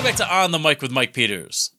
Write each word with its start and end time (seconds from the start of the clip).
Welcome 0.00 0.16
back 0.16 0.28
to 0.28 0.34
On 0.34 0.50
the 0.50 0.58
Mic 0.58 0.80
with 0.80 0.90
Mike 0.90 1.12
Peters. 1.12 1.74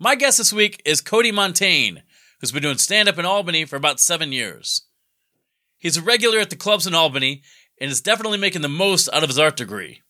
My 0.00 0.16
guest 0.16 0.38
this 0.38 0.52
week 0.52 0.82
is 0.84 1.00
Cody 1.00 1.30
Montaigne, 1.30 2.00
who's 2.40 2.50
been 2.50 2.64
doing 2.64 2.78
stand 2.78 3.08
up 3.08 3.16
in 3.16 3.24
Albany 3.24 3.64
for 3.64 3.76
about 3.76 4.00
seven 4.00 4.32
years. 4.32 4.88
He's 5.78 5.96
a 5.96 6.02
regular 6.02 6.40
at 6.40 6.50
the 6.50 6.56
clubs 6.56 6.84
in 6.84 6.96
Albany 6.96 7.42
and 7.80 7.92
is 7.92 8.00
definitely 8.00 8.38
making 8.38 8.62
the 8.62 8.68
most 8.68 9.08
out 9.12 9.22
of 9.22 9.28
his 9.28 9.38
art 9.38 9.54
degree. 9.56 10.02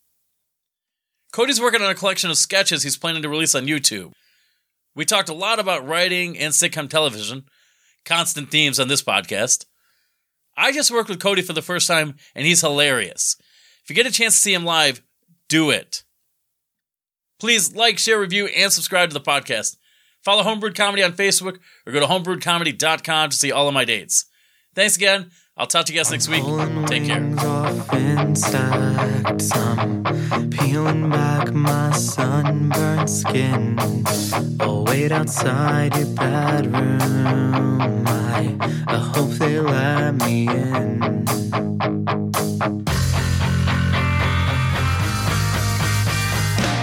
Cody's 1.31 1.61
working 1.61 1.83
on 1.83 1.91
a 1.91 1.93
collection 1.93 2.31
of 2.31 2.37
sketches 2.37 2.81
he's 2.81 2.97
planning 2.97 3.21
to 3.21 3.29
release 3.29 3.53
on 3.53 3.67
YouTube. 3.67 4.13
We 4.95 5.05
talked 5.05 5.29
a 5.29 5.35
lot 5.35 5.59
about 5.59 5.87
writing 5.87 6.35
and 6.39 6.51
sitcom 6.51 6.89
television, 6.89 7.43
constant 8.05 8.49
themes 8.49 8.79
on 8.79 8.87
this 8.87 9.03
podcast. 9.03 9.65
I 10.57 10.71
just 10.71 10.89
worked 10.89 11.09
with 11.09 11.21
Cody 11.21 11.43
for 11.43 11.53
the 11.53 11.61
first 11.61 11.87
time, 11.87 12.15
and 12.33 12.47
he's 12.47 12.61
hilarious. 12.61 13.35
If 13.83 13.91
you 13.91 13.95
get 13.95 14.07
a 14.07 14.11
chance 14.11 14.33
to 14.33 14.41
see 14.41 14.53
him 14.55 14.65
live, 14.65 15.03
do 15.47 15.69
it. 15.69 16.03
Please 17.43 17.75
like, 17.75 17.99
share, 17.99 18.21
review, 18.21 18.45
and 18.45 18.71
subscribe 18.71 19.09
to 19.09 19.13
the 19.13 19.19
podcast. 19.19 19.75
Follow 20.23 20.43
Homebrewed 20.43 20.75
Comedy 20.75 21.03
on 21.03 21.11
Facebook 21.11 21.57
or 21.85 21.91
go 21.91 21.99
to 21.99 22.05
homebrewedcomedy.com 22.05 23.31
to 23.31 23.35
see 23.35 23.51
all 23.51 23.67
of 23.67 23.73
my 23.73 23.83
dates. 23.83 24.27
Thanks 24.73 24.95
again. 24.95 25.29
I'll 25.57 25.67
talk 25.67 25.85
to 25.87 25.93
you 25.93 25.99
guys 25.99 26.09
next 26.09 26.29
week. 26.29 26.41
Take 26.87 27.03
care. 27.03 27.19
some 29.41 30.03
peeling 30.51 31.09
back 31.09 31.51
my 31.51 31.91
skin 33.05 33.77
i'll 34.61 34.85
wait 34.85 35.11
outside 35.11 35.93
your 35.97 36.07
bedroom 36.15 38.05
i, 38.07 38.55
I 38.87 38.97
hope 39.13 39.31
they 39.31 39.59
let 39.59 40.13
me 40.13 40.47
in 40.47 42.02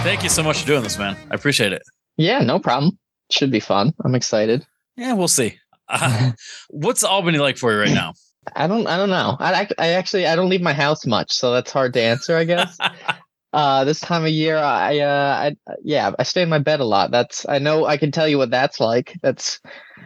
Thank 0.03 0.23
you 0.23 0.29
so 0.29 0.41
much 0.41 0.61
for 0.61 0.67
doing 0.67 0.81
this, 0.81 0.97
man. 0.97 1.15
I 1.29 1.35
appreciate 1.35 1.73
it. 1.73 1.83
Yeah, 2.17 2.39
no 2.39 2.57
problem. 2.57 2.97
Should 3.29 3.51
be 3.51 3.59
fun. 3.59 3.93
I'm 4.03 4.15
excited. 4.15 4.65
Yeah, 4.97 5.13
we'll 5.13 5.27
see. 5.27 5.59
Uh, 5.87 6.31
what's 6.69 7.03
Albany 7.03 7.37
like 7.37 7.57
for 7.57 7.71
you 7.71 7.79
right 7.79 7.93
now? 7.93 8.13
I 8.55 8.65
don't. 8.65 8.87
I 8.87 8.97
don't 8.97 9.11
know. 9.11 9.37
I, 9.39 9.67
I 9.77 9.89
actually 9.89 10.25
I 10.25 10.35
don't 10.35 10.49
leave 10.49 10.61
my 10.61 10.73
house 10.73 11.05
much, 11.05 11.31
so 11.33 11.53
that's 11.53 11.71
hard 11.71 11.93
to 11.93 12.01
answer. 12.01 12.35
I 12.35 12.45
guess. 12.45 12.77
uh, 13.53 13.83
this 13.83 13.99
time 13.99 14.23
of 14.23 14.31
year, 14.31 14.57
I 14.57 14.97
uh, 14.99 15.51
I 15.67 15.75
yeah, 15.83 16.11
I 16.17 16.23
stay 16.23 16.41
in 16.41 16.49
my 16.49 16.57
bed 16.57 16.79
a 16.79 16.85
lot. 16.85 17.11
That's 17.11 17.45
I 17.47 17.59
know. 17.59 17.85
I 17.85 17.97
can 17.97 18.11
tell 18.11 18.27
you 18.27 18.39
what 18.39 18.49
that's 18.49 18.79
like. 18.79 19.13
That's 19.21 19.59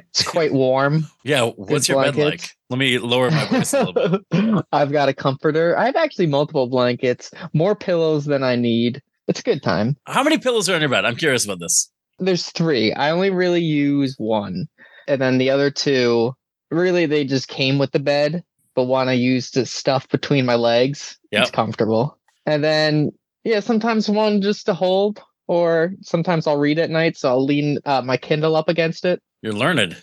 it's 0.10 0.28
quite 0.28 0.52
warm. 0.52 1.06
Yeah, 1.24 1.52
what's 1.56 1.88
your 1.88 2.04
bed 2.04 2.18
like? 2.18 2.50
Let 2.70 2.80
me 2.80 3.00
lower 3.00 3.32
my 3.32 3.46
voice 3.46 3.74
a 3.74 3.84
little 3.86 4.20
bit. 4.30 4.66
I've 4.74 4.92
got 4.92 5.08
a 5.08 5.14
comforter. 5.14 5.78
I 5.78 5.86
have 5.86 5.96
actually 5.96 6.28
multiple 6.28 6.68
blankets, 6.68 7.32
more 7.54 7.76
pillows 7.76 8.26
than 8.26 8.44
I 8.44 8.58
need. 8.58 9.02
It's 9.28 9.40
a 9.40 9.44
good 9.44 9.64
time. 9.64 9.98
How 10.06 10.24
many 10.24 10.38
pillows 10.38 10.70
are 10.70 10.76
on 10.76 10.82
your 10.82 10.90
bed? 10.90 11.06
I'm 11.06 11.16
curious 11.16 11.46
about 11.46 11.60
this. 11.60 11.92
There's 12.20 12.50
three. 12.52 12.94
I 12.94 13.12
only 13.12 13.30
really 13.30 13.62
use 13.62 14.16
one, 14.18 14.68
and 15.08 15.22
then 15.22 15.38
the 15.38 15.50
other 15.50 15.70
two, 15.72 16.34
really, 16.72 17.06
they 17.06 17.26
just 17.26 17.48
came 17.48 17.78
with 17.78 17.92
the 17.92 18.00
bed. 18.00 18.44
But 18.76 18.84
one 18.84 19.08
I 19.08 19.14
use 19.14 19.52
to 19.52 19.66
stuff 19.66 20.08
between 20.10 20.46
my 20.46 20.56
legs. 20.56 21.18
Yep. 21.32 21.42
It's 21.44 21.52
comfortable. 21.52 22.18
And 22.46 22.62
then, 22.64 23.12
yeah, 23.46 23.62
sometimes 23.62 24.10
one 24.10 24.42
just 24.42 24.66
to 24.66 24.74
hold, 24.74 25.22
or 25.48 25.94
sometimes 26.02 26.46
I'll 26.46 26.58
read 26.58 26.78
at 26.80 26.90
night, 26.90 27.18
so 27.18 27.30
I'll 27.30 27.44
lean 27.46 27.80
uh, 27.86 28.02
my 28.02 28.18
Kindle 28.18 28.56
up 28.56 28.68
against 28.68 29.06
it. 29.06 29.22
You're 29.42 29.54
learned. 29.54 30.02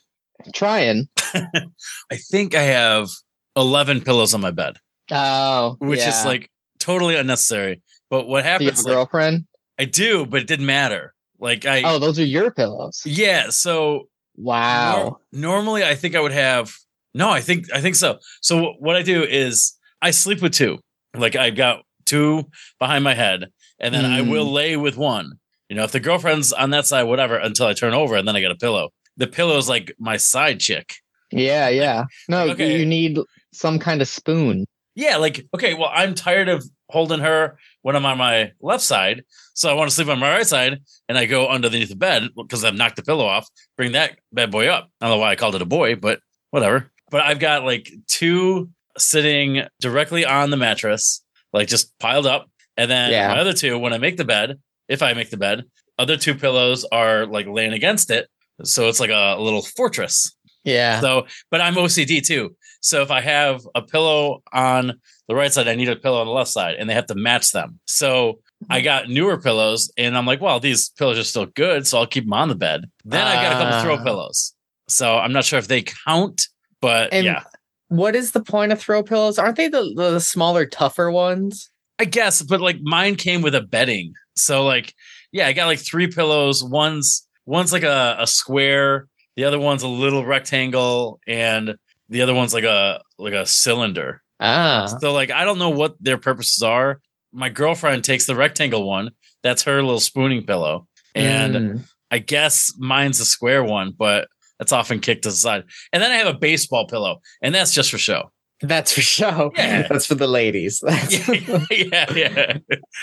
Trying. 0.54 1.08
I 1.34 2.16
think 2.30 2.54
I 2.54 2.62
have 2.62 3.08
11 3.56 4.00
pillows 4.02 4.32
on 4.34 4.40
my 4.40 4.50
bed, 4.50 4.76
Oh, 5.10 5.76
which 5.78 6.00
is 6.00 6.24
like 6.24 6.50
totally 6.78 7.16
unnecessary. 7.16 7.82
But 8.12 8.28
what 8.28 8.42
Do 8.42 8.46
you 8.48 8.52
have 8.52 8.60
happens, 8.60 8.84
a 8.84 8.88
like, 8.88 8.94
girlfriend? 8.94 9.46
I 9.78 9.86
do, 9.86 10.26
but 10.26 10.42
it 10.42 10.46
didn't 10.46 10.66
matter. 10.66 11.14
Like 11.40 11.64
I, 11.64 11.82
oh, 11.82 11.98
those 11.98 12.18
are 12.18 12.24
your 12.24 12.50
pillows. 12.50 13.00
yeah. 13.06 13.48
So 13.48 14.08
Wow. 14.36 15.18
nor- 15.32 15.54
normally 15.54 15.82
I 15.82 15.94
think 15.94 16.14
I 16.14 16.20
would 16.20 16.32
have, 16.32 16.72
no, 17.14 17.30
I 17.30 17.40
think, 17.40 17.72
I 17.72 17.80
think 17.80 17.96
so. 17.96 18.18
So 18.42 18.74
what 18.80 18.96
I 18.96 19.02
do 19.02 19.22
is 19.24 19.72
I 20.02 20.10
sleep 20.10 20.42
with 20.42 20.52
two. 20.52 20.78
Like 21.16 21.36
I've 21.36 21.56
got 21.56 21.84
two 22.04 22.44
behind 22.78 23.02
my 23.02 23.14
head 23.14 23.46
and 23.80 23.94
then 23.94 24.04
I 24.04 24.20
Mm. 24.20 24.30
will 24.30 24.52
lay 24.52 24.76
with 24.76 24.98
one. 24.98 25.32
You 25.70 25.76
know, 25.76 25.84
if 25.84 25.92
the 25.92 26.00
girlfriend's 26.00 26.52
on 26.52 26.68
that 26.70 26.84
side, 26.86 27.04
whatever, 27.04 27.36
until 27.36 27.66
I 27.66 27.72
turn 27.72 27.94
over 27.94 28.14
and 28.14 28.28
then 28.28 28.36
I 28.36 28.40
get 28.40 28.50
a 28.50 28.56
pillow. 28.56 28.90
The 29.16 29.26
pillow 29.26 29.56
is 29.56 29.70
like 29.70 29.94
my 29.98 30.18
side 30.18 30.60
chick. 30.60 30.96
Yeah, 31.30 31.70
yeah. 31.70 32.04
No, 32.28 32.50
Okay. 32.50 32.78
you 32.78 32.84
need 32.84 33.18
some 33.54 33.78
kind 33.78 34.02
of 34.02 34.08
spoon. 34.08 34.66
Yeah, 34.94 35.16
like 35.16 35.46
okay, 35.54 35.72
well, 35.72 35.90
I'm 35.94 36.14
tired 36.14 36.50
of 36.50 36.62
holding 36.92 37.20
her 37.20 37.58
when 37.82 37.96
I'm 37.96 38.06
on 38.06 38.18
my 38.18 38.52
left 38.60 38.82
side, 38.84 39.24
so 39.54 39.70
I 39.70 39.72
want 39.74 39.90
to 39.90 39.94
sleep 39.94 40.08
on 40.08 40.18
my 40.18 40.30
right 40.30 40.46
side, 40.46 40.80
and 41.08 41.18
I 41.18 41.26
go 41.26 41.48
underneath 41.48 41.88
the 41.88 41.96
bed 41.96 42.28
because 42.36 42.64
I've 42.64 42.74
knocked 42.76 42.96
the 42.96 43.02
pillow 43.02 43.24
off. 43.26 43.48
Bring 43.76 43.92
that 43.92 44.18
bad 44.32 44.50
boy 44.50 44.68
up. 44.68 44.88
I 45.00 45.06
don't 45.06 45.16
know 45.16 45.20
why 45.20 45.30
I 45.30 45.36
called 45.36 45.54
it 45.54 45.62
a 45.62 45.66
boy, 45.66 45.96
but 45.96 46.20
whatever. 46.50 46.90
But 47.10 47.22
I've 47.22 47.38
got 47.40 47.64
like 47.64 47.90
two 48.08 48.70
sitting 48.98 49.62
directly 49.80 50.24
on 50.24 50.50
the 50.50 50.56
mattress, 50.56 51.24
like 51.52 51.68
just 51.68 51.98
piled 51.98 52.26
up, 52.26 52.48
and 52.76 52.90
then 52.90 53.10
Yeah. 53.10 53.28
my 53.28 53.40
other 53.40 53.52
two, 53.52 53.78
when 53.78 53.92
I 53.92 53.98
make 53.98 54.16
the 54.16 54.24
bed, 54.24 54.58
if 54.88 55.02
I 55.02 55.14
make 55.14 55.30
the 55.30 55.36
bed, 55.36 55.64
other 55.98 56.16
two 56.16 56.34
pillows 56.34 56.84
are 56.92 57.26
like 57.26 57.46
laying 57.46 57.72
against 57.72 58.10
it, 58.10 58.28
so 58.64 58.88
it's 58.88 59.00
like 59.00 59.10
a 59.10 59.36
little 59.40 59.62
fortress. 59.62 60.34
Yeah. 60.64 61.00
So, 61.00 61.26
but 61.50 61.60
I'm 61.60 61.74
OCD 61.74 62.24
too. 62.24 62.56
So 62.80 63.02
if 63.02 63.10
I 63.10 63.20
have 63.20 63.66
a 63.74 63.82
pillow 63.82 64.42
on 64.52 65.00
the 65.28 65.34
right 65.34 65.52
side, 65.52 65.68
I 65.68 65.74
need 65.74 65.88
a 65.88 65.96
pillow 65.96 66.20
on 66.20 66.26
the 66.26 66.32
left 66.32 66.50
side, 66.50 66.76
and 66.78 66.88
they 66.90 66.94
have 66.94 67.06
to 67.06 67.14
match 67.14 67.52
them. 67.52 67.78
So 67.86 68.40
I 68.70 68.80
got 68.80 69.08
newer 69.08 69.40
pillows, 69.40 69.92
and 69.96 70.16
I'm 70.16 70.26
like, 70.26 70.40
well, 70.40 70.60
these 70.60 70.90
pillows 70.90 71.18
are 71.18 71.24
still 71.24 71.46
good, 71.46 71.86
so 71.86 71.98
I'll 71.98 72.06
keep 72.06 72.24
them 72.24 72.32
on 72.32 72.48
the 72.48 72.54
bed. 72.54 72.84
Then 73.04 73.26
I 73.26 73.34
got 73.42 73.52
a 73.52 73.64
couple 73.64 73.82
throw 73.82 73.94
Ah. 73.94 74.04
pillows. 74.04 74.54
So 74.88 75.16
I'm 75.16 75.32
not 75.32 75.44
sure 75.44 75.58
if 75.58 75.68
they 75.68 75.82
count, 75.82 76.48
but 76.80 77.12
yeah, 77.12 77.44
what 77.88 78.14
is 78.16 78.32
the 78.32 78.42
point 78.42 78.72
of 78.72 78.80
throw 78.80 79.02
pillows? 79.02 79.38
Aren't 79.38 79.56
they 79.56 79.68
the, 79.68 79.92
the 79.94 80.18
smaller, 80.20 80.66
tougher 80.66 81.10
ones? 81.10 81.70
I 81.98 82.04
guess. 82.04 82.42
But 82.42 82.60
like 82.60 82.80
mine 82.82 83.14
came 83.16 83.42
with 83.42 83.54
a 83.54 83.60
bedding, 83.60 84.12
so 84.34 84.64
like, 84.64 84.92
yeah, 85.30 85.46
I 85.46 85.52
got 85.52 85.66
like 85.66 85.78
three 85.78 86.08
pillows. 86.08 86.64
One's 86.64 87.26
one's 87.46 87.72
like 87.72 87.84
a, 87.84 88.16
a 88.18 88.26
square, 88.26 89.08
the 89.36 89.44
other 89.44 89.58
one's 89.58 89.82
a 89.82 89.88
little 89.88 90.24
rectangle, 90.26 91.20
and 91.26 91.76
the 92.08 92.22
other 92.22 92.34
one's 92.34 92.52
like 92.54 92.64
a 92.64 93.00
like 93.18 93.34
a 93.34 93.46
cylinder. 93.46 94.21
Ah. 94.42 94.86
So 95.00 95.12
like 95.12 95.30
I 95.30 95.44
don't 95.44 95.58
know 95.58 95.70
what 95.70 95.94
their 96.00 96.18
purposes 96.18 96.62
are. 96.62 97.00
My 97.32 97.48
girlfriend 97.48 98.04
takes 98.04 98.26
the 98.26 98.34
rectangle 98.36 98.86
one. 98.86 99.10
That's 99.42 99.62
her 99.62 99.82
little 99.82 100.00
spooning 100.00 100.44
pillow. 100.44 100.86
And 101.14 101.54
Mm. 101.54 101.84
I 102.10 102.18
guess 102.18 102.72
mine's 102.78 103.18
the 103.18 103.24
square 103.24 103.64
one, 103.64 103.92
but 103.96 104.28
that's 104.58 104.72
often 104.72 105.00
kicked 105.00 105.22
to 105.24 105.30
the 105.30 105.34
side. 105.34 105.64
And 105.92 106.02
then 106.02 106.10
I 106.10 106.16
have 106.16 106.26
a 106.26 106.38
baseball 106.38 106.86
pillow, 106.86 107.20
and 107.40 107.54
that's 107.54 107.72
just 107.72 107.90
for 107.90 107.98
show. 107.98 108.30
that's 108.60 108.92
for 108.92 109.00
show. 109.00 109.50
Yeah. 109.56 109.86
That's 109.90 110.06
for 110.06 110.14
the 110.14 110.28
ladies. 110.28 110.82
Yeah, 111.70 112.12
yeah. 112.14 112.58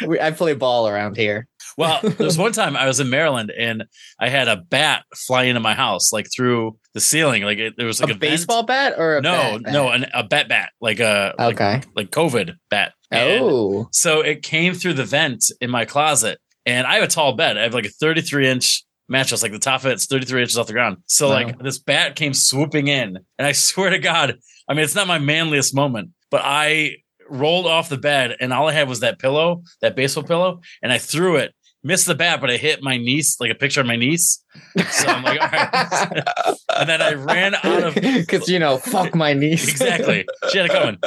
we, 0.08 0.20
I 0.20 0.32
play 0.32 0.54
ball 0.54 0.88
around 0.88 1.18
here. 1.18 1.48
Well, 1.80 2.02
there's 2.20 2.38
one 2.38 2.52
time 2.52 2.76
I 2.76 2.86
was 2.88 3.00
in 3.00 3.10
Maryland 3.10 3.52
and 3.58 3.86
I 4.20 4.28
had 4.30 4.48
a 4.50 4.58
bat 4.58 5.06
fly 5.16 5.44
into 5.46 5.62
my 5.62 5.74
house, 5.74 6.12
like 6.14 6.28
through 6.36 6.78
the 6.94 7.00
ceiling. 7.00 7.44
Like 7.44 7.58
it, 7.58 7.74
there 7.78 7.88
was 7.88 8.02
like 8.02 8.12
a 8.12 8.14
a 8.14 8.18
baseball 8.18 8.64
bat 8.64 8.94
or 8.98 9.18
a 9.18 9.22
No, 9.22 9.58
bat 9.64 9.72
no, 9.74 9.90
an, 9.90 10.06
a 10.14 10.24
bat 10.24 10.50
bat, 10.50 10.72
like 10.82 11.00
a 11.00 11.34
like, 11.40 11.56
Okay. 11.62 11.82
like 11.96 12.12
COVID 12.12 12.56
bat. 12.70 12.92
And 13.12 13.44
oh. 13.44 13.88
So 13.92 14.22
it 14.22 14.44
came 14.44 14.74
through 14.74 14.94
the 14.94 15.06
vent 15.06 15.46
in 15.62 15.70
my 15.72 15.86
closet, 15.86 16.38
and 16.66 16.86
I 16.86 16.96
have 16.96 17.04
a 17.04 17.08
tall 17.08 17.34
bed. 17.34 17.58
I 17.58 17.64
have 17.64 17.74
like 17.74 17.86
a 17.86 17.90
33 17.90 18.48
inch 18.50 18.84
mattress, 19.08 19.42
like 19.42 19.52
the 19.54 19.58
top 19.60 19.80
of 19.86 19.88
it's 19.92 20.06
33 20.06 20.42
inches 20.42 20.58
off 20.58 20.68
the 20.68 20.74
ground. 20.74 20.98
So 21.08 21.30
Wow. 21.30 21.34
like 21.36 21.60
this 21.60 21.80
bat 21.80 22.16
came 22.16 22.34
swooping 22.34 22.88
in, 22.90 23.18
and 23.38 23.48
I 23.48 23.52
swear 23.68 23.90
to 23.90 24.00
God, 24.00 24.38
I 24.68 24.74
mean 24.74 24.84
it's 24.84 24.96
not 24.96 25.08
my 25.08 25.18
manliest 25.18 25.74
moment, 25.74 26.10
but 26.30 26.42
I 26.44 26.98
rolled 27.32 27.68
off 27.68 27.90
the 27.90 27.98
bed, 27.98 28.36
and 28.40 28.52
all 28.52 28.68
I 28.68 28.74
had 28.74 28.90
was 28.90 29.00
that 29.02 29.20
pillow, 29.20 29.64
that 29.82 29.96
baseball 29.96 30.24
pillow, 30.24 30.62
and 30.84 30.92
I 30.92 30.98
threw 30.98 31.38
it. 31.38 31.54
Missed 31.81 32.08
the 32.08 32.16
bat, 32.16 32.42
but 32.42 32.50
I 32.50 32.58
hit 32.58 32.84
my 32.84 32.98
niece, 32.98 33.40
like 33.40 33.52
a 33.52 33.56
picture 33.56 33.80
of 33.80 33.88
my 33.88 33.96
niece. 33.96 34.44
So 34.92 35.08
I'm 35.08 35.24
like, 35.24 35.40
all 35.42 35.48
right. 35.48 36.24
and 36.78 36.90
then 36.90 37.02
I 37.02 37.14
ran 37.14 37.56
out 37.56 37.84
of 37.84 37.96
because 37.96 38.50
you 38.50 38.60
know, 38.60 38.78
fuck 38.78 39.16
my 39.16 39.31
niece. 39.34 39.66
exactly. 39.70 40.26
She 40.52 40.58
had 40.58 40.68
it 40.70 40.74
coming. 40.74 40.98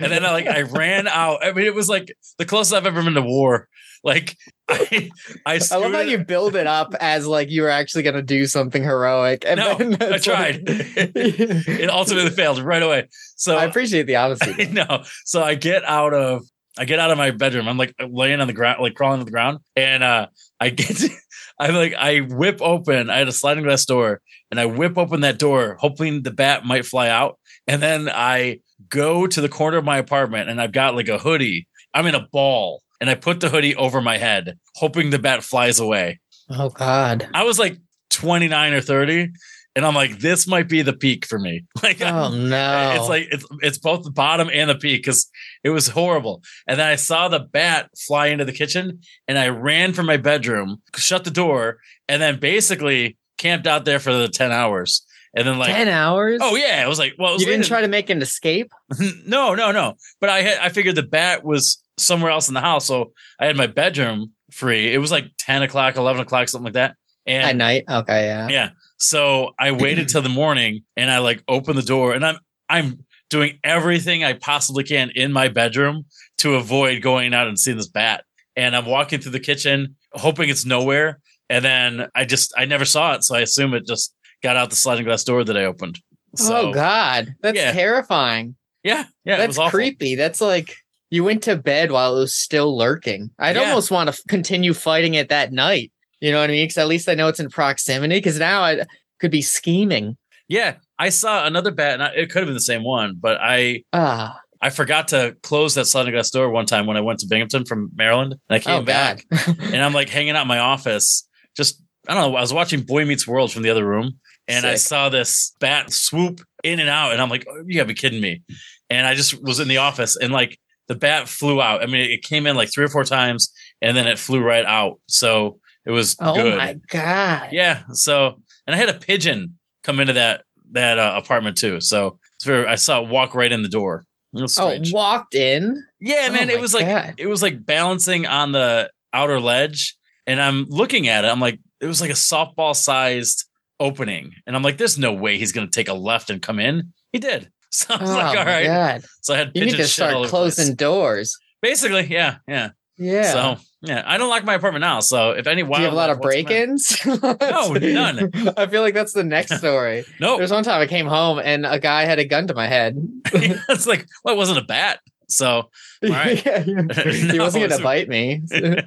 And 0.00 0.10
then 0.10 0.24
I 0.24 0.32
like 0.32 0.48
I 0.48 0.62
ran 0.62 1.06
out. 1.06 1.44
I 1.44 1.52
mean, 1.52 1.64
it 1.66 1.74
was 1.74 1.88
like 1.88 2.12
the 2.38 2.44
closest 2.44 2.74
I've 2.74 2.86
ever 2.86 3.02
been 3.04 3.14
to 3.14 3.22
war. 3.22 3.68
Like 4.02 4.36
I, 4.68 5.10
I, 5.46 5.60
I 5.70 5.76
love 5.76 5.92
how 5.92 6.00
you 6.00 6.18
build 6.24 6.56
it 6.56 6.66
up 6.66 6.94
as 7.00 7.26
like 7.26 7.50
you 7.50 7.62
were 7.62 7.68
actually 7.68 8.02
gonna 8.02 8.22
do 8.22 8.46
something 8.46 8.82
heroic. 8.82 9.44
And 9.46 9.60
No, 9.60 9.76
then 9.78 10.12
I 10.12 10.18
tried. 10.18 10.68
like- 10.68 10.86
It 10.96 11.88
ultimately 11.90 12.30
failed 12.30 12.58
right 12.60 12.82
away. 12.82 13.08
So 13.36 13.56
I 13.56 13.64
appreciate 13.64 14.04
the 14.08 14.16
honesty. 14.16 14.66
no. 14.72 15.04
So 15.24 15.42
I 15.42 15.54
get 15.54 15.84
out 15.84 16.14
of 16.14 16.42
I 16.80 16.86
get 16.86 16.98
out 16.98 17.10
of 17.10 17.18
my 17.18 17.30
bedroom. 17.30 17.68
I'm 17.68 17.76
like 17.76 17.94
laying 18.00 18.40
on 18.40 18.46
the 18.46 18.54
ground, 18.54 18.80
like 18.80 18.94
crawling 18.94 19.20
on 19.20 19.26
the 19.26 19.30
ground, 19.30 19.58
and 19.76 20.02
uh 20.02 20.28
I 20.58 20.70
get 20.70 20.96
to, 20.96 21.10
I'm 21.60 21.74
like 21.74 21.94
I 21.94 22.20
whip 22.20 22.62
open. 22.62 23.10
I 23.10 23.18
had 23.18 23.28
a 23.28 23.32
sliding 23.32 23.64
glass 23.64 23.84
door, 23.84 24.22
and 24.50 24.58
I 24.58 24.64
whip 24.64 24.96
open 24.96 25.20
that 25.20 25.38
door, 25.38 25.76
hoping 25.78 26.22
the 26.22 26.30
bat 26.30 26.64
might 26.64 26.86
fly 26.86 27.08
out. 27.08 27.38
And 27.66 27.82
then 27.82 28.08
I 28.08 28.60
go 28.88 29.26
to 29.26 29.40
the 29.42 29.48
corner 29.50 29.76
of 29.76 29.84
my 29.84 29.98
apartment, 29.98 30.48
and 30.48 30.58
I've 30.58 30.72
got 30.72 30.96
like 30.96 31.08
a 31.08 31.18
hoodie. 31.18 31.68
I'm 31.92 32.06
in 32.06 32.14
a 32.14 32.26
ball, 32.32 32.82
and 32.98 33.10
I 33.10 33.14
put 33.14 33.40
the 33.40 33.50
hoodie 33.50 33.76
over 33.76 34.00
my 34.00 34.16
head, 34.16 34.58
hoping 34.76 35.10
the 35.10 35.18
bat 35.18 35.44
flies 35.44 35.80
away. 35.80 36.18
Oh 36.48 36.70
God. 36.70 37.28
I 37.34 37.44
was 37.44 37.58
like 37.58 37.76
29 38.08 38.72
or 38.72 38.80
30, 38.80 39.28
and 39.76 39.84
I'm 39.86 39.94
like, 39.94 40.18
this 40.18 40.46
might 40.46 40.68
be 40.68 40.82
the 40.82 40.92
peak 40.92 41.26
for 41.26 41.38
me. 41.38 41.64
Like, 41.82 42.00
Oh 42.02 42.28
no. 42.34 42.92
it's 42.96 43.08
like 43.08 43.28
it's 43.30 43.44
it's 43.62 43.78
both 43.78 44.02
the 44.04 44.10
bottom 44.10 44.50
and 44.52 44.68
the 44.70 44.74
peak 44.74 45.02
because 45.02 45.30
it 45.64 45.70
was 45.70 45.88
horrible. 45.88 46.42
And 46.66 46.78
then 46.78 46.86
I 46.88 46.96
saw 46.96 47.28
the 47.28 47.40
bat 47.40 47.90
fly 48.06 48.26
into 48.28 48.44
the 48.44 48.52
kitchen, 48.52 49.00
and 49.28 49.38
I 49.38 49.48
ran 49.48 49.92
from 49.92 50.06
my 50.06 50.16
bedroom, 50.16 50.82
shut 50.96 51.24
the 51.24 51.30
door, 51.30 51.78
and 52.08 52.20
then 52.20 52.38
basically 52.40 53.16
camped 53.38 53.66
out 53.66 53.84
there 53.84 53.98
for 53.98 54.12
the 54.12 54.28
10 54.28 54.52
hours. 54.52 55.06
And 55.32 55.46
then 55.46 55.58
like, 55.58 55.72
ten 55.72 55.86
hours. 55.86 56.40
oh 56.42 56.56
yeah, 56.56 56.84
it 56.84 56.88
was 56.88 56.98
like, 56.98 57.14
well, 57.16 57.30
it 57.30 57.34
was 57.34 57.42
you 57.42 57.48
didn't 57.48 57.66
try 57.66 57.80
to 57.82 57.88
make 57.88 58.10
an 58.10 58.20
escape. 58.20 58.72
no, 59.26 59.54
no, 59.54 59.70
no. 59.70 59.94
But 60.20 60.28
I 60.30 60.42
had 60.42 60.58
I 60.58 60.70
figured 60.70 60.96
the 60.96 61.04
bat 61.04 61.44
was 61.44 61.80
somewhere 61.96 62.32
else 62.32 62.48
in 62.48 62.54
the 62.54 62.60
house, 62.60 62.86
so 62.86 63.12
I 63.38 63.46
had 63.46 63.56
my 63.56 63.68
bedroom 63.68 64.32
free. 64.50 64.92
It 64.92 64.98
was 64.98 65.12
like 65.12 65.26
ten 65.38 65.62
o'clock, 65.62 65.94
eleven 65.96 66.20
o'clock, 66.22 66.48
something 66.48 66.64
like 66.64 66.72
that. 66.74 66.96
And 67.26 67.44
At 67.44 67.56
night. 67.56 67.84
Okay. 67.88 68.26
Yeah. 68.26 68.48
yeah, 68.48 68.68
so 69.00 69.50
I 69.58 69.72
waited 69.72 70.08
till 70.10 70.22
the 70.22 70.28
morning, 70.28 70.84
and 70.96 71.10
I 71.10 71.18
like 71.18 71.42
opened 71.48 71.78
the 71.78 71.82
door, 71.82 72.12
and 72.14 72.24
I'm 72.24 72.38
I'm 72.68 73.04
doing 73.30 73.58
everything 73.64 74.24
I 74.24 74.32
possibly 74.34 74.84
can 74.84 75.10
in 75.14 75.32
my 75.32 75.48
bedroom 75.48 76.04
to 76.38 76.54
avoid 76.54 77.00
going 77.02 77.32
out 77.34 77.46
and 77.48 77.58
seeing 77.58 77.76
this 77.76 77.88
bat. 77.88 78.24
And 78.56 78.74
I'm 78.76 78.86
walking 78.86 79.20
through 79.20 79.32
the 79.32 79.40
kitchen, 79.40 79.96
hoping 80.12 80.48
it's 80.48 80.64
nowhere. 80.64 81.20
And 81.48 81.64
then 81.64 82.08
I 82.14 82.24
just 82.24 82.52
I 82.56 82.64
never 82.64 82.84
saw 82.84 83.14
it, 83.14 83.24
so 83.24 83.34
I 83.34 83.40
assume 83.40 83.74
it 83.74 83.86
just 83.86 84.14
got 84.42 84.56
out 84.56 84.70
the 84.70 84.76
sliding 84.76 85.04
glass 85.04 85.24
door 85.24 85.42
that 85.44 85.56
I 85.56 85.64
opened. 85.64 86.00
Oh, 86.38 86.44
so 86.44 86.56
oh 86.68 86.72
God. 86.72 87.34
That's 87.42 87.56
yeah. 87.56 87.72
terrifying. 87.72 88.54
yeah, 88.84 89.04
yeah, 89.24 89.34
it 89.34 89.38
That's 89.38 89.58
was 89.58 89.70
creepy. 89.70 90.14
That's 90.14 90.40
like 90.40 90.74
you 91.10 91.24
went 91.24 91.42
to 91.44 91.56
bed 91.56 91.90
while 91.90 92.16
it 92.16 92.20
was 92.20 92.34
still 92.34 92.76
lurking. 92.76 93.30
I'd 93.38 93.56
Yeah. 93.56 93.68
almost 93.68 93.90
want 93.90 94.06
to 94.08 94.12
f- 94.12 94.20
continue 94.28 94.72
fighting 94.74 95.14
it 95.14 95.28
that 95.30 95.52
night. 95.52 95.90
You 96.20 96.32
know 96.32 96.40
what 96.40 96.50
I 96.50 96.52
mean? 96.52 96.64
Because 96.64 96.78
at 96.78 96.88
least 96.88 97.08
I 97.08 97.14
know 97.14 97.28
it's 97.28 97.40
in 97.40 97.48
proximity. 97.48 98.16
Because 98.16 98.38
now 98.38 98.62
I 98.62 98.84
could 99.20 99.30
be 99.30 99.42
scheming. 99.42 100.16
Yeah, 100.48 100.76
I 100.98 101.10
saw 101.10 101.46
another 101.46 101.70
bat, 101.70 101.94
and 101.94 102.02
I, 102.02 102.08
it 102.08 102.30
could 102.30 102.40
have 102.40 102.48
been 102.48 102.54
the 102.54 102.60
same 102.60 102.82
one, 102.82 103.14
but 103.20 103.38
I 103.40 103.84
Ah, 103.92 104.40
I 104.60 104.70
forgot 104.70 105.08
to 105.08 105.36
close 105.44 105.76
that 105.76 105.86
sliding 105.86 106.12
glass 106.12 106.30
door 106.30 106.50
one 106.50 106.66
time 106.66 106.86
when 106.86 106.96
I 106.96 107.02
went 107.02 107.20
to 107.20 107.28
Binghamton 107.28 107.64
from 107.66 107.90
Maryland, 107.94 108.32
and 108.32 108.56
I 108.56 108.58
came 108.58 108.80
oh 108.80 108.82
back, 108.82 109.24
and 109.30 109.76
I'm 109.76 109.92
like 109.92 110.08
hanging 110.08 110.34
out 110.34 110.42
in 110.42 110.48
my 110.48 110.58
office, 110.58 111.28
just 111.56 111.80
I 112.08 112.14
don't 112.14 112.32
know, 112.32 112.36
I 112.36 112.40
was 112.40 112.52
watching 112.52 112.80
Boy 112.80 113.04
Meets 113.04 113.28
World 113.28 113.52
from 113.52 113.62
the 113.62 113.70
other 113.70 113.86
room, 113.86 114.18
and 114.48 114.66
I 114.66 114.74
saw 114.74 115.08
this 115.08 115.54
bat 115.60 115.92
swoop 115.92 116.40
in 116.64 116.80
and 116.80 116.88
out, 116.88 117.12
and 117.12 117.22
I'm 117.22 117.30
like, 117.30 117.46
oh, 117.48 117.62
you 117.64 117.76
gotta 117.76 117.86
be 117.86 117.94
kidding 117.94 118.20
me, 118.20 118.42
and 118.88 119.06
I 119.06 119.14
just 119.14 119.40
was 119.40 119.60
in 119.60 119.68
the 119.68 119.76
office, 119.76 120.16
and 120.16 120.32
like 120.32 120.58
the 120.88 120.96
bat 120.96 121.28
flew 121.28 121.62
out. 121.62 121.80
I 121.80 121.86
mean, 121.86 122.10
it 122.10 122.22
came 122.24 122.48
in 122.48 122.56
like 122.56 122.72
three 122.72 122.84
or 122.84 122.88
four 122.88 123.04
times, 123.04 123.52
and 123.80 123.96
then 123.96 124.08
it 124.08 124.18
flew 124.18 124.42
right 124.42 124.64
out. 124.64 125.00
So 125.06 125.60
it 125.86 125.90
was 125.90 126.16
oh 126.20 126.34
good. 126.34 126.58
my 126.58 126.78
God. 126.88 127.50
Yeah. 127.52 127.82
So, 127.92 128.40
and 128.66 128.74
I 128.74 128.78
had 128.78 128.88
a 128.88 128.94
pigeon 128.94 129.58
come 129.82 130.00
into 130.00 130.14
that 130.14 130.44
that 130.72 130.98
uh, 130.98 131.14
apartment 131.16 131.56
too. 131.56 131.80
So 131.80 132.18
very, 132.44 132.66
I 132.66 132.76
saw 132.76 133.02
it 133.02 133.08
walk 133.08 133.34
right 133.34 133.50
in 133.50 133.62
the 133.62 133.68
door. 133.68 134.04
Oh, 134.34 134.46
strange. 134.46 134.92
walked 134.92 135.34
in. 135.34 135.84
yeah, 136.00 136.28
oh 136.28 136.32
man. 136.32 136.46
my 136.46 136.52
it 136.52 136.60
was 136.60 136.72
like 136.72 136.86
God. 136.86 137.14
it 137.18 137.26
was 137.26 137.42
like 137.42 137.66
balancing 137.66 138.26
on 138.26 138.52
the 138.52 138.90
outer 139.12 139.40
ledge, 139.40 139.96
and 140.26 140.40
I'm 140.40 140.66
looking 140.68 141.08
at 141.08 141.24
it. 141.24 141.28
I'm 141.28 141.40
like, 141.40 141.58
it 141.80 141.86
was 141.86 142.00
like 142.00 142.10
a 142.10 142.14
softball 142.14 142.76
sized 142.76 143.46
opening, 143.80 144.34
and 144.46 144.54
I'm 144.54 144.62
like, 144.62 144.78
there's 144.78 144.98
no 144.98 145.12
way 145.12 145.36
he's 145.38 145.52
gonna 145.52 145.66
take 145.66 145.88
a 145.88 145.94
left 145.94 146.30
and 146.30 146.40
come 146.40 146.60
in. 146.60 146.92
He 147.12 147.18
did. 147.18 147.50
So 147.72 147.94
I 147.94 148.00
was 148.00 148.10
oh 148.10 148.14
like, 148.14 148.36
all 148.36 148.44
right. 148.44 148.66
God. 148.66 149.04
So 149.20 149.32
I 149.32 149.36
had 149.36 149.52
You 149.54 149.64
need 149.64 149.76
to 149.76 149.86
start 149.86 150.26
closing 150.26 150.74
doors. 150.74 151.38
Basically, 151.62 152.04
yeah, 152.06 152.38
yeah. 152.48 152.70
Yeah. 152.98 153.32
So 153.32 153.58
yeah, 153.82 154.02
I 154.06 154.18
don't 154.18 154.28
lock 154.28 154.44
my 154.44 154.54
apartment 154.54 154.82
now. 154.82 155.00
So 155.00 155.30
if 155.30 155.46
any 155.46 155.62
Do 155.62 155.68
you 155.68 155.74
have 155.76 155.92
a 155.92 155.96
lot 155.96 156.10
of 156.10 156.18
wildlife 156.18 156.48
wants 156.68 156.88
to 156.98 157.04
come 157.04 157.12
in- 157.14 157.20
break-ins? 157.20 157.90
No, 158.34 158.48
none. 158.48 158.54
I 158.56 158.66
feel 158.66 158.82
like 158.82 158.94
that's 158.94 159.12
the 159.12 159.24
next 159.24 159.56
story. 159.58 160.04
No, 160.20 160.36
There's 160.38 160.50
one 160.52 160.64
time 160.64 160.80
I 160.80 160.86
came 160.86 161.06
home 161.06 161.38
and 161.38 161.64
a 161.64 161.78
guy 161.78 162.04
had 162.04 162.18
a 162.18 162.24
gun 162.24 162.46
to 162.48 162.54
my 162.54 162.66
head. 162.66 162.96
it's 163.32 163.86
like, 163.86 164.06
well, 164.24 164.34
it 164.34 164.38
wasn't 164.38 164.58
a 164.58 164.64
bat. 164.64 165.00
So 165.28 165.70
right. 166.02 166.44
Yeah, 166.44 166.64
yeah. 166.66 167.12
he 167.12 167.38
wasn't 167.38 167.70
gonna 167.70 167.82
bite 167.82 168.08
me. 168.08 168.42
Didn't 168.50 168.78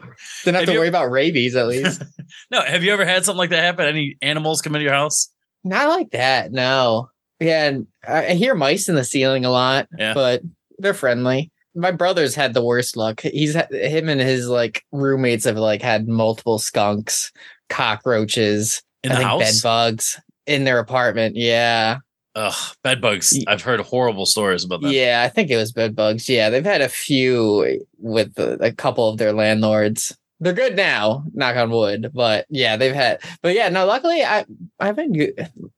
have 0.46 0.56
Have 0.56 0.66
to 0.66 0.74
you- 0.74 0.80
worry 0.80 0.90
about 0.90 1.10
rabies 1.10 1.56
at 1.56 1.68
least. 1.68 2.04
no, 2.52 2.62
have 2.62 2.84
you 2.84 2.92
ever 2.92 3.06
had 3.06 3.24
something 3.24 3.38
like 3.38 3.52
that 3.52 3.64
happen? 3.64 3.86
Any 3.86 4.18
animals 4.22 4.62
come 4.62 4.76
into 4.76 4.84
your 4.84 4.94
house? 4.94 5.30
Not 5.64 5.88
like 5.88 6.12
that, 6.12 6.52
no. 6.52 7.10
Yeah, 7.40 7.68
and 7.68 7.88
I 8.06 8.28
I 8.28 8.34
hear 8.34 8.56
mice 8.56 8.90
in 8.90 8.96
the 8.96 9.06
ceiling 9.06 9.46
a 9.46 9.50
lot, 9.52 9.88
Yeah. 9.98 10.14
but 10.14 10.42
they're 10.80 10.94
friendly. 10.94 11.53
My 11.76 11.92
brother's 11.92 12.36
had 12.36 12.54
the 12.54 12.64
worst 12.64 12.96
luck. 12.96 13.22
He's 13.22 13.54
had, 13.54 13.72
him 13.72 14.10
and 14.10 14.22
his 14.22 14.48
like 14.48 14.84
roommates 14.92 15.46
have 15.46 15.58
like 15.58 15.82
had 15.82 16.08
multiple 16.08 16.60
skunks, 16.60 17.32
cockroaches, 17.70 18.82
In 19.04 19.12
I 19.12 19.16
the 19.16 19.20
think 19.20 19.30
house? 19.30 19.40
bed 19.62 19.68
bugs 19.68 20.22
in 20.46 20.64
their 20.64 20.80
apartment. 20.80 21.36
Yeah. 21.36 21.98
Ugh, 22.36 22.76
bed 22.84 23.00
bugs. 23.00 23.38
I've 23.48 23.62
heard 23.62 23.80
horrible 23.80 24.26
stories 24.26 24.64
about 24.64 24.82
that. 24.82 24.92
Yeah, 24.92 25.22
I 25.24 25.30
think 25.30 25.52
it 25.52 25.58
was 25.58 25.72
bed 25.72 25.96
bugs. 25.96 26.28
Yeah, 26.28 26.50
they've 26.50 26.66
had 26.66 26.82
a 26.82 26.90
few 26.90 27.86
with 28.00 28.38
a, 28.40 28.54
a 28.60 28.72
couple 28.72 29.08
of 29.08 29.18
their 29.18 29.34
landlords. 29.34 30.18
They're 30.40 30.52
good 30.52 30.76
now, 30.76 31.24
knock 31.34 31.56
on 31.56 31.70
wood. 31.70 32.10
But 32.14 32.46
yeah, 32.50 32.76
they've 32.76 32.94
had. 32.96 33.22
But 33.44 33.54
yeah, 33.54 33.70
no. 33.70 33.86
Luckily, 33.86 34.24
I 34.24 34.46
I've 34.80 34.96
been 34.96 35.32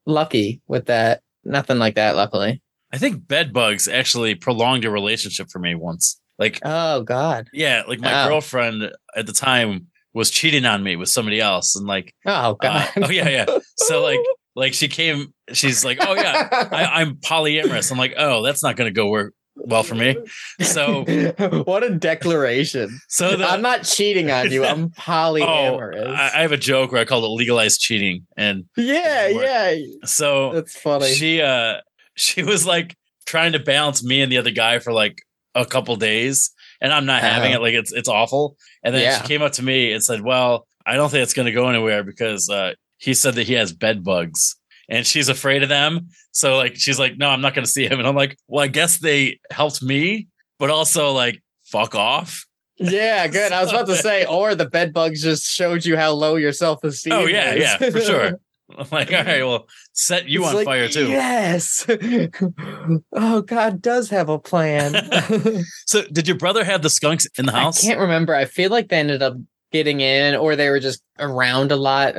lucky 0.06 0.62
with 0.68 0.86
that. 0.86 1.22
Nothing 1.44 1.78
like 1.78 1.96
that. 1.96 2.16
Luckily. 2.16 2.62
I 2.96 2.98
think 2.98 3.28
bed 3.28 3.52
bugs 3.52 3.90
actually 3.90 4.36
prolonged 4.36 4.86
a 4.86 4.90
relationship 4.90 5.48
for 5.52 5.60
me 5.60 5.76
once. 5.76 6.18
Like, 6.40 6.60
Oh 6.64 7.02
God. 7.04 7.50
yeah, 7.52 7.84
like 7.90 8.00
my 8.00 8.24
Oh. 8.24 8.28
girlfriend 8.30 8.90
at 9.16 9.26
the 9.26 9.34
time 9.34 9.88
was 10.14 10.30
cheating 10.30 10.64
on 10.66 10.82
me 10.82 10.96
with 10.96 11.10
somebody 11.10 11.42
else, 11.42 11.76
and 11.76 11.86
like, 11.86 12.14
Oh 12.26 12.32
uh, 12.32 12.54
God. 12.54 12.90
oh 13.04 13.10
yeah, 13.10 13.28
yeah. 13.28 13.46
So 13.76 14.02
like, 14.02 14.20
like 14.56 14.74
she 14.74 14.88
came, 14.88 15.34
she's 15.52 15.84
like, 15.84 15.98
oh 16.00 16.14
yeah, 16.14 16.48
I, 16.72 17.02
I'm 17.02 17.16
polyamorous. 17.18 17.92
I'm 17.92 17.98
like, 17.98 18.14
oh, 18.18 18.42
that's 18.44 18.64
not 18.64 18.78
going 18.78 18.88
to 18.88 18.94
go 18.94 19.10
work 19.10 19.34
well 19.58 19.84
for 19.84 19.96
me. 19.96 20.16
So, 20.62 21.04
what 21.66 21.84
a 21.84 21.90
declaration. 21.96 22.98
so 23.10 23.36
the, 23.36 23.46
I'm 23.46 23.62
not 23.62 23.84
cheating 23.84 24.32
on 24.32 24.52
you. 24.54 24.64
I'm 24.66 24.86
Oh, 24.98 25.02
polyamorous. 25.02 26.08
I, 26.16 26.32
I 26.40 26.42
have 26.44 26.54
a 26.54 26.58
joke 26.58 26.94
where 26.94 27.02
I 27.02 27.06
call 27.06 27.26
it 27.26 27.30
legalized 27.38 27.82
cheating, 27.82 28.26
and 28.38 28.64
yeah, 28.78 29.28
yeah. 29.28 29.76
so 30.06 30.54
That's 30.54 30.78
funny. 30.80 31.14
she 31.14 31.42
uh 31.42 31.80
she 32.16 32.44
was 32.44 32.66
like 32.66 32.96
trying 33.26 33.54
to 33.54 33.60
balance 33.60 34.04
me 34.04 34.22
and 34.22 34.32
the 34.32 34.38
other 34.38 34.52
guy 34.52 34.80
for 34.80 34.92
like 34.94 35.22
a 35.54 35.66
couple 35.66 35.96
days, 35.96 36.52
and 36.82 36.92
I'm 36.94 37.06
not 37.06 37.22
having 37.22 37.54
Uh-huh. 37.54 37.60
it. 37.62 37.64
Like 37.64 37.74
it's 37.74 37.92
it's 37.94 38.10
awful. 38.10 38.58
And 38.84 38.94
then 38.94 39.02
Yeah. 39.04 39.22
she 39.22 39.28
came 39.28 39.42
up 39.42 39.54
to 39.54 39.64
me 39.64 39.92
and 39.94 40.04
said, 40.04 40.22
"Well, 40.22 40.68
I 40.86 40.96
don't 40.96 41.10
think 41.10 41.24
it's 41.24 41.34
going 41.34 41.46
to 41.48 41.52
go 41.52 41.68
anywhere 41.70 42.04
because 42.04 42.50
uh, 42.50 42.74
he 42.98 43.14
said 43.14 43.36
that 43.36 43.48
he 43.48 43.54
has 43.54 43.74
bed 43.74 44.04
bugs." 44.04 44.56
And 44.88 45.06
she's 45.08 45.30
afraid 45.30 45.64
of 45.64 45.70
them. 45.70 46.10
So 46.32 46.58
like 46.58 46.76
she's 46.76 47.00
like, 47.00 47.18
no, 47.18 47.30
I'm 47.30 47.42
not 47.42 47.56
gonna 47.56 47.66
see 47.66 47.88
him. 47.88 47.98
And 47.98 48.08
I'm 48.08 48.14
like, 48.16 48.38
well, 48.48 48.64
I 48.64 48.68
guess 48.68 49.00
they 49.00 49.40
helped 49.50 49.82
me, 49.82 50.28
but 50.60 50.70
also 50.70 51.12
like 51.12 51.42
fuck 51.64 51.96
off. 51.96 52.46
Yeah, 52.78 53.26
good. 53.28 53.52
I 53.52 53.62
was 53.64 53.72
about 53.72 53.88
to 53.88 53.96
say, 54.08 54.26
or 54.26 54.54
the 54.54 54.70
bed 54.70 54.94
bugs 54.94 55.24
just 55.24 55.46
showed 55.46 55.86
you 55.86 55.98
how 55.98 56.12
low 56.12 56.36
your 56.36 56.54
self 56.54 56.84
esteem. 56.84 57.14
Oh 57.14 57.26
yeah, 57.26 57.56
yeah, 57.56 57.78
for 57.78 58.00
sure. 58.02 58.40
I'm 58.78 58.88
like, 58.92 59.12
all 59.12 59.24
right, 59.24 59.44
well, 59.44 59.68
set 59.94 60.28
you 60.28 60.44
on 60.46 60.66
fire 60.66 60.88
too. 60.88 61.08
Yes. 61.08 61.86
oh, 63.14 63.42
God 63.42 63.82
does 63.82 64.10
have 64.10 64.30
a 64.30 64.40
plan. 64.40 64.96
So 65.88 66.04
did 66.12 66.28
your 66.28 66.38
brother 66.38 66.64
have 66.64 66.82
the 66.82 66.90
skunks 66.90 67.28
in 67.38 67.46
the 67.46 67.52
house? 67.52 67.84
I 67.84 67.88
can't 67.88 68.00
remember. 68.00 68.34
I 68.34 68.46
feel 68.46 68.72
like 68.72 68.90
they 68.90 68.98
ended 68.98 69.22
up 69.22 69.36
getting 69.72 70.02
in, 70.02 70.36
or 70.36 70.56
they 70.56 70.70
were 70.70 70.80
just 70.80 71.04
around 71.20 71.72
a 71.72 71.76
lot. 71.76 72.16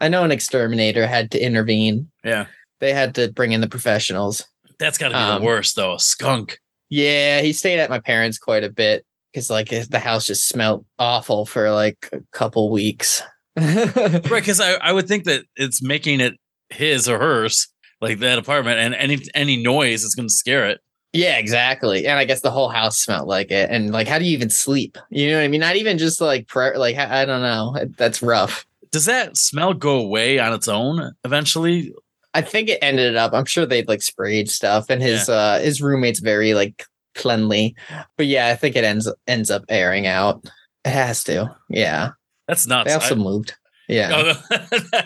I 0.00 0.08
know 0.08 0.24
an 0.24 0.30
exterminator 0.30 1.06
had 1.06 1.30
to 1.32 1.40
intervene. 1.40 2.10
Yeah. 2.24 2.46
They 2.80 2.92
had 2.92 3.14
to 3.16 3.32
bring 3.32 3.52
in 3.52 3.60
the 3.60 3.68
professionals. 3.68 4.46
That's 4.78 4.98
gotta 4.98 5.14
be 5.14 5.18
Um, 5.18 5.40
the 5.40 5.46
worst 5.46 5.74
though. 5.76 5.94
A 5.94 6.00
skunk. 6.00 6.60
Yeah, 6.90 7.40
he 7.40 7.52
stayed 7.52 7.80
at 7.80 7.90
my 7.90 7.98
parents 7.98 8.38
quite 8.38 8.64
a 8.64 8.70
bit 8.70 9.04
because 9.32 9.50
like 9.50 9.68
the 9.68 9.98
house 9.98 10.26
just 10.26 10.48
smelled 10.48 10.86
awful 10.98 11.44
for 11.44 11.70
like 11.70 12.08
a 12.12 12.20
couple 12.32 12.70
weeks. 12.70 13.22
Right, 14.30 14.42
because 14.42 14.60
I, 14.60 14.74
I 14.74 14.92
would 14.92 15.08
think 15.08 15.24
that 15.24 15.44
it's 15.56 15.82
making 15.82 16.20
it 16.20 16.34
his 16.70 17.08
or 17.08 17.18
hers, 17.18 17.68
like 18.00 18.18
that 18.20 18.38
apartment, 18.38 18.78
and 18.78 18.94
any 18.94 19.18
any 19.34 19.56
noise 19.56 20.04
is 20.04 20.14
gonna 20.14 20.28
scare 20.28 20.66
it. 20.68 20.80
Yeah, 21.12 21.38
exactly. 21.38 22.06
And 22.06 22.18
I 22.18 22.24
guess 22.24 22.42
the 22.42 22.50
whole 22.50 22.68
house 22.68 22.98
smelled 22.98 23.28
like 23.28 23.50
it. 23.50 23.70
And 23.70 23.92
like, 23.92 24.06
how 24.06 24.18
do 24.18 24.26
you 24.26 24.32
even 24.32 24.50
sleep? 24.50 24.98
You 25.10 25.30
know 25.30 25.38
what 25.38 25.44
I 25.44 25.48
mean? 25.48 25.60
Not 25.60 25.76
even 25.76 25.96
just 25.96 26.20
like 26.20 26.46
prayer. 26.48 26.76
Like, 26.78 26.96
I 26.96 27.24
don't 27.24 27.40
know. 27.40 27.76
That's 27.96 28.22
rough. 28.22 28.66
Does 28.90 29.06
that 29.06 29.36
smell 29.36 29.72
go 29.74 29.98
away 29.98 30.38
on 30.38 30.52
its 30.52 30.68
own 30.68 31.12
eventually? 31.24 31.94
I 32.34 32.42
think 32.42 32.68
it 32.68 32.78
ended 32.82 33.16
up. 33.16 33.32
I'm 33.32 33.46
sure 33.46 33.64
they'd 33.66 33.88
like 33.88 34.02
sprayed 34.02 34.50
stuff, 34.50 34.90
and 34.90 35.02
his 35.02 35.28
uh 35.28 35.58
his 35.60 35.80
roommate's 35.82 36.20
very 36.20 36.54
like 36.54 36.84
cleanly. 37.14 37.74
But 38.16 38.26
yeah, 38.26 38.48
I 38.48 38.54
think 38.54 38.76
it 38.76 38.84
ends 38.84 39.10
ends 39.26 39.50
up 39.50 39.64
airing 39.68 40.06
out. 40.06 40.44
It 40.84 40.90
has 40.90 41.24
to. 41.24 41.54
Yeah. 41.68 42.10
That's 42.48 42.66
nuts. 42.66 42.88
They 42.88 42.94
also 42.94 43.14
I- 43.14 43.18
moved. 43.18 43.54
Yeah. 43.90 44.10
Oh, 44.12 44.34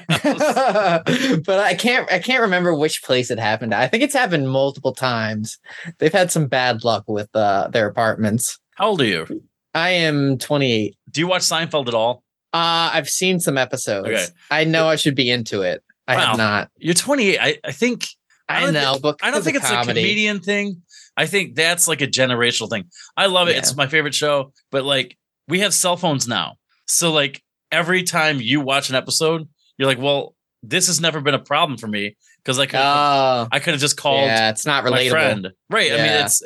but 1.46 1.58
I 1.60 1.74
can't 1.78 2.10
I 2.10 2.18
can't 2.18 2.42
remember 2.42 2.74
which 2.74 3.02
place 3.04 3.30
it 3.30 3.38
happened. 3.38 3.72
I 3.74 3.86
think 3.86 4.02
it's 4.02 4.14
happened 4.14 4.50
multiple 4.50 4.92
times. 4.92 5.58
They've 5.98 6.12
had 6.12 6.32
some 6.32 6.46
bad 6.48 6.82
luck 6.84 7.04
with 7.06 7.28
uh 7.34 7.68
their 7.68 7.86
apartments. 7.86 8.58
How 8.74 8.88
old 8.88 9.00
are 9.00 9.06
you? 9.06 9.42
I 9.74 9.90
am 9.90 10.36
28. 10.38 10.96
Do 11.10 11.20
you 11.20 11.26
watch 11.26 11.42
Seinfeld 11.42 11.88
at 11.88 11.94
all? 11.94 12.24
Uh, 12.52 12.90
I've 12.92 13.08
seen 13.08 13.40
some 13.40 13.56
episodes. 13.56 14.08
Okay. 14.08 14.26
I 14.50 14.64
know 14.64 14.88
I 14.88 14.96
should 14.96 15.14
be 15.14 15.30
into 15.30 15.62
it. 15.62 15.82
I 16.06 16.16
Wow. 16.16 16.26
have 16.26 16.36
not. 16.38 16.70
You're 16.76 16.94
28. 16.94 17.38
I, 17.40 17.58
I 17.64 17.72
think 17.72 18.06
I 18.48 18.58
I, 18.58 18.60
don't 18.60 18.74
know, 18.74 18.98
but 19.00 19.16
I 19.22 19.30
don't 19.30 19.42
think 19.42 19.56
it's 19.56 19.70
comedy. 19.70 20.00
a 20.00 20.02
comedian 20.02 20.40
thing. 20.40 20.82
I 21.16 21.26
think 21.26 21.54
that's 21.54 21.86
like 21.88 22.00
a 22.02 22.06
generational 22.06 22.68
thing. 22.68 22.84
I 23.16 23.26
love 23.26 23.48
it. 23.48 23.52
Yeah. 23.52 23.58
It's 23.58 23.76
my 23.76 23.86
favorite 23.86 24.14
show. 24.14 24.52
But 24.70 24.84
like 24.84 25.16
we 25.48 25.60
have 25.60 25.72
cell 25.72 25.96
phones 25.96 26.26
now. 26.28 26.56
So 26.86 27.12
like 27.12 27.42
every 27.70 28.02
time 28.02 28.40
you 28.40 28.60
watch 28.60 28.90
an 28.90 28.96
episode, 28.96 29.48
you're 29.78 29.88
like, 29.88 29.98
well, 29.98 30.34
this 30.62 30.86
has 30.86 31.00
never 31.00 31.20
been 31.20 31.34
a 31.34 31.38
problem 31.38 31.78
for 31.78 31.88
me 31.88 32.16
because 32.42 32.58
I 32.58 32.66
could 32.66 32.80
Oh, 32.80 33.48
I 33.50 33.58
could 33.58 33.74
have 33.74 33.80
just 33.80 33.96
called 33.96 34.26
yeah, 34.26 34.50
it's 34.50 34.66
not 34.66 34.84
relatable. 34.84 35.10
friend. 35.10 35.48
Right. 35.70 35.92
I 35.92 35.96
mean, 35.96 36.06
it's 36.24 36.42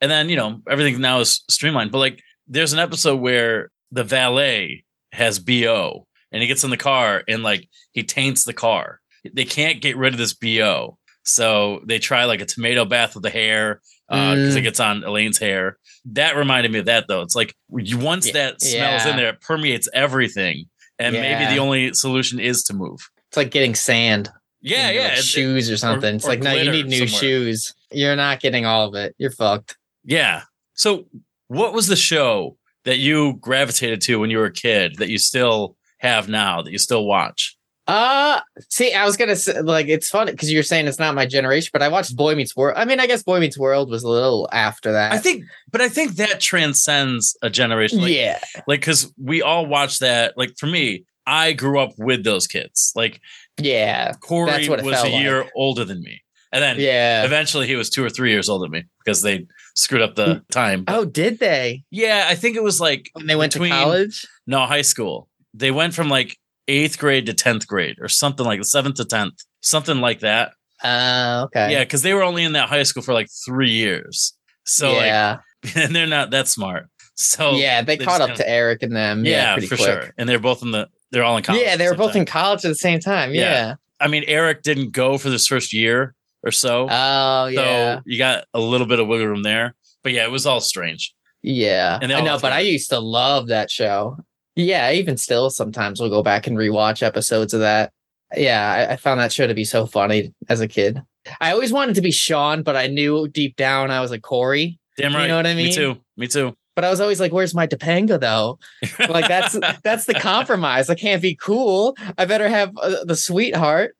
and 0.00 0.10
then 0.10 0.28
you 0.28 0.36
know 0.36 0.60
everything 0.68 1.00
now 1.00 1.20
is 1.20 1.42
streamlined. 1.48 1.92
But 1.92 1.98
like, 1.98 2.22
there's 2.48 2.72
an 2.72 2.78
episode 2.78 3.16
where 3.20 3.70
the 3.90 4.04
valet 4.04 4.84
has 5.12 5.38
bo 5.38 6.06
and 6.32 6.40
he 6.40 6.48
gets 6.48 6.64
in 6.64 6.70
the 6.70 6.76
car 6.76 7.22
and 7.28 7.42
like 7.42 7.68
he 7.92 8.02
taints 8.02 8.44
the 8.44 8.54
car. 8.54 9.00
They 9.32 9.44
can't 9.44 9.80
get 9.80 9.96
rid 9.96 10.14
of 10.14 10.18
this 10.18 10.34
bo, 10.34 10.98
so 11.24 11.82
they 11.86 11.98
try 11.98 12.24
like 12.24 12.40
a 12.40 12.46
tomato 12.46 12.84
bath 12.84 13.14
with 13.14 13.22
the 13.22 13.30
hair 13.30 13.80
because 14.12 14.54
Mm. 14.54 14.58
it 14.58 14.62
gets 14.62 14.78
on 14.80 15.04
Elaine's 15.04 15.38
hair. 15.38 15.78
That 16.04 16.36
reminded 16.36 16.70
me 16.72 16.80
of 16.80 16.86
that 16.86 17.06
though. 17.08 17.22
It's 17.22 17.34
like 17.34 17.54
once 17.70 18.26
Yeah, 18.26 18.32
that 18.34 18.60
smells 18.60 19.04
yeah. 19.04 19.08
in 19.10 19.16
there, 19.16 19.28
it 19.30 19.40
permeates 19.40 19.88
everything. 19.94 20.66
And 20.98 21.14
maybe 21.14 21.46
the 21.52 21.58
only 21.58 21.92
solution 21.94 22.38
is 22.38 22.62
to 22.64 22.74
move. 22.74 23.00
It's 23.28 23.36
like 23.36 23.50
getting 23.50 23.74
sand. 23.74 24.30
Yeah, 24.60 24.88
in 24.90 24.94
your, 24.94 25.02
yeah. 25.04 25.08
like, 25.14 25.18
shoes 25.18 25.70
or 25.70 25.76
something. 25.76 26.16
it's 26.16 26.24
or 26.24 26.28
like 26.28 26.40
no, 26.42 26.52
you 26.54 26.70
need 26.70 26.86
new 26.86 27.08
somewhere. 27.08 27.20
shoes. 27.20 27.74
You're 27.90 28.14
not 28.14 28.38
getting 28.40 28.64
all 28.66 28.86
of 28.88 28.94
it. 28.94 29.14
You're 29.18 29.32
fucked. 29.32 29.76
Yeah. 30.04 30.42
So, 30.74 31.06
what 31.48 31.72
was 31.72 31.88
the 31.88 31.96
show 31.96 32.56
that 32.84 32.98
you 32.98 33.34
gravitated 33.40 34.00
to 34.02 34.16
when 34.20 34.30
you 34.30 34.38
were 34.38 34.44
a 34.46 34.52
kid 34.52 34.96
that 34.98 35.08
you 35.08 35.18
still 35.18 35.76
have 35.98 36.28
now 36.28 36.62
that 36.62 36.70
you 36.70 36.78
still 36.78 37.04
watch? 37.06 37.56
Uh 37.86 38.40
see, 38.68 38.92
I 38.92 39.04
was 39.04 39.16
gonna 39.16 39.34
say 39.34 39.60
like 39.60 39.88
it's 39.88 40.08
funny 40.08 40.30
because 40.30 40.52
you're 40.52 40.62
saying 40.62 40.86
it's 40.86 41.00
not 41.00 41.16
my 41.16 41.26
generation, 41.26 41.70
but 41.72 41.82
I 41.82 41.88
watched 41.88 42.14
Boy 42.14 42.34
Meets 42.36 42.54
World. 42.54 42.76
I 42.78 42.84
mean, 42.84 43.00
I 43.00 43.08
guess 43.08 43.24
Boy 43.24 43.40
Meets 43.40 43.58
World 43.58 43.90
was 43.90 44.04
a 44.04 44.08
little 44.08 44.48
after 44.52 44.92
that. 44.92 45.12
I 45.12 45.18
think, 45.18 45.44
but 45.70 45.80
I 45.80 45.88
think 45.88 46.12
that 46.16 46.40
transcends 46.40 47.36
a 47.42 47.50
generation. 47.50 48.00
Like, 48.00 48.12
yeah, 48.12 48.38
like 48.68 48.80
because 48.80 49.12
we 49.20 49.42
all 49.42 49.66
watch 49.66 49.98
that. 49.98 50.34
Like 50.36 50.52
for 50.58 50.66
me, 50.66 51.04
I 51.26 51.54
grew 51.54 51.80
up 51.80 51.90
with 51.98 52.22
those 52.22 52.46
kids. 52.46 52.92
Like 52.94 53.20
yeah, 53.60 54.12
Corey 54.20 54.50
That's 54.50 54.68
what 54.68 54.82
was 54.82 55.02
a 55.02 55.10
year 55.10 55.46
older 55.56 55.84
than 55.84 56.02
me, 56.02 56.22
and 56.52 56.62
then 56.62 56.76
yeah. 56.78 57.24
eventually 57.24 57.66
he 57.66 57.74
was 57.74 57.90
two 57.90 58.04
or 58.04 58.10
three 58.10 58.30
years 58.30 58.48
older 58.48 58.64
than 58.64 58.72
me 58.72 58.84
because 59.04 59.22
they 59.22 59.46
screwed 59.74 60.02
up 60.02 60.14
the 60.14 60.44
time. 60.52 60.84
Oh, 60.86 61.04
did 61.04 61.40
they? 61.40 61.82
Yeah, 61.90 62.26
I 62.28 62.36
think 62.36 62.56
it 62.56 62.62
was 62.62 62.80
like 62.80 63.10
When 63.14 63.26
they 63.26 63.36
went 63.36 63.52
between- 63.52 63.72
to 63.72 63.76
college? 63.76 64.24
No, 64.46 64.60
high 64.66 64.82
school. 64.82 65.28
They 65.54 65.70
went 65.70 65.94
from 65.94 66.08
like 66.08 66.38
eighth 66.68 66.98
grade 66.98 67.26
to 67.26 67.34
tenth 67.34 67.66
grade, 67.66 67.96
or 68.00 68.08
something 68.08 68.44
like 68.46 68.60
the 68.60 68.64
seventh 68.64 68.96
to 68.96 69.04
tenth, 69.04 69.34
something 69.60 69.98
like 70.00 70.20
that. 70.20 70.52
Uh, 70.82 71.42
okay. 71.46 71.72
Yeah, 71.72 71.80
because 71.84 72.02
they 72.02 72.14
were 72.14 72.22
only 72.22 72.42
in 72.44 72.52
that 72.52 72.68
high 72.68 72.82
school 72.82 73.02
for 73.02 73.14
like 73.14 73.28
three 73.46 73.70
years. 73.70 74.34
So 74.64 74.92
yeah, 74.92 75.38
like, 75.64 75.76
and 75.76 75.94
they're 75.94 76.06
not 76.06 76.30
that 76.30 76.48
smart. 76.48 76.86
So 77.14 77.52
yeah. 77.52 77.82
They 77.82 77.96
they 77.96 78.04
caught 78.04 78.20
up 78.20 78.28
kinda- 78.30 78.42
to 78.44 78.48
Eric 78.48 78.82
and 78.82 78.96
them. 78.96 79.24
Yeah, 79.24 79.30
yeah, 79.30 79.52
pretty 79.54 79.66
for 79.68 79.76
quick. 79.76 79.88
sure. 79.88 80.14
And 80.18 80.28
they're 80.28 80.38
both 80.38 80.62
in 80.62 80.70
the 80.70 80.88
they're 81.10 81.24
all 81.24 81.36
in 81.36 81.42
college. 81.42 81.62
Yeah, 81.62 81.76
they 81.76 81.88
were 81.88 81.94
both 81.94 82.12
time. 82.12 82.22
in 82.22 82.26
college 82.26 82.64
at 82.64 82.68
the 82.68 82.74
same 82.74 83.00
time. 83.00 83.34
Yeah. 83.34 83.42
Yeah. 83.42 83.74
I 84.00 84.08
mean, 84.08 84.24
Eric 84.26 84.62
didn't 84.62 84.92
go 84.92 85.18
for 85.18 85.30
this 85.30 85.46
first 85.46 85.72
year 85.72 86.14
or 86.42 86.50
so. 86.50 86.88
Oh, 86.90 87.46
yeah. 87.46 87.96
So 87.96 88.02
you 88.06 88.18
got 88.18 88.46
a 88.54 88.60
little 88.60 88.86
bit 88.86 88.98
of 88.98 89.06
wiggle 89.06 89.28
room 89.28 89.42
there. 89.42 89.74
But 90.02 90.12
yeah, 90.12 90.24
it 90.24 90.30
was 90.30 90.46
all 90.46 90.60
strange. 90.60 91.14
Yeah, 91.42 91.98
And 92.00 92.12
I 92.12 92.20
know, 92.20 92.38
but 92.40 92.52
I 92.52 92.60
used 92.60 92.90
to 92.90 93.00
love 93.00 93.48
that 93.48 93.70
show. 93.70 94.16
Yeah, 94.54 94.92
even 94.92 95.16
still, 95.16 95.50
sometimes 95.50 96.00
we'll 96.00 96.10
go 96.10 96.22
back 96.22 96.46
and 96.46 96.56
rewatch 96.56 97.02
episodes 97.02 97.54
of 97.54 97.60
that. 97.60 97.92
Yeah, 98.36 98.86
I, 98.88 98.92
I 98.92 98.96
found 98.96 99.20
that 99.20 99.32
show 99.32 99.46
to 99.46 99.54
be 99.54 99.64
so 99.64 99.86
funny 99.86 100.34
as 100.48 100.60
a 100.60 100.68
kid. 100.68 101.02
I 101.40 101.52
always 101.52 101.72
wanted 101.72 101.94
to 101.96 102.02
be 102.02 102.10
Sean, 102.10 102.62
but 102.62 102.76
I 102.76 102.86
knew 102.86 103.28
deep 103.28 103.56
down 103.56 103.90
I 103.90 104.00
was 104.00 104.10
a 104.10 104.20
Corey. 104.20 104.78
Damn 104.96 105.14
right. 105.14 105.22
You 105.22 105.28
know 105.28 105.36
what 105.36 105.46
I 105.46 105.54
mean? 105.54 105.66
Me 105.66 105.72
too. 105.72 105.96
Me 106.16 106.26
too. 106.26 106.54
But 106.74 106.84
I 106.84 106.90
was 106.90 107.00
always 107.00 107.20
like, 107.20 107.32
"Where's 107.32 107.54
my 107.54 107.66
Topanga 107.66 108.18
though?" 108.18 108.58
Like 109.08 109.28
that's 109.28 109.58
that's 109.82 110.06
the 110.06 110.14
compromise. 110.14 110.88
I 110.88 110.94
can't 110.94 111.20
be 111.20 111.34
cool. 111.34 111.96
I 112.16 112.24
better 112.24 112.48
have 112.48 112.72
uh, 112.80 113.04
the 113.04 113.16
sweetheart. 113.16 113.94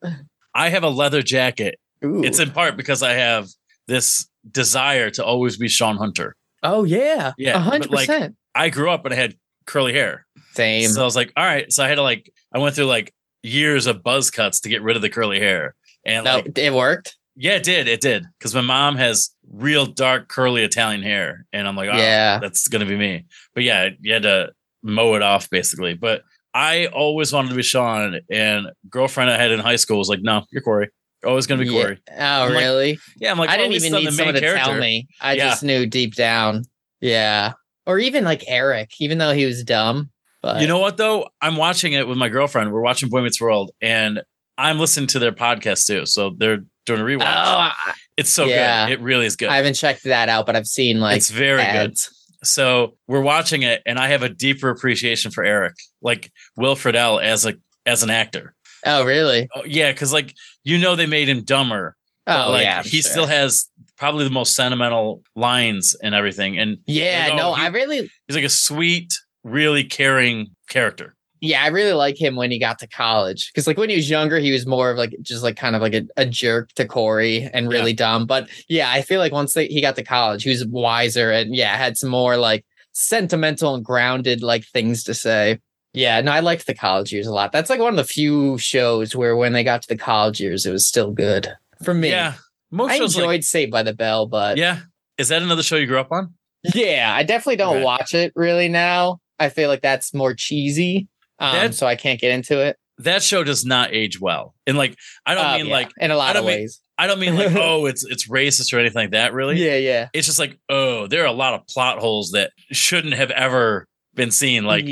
I 0.54 0.70
have 0.70 0.82
a 0.82 0.88
leather 0.88 1.22
jacket. 1.22 1.78
Ooh. 2.04 2.24
It's 2.24 2.38
in 2.38 2.50
part 2.50 2.76
because 2.76 3.02
I 3.02 3.12
have 3.12 3.48
this 3.88 4.26
desire 4.50 5.10
to 5.10 5.24
always 5.24 5.56
be 5.56 5.68
Sean 5.68 5.96
Hunter. 5.96 6.34
oh 6.62 6.84
yeah, 6.84 7.32
Yeah, 7.36 7.58
hundred 7.58 7.90
like, 7.90 8.06
percent. 8.08 8.36
I 8.54 8.70
grew 8.70 8.90
up 8.90 9.04
and 9.04 9.14
I 9.14 9.16
had 9.16 9.36
curly 9.66 9.92
hair. 9.92 10.26
Same. 10.54 10.88
So 10.88 11.00
I 11.02 11.04
was 11.04 11.16
like, 11.16 11.32
all 11.36 11.44
right. 11.44 11.70
So 11.72 11.84
I 11.84 11.88
had 11.88 11.96
to 11.96 12.02
like, 12.02 12.32
I 12.54 12.58
went 12.58 12.74
through 12.74 12.86
like 12.86 13.12
years 13.42 13.86
of 13.86 14.02
buzz 14.02 14.30
cuts 14.30 14.60
to 14.60 14.68
get 14.68 14.82
rid 14.82 14.96
of 14.96 15.02
the 15.02 15.10
curly 15.10 15.40
hair. 15.40 15.74
And 16.04 16.24
no, 16.24 16.36
like, 16.36 16.58
it 16.58 16.72
worked. 16.72 17.16
yeah, 17.36 17.52
it 17.52 17.62
did. 17.62 17.88
It 17.88 18.00
did. 18.00 18.26
Cause 18.40 18.54
my 18.54 18.60
mom 18.60 18.96
has 18.96 19.30
real 19.50 19.86
dark, 19.86 20.28
curly 20.28 20.62
Italian 20.64 21.02
hair. 21.02 21.46
And 21.52 21.66
I'm 21.68 21.76
like, 21.76 21.88
oh, 21.92 21.96
Yeah. 21.96 22.38
that's 22.38 22.68
going 22.68 22.80
to 22.80 22.86
be 22.86 22.96
me. 22.96 23.24
But 23.54 23.64
yeah, 23.64 23.90
you 24.00 24.12
had 24.12 24.22
to 24.24 24.52
mow 24.82 25.14
it 25.14 25.22
off 25.22 25.48
basically. 25.50 25.94
But 25.94 26.22
I 26.54 26.86
always 26.86 27.32
wanted 27.32 27.48
to 27.50 27.54
be 27.54 27.62
Sean. 27.62 28.20
And 28.30 28.66
girlfriend 28.90 29.30
I 29.30 29.38
had 29.38 29.52
in 29.52 29.60
high 29.60 29.76
school 29.76 29.98
was 29.98 30.08
like, 30.08 30.20
no, 30.22 30.44
you're 30.50 30.62
Corey. 30.62 30.88
You're 31.22 31.30
always 31.30 31.46
going 31.46 31.60
to 31.60 31.66
be 31.66 31.72
Yeah. 31.72 31.82
Corey. 31.82 31.98
Oh 32.10 32.14
I'm 32.18 32.52
like, 32.52 32.58
really? 32.62 32.98
Yeah. 33.16 33.30
I'm 33.30 33.38
like, 33.38 33.48
I 33.48 33.56
didn't 33.56 33.72
even 33.74 33.92
need 33.92 34.12
someone 34.12 34.34
to 34.34 34.40
tell 34.40 34.74
me. 34.78 35.06
I 35.20 35.34
Yeah. 35.34 35.48
just 35.50 35.62
knew 35.62 35.86
deep 35.86 36.14
down. 36.14 36.64
Yeah. 37.00 37.52
Or 37.86 37.98
even 37.98 38.24
like 38.24 38.44
Eric, 38.46 38.92
even 39.00 39.18
though 39.18 39.32
he 39.32 39.44
was 39.44 39.64
dumb. 39.64 40.10
But 40.42 40.60
You 40.60 40.66
know 40.66 40.78
what 40.78 40.96
though? 40.96 41.28
I'm 41.40 41.56
watching 41.56 41.92
it 41.92 42.06
with 42.06 42.18
my 42.18 42.28
girlfriend. 42.28 42.72
We're 42.72 42.80
watching 42.80 43.08
Boy 43.08 43.22
Meets 43.22 43.40
World, 43.40 43.70
and 43.80 44.22
I'm 44.58 44.78
listening 44.78 45.06
to 45.08 45.18
their 45.18 45.32
podcast 45.32 45.86
too. 45.86 46.06
So 46.06 46.34
they're 46.36 46.64
doing 46.84 47.00
a 47.00 47.04
oh, 47.04 47.06
rewatch. 47.06 47.22
I, 47.24 47.94
it's 48.16 48.30
so 48.30 48.44
yeah. 48.44 48.86
good. 48.86 48.94
It 48.94 49.00
really 49.00 49.26
is 49.26 49.36
good. 49.36 49.48
I 49.48 49.56
haven't 49.56 49.74
checked 49.74 50.04
that 50.04 50.28
out, 50.28 50.46
but 50.46 50.56
I've 50.56 50.66
seen 50.66 51.00
like 51.00 51.16
it's 51.16 51.30
very 51.30 51.64
good. 51.72 51.96
So 52.44 52.96
we're 53.06 53.20
watching 53.20 53.62
it, 53.62 53.82
and 53.86 53.98
I 53.98 54.08
have 54.08 54.22
a 54.22 54.28
deeper 54.28 54.68
appreciation 54.68 55.30
for 55.30 55.44
Eric, 55.44 55.74
like 56.00 56.30
Will 56.56 56.74
Friedle 56.74 57.22
as 57.22 57.46
a 57.46 57.54
as 57.86 58.02
an 58.02 58.10
actor. 58.10 58.54
Oh, 58.84 59.04
really? 59.04 59.48
Oh, 59.54 59.64
yeah, 59.64 59.92
because 59.92 60.12
like 60.12 60.34
you 60.64 60.78
know 60.78 60.96
they 60.96 61.06
made 61.06 61.28
him 61.28 61.44
dumber. 61.44 61.96
Oh, 62.26 62.50
like, 62.50 62.64
yeah. 62.64 62.78
I'm 62.78 62.84
he 62.84 63.00
sure. 63.00 63.10
still 63.10 63.26
has 63.26 63.68
probably 64.02 64.24
the 64.24 64.30
most 64.30 64.56
sentimental 64.56 65.22
lines 65.36 65.94
and 66.02 66.12
everything, 66.14 66.58
and 66.58 66.78
Yeah, 66.86 67.26
like, 67.28 67.32
oh, 67.34 67.36
no, 67.36 67.54
he- 67.54 67.62
I 67.62 67.66
really, 67.68 67.98
he's 68.26 68.34
like 68.36 68.44
a 68.44 68.48
sweet, 68.48 69.12
really 69.44 69.84
caring 69.84 70.48
character. 70.68 71.14
yeah, 71.40 71.62
I 71.62 71.68
really 71.68 71.92
like 71.92 72.20
him 72.20 72.34
when 72.36 72.50
he 72.50 72.58
got 72.58 72.78
to 72.80 72.88
college 72.88 73.50
because, 73.50 73.66
like, 73.68 73.76
when 73.78 73.90
he 73.90 73.96
was 73.96 74.08
younger, 74.10 74.38
he 74.38 74.50
was 74.52 74.66
more 74.66 74.90
of 74.90 74.96
like 74.96 75.14
just 75.22 75.42
like 75.42 75.56
kind 75.56 75.74
of 75.76 75.82
like 75.82 75.94
a, 75.94 76.02
a 76.16 76.26
jerk 76.26 76.72
to 76.74 76.84
Corey 76.86 77.48
and 77.54 77.68
really 77.68 77.92
dumb. 77.92 78.26
But 78.26 78.48
yeah, 78.68 78.90
I 78.90 79.02
feel 79.02 79.18
like 79.20 79.32
once 79.32 79.52
they, 79.54 79.66
he 79.68 79.80
got 79.80 79.96
to 79.96 80.04
college, 80.04 80.42
he 80.44 80.50
was 80.50 80.64
wiser 80.66 81.30
and 81.30 81.54
yeah, 81.54 81.76
had 81.76 81.96
some 81.96 82.10
more 82.10 82.36
like 82.36 82.64
sentimental 82.92 83.74
and 83.74 83.84
grounded 83.84 84.42
like 84.42 84.64
things 84.64 85.04
to 85.04 85.14
say. 85.14 85.58
Yeah, 85.94 86.20
no, 86.22 86.32
I 86.32 86.40
liked 86.40 86.66
the 86.66 86.74
college 86.74 87.12
years 87.12 87.26
a 87.26 87.32
lot. 87.34 87.52
That's 87.52 87.68
like 87.70 87.80
one 87.80 87.92
of 87.92 87.96
the 87.96 88.04
few 88.04 88.56
shows 88.58 89.14
where 89.14 89.36
when 89.36 89.52
they 89.52 89.62
got 89.64 89.82
to 89.82 89.88
the 89.88 89.96
college 89.96 90.40
years, 90.40 90.64
it 90.64 90.72
was 90.72 90.86
still 90.86 91.10
good 91.12 91.48
for 91.84 91.92
me. 91.92 92.08
Yeah, 92.10 92.34
most 92.72 92.90
I 92.92 92.98
shows 92.98 93.14
enjoyed 93.14 93.26
like 93.28 93.42
Saved 93.44 93.70
by 93.70 93.82
the 93.84 93.92
Bell, 93.94 94.26
but 94.26 94.56
yeah. 94.56 94.80
Is 95.18 95.28
that 95.28 95.42
another 95.42 95.62
show 95.62 95.76
you 95.76 95.86
grew 95.86 96.00
up 96.00 96.10
on? 96.10 96.34
Yeah, 96.74 97.12
I 97.14 97.22
definitely 97.22 97.56
don't 97.56 97.82
watch 97.82 98.14
it 98.14 98.32
really 98.34 98.68
now. 98.68 99.18
I 99.38 99.48
feel 99.50 99.68
like 99.68 99.82
that's 99.82 100.14
more 100.14 100.34
cheesy. 100.34 101.08
Um, 101.38 101.52
That- 101.54 101.74
so 101.74 101.86
I 101.86 101.96
can't 101.96 102.20
get 102.20 102.30
into 102.32 102.60
it. 102.60 102.76
That 102.98 103.22
show 103.22 103.42
does 103.42 103.64
not 103.64 103.92
age 103.92 104.20
well, 104.20 104.54
and 104.66 104.76
like 104.78 104.96
I 105.26 105.34
don't 105.34 105.44
Oh, 105.46 105.56
mean 105.56 105.66
yeah, 105.66 105.72
like 105.72 105.90
in 105.98 106.10
a 106.10 106.16
lot 106.16 106.30
of 106.36 106.42
don't 106.42 106.46
mean- 106.46 106.60
ways. 106.60 106.80
I 106.98 107.06
don't 107.08 107.18
mean 107.18 107.34
like 107.36 107.52
oh 107.56 107.86
it's 107.86 108.04
it's 108.04 108.28
racist 108.28 108.72
or 108.72 108.78
anything 108.78 109.02
like 109.02 109.10
that. 109.12 109.32
Really, 109.32 109.56
Yeah, 109.64 109.76
yeah. 109.76 110.08
it's 110.12 110.26
just 110.26 110.38
like 110.38 110.58
oh 110.68 111.06
there 111.08 111.22
are 111.22 111.26
a 111.26 111.32
lot 111.32 111.54
of 111.54 111.66
plot 111.66 111.98
holes 111.98 112.30
that 112.32 112.52
shouldn't 112.70 113.14
have 113.14 113.30
ever 113.32 113.88
been 114.14 114.30
seen. 114.30 114.64
Like 114.64 114.86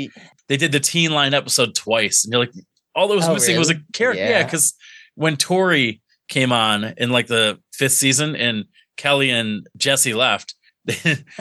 they 0.49 0.57
did 0.57 0.71
the 0.73 0.79
Teen 0.81 1.11
Line 1.11 1.33
episode 1.33 1.73
twice, 1.75 2.25
and 2.25 2.33
you're 2.33 2.41
like 2.41 2.51
all 2.95 3.07
that 3.07 3.15
was 3.15 3.27
Oh, 3.29 3.33
missing 3.33 3.57
was 3.57 3.69
a 3.69 3.75
character. 3.93 4.21
Yeah, 4.21 4.29
Yeah. 4.39 4.43
because 4.43 4.73
when 5.15 5.37
Tori 5.37 6.01
came 6.27 6.51
on 6.51 6.93
in 6.97 7.11
like 7.11 7.27
the 7.27 7.59
fifth 7.81 7.93
season, 7.93 8.35
and 8.35 8.65
Kelly 8.95 9.31
and 9.31 9.65
Jesse 9.75 10.13
left. 10.13 10.53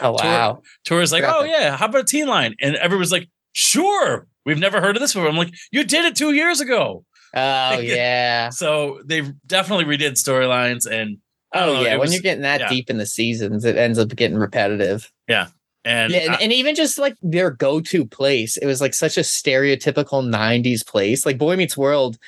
oh 0.01 0.13
wow. 0.13 0.63
Tori's 0.87 1.13
like, 1.13 1.25
oh 1.25 1.45
yeah, 1.45 1.77
how 1.77 1.85
about 1.87 2.01
a 2.01 2.05
teen 2.05 2.27
line? 2.27 2.55
And 2.63 2.77
everyone's 2.77 3.13
like, 3.13 3.29
sure, 3.53 4.27
we've 4.47 4.59
never 4.59 4.81
heard 4.81 4.97
of 4.97 5.01
this 5.01 5.13
before. 5.13 5.29
I'm 5.29 5.37
like, 5.37 5.53
you 5.71 5.85
did 5.85 6.07
it 6.07 6.17
two 6.17 6.33
years 6.33 6.61
ago. 6.63 7.05
Oh 7.35 7.79
yeah. 7.79 8.49
So 8.49 9.01
they 9.05 9.23
definitely 9.47 9.85
redid 9.85 10.13
storylines 10.13 10.91
and 10.91 11.19
Oh 11.53 11.75
know, 11.75 11.81
yeah. 11.83 11.91
When 11.91 12.01
was- 12.01 12.15
you're 12.15 12.23
getting 12.23 12.43
that 12.43 12.61
yeah. 12.61 12.69
deep 12.69 12.89
in 12.89 12.97
the 12.97 13.07
seasons, 13.07 13.65
it 13.67 13.77
ends 13.77 13.99
up 13.99 14.09
getting 14.09 14.39
repetitive. 14.39 15.11
and 15.85 16.13
yeah, 16.13 16.19
and, 16.21 16.31
I- 16.33 16.39
and 16.43 16.53
even 16.53 16.75
just 16.75 16.99
like 16.99 17.17
their 17.23 17.51
go-to 17.51 18.07
place, 18.07 18.57
it 18.57 18.67
was 18.67 18.81
like 18.81 18.95
such 18.95 19.17
a 19.17 19.23
stereotypical 19.23 20.23
'90s 20.25 20.87
place. 20.87 21.27
Like 21.27 21.39
Boy 21.39 21.57
Meets 21.57 21.77
World, 21.77 22.19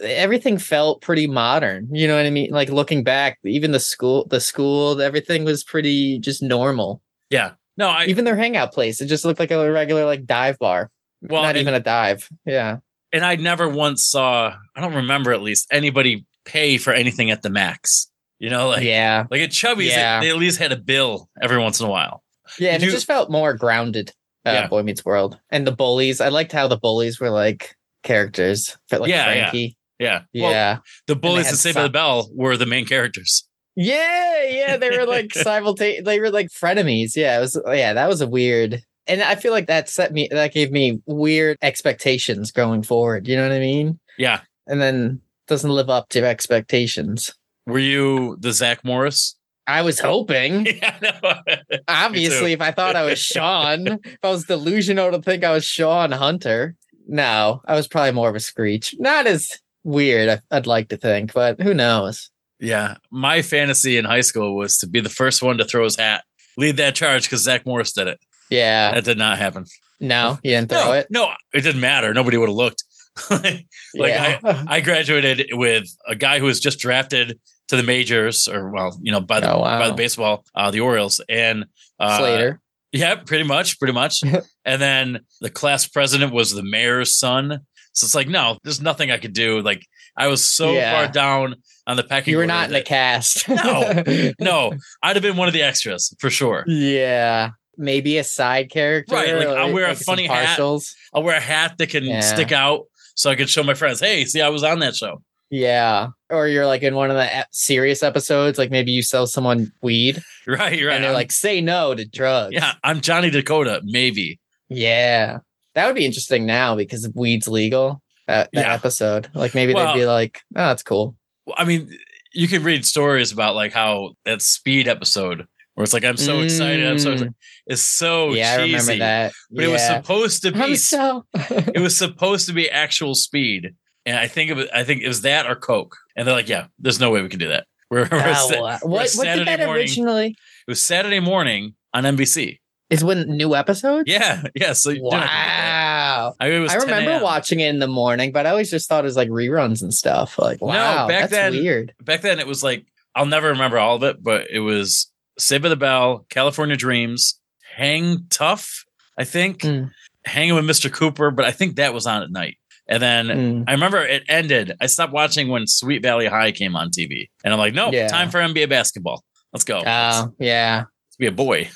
everything 0.00 0.58
felt 0.58 1.00
pretty 1.02 1.26
modern. 1.26 1.88
You 1.92 2.06
know 2.08 2.16
what 2.16 2.26
I 2.26 2.30
mean? 2.30 2.50
Like 2.50 2.68
looking 2.70 3.02
back, 3.04 3.38
even 3.44 3.72
the 3.72 3.80
school, 3.80 4.26
the 4.26 4.40
school, 4.40 5.00
everything 5.00 5.44
was 5.44 5.64
pretty 5.64 6.18
just 6.18 6.42
normal. 6.42 7.02
yeah, 7.30 7.52
No, 7.76 7.88
I 7.88 8.06
Even 8.06 8.24
their 8.24 8.36
hangout 8.36 8.72
place, 8.72 9.00
it 9.00 9.06
just 9.06 9.24
looked 9.24 9.40
like 9.40 9.50
a 9.50 9.70
regular 9.70 10.04
like 10.04 10.24
dive 10.26 10.58
bar. 10.58 10.90
well, 11.22 11.42
Not 11.42 11.50
and, 11.50 11.58
even 11.58 11.74
a 11.74 11.80
dive. 11.80 12.28
Yeah. 12.44 12.78
and 13.12 13.24
I 13.24 13.36
never 13.36 13.68
once 13.68 14.06
saw. 14.06 14.54
I 14.76 14.80
don't 14.80 14.94
remember 14.94 15.32
at 15.32 15.42
least 15.42 15.66
anybody 15.70 16.26
pay 16.44 16.78
for 16.78 16.92
anything 16.92 17.30
at 17.30 17.42
the 17.42 17.50
max. 17.50 18.10
You 18.38 18.50
know, 18.50 18.68
like 18.68 18.84
yeah. 18.84 19.26
like 19.30 19.40
at 19.40 19.50
Chubby's, 19.50 19.88
they- 19.90 19.96
Yeah. 20.00 20.20
they, 20.20 20.30
at 20.30 20.36
least 20.36 20.58
had 20.58 20.70
a 20.72 20.76
bill 20.76 21.28
every 21.42 21.58
once 21.58 21.80
in 21.80 21.86
a 21.86 21.90
while. 21.90 22.22
Yeah. 22.58 22.70
And 22.74 22.82
it 22.82 22.90
just 22.90 23.06
felt 23.06 23.30
more 23.30 23.52
grounded. 23.54 24.12
Uh, 24.46 24.52
Yeah. 24.52 24.66
Boy 24.68 24.82
Meets 24.82 25.04
World. 25.04 25.38
And 25.50 25.66
the 25.66 25.72
bullies. 25.72 26.20
I 26.20 26.28
liked 26.28 26.52
how 26.52 26.68
the 26.68 26.78
bullies 26.78 27.18
were 27.18 27.30
like 27.30 27.74
characters. 28.08 28.76
Felt 28.90 29.02
like 29.02 29.10
Yeah, 29.10 29.32
yeah. 29.32 29.50
Frankie. 29.50 29.76
Yeah, 30.00 30.20
Well, 30.34 30.50
Yeah. 30.50 30.78
the 31.06 31.14
bullies 31.16 31.48
and 31.48 31.56
Saved 31.58 31.76
the 31.78 31.88
Bell 31.88 32.28
were 32.34 32.56
the 32.56 32.66
main 32.66 32.86
characters. 32.86 33.44
Yeah, 33.76 34.42
yeah, 34.44 34.76
they 34.76 34.90
were 34.90 35.06
like 35.06 35.32
simultaneous. 35.34 36.04
They 36.04 36.18
were 36.20 36.30
like 36.30 36.48
frenemies. 36.48 37.12
Yeah, 37.16 37.38
it 37.38 37.40
was. 37.40 37.60
Yeah, 37.66 37.92
that 37.92 38.08
was 38.08 38.20
a 38.20 38.26
weird. 38.28 38.80
And 39.06 39.22
I 39.22 39.34
feel 39.36 39.52
like 39.52 39.66
that 39.68 39.88
set 39.88 40.12
me. 40.12 40.28
That 40.30 40.52
gave 40.52 40.70
me 40.72 41.00
weird 41.06 41.56
expectations 41.62 42.50
going 42.52 42.82
forward. 42.82 43.26
You 43.28 43.36
know 43.36 43.42
what 43.42 43.52
I 43.52 43.60
mean? 43.60 43.98
Yeah, 44.18 44.40
And 44.66 44.80
then 44.80 45.20
doesn't 45.46 45.70
live 45.70 45.88
up 45.90 46.08
to 46.10 46.24
expectations. 46.26 47.32
were 47.66 47.78
you 47.78 48.36
the 48.40 48.52
Zach 48.52 48.84
Morris? 48.84 49.36
I 49.66 49.82
was 49.82 50.00
hoping. 50.00 50.66
yeah. 50.82 51.40
Obviously, 51.88 52.52
if 52.52 52.60
I 52.60 52.70
thought 52.72 52.96
I 52.96 53.04
was 53.04 53.18
Sean, 53.18 53.86
if 54.04 54.18
I 54.22 54.30
was 54.30 54.44
delusional 54.44 55.10
to 55.12 55.20
think 55.22 55.44
I 55.44 55.52
was 55.52 55.64
Sean 55.64 56.10
Hunter, 56.12 56.74
no, 57.08 57.62
I 57.66 57.74
was 57.74 57.88
probably 57.88 58.12
more 58.12 58.28
of 58.28 58.36
a 58.36 58.40
Screech. 58.40 58.94
Not 58.98 59.26
as 59.26 59.58
weird. 59.84 60.28
I- 60.28 60.56
I'd 60.56 60.66
like 60.66 60.88
to 60.90 60.96
think, 60.96 61.32
but 61.34 61.60
who 61.60 61.74
knows? 61.74 62.30
Yeah, 62.60 62.96
my 63.10 63.42
fantasy 63.42 63.96
in 63.96 64.04
high 64.04 64.20
school 64.22 64.56
was 64.56 64.78
to 64.78 64.86
be 64.88 65.00
the 65.00 65.08
first 65.08 65.42
one 65.42 65.58
to 65.58 65.64
throw 65.64 65.84
his 65.84 65.96
hat, 65.96 66.24
lead 66.56 66.76
that 66.78 66.94
charge 66.94 67.22
because 67.24 67.42
Zach 67.42 67.64
Morris 67.66 67.92
did 67.92 68.08
it. 68.08 68.18
Yeah. 68.50 68.92
That 68.94 69.04
did 69.04 69.18
not 69.18 69.38
happen. 69.38 69.64
No, 70.00 70.38
he 70.42 70.50
didn't 70.50 70.68
throw 70.70 70.84
no, 70.86 70.92
it. 70.92 71.06
no, 71.10 71.30
it 71.54 71.60
didn't 71.62 71.80
matter. 71.80 72.12
Nobody 72.14 72.36
would 72.36 72.48
have 72.48 72.56
looked. 72.56 72.82
like 73.30 73.66
yeah. 73.94 74.38
I 74.68 74.80
graduated 74.80 75.48
with 75.52 75.84
a 76.06 76.14
guy 76.14 76.38
who 76.38 76.46
was 76.46 76.60
just 76.60 76.78
drafted 76.78 77.38
to 77.68 77.76
the 77.76 77.82
majors, 77.82 78.48
or 78.48 78.70
well, 78.70 78.96
you 79.02 79.12
know, 79.12 79.20
by 79.20 79.40
the 79.40 79.52
Oh, 79.52 79.60
wow. 79.60 79.78
by 79.78 79.88
the 79.88 79.94
baseball, 79.94 80.44
uh, 80.54 80.70
the 80.70 80.80
Orioles, 80.80 81.20
and 81.28 81.66
uh, 82.00 82.18
Slater. 82.18 82.60
Yeah, 82.92 83.16
pretty 83.16 83.44
much, 83.44 83.78
pretty 83.78 83.92
much. 83.92 84.22
and 84.64 84.80
then 84.82 85.20
the 85.40 85.50
class 85.50 85.86
president 85.86 86.32
was 86.32 86.52
the 86.52 86.62
mayor's 86.62 87.16
son. 87.18 87.60
So 87.92 88.04
it's 88.04 88.14
like, 88.14 88.28
no, 88.28 88.58
there's 88.64 88.80
nothing 88.80 89.10
I 89.10 89.18
could 89.18 89.32
do. 89.32 89.60
Like 89.60 89.84
I 90.16 90.28
was 90.28 90.44
so 90.44 90.72
Yeah. 90.72 90.92
far 91.04 91.12
down 91.12 91.56
on 91.86 91.96
the 91.96 92.04
pecking. 92.04 92.32
You 92.32 92.38
were 92.38 92.46
not 92.46 92.66
in 92.68 92.72
the 92.72 92.82
cast. 92.82 93.48
No. 93.48 94.02
no, 94.40 94.72
I'd 95.02 95.16
have 95.16 95.22
been 95.22 95.36
one 95.36 95.48
of 95.48 95.54
the 95.54 95.62
extras 95.62 96.14
for 96.18 96.30
sure. 96.30 96.64
Yeah. 96.66 97.50
Maybe 97.76 98.18
a 98.18 98.24
side 98.24 98.70
character. 98.70 99.14
Right, 99.14 99.34
like, 99.34 99.48
I'll 99.48 99.72
wear 99.72 99.88
a 99.88 99.94
funny 99.94 100.26
hat. 100.26 100.58
I'll 100.58 101.22
wear 101.22 101.36
a 101.36 101.40
hat 101.40 101.78
that 101.78 101.90
can 101.90 102.04
Yeah. 102.04 102.20
stick 102.20 102.50
out 102.52 102.84
so 103.14 103.30
I 103.30 103.34
can 103.36 103.46
show 103.46 103.62
my 103.62 103.74
friends, 103.74 104.00
hey, 104.00 104.24
see, 104.24 104.40
I 104.40 104.48
was 104.48 104.62
on 104.64 104.78
that 104.80 104.96
show. 104.96 105.22
Yeah. 105.50 106.08
Or 106.30 106.46
you're 106.46 106.66
like 106.66 106.82
in 106.82 106.94
one 106.94 107.10
of 107.10 107.16
the 107.16 107.46
serious 107.52 108.02
episodes, 108.02 108.58
like 108.58 108.70
maybe 108.70 108.92
you 108.92 109.02
sell 109.02 109.26
someone 109.26 109.72
weed 109.82 110.22
Right, 110.46 110.58
right. 110.58 110.72
and 110.72 110.82
they're 111.04 111.04
I'm- 111.10 111.14
like, 111.14 111.32
say 111.32 111.60
no 111.60 111.94
to 111.94 112.04
drugs. 112.04 112.52
yeah, 112.54 112.74
I'm 112.84 113.00
Johnny 113.00 113.30
Dakota, 113.30 113.80
maybe. 113.84 114.38
Yeah. 114.68 115.38
That 115.74 115.86
would 115.86 115.94
be 115.94 116.04
interesting 116.04 116.44
now 116.44 116.76
because 116.76 117.08
weed's 117.14 117.48
legal. 117.48 118.02
That, 118.26 118.50
that 118.52 118.66
Yeah. 118.66 118.74
episode. 118.74 119.28
Like 119.34 119.54
maybe 119.54 119.72
Well- 119.74 119.94
they'd 119.94 120.00
be 120.00 120.06
like, 120.06 120.40
oh, 120.54 120.66
that's 120.68 120.82
cool. 120.82 121.16
Well, 121.46 121.56
I 121.58 121.64
mean, 121.64 121.90
you 122.34 122.46
can 122.46 122.62
read 122.62 122.84
stories 122.84 123.32
about 123.32 123.54
like 123.54 123.72
how 123.72 124.10
that 124.26 124.42
speed 124.42 124.86
episode 124.86 125.46
where 125.74 125.84
it's 125.84 125.94
like, 125.94 126.04
I'm 126.04 126.18
so 126.18 126.40
excited, 126.40 126.86
I'm 126.86 126.98
so 126.98 127.10
Mm. 127.10 127.12
excited. 127.14 127.34
It's 127.68 127.82
so 127.82 128.34
yeah, 128.34 128.52
I 128.52 128.56
remember 128.62 128.96
that. 128.98 129.32
But 129.50 129.64
it 129.64 129.68
was 129.68 129.86
supposed 129.86 130.42
to 130.42 130.52
be 130.52 130.60
I'm 130.60 130.76
so 130.76 131.24
it 131.34 131.80
was 131.80 131.96
supposed 131.96 132.46
to 132.48 132.52
be 132.52 132.68
actual 132.70 133.14
speed. 133.14 133.74
And 134.08 134.16
I 134.16 134.26
think 134.26 134.50
it 134.50 134.54
was 134.54 134.66
I 134.74 134.84
think 134.84 135.02
it 135.02 135.08
was 135.08 135.20
that 135.22 135.46
or 135.46 135.54
Coke. 135.54 135.96
And 136.16 136.26
they're 136.26 136.34
like, 136.34 136.48
yeah, 136.48 136.66
there's 136.78 136.98
no 136.98 137.10
way 137.10 137.22
we 137.22 137.28
can 137.28 137.38
do 137.38 137.48
that. 137.48 137.66
We're, 137.90 138.06
we're 138.10 138.34
Oh, 138.36 138.48
we're 138.50 138.60
what, 138.90 139.10
what 139.14 139.24
did 139.24 139.46
that 139.46 139.60
morning. 139.60 139.74
originally 139.82 140.26
It 140.28 140.70
was 140.70 140.80
Saturday 140.80 141.20
morning 141.20 141.74
on 141.94 142.04
NBC. 142.04 142.58
is 142.90 143.02
when 143.02 143.22
new 143.28 143.54
episodes? 143.54 144.04
Yeah, 144.06 144.42
yeah. 144.54 144.72
So 144.74 144.90
you're 144.90 145.02
not 145.04 145.10
gonna 145.12 145.22
get 145.22 145.28
that. 145.30 145.94
Wow. 146.08 146.34
I, 146.40 146.48
mean, 146.50 146.68
I 146.68 146.74
remember 146.74 147.22
watching 147.24 147.60
it 147.60 147.68
in 147.68 147.78
the 147.78 147.86
morning, 147.88 148.30
but 148.32 148.44
I 148.46 148.50
always 148.50 148.70
just 148.70 148.88
thought 148.88 149.04
it 149.04 149.06
was 149.06 149.16
like 149.16 149.28
reruns 149.30 149.80
and 149.82 149.92
stuff. 149.94 150.38
Like, 150.38 150.60
No, 150.60 150.68
back 150.68 151.08
that's 151.08 151.32
then- 151.32 151.52
weird. 151.52 151.94
back 152.02 152.20
then. 152.22 152.38
It 152.40 152.46
was 152.46 152.62
like 152.62 152.84
I'll 153.14 153.26
never 153.26 153.48
remember 153.48 153.78
all 153.78 153.96
of 153.96 154.02
it, 154.04 154.22
but 154.22 154.48
it 154.50 154.60
was 154.60 155.10
Saved 155.38 155.62
by 155.62 155.68
the 155.70 155.76
Bell, 155.76 156.26
California 156.28 156.76
Dreams, 156.76 157.40
Hang 157.76 158.26
Tough, 158.28 158.84
I 159.16 159.24
think, 159.24 159.60
Mm. 159.62 159.90
Hanging 160.26 160.54
with 160.56 160.64
Mr. 160.66 160.92
Cooper. 160.92 161.30
But 161.30 161.46
I 161.46 161.52
think 161.52 161.76
that 161.76 161.94
was 161.94 162.06
on 162.06 162.22
at 162.22 162.30
night. 162.30 162.58
And 162.88 163.02
then 163.02 163.26
Mm. 163.26 163.64
I 163.68 163.72
remember 163.72 163.98
it 163.98 164.22
ended. 164.28 164.72
I 164.80 164.86
stopped 164.86 165.12
watching 165.12 165.48
when 165.48 165.66
Sweet 165.66 166.02
Valley 166.02 166.26
High 166.26 166.52
came 166.52 166.74
on 166.74 166.90
TV, 166.90 167.28
and 167.44 167.52
I'm 167.52 167.58
like, 167.60 167.74
nope, 167.74 167.92
Yeah. 167.92 168.08
time 168.08 168.30
for 168.30 168.40
NBA 168.40 168.68
basketball. 168.68 169.22
Let's 169.52 169.64
go. 169.64 169.82
Oh, 169.86 170.32
yeah. 170.38 170.84
let's 171.08 171.16
be 171.18 171.26
a 171.26 171.32
boy. 171.32 171.68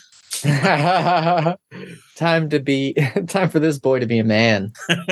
time 2.16 2.48
to 2.50 2.58
be 2.60 2.94
time 3.28 3.48
for 3.50 3.58
this 3.60 3.78
boy 3.78 3.98
to 4.00 4.06
be 4.06 4.18
a 4.18 4.24
man. 4.24 4.72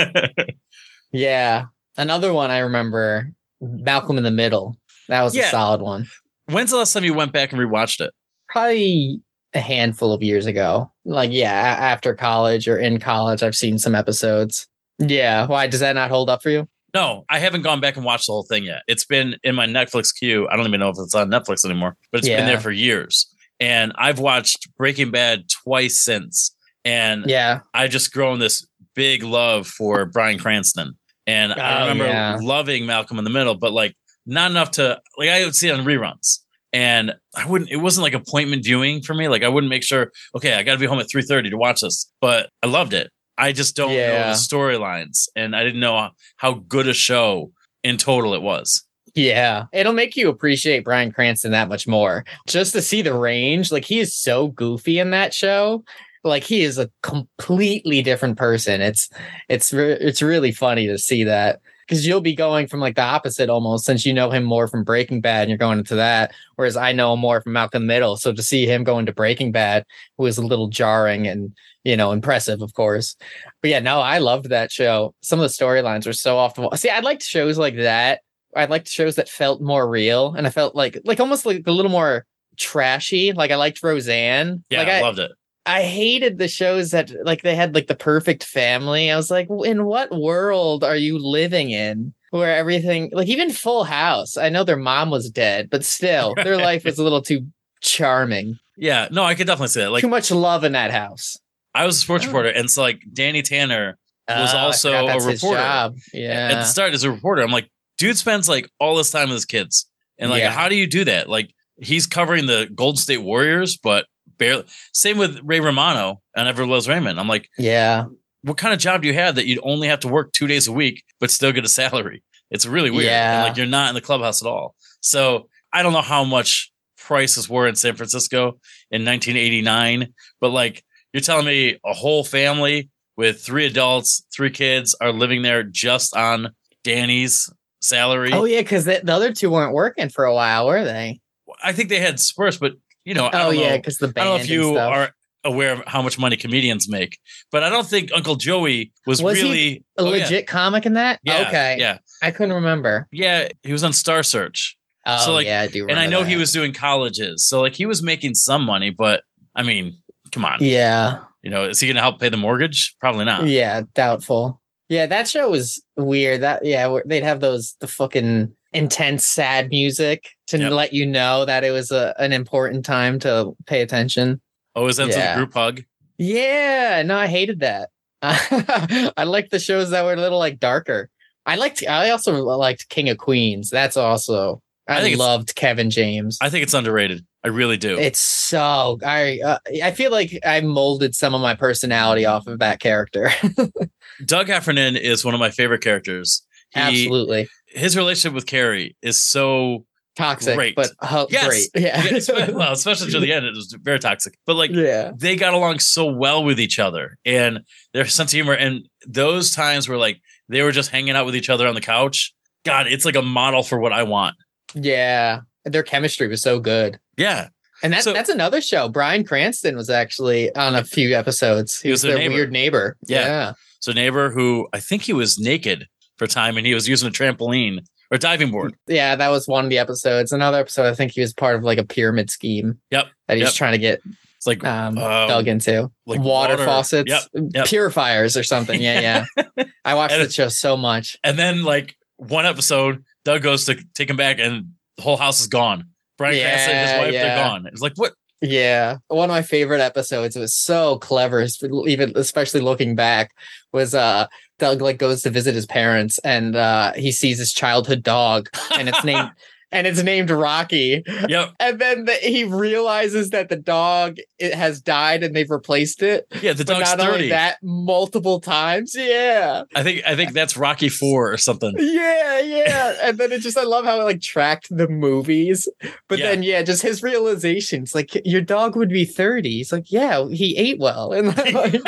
Yeah. 1.13 1.65
Another 1.97 2.33
one 2.33 2.53
I 2.53 2.59
remember, 2.61 3.33
Malcolm 3.61 4.17
in 4.17 4.23
the 4.23 4.31
Middle. 4.31 4.77
That 5.09 5.23
was 5.23 5.35
Yeah. 5.35 5.49
a 5.49 5.51
solid 5.51 5.81
one. 5.83 6.07
When's 6.47 6.71
the 6.71 6.77
last 6.77 6.93
time 6.93 7.03
you 7.03 7.15
went 7.15 7.33
back 7.33 7.53
and 7.53 7.61
rewatched 7.61 8.01
it? 8.01 8.13
Probably 8.49 9.21
a 9.53 9.59
handful 9.59 10.13
of 10.13 10.23
years 10.23 10.47
ago. 10.47 10.93
Like, 11.05 11.33
yeah, 11.33 11.51
after 11.51 12.15
college 12.15 12.69
or 12.69 12.79
in 12.79 13.01
college, 13.01 13.43
I've 13.43 13.57
seen 13.57 13.77
some 13.79 13.97
episodes. 13.97 14.69
Yeah. 15.01 15.47
Why 15.47 15.67
does 15.67 15.81
that 15.81 15.95
not 15.95 16.11
hold 16.11 16.31
up 16.31 16.43
for 16.43 16.51
you? 16.51 16.69
No, 16.95 17.25
I 17.29 17.39
haven't 17.39 17.63
gone 17.63 17.81
back 17.81 17.97
and 17.97 18.05
watched 18.05 18.27
the 18.27 18.33
whole 18.33 18.43
thing 18.43 18.65
yet. 18.65 18.83
It's 18.89 19.05
been 19.05 19.37
in 19.45 19.55
my 19.55 19.67
Netflix 19.67 20.13
queue. 20.17 20.49
I 20.51 20.57
don't 20.57 20.67
even 20.67 20.81
know 20.81 20.89
if 20.91 20.97
it's 20.99 21.15
on 21.15 21.31
Netflix 21.31 21.65
anymore, 21.65 21.97
but 22.13 22.19
it's 22.19 22.29
been 22.29 22.47
there 22.47 22.61
for 22.61 22.71
years. 22.73 23.33
And 23.61 23.93
I've 23.97 24.19
watched 24.19 24.69
Breaking 24.77 25.11
Bad 25.11 25.49
twice 25.49 26.03
since. 26.03 26.55
And 26.85 27.27
Yeah. 27.29 27.61
I 27.75 27.89
just 27.89 28.13
grown 28.13 28.39
this 28.41 28.67
big 28.95 29.23
love 29.23 29.67
for 29.67 30.05
Bryan 30.07 30.39
Cranston. 30.39 30.97
And 31.27 31.53
I 31.53 31.79
Oh, 31.79 31.81
remember 31.83 32.07
yeah. 32.07 32.39
loving 32.41 32.87
Malcolm 32.87 33.19
in 33.19 33.25
the 33.25 33.31
Middle, 33.31 33.55
but 33.55 33.73
like 33.73 33.95
not 34.27 34.51
enough 34.51 34.73
to 34.73 35.01
like 35.17 35.29
I 35.29 35.45
would 35.45 35.55
see 35.55 35.69
it 35.69 35.79
on 35.79 35.85
reruns. 35.85 36.39
And 36.73 37.15
I 37.37 37.47
wouldn't 37.47 37.71
it 37.71 37.77
wasn't 37.77 38.03
like 38.03 38.15
appointment 38.15 38.65
viewing 38.65 39.03
for 39.03 39.15
me. 39.15 39.29
Like 39.29 39.45
I 39.45 39.49
wouldn't 39.49 39.71
make 39.71 39.85
sure, 39.85 40.11
okay, 40.35 40.55
I 40.55 40.63
gotta 40.65 40.79
be 40.79 40.87
home 40.87 40.99
at 40.99 41.07
3:30 41.09 41.51
to 41.51 41.57
watch 41.57 41.83
this. 41.83 42.11
But 42.21 42.51
I 42.63 42.67
loved 42.67 42.95
it. 42.95 43.11
I 43.41 43.53
just 43.53 43.75
don't 43.75 43.91
know 43.91 43.97
the 43.97 44.35
storylines. 44.35 45.29
And 45.35 45.57
I 45.57 45.65
didn't 45.65 45.81
know 45.81 46.11
how 46.37 46.55
good 46.55 46.87
a 46.87 46.95
show 46.95 47.53
in 47.83 47.97
total 47.97 48.35
it 48.35 48.43
was. 48.43 48.85
Yeah. 49.15 49.67
It'll 49.73 49.93
make 49.93 50.17
you 50.17 50.29
appreciate 50.29 50.85
Bryan 50.85 51.11
Cranston 51.11 51.53
that 51.53 51.69
much 51.69 51.89
more. 51.89 52.25
Just 52.47 52.73
to 52.75 52.83
see 52.83 53.03
the 53.03 53.15
range. 53.15 53.73
Like, 53.73 53.85
he 53.85 53.99
is 53.99 54.15
so 54.15 54.49
goofy 54.49 54.99
in 54.99 55.11
that 55.11 55.35
show. 55.35 55.83
Like, 56.23 56.45
he 56.45 56.63
is 56.63 56.79
a 56.79 56.91
completely 57.03 58.03
different 58.03 58.37
person. 58.37 58.81
It's, 58.81 59.09
it's, 59.49 59.73
re- 59.73 59.99
it's 59.99 60.23
really 60.23 60.53
funny 60.53 60.87
to 60.87 60.99
see 60.99 61.25
that 61.25 61.61
because 61.91 62.07
you'll 62.07 62.21
be 62.21 62.37
going 62.37 62.69
from 62.69 62.79
like 62.79 62.95
the 62.95 63.03
opposite 63.03 63.51
almost 63.51 63.85
since 63.85 64.07
you 64.07 64.15
know 64.15 64.31
him 64.31 64.45
more 64.45 64.69
from 64.69 64.85
Breaking 64.85 65.21
Bad 65.21 65.43
and 65.43 65.49
you're 65.49 65.59
going 65.59 65.81
into 65.81 65.97
that. 65.97 66.33
Whereas 66.55 66.77
I 66.77 66.93
know 66.93 67.15
him 67.15 67.19
more 67.19 67.41
from 67.41 67.53
Malcolm 67.53 67.85
Middle. 67.85 68.17
So 68.17 68.33
to 68.33 68.43
see 68.45 68.65
him 68.65 68.85
go 68.85 69.01
into 69.01 69.13
Breaking 69.13 69.51
Bad 69.51 69.85
was 70.17 70.39
a 70.39 70.47
little 70.47 70.69
jarring 70.69 71.27
and, 71.27 71.53
you 71.83 71.97
know, 71.97 72.13
impressive, 72.13 72.63
of 72.63 72.75
course. 72.75 73.17
But 73.61 73.71
yeah, 73.71 73.81
no, 73.81 73.99
I 73.99 74.19
loved 74.19 74.51
that 74.51 74.71
show. 74.71 75.17
Some 75.21 75.41
of 75.41 75.43
the 75.43 75.49
storylines 75.49 76.07
were 76.07 76.13
so 76.13 76.39
off 76.39 76.55
the 76.55 76.61
wall. 76.61 76.77
See, 76.77 76.91
I 76.91 77.01
liked 77.01 77.25
shows 77.25 77.59
like 77.59 77.75
that. 77.75 78.21
I 78.55 78.67
liked 78.67 78.87
shows 78.87 79.17
that 79.17 79.29
felt 79.29 79.61
more 79.61 79.89
real, 79.89 80.35
and 80.35 80.47
I 80.47 80.51
felt 80.51 80.77
like 80.77 81.01
like 81.05 81.21
almost 81.21 81.47
like 81.47 81.65
a 81.67 81.73
little 81.73 81.91
more 81.91 82.25
trashy. 82.57 83.33
Like 83.33 83.51
I 83.51 83.57
liked 83.57 83.83
Roseanne. 83.83 84.65
Yeah, 84.71 84.79
like 84.79 84.89
I 84.89 84.99
I, 84.99 85.03
loved 85.03 85.19
it. 85.21 85.31
I 85.71 85.83
hated 85.83 86.39
the 86.39 86.49
shows 86.49 86.91
that 86.91 87.11
like 87.25 87.43
they 87.43 87.55
had 87.55 87.75
like 87.75 87.87
the 87.87 87.95
perfect 87.95 88.45
family. 88.45 89.11
I 89.11 89.17
was 89.17 89.31
like, 89.31 89.49
in 89.65 89.85
what 89.85 90.11
world 90.11 90.83
are 90.85 90.97
you 90.97 91.19
living 91.19 91.71
in? 91.71 92.13
Where 92.31 92.55
everything 92.57 93.11
like 93.13 93.29
even 93.29 93.51
Full 93.51 93.85
House. 93.85 94.37
I 94.37 94.49
know 94.51 94.65
their 94.65 94.77
mom 94.77 95.11
was 95.11 95.31
dead, 95.31 95.69
but 95.71 95.85
still 95.85 96.35
their 96.45 96.57
life 96.57 96.85
was 96.85 96.99
a 96.99 97.03
little 97.03 97.23
too 97.23 97.47
charming. 97.81 98.59
Yeah, 98.77 99.09
no, 99.11 99.25
I 99.25 99.35
could 99.35 99.47
definitely 99.47 99.69
say 99.69 99.83
that. 99.83 99.91
Like 99.91 100.01
too 100.03 100.09
much 100.09 100.31
love 100.31 100.65
in 100.65 100.73
that 100.73 100.91
house. 100.91 101.37
I 101.75 101.87
was 101.87 101.97
a 101.97 102.01
sports 102.01 102.25
Oh. 102.25 102.29
reporter, 102.29 102.49
and 102.51 102.71
so 102.71 102.83
like 102.83 103.01
Danny 103.13 103.43
Tanner 103.43 103.99
ah, 104.29 104.41
was 104.41 104.55
Oh, 104.55 104.59
also 104.59 104.93
a 104.93 105.17
reporter. 105.25 105.57
job. 105.61 105.97
at 106.15 106.55
the 106.55 106.65
start 106.65 106.95
as 106.95 107.05
a 107.05 107.11
reporter. 107.11 107.43
I'm 107.43 107.51
like, 107.51 107.69
dude 107.99 108.17
spends 108.19 108.49
like 108.49 108.69
all 108.81 108.97
this 108.97 109.11
time 109.11 109.29
with 109.29 109.37
his 109.37 109.45
kids. 109.45 109.87
And 110.19 110.31
like, 110.31 110.41
Yeah. 110.41 110.51
how 110.51 110.69
do 110.69 110.75
you 110.77 110.87
do 110.87 111.05
that? 111.05 111.29
Like, 111.29 111.51
he's 111.79 112.07
covering 112.07 112.47
the 112.47 112.69
Golden 112.75 112.99
State 112.99 113.23
Warriors, 113.23 113.77
but 113.77 114.07
barely. 114.41 114.65
Same 114.93 115.19
with 115.19 115.39
Ray 115.45 115.61
Romano 115.61 116.21
and 116.35 116.49
Ever 116.49 116.67
Loves 116.67 116.89
Raymond. 116.89 117.21
I'm 117.21 117.29
like, 117.29 117.49
yeah. 117.57 118.07
what 118.43 118.57
kind 118.57 118.75
of 118.75 118.81
job 118.81 119.03
do 119.03 119.09
you 119.09 119.15
have 119.15 119.37
that 119.37 119.47
you'd 119.47 119.61
only 119.63 119.87
have 119.87 120.01
to 120.01 120.09
work 120.09 120.33
two 120.33 120.49
days 120.49 120.67
a 120.67 120.73
week, 120.73 121.05
but 121.21 121.31
still 121.31 121.53
get 121.53 121.65
a 121.65 121.69
salary? 121.69 122.25
It's 122.51 122.67
really 122.67 122.91
weird. 122.91 123.05
And 123.05 123.13
Yeah. 123.13 123.45
like, 123.45 123.57
you're 123.57 123.67
not 123.67 123.91
in 123.91 123.95
the 123.95 124.01
clubhouse 124.01 124.43
at 124.43 124.49
all. 124.49 124.75
So 125.01 125.49
I 125.73 125.85
don't 125.85 125.93
know 125.93 126.01
how 126.03 126.25
much 126.25 126.73
prices 126.99 127.49
were 127.49 127.69
in 127.69 127.77
San 127.77 127.95
Francisco 127.95 128.59
in 128.91 129.05
1989. 129.05 130.13
But 130.41 130.51
like, 130.51 130.85
you're 131.13 131.21
telling 131.21 131.47
me 131.47 131.79
a 131.85 131.93
whole 131.93 132.25
family 132.25 132.89
with 133.17 133.41
three 133.43 133.67
adults, 133.67 134.25
three 134.35 134.51
kids 134.51 134.97
are 135.01 135.13
living 135.13 135.43
there 135.43 135.63
just 135.63 136.17
on 136.17 136.51
Danny's 136.83 137.49
salary. 137.83 138.33
Oh 138.33 138.45
yeah, 138.45 138.61
because 138.63 138.85
the, 138.85 139.01
the 139.05 139.13
other 139.13 139.33
two 139.33 139.51
weren't 139.51 139.75
working 139.75 140.09
for 140.09 140.25
a 140.25 140.35
while, 140.35 140.67
were 140.67 140.85
they? 140.85 141.21
I 141.63 141.73
think 141.73 141.89
they 141.89 142.01
had 142.01 142.19
spurs, 142.21 142.59
but 142.59 142.73
you 143.11 143.15
know, 143.15 143.29
Oh 143.33 143.51
yeah, 143.51 143.77
because 143.77 143.99
the 143.99 144.07
band 144.09 144.19
I 144.19 144.25
don't 144.31 144.39
know 144.39 144.43
if 144.45 144.49
you 144.51 144.77
are 144.77 145.11
aware 145.43 145.73
of 145.73 145.83
how 145.87 146.01
much 146.01 146.17
money 146.19 146.37
comedians 146.37 146.89
make, 146.89 147.19
but 147.51 147.65
I 147.65 147.69
don't 147.71 147.87
think 147.87 148.11
Uncle 148.15 148.37
Joey 148.37 148.93
was, 149.07 149.21
Was 149.23 149.35
really 149.43 149.85
a 149.99 150.03
oh, 150.03 150.05
yeah. 150.13 150.23
legit 150.23 150.47
comic 150.47 150.87
in 150.87 150.93
that. 150.93 151.19
Yeah, 151.25 151.45
okay, 151.49 151.77
yeah, 151.79 151.99
I 152.23 152.31
couldn't 152.31 152.55
remember. 152.55 153.09
yeah. 153.11 153.49
He 153.65 153.73
was 153.73 153.83
on 153.83 153.93
Star 153.93 154.23
Search, 154.23 154.77
Oh 155.07 155.19
So, 155.27 155.33
like- 155.33 155.47
yeah, 155.47 155.63
I 155.63 155.67
do. 155.67 155.89
and 155.89 155.99
I 155.99 156.07
know 156.07 156.23
he 156.23 156.37
was 156.37 156.53
doing 156.53 156.73
colleges, 156.73 157.45
so 157.49 157.61
like 157.61 157.75
he 157.75 157.87
was 157.87 158.03
making 158.03 158.35
some 158.37 158.65
money. 158.65 158.91
But 158.91 159.25
I 159.57 159.65
mean, 159.65 159.97
come 160.31 160.45
on, 160.45 160.59
Yeah, 160.61 161.19
you 161.43 161.51
know, 161.51 161.65
is 161.65 161.81
he 161.81 161.89
going 161.89 161.97
to 161.97 162.03
help 162.03 162.21
pay 162.21 162.29
the 162.29 162.37
mortgage? 162.37 162.95
Probably 163.01 163.25
not. 163.25 163.47
yeah, 163.47 163.83
doubtful. 163.95 164.61
Yeah, 164.89 165.07
that 165.07 165.27
show 165.29 165.49
was 165.51 165.83
weird. 165.97 166.43
That 166.43 166.65
yeah, 166.65 166.99
they'd 167.07 167.23
have 167.25 167.41
those 167.41 167.77
the 167.81 167.87
fucking 167.89 168.53
intense 168.73 169.27
sad 169.27 169.69
music 169.71 170.31
to 170.51 170.59
Yep. 170.59 170.73
let 170.73 170.93
you 170.93 171.07
know 171.07 171.45
that 171.45 171.65
it 171.65 171.71
was 171.71 171.91
a, 171.91 172.15
an 172.19 172.33
important 172.33 172.85
time 172.85 173.19
to 173.21 173.57
pay 173.67 173.83
attention. 173.83 174.41
Always 174.75 175.01
ends 175.01 175.17
with 175.17 175.25
Yeah. 175.25 175.35
a 175.35 175.37
group 175.37 175.55
hug. 175.55 175.83
Yeah, 176.19 177.03
no, 177.05 177.17
I 177.17 177.27
hated 177.27 177.61
that. 177.61 177.91
I 178.23 179.25
liked 179.25 179.51
the 179.51 179.59
shows 179.59 179.91
that 179.91 180.05
were 180.05 180.13
a 180.13 180.17
little 180.17 180.39
like 180.39 180.61
darker. 180.61 181.09
I 181.47 181.57
liked. 181.57 181.83
I 181.87 182.11
also 182.11 182.43
liked 182.43 182.89
King 182.91 183.09
of 183.09 183.17
Queens. 183.19 183.71
That's 183.71 183.97
also. 183.97 184.63
I 184.87 185.13
I, 185.13 185.15
loved 185.15 185.55
Kevin 185.55 185.89
James. 185.89 186.37
I 186.41 186.51
think 186.51 186.65
it's 186.65 186.75
underrated. 186.75 187.25
I 187.45 187.49
really 187.49 187.77
do. 187.77 187.97
It's 187.99 188.19
so 188.19 188.99
I 189.05 189.41
uh, 189.43 189.59
I 189.83 189.93
feel 189.93 190.11
like 190.11 190.39
I 190.45 190.61
molded 190.61 191.15
some 191.15 191.35
of 191.35 191.41
my 191.41 191.55
personality 191.55 192.27
off 192.27 192.47
of 192.47 192.59
that 192.59 192.81
character. 192.81 193.31
Doug 194.25 194.49
Heffernan 194.49 194.97
is 194.97 195.25
one 195.25 195.33
of 195.33 195.41
my 195.41 195.51
favorite 195.51 195.81
characters. 195.83 196.43
He, 196.73 196.81
Absolutely 196.81 197.49
His 197.67 197.97
relationship 197.97 198.35
with 198.35 198.47
Carrie 198.47 198.97
is 199.03 199.19
so 199.19 199.87
toxic, 200.17 200.55
Great. 200.57 200.75
but 200.77 200.91
ho- 201.01 201.27
Yes. 201.31 201.47
great. 201.47 201.69
Yeah, 201.75 202.05
yeah, 202.05 202.51
well, 202.51 202.73
especially 202.73 203.11
to 203.13 203.21
the 203.21 203.33
end, 203.33 203.47
it 203.47 203.55
was 203.55 203.75
very 203.83 203.99
toxic. 203.99 204.37
But 204.47 204.57
like 204.57 204.71
yeah, 204.73 205.13
they 205.17 205.37
got 205.37 205.55
along 205.55 205.79
so 205.81 206.07
well 206.07 206.45
with 206.45 206.59
each 206.61 206.79
other 206.79 207.17
and 207.25 207.61
their 207.93 208.07
sense 208.07 208.33
of 208.33 208.35
humor 208.37 208.55
and 208.55 208.89
those 209.07 209.53
times 209.53 209.89
where 209.89 209.99
like 209.99 210.21
they 210.49 210.63
were 210.63 210.73
just 210.73 210.91
hanging 210.91 211.15
out 211.17 211.27
with 211.27 211.37
each 211.37 211.49
other 211.51 211.67
on 211.67 211.75
the 211.75 211.81
couch. 211.81 212.33
God, 212.67 212.87
it's 212.89 213.05
like 213.05 213.17
a 213.17 213.23
model 213.23 213.63
for 213.63 213.79
what 213.79 213.93
I 213.93 214.03
want. 214.03 214.37
yeah. 214.75 215.41
Their 215.65 215.83
chemistry 215.83 216.27
was 216.27 216.41
so 216.43 216.59
good, 216.59 216.99
Yeah. 217.19 217.49
and 217.83 217.93
that's 217.93 218.05
So- 218.05 218.15
that's 218.15 218.31
another 218.31 218.63
show. 218.63 218.89
Bryan 218.89 219.25
Cranston 219.25 219.77
was 219.77 219.91
actually 219.91 220.55
on 220.57 220.75
a 220.75 220.83
few 220.85 221.15
episodes. 221.15 221.79
He, 221.81 221.89
He 221.89 221.93
was, 221.93 221.97
was 221.99 222.03
their 222.03 222.13
their 222.13 222.19
neighbor. 222.21 222.35
weird 222.35 222.53
neighbor. 222.53 222.97
Yeah. 223.07 223.27
yeah. 223.27 223.53
So 223.81 223.93
neighbor 223.93 224.31
who 224.31 224.69
I 224.73 224.81
think 224.81 225.03
he 225.03 225.13
was 225.13 225.39
naked 225.39 225.87
for 226.17 226.27
time 226.27 226.57
and 226.57 226.67
he 226.67 226.73
was 226.75 226.89
using 226.89 227.09
a 227.09 227.13
trampoline 227.13 227.81
or 228.11 228.19
diving 228.19 228.51
board. 228.51 228.75
Yeah, 228.87 229.17
that 229.17 229.29
was 229.29 229.47
one 229.49 229.65
of 229.65 229.71
the 229.71 229.79
episodes. 229.79 230.33
Another 230.33 230.59
episode, 230.59 230.87
I 230.89 230.95
think 230.95 231.13
he 231.13 231.21
was 231.21 231.33
part 231.33 231.57
of 231.57 231.63
like 231.63 231.79
a 231.79 231.85
pyramid 231.85 232.31
scheme. 232.31 232.81
Yep, 232.91 233.07
That 233.29 233.37
he's 233.37 233.47
yep. 233.47 233.55
trying 233.55 233.73
to 233.73 233.79
get 233.79 234.01
It's 234.37 234.47
like 234.47 234.65
um, 234.65 234.99
Uh, 234.99 235.27
dug 235.27 235.47
into. 235.49 235.91
like 236.07 236.21
water, 236.21 236.55
water- 236.55 236.65
faucets, 236.65 237.11
Yep, 237.11 237.45
yep. 237.55 237.67
purifiers 237.67 238.37
or 238.37 238.43
something. 238.43 238.81
Yeah, 238.81 239.25
yeah. 239.37 239.65
I 239.85 239.95
watched 239.95 240.15
And 240.15 240.25
the 240.25 240.31
show 240.31 240.49
so 240.49 240.77
much. 240.77 241.17
and 241.25 241.39
then 241.39 241.63
like 241.63 241.97
one 242.17 242.47
episode, 242.47 243.05
Doug 243.25 243.43
goes 243.43 243.65
to 243.67 243.77
take 243.95 244.11
him 244.11 244.17
back 244.17 244.39
and 244.39 244.73
the 244.97 245.03
whole 245.03 245.17
house 245.17 245.41
is 245.41 245.47
gone. 245.47 245.85
Bryan 246.19 246.41
Cranston 246.43 246.77
and 246.77 246.89
his 246.91 246.99
wife, 246.99 247.13
yeah. 247.15 247.23
they're 247.37 247.45
gone. 247.49 247.67
It's 247.67 247.81
like 247.81 247.95
what 247.97 248.13
Yeah, 248.43 248.97
one 249.09 249.31
of 249.31 249.35
my 249.35 249.43
favorite 249.43 249.81
episodes. 249.81 250.37
It 250.37 250.41
was 250.41 250.55
so 250.55 250.99
clever, 250.99 251.47
even 251.87 252.13
especially 252.17 252.61
looking 252.61 252.95
back. 252.95 253.31
Was 253.73 253.95
uh 253.95 254.27
Doug 254.61 254.81
like 254.81 254.99
goes 254.99 255.23
to 255.23 255.31
visit 255.31 255.55
his 255.55 255.67
parents 255.67 256.19
and 256.19 256.55
uh 256.55 256.93
he 256.93 257.11
sees 257.11 257.39
his 257.39 257.53
childhood 257.53 258.03
dog 258.03 258.49
and 258.73 258.89
it's 258.89 259.05
named 259.05 259.31
and 259.73 259.87
it's 259.87 260.03
named 260.03 260.31
Rocky. 260.31 261.03
Yep. 261.29 261.55
And 261.61 261.79
then 261.79 262.05
the, 262.05 262.13
he 262.15 262.45
realizes 262.45 263.31
that 263.31 263.49
the 263.49 263.57
dog 263.57 264.17
it 264.39 264.55
has 264.55 264.81
died 264.81 265.23
and 265.23 265.35
they've 265.35 265.51
replaced 265.51 266.03
it. 266.03 266.27
Yeah, 266.43 266.53
the 266.55 266.65
dog's 266.65 266.91
not 266.91 266.99
30. 267.01 267.13
only 267.13 267.29
that, 267.31 267.59
multiple 267.63 268.41
times. 268.41 268.95
Yeah. 268.97 269.63
I 269.75 269.83
think 269.83 270.03
I 270.07 270.17
think 270.17 270.33
that's 270.33 270.57
Rocky 270.57 270.89
Four 270.89 271.33
or 271.33 271.37
something. 271.37 271.75
Yeah, 271.79 272.41
yeah. 272.41 272.97
And 273.03 273.19
then 273.19 273.33
it 273.33 273.41
just 273.41 273.57
I 273.59 273.65
love 273.65 273.85
how 273.85 274.01
it 274.01 274.05
like 274.05 274.21
tracked 274.21 274.69
the 274.71 274.89
movies. 274.89 275.69
But 276.09 276.19
Yeah. 276.19 276.31
then 276.31 276.43
yeah, 276.43 276.63
just 276.63 276.83
his 276.83 277.03
realizations. 277.03 277.95
Like 277.95 278.11
your 278.25 278.41
dog 278.41 278.77
would 278.77 278.89
be 278.91 279.05
30. 279.05 279.49
He's 279.49 279.73
like, 279.73 279.91
yeah, 279.91 280.27
he 280.31 280.57
ate 280.57 280.79
well. 280.79 281.13
And 281.13 281.29
like, 281.55 281.81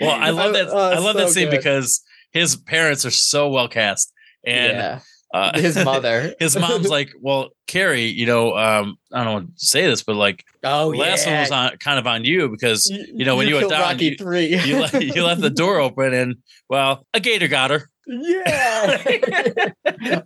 Well, 0.00 0.10
I 0.10 0.30
love 0.30 0.50
oh, 0.50 0.52
that. 0.52 0.68
Oh, 0.70 0.76
I 0.78 0.98
love 0.98 1.16
oh, 1.16 1.20
that 1.20 1.30
scene 1.30 1.50
good. 1.50 1.56
because 1.58 2.02
his 2.32 2.56
parents 2.56 3.04
are 3.04 3.10
so 3.10 3.48
well 3.48 3.68
cast, 3.68 4.12
and 4.44 4.72
yeah. 4.72 5.00
Uh, 5.34 5.50
his 5.60 5.76
mother. 5.84 6.32
his 6.40 6.56
mom's 6.56 6.88
like, 6.88 7.12
"Well, 7.20 7.50
Carrie, 7.66 8.06
you 8.06 8.24
know, 8.24 8.56
um, 8.56 8.96
I 9.12 9.24
don't 9.24 9.32
want 9.32 9.58
to 9.58 9.66
say 9.66 9.84
this, 9.84 10.04
but 10.04 10.14
like, 10.14 10.44
oh 10.62 10.88
last 10.96 11.26
one 11.26 11.40
was 11.40 11.50
on 11.50 11.76
kind 11.78 11.98
of 11.98 12.06
on 12.06 12.24
you 12.24 12.48
because 12.48 12.88
you, 12.88 13.24
know, 13.24 13.36
when 13.36 13.48
you 13.48 13.54
went 13.54 13.62
killed 13.62 13.72
down, 13.72 13.80
Rocky 13.80 14.04
you- 14.06 14.16
three. 14.16 14.56
you 14.56 14.78
left, 14.80 14.94
you 15.02 15.24
left 15.24 15.40
the 15.40 15.50
door 15.50 15.80
open, 15.80 16.14
and 16.14 16.36
well, 16.70 17.04
a 17.12 17.18
gator 17.20 17.48
got 17.48 17.72
her. 17.72 17.90
Yeah, 18.06 19.02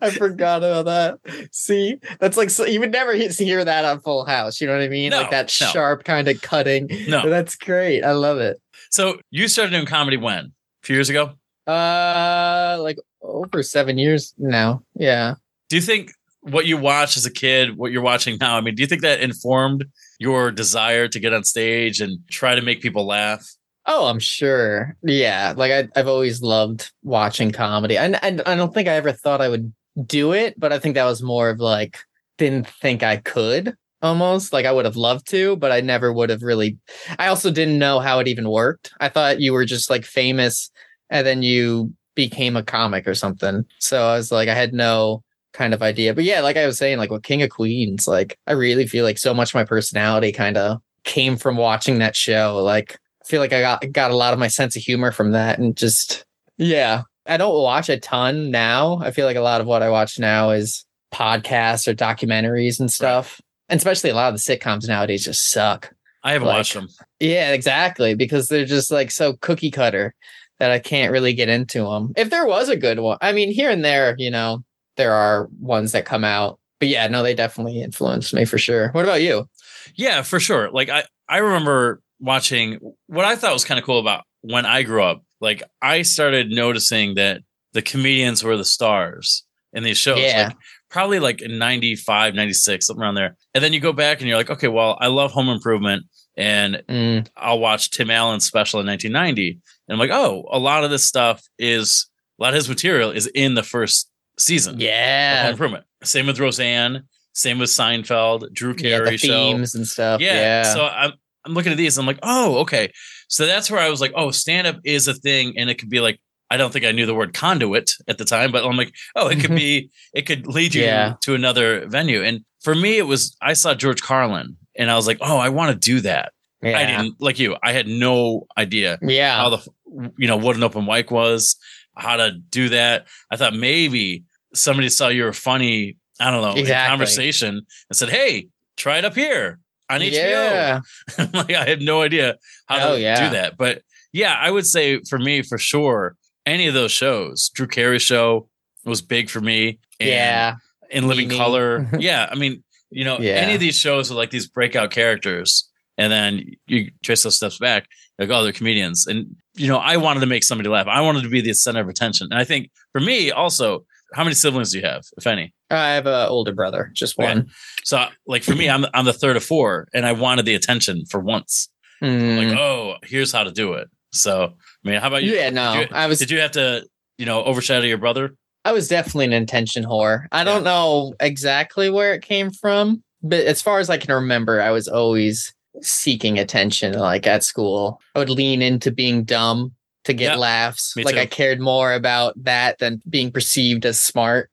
I 0.03 0.11
forgot 0.11 0.59
about 0.59 0.85
that. 0.87 1.49
See, 1.53 1.97
that's 2.21 2.37
like 2.37 2.51
so 2.51 2.67
you 2.67 2.81
would 2.81 2.93
never 2.93 3.15
hear 3.15 3.65
that 3.65 3.85
on 3.87 4.01
Full 4.01 4.27
House. 4.27 4.61
You 4.61 4.67
know 4.67 4.75
what 4.75 4.83
I 4.83 4.89
mean? 4.89 5.11
No, 5.11 5.23
like 5.23 5.31
that 5.31 5.47
no. 5.61 5.67
sharp 5.69 6.05
kind 6.05 6.29
of 6.29 6.43
cutting. 6.43 6.91
No, 7.09 7.31
That's 7.31 7.57
great. 7.57 8.03
I 8.03 8.13
love 8.13 8.39
it. 8.39 8.61
so 8.91 9.21
you 9.31 9.49
started 9.49 9.71
doing 9.71 9.87
comedy 9.87 10.17
when? 10.19 10.47
A 10.47 10.87
few 10.87 10.97
years 10.97 11.09
ago. 11.09 11.35
Uh, 11.69 12.79
like 12.81 12.99
over 13.23 13.63
seven 13.63 13.99
years 13.99 14.35
now. 14.39 14.83
Yeah. 14.95 15.35
Do 15.69 15.77
you 15.77 15.83
think 15.83 16.13
what 16.41 16.67
you 16.67 16.77
watched 16.77 17.17
as 17.17 17.27
a 17.27 17.33
kid, 17.33 17.77
what 17.77 17.93
you're 17.93 18.03
watching 18.03 18.39
now? 18.41 18.57
I 18.57 18.61
mean, 18.61 18.75
do 18.75 18.83
you 18.83 18.87
think 18.87 19.03
that 19.03 19.21
informed 19.21 19.85
your 20.19 20.51
desire 20.51 21.09
to 21.09 21.21
get 21.21 21.35
on 21.35 21.45
stage 21.45 22.01
and 22.01 22.19
try 22.31 22.55
to 22.55 22.63
make 22.63 22.81
people 22.81 23.07
laugh? 23.07 23.47
Oh, 23.87 24.07
I'm 24.07 24.19
sure. 24.19 24.97
Yeah, 25.03 25.55
like 25.57 25.73
I, 25.73 25.89
I've 25.99 26.09
always 26.09 26.43
loved 26.43 26.93
watching 27.03 27.53
comedy, 27.53 27.97
and 27.97 28.23
and 28.23 28.43
I 28.43 28.55
don't 28.55 28.75
think 28.75 28.87
I 28.87 28.95
ever 28.95 29.13
thought 29.13 29.41
I 29.41 29.49
would 29.49 29.73
do 30.05 30.33
it, 30.33 30.61
but 30.61 30.73
I 30.73 30.79
think 30.79 30.95
that 30.95 31.07
was 31.07 31.23
more 31.23 31.49
of 31.49 31.59
like 31.59 31.99
didn't 32.37 32.69
think 32.69 33.03
I 33.03 33.17
could 33.17 33.75
almost 34.03 34.53
like 34.53 34.67
I 34.67 34.73
would 34.73 34.85
have 34.85 34.97
loved 34.97 35.29
to, 35.31 35.57
but 35.57 35.73
I 35.73 35.81
never 35.81 36.13
would 36.13 36.31
have 36.31 36.43
really. 36.43 36.79
I 37.19 37.29
also 37.29 37.51
didn't 37.51 37.79
know 37.79 38.01
how 38.01 38.19
it 38.19 38.29
even 38.29 38.49
worked. 38.49 38.93
I 39.01 39.09
thought 39.09 39.41
you 39.41 39.53
were 39.53 39.65
just 39.65 39.91
like 39.91 40.05
famous, 40.05 40.71
and 41.11 41.27
then 41.27 41.43
you 41.43 41.93
became 42.19 42.57
a 42.57 42.65
comic 42.65 43.07
or 43.07 43.15
something. 43.15 43.65
So 43.79 44.09
I 44.09 44.17
was 44.17 44.33
like, 44.33 44.49
I 44.49 44.55
had 44.55 44.75
no 44.75 45.23
kind 45.53 45.73
of 45.73 45.83
idea. 45.83 46.13
But 46.15 46.25
yeah, 46.25 46.41
like 46.41 46.57
I 46.57 46.67
was 46.67 46.77
saying, 46.77 46.99
like 46.99 47.13
with 47.13 47.23
King 47.23 47.43
of 47.43 47.51
Queens, 47.51 48.09
like 48.09 48.37
I 48.49 48.53
really 48.53 48.89
feel 48.89 49.05
like 49.05 49.19
so 49.19 49.33
much 49.33 49.51
of 49.51 49.55
my 49.55 49.63
personality 49.65 50.33
kind 50.33 50.57
of 50.57 50.81
came 51.05 51.37
from 51.37 51.57
watching 51.57 52.01
that 52.01 52.17
show. 52.17 52.61
Like 52.61 52.99
I 53.23 53.25
feel 53.29 53.41
like 53.41 53.53
I 53.53 53.61
got 53.61 53.93
got 53.93 54.11
a 54.11 54.17
lot 54.17 54.33
of 54.33 54.41
my 54.41 54.49
sense 54.49 54.75
of 54.75 54.83
humor 54.83 55.13
from 55.13 55.31
that 55.31 55.61
and 55.61 55.77
just 55.77 56.25
yeah. 56.57 57.03
I 57.25 57.37
don't 57.37 57.63
watch 57.63 57.89
a 57.89 58.01
ton 58.01 58.51
now. 58.51 58.99
I 59.01 59.13
feel 59.13 59.27
like 59.27 59.37
a 59.37 59.43
lot 59.43 59.61
of 59.61 59.67
what 59.69 59.83
I 59.83 59.91
watch 59.91 60.19
now 60.19 60.51
is 60.51 60.85
podcasts 61.15 61.87
or 61.87 61.95
documentaries 61.95 62.81
and 62.81 62.91
stuff. 62.91 63.41
And 63.69 63.79
especially 63.79 64.11
a 64.11 64.15
lot 64.17 64.35
of 64.35 64.43
the 64.43 64.57
sitcoms 64.57 64.89
nowadays 64.89 65.25
just 65.25 65.51
suck. 65.53 65.93
I 66.25 66.33
haven't 66.33 66.49
Like- 66.49 66.57
watched 66.57 66.75
them. 66.75 66.89
Yeah, 67.21 67.53
exactly. 67.53 68.15
Because 68.15 68.49
they're 68.49 68.65
just 68.65 68.91
like 68.91 69.11
so 69.13 69.35
cookie 69.35 69.71
cutter 69.71 70.15
that 70.59 70.71
I 70.71 70.79
can't 70.79 71.13
really 71.13 71.33
get 71.33 71.49
into 71.49 71.85
them. 71.85 72.13
If 72.17 72.31
there 72.31 72.47
was 72.47 72.69
a 72.69 72.77
good 72.77 72.99
one, 73.01 73.19
I 73.21 73.33
mean, 73.33 73.53
here 73.53 73.71
and 73.71 73.85
there, 73.85 74.15
you 74.19 74.31
know, 74.31 74.65
there 74.97 75.13
are 75.13 75.49
ones 75.61 75.93
that 75.93 76.05
come 76.05 76.25
out. 76.25 76.59
But 76.81 76.89
yeah, 76.89 77.07
no, 77.09 77.23
they 77.23 77.35
definitely 77.35 77.81
influenced 77.81 78.35
me 78.35 78.45
for 78.45 78.59
sure. 78.59 78.91
What 78.93 79.05
about 79.05 79.23
you? 79.23 79.49
Yeah, 79.95 80.23
for 80.23 80.39
sure. 80.39 80.71
Like 80.71 80.89
I, 80.89 81.05
I 81.29 81.39
remember 81.39 82.01
watching 82.21 82.79
what 83.07 83.25
I 83.25 83.37
thought 83.37 83.53
was 83.53 83.65
kind 83.65 83.79
of 83.79 83.85
cool 83.85 83.99
about 83.99 84.25
when 84.43 84.67
I 84.67 84.83
grew 84.83 85.03
up. 85.03 85.23
Like 85.41 85.63
I 85.83 86.03
started 86.03 86.51
noticing 86.51 87.15
that 87.15 87.43
the 87.73 87.83
comedians 87.83 88.43
were 88.43 88.57
the 88.57 88.65
stars 88.65 89.45
in 89.73 89.83
these 89.83 89.99
shows. 89.99 90.21
Yeah. 90.21 90.49
Like 90.49 90.57
probably 90.91 91.21
like 91.21 91.43
in 91.43 91.59
95, 91.59 92.35
96, 92.35 92.87
something 92.87 93.03
around 93.03 93.15
there. 93.15 93.37
And 93.55 93.63
then 93.63 93.73
you 93.73 93.81
go 93.81 93.93
back 93.93 94.21
and 94.21 94.29
you're 94.29 94.39
like, 94.39 94.51
okay, 94.51 94.69
well, 94.69 94.97
I 95.01 95.09
love 95.09 95.33
Home 95.33 95.49
Improvement 95.49 96.05
and 96.39 96.83
Mm, 96.89 97.29
I'll 97.37 97.59
watch 97.59 97.91
Tim 97.91 98.11
Allen's 98.11 98.47
special 98.47 98.81
in 98.81 98.87
1990. 98.87 99.51
And 99.51 99.61
I'm 99.95 99.99
like, 99.99 100.11
oh, 100.11 100.47
a 100.51 100.59
lot 100.59 100.85
of 100.85 100.91
this 100.91 101.07
stuff 101.07 101.43
is 101.59 102.07
a 102.39 102.43
lot 102.45 102.49
of 102.51 102.55
his 102.55 102.69
material 102.69 103.11
is 103.11 103.27
in 103.27 103.55
the 103.55 103.63
first 103.63 104.11
season. 104.39 104.79
yeah. 104.81 105.51
Improvement. 105.51 105.85
Same 106.05 106.27
with 106.27 106.39
Roseanne. 106.41 107.03
Same 107.35 107.59
with 107.59 107.71
Seinfeld, 107.71 108.53
Drew 108.53 108.71
Yeah, 108.79 108.99
Carey 108.99 109.11
the 109.11 109.19
show. 109.19 109.27
themes 109.29 109.75
and 109.75 109.87
stuff. 109.87 110.21
Yeah. 110.21 110.35
Yeah. 110.35 110.63
So 110.75 110.85
I'm 110.87 111.13
I'm 111.45 111.55
looking 111.55 111.73
at 111.73 111.79
these. 111.79 111.97
I'm 111.99 112.07
like, 112.07 112.19
oh, 112.23 112.59
okay. 112.59 112.93
So 113.29 113.47
that's 113.47 113.71
where 113.71 113.81
I 113.81 113.89
was 113.91 114.01
like, 114.01 114.13
oh, 114.17 114.31
stand 114.31 114.67
up 114.67 114.77
is 114.85 115.09
a 115.09 115.15
thing, 115.15 115.55
and 115.57 115.69
it 115.71 115.77
could 115.79 115.89
be 115.91 116.01
like 116.01 116.21
I 116.51 116.57
don't 116.57 116.73
think 116.73 116.85
I 116.85 116.93
knew 116.93 117.05
the 117.07 117.15
word 117.15 117.35
conduit 117.35 117.91
at 118.09 118.17
the 118.19 118.25
time, 118.25 118.53
but 118.53 118.65
I'm 118.65 118.77
like, 118.77 118.93
oh, 119.17 119.29
it 119.29 119.39
could 119.41 119.55
be, 119.67 119.91
it 120.15 120.23
could 120.27 120.47
lead 120.47 120.75
you 120.75 120.83
Yeah. 120.83 121.15
to 121.23 121.35
another 121.35 121.87
venue. 121.89 122.23
And 122.23 122.43
for 122.63 122.75
me, 122.75 122.97
it 122.97 123.03
was, 123.07 123.37
I 123.43 123.53
saw 123.53 123.75
George 123.75 124.01
Carlin 124.03 124.57
and 124.79 124.91
I 124.91 124.97
was 124.97 125.07
like, 125.07 125.19
oh, 125.21 125.37
I 125.37 125.51
want 125.51 125.73
to 125.73 125.79
do 125.91 126.01
that. 126.01 126.33
Yeah. 126.63 126.79
I 126.79 126.87
didn't, 126.87 127.21
like 127.21 127.39
you, 127.39 127.57
I 127.63 127.73
had 127.73 127.87
no 127.87 128.47
idea 128.57 128.99
Yeah. 129.03 129.37
how 129.37 129.51
the, 129.51 130.13
you 130.17 130.27
know, 130.27 130.37
what 130.39 130.57
an 130.57 130.63
open 130.63 130.87
mic 130.87 131.11
was, 131.11 131.57
how 131.97 132.17
to 132.17 132.33
do 132.33 132.71
that. 132.71 133.07
I 133.31 133.37
thought 133.37 133.55
maybe 133.55 134.25
somebody 134.55 134.89
saw 134.89 135.09
you 135.09 135.25
were 135.25 135.33
funny, 135.33 135.97
I 136.21 136.31
don't 136.31 136.41
know, 136.43 136.53
in 136.53 136.59
Exactly. 136.59 136.89
conversation 136.91 137.49
and 137.91 137.97
said, 137.97 138.09
hey, 138.09 138.49
try 138.77 138.99
it 138.99 139.05
up 139.05 139.15
here 139.15 139.61
on 139.91 140.01
HBO. 140.01 140.13
yeah. 140.13 140.81
like 141.33 141.53
I 141.53 141.65
had 141.69 141.81
no 141.81 142.03
idea 142.03 142.37
how 142.67 142.89
Oh, 142.91 142.95
to 142.97 143.01
yeah. 143.01 143.29
do 143.29 143.37
that. 143.37 143.57
But 143.57 143.83
yeah, 144.13 144.35
I 144.35 144.51
would 144.51 144.67
say 144.67 145.01
for 145.09 145.19
me, 145.19 145.43
for 145.43 145.59
sure, 145.59 146.17
any 146.47 146.67
of 146.67 146.75
those 146.75 146.91
shows, 146.93 147.51
Drew 147.55 147.67
Carey 147.67 147.99
show 147.99 148.49
was 148.85 149.01
big 149.03 149.29
for 149.31 149.41
me. 149.41 149.79
And 150.01 150.09
Yeah. 150.09 150.55
In 150.91 151.07
Living. 151.07 151.29
Color. 151.29 151.89
yeah. 152.01 152.27
I 152.31 152.35
mean, 152.35 152.65
you 152.91 153.05
know, 153.05 153.19
Yeah. 153.19 153.35
any 153.35 153.55
of 153.55 153.61
these 153.61 153.79
shows 153.79 154.11
with 154.11 154.17
like 154.17 154.31
these 154.31 154.47
breakout 154.47 154.91
characters, 154.91 155.69
and 155.97 156.13
then 156.13 156.45
you 156.67 156.91
trace 157.03 157.23
those 157.23 157.37
steps 157.37 157.59
back, 157.59 157.87
like, 158.19 158.31
oh, 158.31 158.43
they're 158.43 158.53
comedians. 158.53 159.07
And, 159.07 159.37
you 159.57 159.67
know, 159.67 159.79
I 159.79 159.97
wanted 159.97 160.21
to 160.21 160.27
make 160.27 160.45
somebody 160.45 160.69
laugh. 160.69 160.87
I 160.87 161.01
wanted 161.01 161.23
to 161.23 161.29
be 161.29 161.41
the 161.41 161.53
center 161.55 161.81
of 161.81 161.89
attention. 161.89 162.29
And 162.31 162.39
I 162.41 162.45
think 162.45 162.71
for 162.93 163.01
me 163.01 163.31
also, 163.33 163.85
how 164.15 164.23
many 164.25 164.35
siblings 164.35 164.71
do 164.73 164.79
you 164.79 164.85
have, 164.87 165.03
if 165.17 165.27
any? 165.27 165.53
I 165.71 165.91
have 165.91 166.07
an 166.07 166.29
older 166.29 166.53
brother, 166.53 166.91
just 166.95 167.19
Okay. 167.19 167.29
one. 167.29 167.51
So 167.85 168.07
like 168.27 168.43
for 168.43 168.55
me, 168.55 168.71
I'm 168.71 168.87
I'm 168.95 169.05
the 169.05 169.13
third 169.13 169.37
of 169.37 169.45
four, 169.45 169.89
and 169.93 170.07
I 170.07 170.13
wanted 170.13 170.45
the 170.47 170.55
attention 170.55 171.05
for 171.07 171.21
once. 171.21 171.69
Mm. 172.01 172.39
like 172.49 172.57
oh 172.57 172.95
here's 173.03 173.33
how 173.33 173.43
to 173.43 173.51
do 173.51 173.73
it 173.73 173.89
so 174.13 174.55
i 174.85 174.89
mean 174.89 175.01
how 175.01 175.09
about 175.09 175.25
you 175.25 175.33
yeah, 175.35 175.51
no. 175.51 175.81
you, 175.81 175.89
I 175.91 176.07
was 176.07 176.21
did 176.21 176.31
you 176.31 176.39
have 176.39 176.53
to 176.53 176.87
you 177.19 177.27
know 177.27 177.43
overshadow 177.43 177.85
your 177.87 177.99
brother 177.99 178.37
I 178.69 178.73
was 178.73 178.87
definitely 178.87 179.25
an 179.25 179.33
intention 179.33 179.83
whore. 179.83 180.27
I 180.31 180.45
don't 180.45 180.63
know 180.63 181.15
exactly 181.21 181.89
where 181.89 182.13
it 182.13 182.21
came 182.21 182.51
from, 182.51 183.03
but 183.23 183.47
as 183.47 183.63
far 183.63 183.79
as 183.79 183.89
I 183.89 183.97
can 183.97 184.15
remember, 184.15 184.61
I 184.61 184.73
was 184.73 184.89
always 184.89 185.55
seeking 185.81 186.39
attention 186.39 186.93
like 186.93 187.27
at 187.27 187.43
school. 187.43 187.99
I 188.15 188.19
would 188.19 188.29
lean 188.29 188.61
into 188.61 188.91
being 188.91 189.25
dumb 189.25 189.73
to 190.05 190.13
get 190.13 190.33
Yeah, 190.33 190.37
laughs. 190.37 190.95
me 190.97 191.05
Like 191.05 191.15
too. 191.15 191.21
I 191.23 191.25
cared 191.25 191.61
more 191.61 191.95
about 191.95 192.35
that 192.45 192.79
than 192.79 193.01
being 193.09 193.33
perceived 193.33 193.87
as 193.87 193.99
smart. 193.99 194.51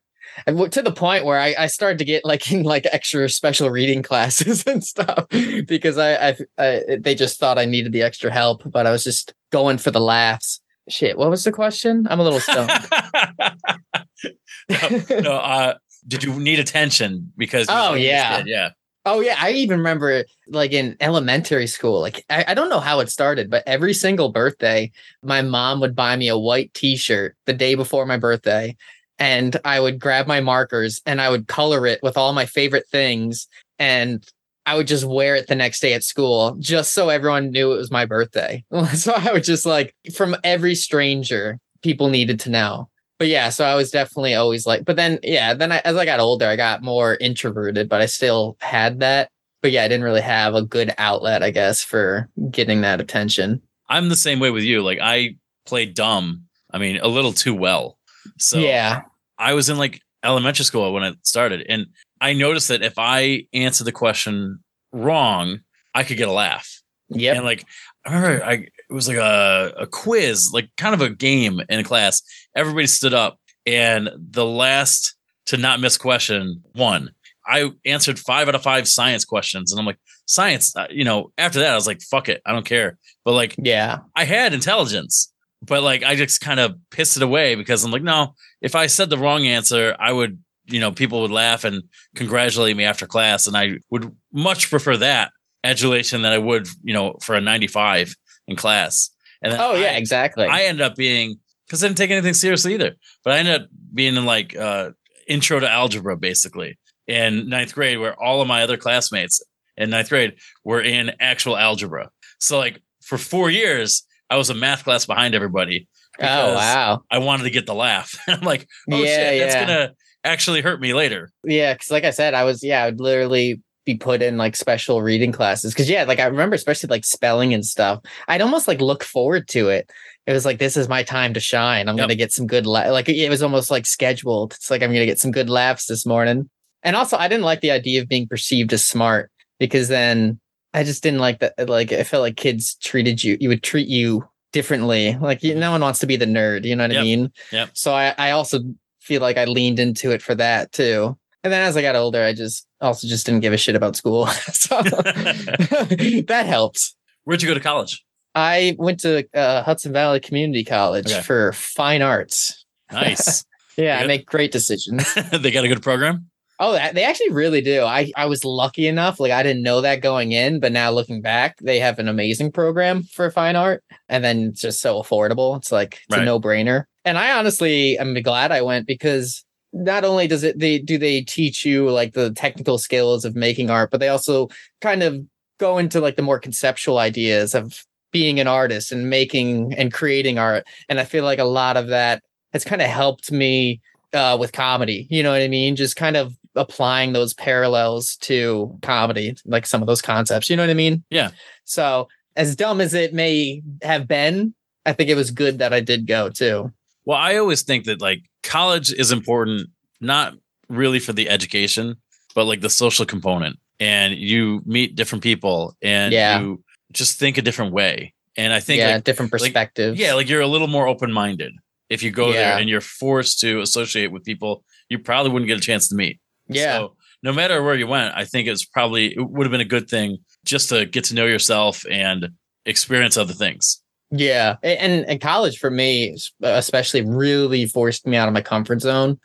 And 0.48 0.72
to 0.72 0.82
the 0.82 0.94
point 0.94 1.26
where 1.26 1.40
I, 1.40 1.54
I 1.60 1.68
started 1.68 1.98
to 1.98 2.06
get 2.06 2.24
like 2.24 2.50
in 2.54 2.64
like 2.64 2.88
extra 2.94 3.28
special 3.28 3.70
reading 3.70 4.02
classes 4.02 4.64
and 4.68 4.82
stuff 4.82 5.26
because 5.30 5.98
I, 5.98 6.30
I, 6.30 6.38
I 6.58 6.98
they 7.02 7.16
just 7.16 7.38
thought 7.38 7.58
I 7.58 7.66
needed 7.66 7.92
the 7.92 8.04
extra 8.04 8.32
help, 8.32 8.62
but 8.66 8.88
I 8.88 8.92
was 8.92 9.04
just 9.04 9.34
going 9.52 9.78
for 9.78 9.92
the 9.92 10.00
laughs. 10.00 10.62
Shit, 10.88 11.18
what 11.18 11.30
was 11.30 11.44
the 11.44 11.52
question? 11.52 12.08
I'm 12.10 12.20
a 12.20 12.24
little 12.24 12.40
stoned. 12.40 12.70
no 15.24 15.32
uh 15.34 15.76
did 16.08 16.24
you 16.24 16.40
need 16.40 16.60
attention 16.60 17.32
because 17.38 17.68
Oh, 17.70 17.94
yeah. 17.94 18.44
yeah 18.46 18.70
Oh 19.08 19.20
yeah, 19.20 19.36
I 19.40 19.52
even 19.52 19.78
remember 19.78 20.26
like 20.48 20.72
in 20.72 20.98
elementary 21.00 21.68
school. 21.68 22.02
Like 22.02 22.26
I, 22.30 22.46
I 22.48 22.54
don't 22.56 22.70
know 22.70 22.80
how 22.80 23.00
it 23.02 23.12
started, 23.12 23.52
but 23.52 23.64
every 23.68 23.94
single 23.94 24.32
birthday, 24.32 24.92
my 25.22 25.44
mom 25.44 25.80
would 25.82 25.96
buy 25.96 26.16
me 26.16 26.28
a 26.28 26.38
white 26.38 26.74
T-shirt 26.74 27.36
the 27.46 27.54
day 27.54 27.76
before 27.76 28.08
my 28.08 28.18
birthday, 28.18 28.76
and 29.20 29.58
I 29.64 29.80
would 29.80 30.00
grab 30.00 30.26
my 30.26 30.42
markers 30.42 31.04
and 31.06 31.22
I 31.22 31.30
would 31.30 31.48
color 31.48 31.86
it 31.86 32.00
with 32.02 32.18
all 32.18 32.34
my 32.34 32.48
favorite 32.48 32.88
things, 32.90 33.48
and 33.78 34.26
I 34.66 34.76
would 34.76 34.88
just 34.88 35.06
wear 35.06 35.36
it 35.36 35.48
the 35.48 35.56
next 35.56 35.80
day 35.80 35.94
at 35.94 36.04
school, 36.04 36.56
just 36.60 36.94
so 36.94 37.10
everyone 37.10 37.52
knew 37.52 37.74
it 37.74 37.78
was 37.78 37.92
my 37.92 38.06
birthday. 38.06 38.64
so 38.94 39.14
I 39.16 39.32
would 39.32 39.44
just 39.44 39.66
like 39.66 39.94
from 40.14 40.36
every 40.44 40.76
stranger, 40.76 41.60
people 41.82 42.10
needed 42.10 42.40
to 42.42 42.50
know 42.50 42.90
but 43.18 43.28
yeah, 43.28 43.50
so 43.50 43.64
I 43.64 43.76
was 43.76 43.92
definitely 43.92 44.36
always 44.36 44.66
like, 44.66 44.84
but 44.84 44.98
then 44.98 45.20
yeah, 45.24 45.54
then 45.54 45.72
I, 45.72 45.78
as 45.86 45.96
I 45.96 46.06
got 46.06 46.20
older, 46.20 46.48
I 46.48 46.56
got 46.56 46.84
more 46.84 47.16
introverted, 47.16 47.88
but 47.88 48.02
I 48.02 48.08
still 48.08 48.58
had 48.60 49.00
that. 49.00 49.30
But 49.62 49.72
yeah, 49.72 49.84
I 49.84 49.88
didn't 49.88 50.04
really 50.04 50.22
have 50.22 50.54
a 50.54 50.62
good 50.62 50.94
outlet, 50.98 51.42
I 51.42 51.50
guess, 51.52 51.82
for 51.82 52.30
getting 52.52 52.82
that 52.82 53.02
attention. 53.02 53.62
i'm 53.90 54.10
the 54.10 54.16
same 54.16 54.40
way 54.40 54.50
with 54.52 54.64
you 54.64 54.82
like 54.82 55.00
i 55.02 55.36
played 55.66 55.94
dumb 55.94 56.44
i 56.72 56.78
mean 56.78 56.98
a 56.98 57.08
little 57.08 57.32
too 57.32 57.54
well 57.54 57.98
so 58.40 58.58
yeah, 58.58 59.02
i 59.38 59.54
was 59.54 59.70
in 59.70 59.78
like 59.78 60.02
elementary 60.24 60.66
school 60.66 60.92
when 60.92 61.04
it 61.04 61.16
started 61.22 61.64
and 61.70 61.86
i 62.26 62.34
noticed 62.34 62.68
that 62.68 62.84
if 62.84 62.94
i 62.98 63.46
answered 63.54 63.86
the 63.86 63.92
question 63.92 64.60
wrong 64.92 65.60
i 65.94 66.04
could 66.04 66.18
get 66.18 66.28
a 66.28 66.32
laugh 66.32 66.82
Yeah. 67.10 67.36
And 67.36 67.46
like 67.46 67.66
I 68.06 68.16
remember 68.16 68.44
I 68.44 68.54
it 68.54 68.94
was 68.94 69.08
like 69.08 69.18
a, 69.18 69.74
a 69.80 69.88
quiz, 69.88 70.52
like 70.54 70.70
kind 70.78 70.94
of 70.94 71.02
a 71.02 71.10
game 71.10 71.62
in 71.70 71.84
class. 71.84 72.22
Everybody 72.56 72.88
stood 72.88 73.14
up 73.14 73.40
and 73.66 74.10
the 74.16 74.46
last 74.46 75.16
to 75.48 75.58
not 75.58 75.80
miss 75.80 75.98
question 75.98 76.64
won. 76.76 77.12
I 77.48 77.72
answered 77.86 78.18
five 78.20 78.48
out 78.48 78.56
of 78.56 78.64
five 78.64 78.88
science 78.88 79.26
questions 79.26 79.72
and 79.72 79.80
I'm 79.80 79.86
like, 79.86 80.00
science, 80.26 80.76
uh, 80.76 80.88
you 80.90 81.04
know, 81.04 81.32
after 81.38 81.60
that 81.60 81.72
I 81.72 81.76
was 81.76 81.88
like, 81.88 82.02
fuck 82.02 82.30
it, 82.30 82.42
I 82.46 82.52
don't 82.52 82.66
care. 82.66 82.98
But 83.24 83.34
like 83.34 83.56
yeah, 83.58 84.00
I 84.16 84.26
had 84.26 84.54
intelligence, 84.54 85.32
but 85.62 85.84
like 85.84 86.04
I 86.04 86.16
just 86.16 86.42
kind 86.42 86.60
of 86.60 86.76
pissed 86.90 87.18
it 87.18 87.24
away 87.24 87.56
because 87.56 87.84
I'm 87.84 87.92
like, 87.92 88.04
no, 88.04 88.34
if 88.62 88.74
I 88.76 88.88
said 88.88 89.10
the 89.10 89.18
wrong 89.18 89.46
answer, 89.46 89.96
I 90.00 90.12
would, 90.12 90.40
you 90.68 90.80
know, 90.80 90.92
people 90.92 91.22
would 91.22 91.32
laugh 91.32 91.64
and 91.64 91.84
congratulate 92.16 92.76
me 92.76 92.84
after 92.84 93.06
class. 93.06 93.48
And 93.48 93.56
I 93.56 93.78
would 93.90 94.16
much 94.32 94.70
prefer 94.70 94.98
that 94.98 95.32
adulation 95.64 96.22
than 96.22 96.32
I 96.32 96.38
would, 96.38 96.68
you 96.84 96.94
know, 96.94 97.18
for 97.22 97.36
a 97.36 97.42
95 97.42 98.16
in 98.48 98.56
class. 98.56 99.10
And 99.42 99.52
then 99.52 99.60
oh 99.62 99.76
yeah, 99.76 99.92
I, 99.92 99.98
exactly. 99.98 100.46
I 100.46 100.64
ended 100.64 100.82
up 100.82 100.96
being, 100.96 101.40
because 101.68 101.84
I 101.84 101.88
didn't 101.88 101.98
take 101.98 102.12
anything 102.12 102.34
seriously 102.34 102.74
either, 102.74 102.96
but 103.24 103.34
I 103.34 103.40
ended 103.40 103.62
up 103.62 103.68
being 103.94 104.16
in 104.16 104.26
like 104.26 104.56
uh, 104.56 104.92
intro 105.28 105.60
to 105.60 105.70
algebra 105.70 106.18
basically 106.18 106.78
in 107.08 107.50
ninth 107.50 107.74
grade, 107.74 108.00
where 108.00 108.20
all 108.22 108.42
of 108.42 108.48
my 108.48 108.64
other 108.64 108.78
classmates 108.78 109.44
in 109.78 109.90
ninth 109.90 110.10
grade 110.10 110.36
were 110.64 110.82
in 110.82 111.12
actual 111.20 111.58
algebra. 111.58 112.10
So 112.40 112.58
like 112.58 112.82
for 113.02 113.18
four 113.18 113.50
years, 113.50 114.04
I 114.30 114.38
was 114.38 114.50
a 114.50 114.56
math 114.56 114.84
class 114.84 115.06
behind 115.06 115.36
everybody. 115.36 115.88
oh 116.20 116.56
wow, 116.56 117.04
I 117.12 117.20
wanted 117.20 117.44
to 117.44 117.50
get 117.50 117.66
the 117.66 117.76
laugh. 117.76 118.16
I'm 118.28 118.42
like, 118.42 118.68
oh 118.92 119.04
Yeah, 119.04 119.16
shit, 119.16 119.40
that's 119.40 119.56
gonna 119.56 119.94
actually 120.26 120.62
hurt 120.62 120.82
me 120.82 120.94
later. 120.94 121.32
yeah, 121.44 121.74
because 121.74 121.92
like 121.92 122.04
I 122.04 122.12
said, 122.12 122.34
I 122.34 122.44
was 122.44 122.64
yeah, 122.64 122.84
I 122.84 122.86
would 122.88 123.00
literally 123.00 123.62
be 123.86 123.96
put 123.96 124.22
in 124.24 124.36
like 124.36 124.56
special 124.56 125.02
reading 125.04 125.32
classes 125.32 125.74
because 125.74 125.90
yeah, 125.90 126.04
like 126.04 126.20
I 126.20 126.26
remember 126.26 126.56
especially 126.56 126.88
like 126.88 127.06
spelling 127.06 127.54
and 127.54 127.66
stuff. 127.66 128.02
I'd 128.28 128.42
almost 128.42 128.68
like 128.68 128.82
look 128.82 129.04
forward 129.04 129.48
to 129.50 129.70
it. 129.70 129.90
It 130.26 130.34
was 130.34 130.44
like 130.46 130.58
this 130.58 130.76
is 130.76 130.90
my 130.90 131.04
time 131.04 131.34
to 131.36 131.40
shine. 131.40 131.88
I'm 131.88 131.98
Yep. 131.98 132.04
gonna 132.04 132.16
get 132.16 132.32
some 132.34 132.48
good 132.48 132.66
la- 132.66 132.90
like 132.90 133.08
it 133.08 133.30
was 133.30 133.44
almost 133.44 133.70
like 133.70 133.86
scheduled. 133.86 134.54
It's 134.54 134.72
like 134.72 134.82
I'm 134.82 134.92
gonna 134.92 135.06
get 135.06 135.20
some 135.20 135.32
good 135.32 135.50
laughs 135.50 135.86
this 135.86 136.06
morning. 136.06 136.50
And 136.82 136.96
also, 136.96 137.18
I 137.18 137.28
didn't 137.28 137.46
like 137.46 137.62
the 137.62 137.72
idea 137.72 138.02
of 138.02 138.08
being 138.08 138.28
perceived 138.28 138.72
as 138.74 138.86
smart 138.86 139.32
because 139.60 139.88
then 139.88 140.40
I 140.74 140.84
just 140.84 141.02
didn't 141.04 141.20
like 141.20 141.40
that. 141.40 141.54
Like 141.70 141.92
I 141.92 142.04
felt 142.04 142.22
like 142.22 142.38
kids 142.38 142.76
treated 142.76 143.24
you, 143.24 143.38
you 143.40 143.50
would 143.50 143.64
treat 143.64 143.88
you 143.88 144.28
differently. 144.52 145.16
Like 145.22 145.44
you, 145.44 145.52
mm-hmm. 145.52 145.60
no 145.60 145.72
one 145.72 145.82
wants 145.82 146.00
to 146.00 146.08
be 146.08 146.16
the 146.16 146.26
nerd. 146.26 146.64
You 146.66 146.76
know 146.76 146.84
what 146.88 146.96
I 146.98 147.02
mean? 147.02 147.32
Yep. 147.52 147.70
So 147.74 147.94
I, 147.94 148.14
I 148.18 148.32
also 148.32 148.60
feel 149.06 149.22
like 149.22 149.38
I 149.38 149.46
leaned 149.46 149.80
into 149.80 150.12
it 150.12 150.22
for 150.22 150.36
that 150.36 150.72
too. 150.72 151.18
And 151.44 151.54
then 151.54 151.62
as 151.62 151.78
I 151.78 151.82
got 151.84 151.96
older, 151.96 152.24
I 152.24 152.34
just 152.34 152.66
also 152.82 153.08
just 153.08 153.26
didn't 153.26 153.42
give 153.42 153.54
a 153.54 153.58
shit 153.58 153.76
about 153.76 153.96
school. 153.96 154.26
so 154.52 154.82
that 154.82 156.44
helped. 156.48 156.94
Where'd 157.24 157.42
you 157.42 157.48
go 157.48 157.54
to 157.54 157.60
college? 157.60 158.04
I 158.34 158.76
went 158.78 159.00
to 159.02 159.26
uh, 159.34 159.64
Hudson 159.64 159.94
Valley 159.94 160.20
Community 160.20 160.64
College 160.64 161.12
Okay. 161.12 161.22
for 161.22 161.54
fine 161.54 162.02
arts. 162.02 162.66
Nice. 162.92 163.44
Yeah, 163.78 164.00
I 164.00 164.08
make 164.08 164.26
great 164.26 164.54
decisions. 164.54 165.04
they 165.34 165.52
got 165.52 165.66
a 165.66 165.68
good 165.68 165.82
program. 165.84 166.30
Oh, 166.62 166.72
they 166.94 167.04
actually 167.04 167.32
really 167.32 167.60
do. 167.60 167.84
I, 167.84 168.10
I 168.16 168.26
was 168.28 168.46
lucky 168.46 168.88
enough. 168.88 169.20
Like 169.20 169.34
I 169.34 169.44
didn't 169.44 169.64
know 169.64 169.82
that 169.82 170.00
going 170.02 170.32
in, 170.32 170.62
but 170.62 170.72
now 170.72 170.92
looking 170.92 171.22
back, 171.22 171.58
they 171.62 171.82
have 171.82 172.00
an 172.00 172.08
amazing 172.08 172.54
program 172.54 173.04
for 173.04 173.30
fine 173.30 173.58
art, 173.58 173.84
and 174.08 174.24
then 174.24 174.44
it's 174.52 174.62
just 174.62 174.80
so 174.80 175.02
affordable. 175.02 175.58
It's 175.58 175.74
like 175.74 175.96
it's 176.08 176.16
Right. 176.16 176.22
a 176.22 176.26
no 176.26 176.40
brainer. 176.40 176.86
And 177.06 177.18
I 177.18 177.38
honestly 177.38 177.98
am 177.98 178.14
glad 178.22 178.52
I 178.52 178.62
went 178.62 178.88
because 178.88 179.46
not 179.72 180.04
only 180.04 180.28
does 180.28 180.44
it 180.44 180.58
they 180.58 180.80
do 180.80 180.98
they 180.98 181.22
teach 181.22 181.66
you 181.66 181.90
like 181.90 182.14
the 182.14 182.32
technical 182.32 182.78
skills 182.78 183.26
of 183.26 183.36
making 183.36 183.70
art, 183.70 183.92
but 183.92 184.00
they 184.00 184.10
also 184.10 184.50
kind 184.82 185.04
of 185.04 185.20
go 185.60 185.78
into 185.78 186.00
like 186.00 186.16
the 186.16 186.22
more 186.22 186.40
conceptual 186.40 186.98
ideas 186.98 187.54
of 187.54 187.86
being 188.12 188.40
an 188.40 188.48
artist 188.48 188.92
and 188.92 189.10
making 189.10 189.74
and 189.76 189.94
creating 189.94 190.40
art. 190.40 190.66
And 190.90 191.00
I 191.00 191.04
feel 191.04 191.24
like 191.24 191.40
a 191.40 191.44
lot 191.44 191.78
of 191.78 191.88
that 191.88 192.24
has 192.54 192.64
kind 192.64 192.82
of 192.82 192.88
helped 192.88 193.32
me 193.32 193.82
uh, 194.14 194.38
with 194.40 194.54
comedy. 194.54 195.08
You 195.10 195.22
know 195.22 195.32
what 195.32 195.42
I 195.42 195.48
mean? 195.48 195.76
Just 195.76 195.98
kind 195.98 196.16
of 196.16 196.34
applying 196.56 197.12
those 197.12 197.34
parallels 197.34 198.16
to 198.22 198.78
comedy, 198.82 199.36
like 199.46 199.66
some 199.66 199.82
of 199.82 199.88
those 199.88 200.02
concepts. 200.02 200.50
You 200.50 200.56
know 200.56 200.64
what 200.64 200.70
I 200.70 200.76
mean? 200.76 201.04
Yeah. 201.10 201.32
So 201.66 202.08
as 202.38 202.56
dumb 202.56 202.80
as 202.80 202.94
it 202.94 203.14
may 203.14 203.62
have 203.82 204.08
been, 204.08 204.54
I 204.86 204.94
think 204.94 205.10
it 205.10 205.16
was 205.16 205.32
good 205.32 205.60
that 205.60 205.74
I 205.74 205.82
did 205.82 206.08
go 206.08 206.30
too. 206.30 206.72
Well, 207.06 207.18
I 207.18 207.38
always 207.38 207.62
think 207.64 207.86
that 207.86 208.02
like 208.02 208.24
college 208.44 208.92
is 208.92 209.12
important, 209.12 209.70
not 210.02 210.34
really 210.70 211.00
for 211.00 211.14
the 211.14 211.30
education, 211.30 211.96
but 212.34 212.46
like 212.46 212.62
the 212.62 212.70
social 212.70 213.06
component. 213.06 213.58
And 213.80 214.16
you 214.16 214.62
meet 214.66 214.96
different 214.96 215.24
people 215.24 215.76
and 215.82 216.14
Yeah. 216.14 216.40
you 216.40 216.64
just 216.92 217.20
think 217.20 217.38
a 217.38 217.42
different 217.42 217.74
way. 217.74 218.14
And 218.38 218.52
I 218.54 218.60
think 218.60 218.80
yeah, 218.80 218.96
like 218.96 219.04
different 219.04 219.32
perspectives. 219.32 220.00
yeah, 220.00 220.14
like 220.14 220.28
you're 220.30 220.42
a 220.42 220.48
little 220.48 220.68
more 220.68 220.88
open 220.88 221.12
minded. 221.12 221.54
if 221.88 222.02
you 222.02 222.10
go 222.10 222.34
there 222.34 222.58
and 222.58 222.68
you're 222.68 222.82
forced 222.82 223.40
to 223.42 223.62
associate 223.62 224.12
with 224.12 224.24
people 224.24 224.64
you 224.90 224.98
probably 224.98 225.32
wouldn't 225.32 225.48
get 225.48 225.58
a 225.58 225.62
chance 225.62 225.88
to 225.90 225.96
meet. 225.96 226.20
Yeah. 226.48 226.78
So 226.78 226.96
no 227.22 227.32
matter 227.34 227.62
where 227.64 227.76
you 227.76 227.86
went, 227.88 228.14
I 228.16 228.26
think 228.26 228.48
it's 228.48 228.66
probably 228.66 229.14
it 229.16 229.22
would 229.30 229.46
have 229.46 229.52
been 229.52 229.62
a 229.62 229.66
good 229.76 229.88
thing 229.90 230.18
just 230.46 230.70
to 230.70 230.86
get 230.86 231.04
to 231.06 231.14
know 231.16 231.26
yourself 231.28 231.84
and 231.90 232.30
experience 232.66 233.18
other 233.18 233.34
things. 233.34 233.82
Yeah, 234.12 234.56
and 234.64 235.06
and 235.06 235.20
college 235.20 235.58
for 235.58 235.72
me, 235.72 236.18
especially, 236.42 237.02
really 237.04 237.66
forced 237.66 238.06
me 238.06 238.18
out 238.18 238.28
of 238.28 238.34
my 238.34 238.42
comfort 238.42 238.82
zone 238.82 239.20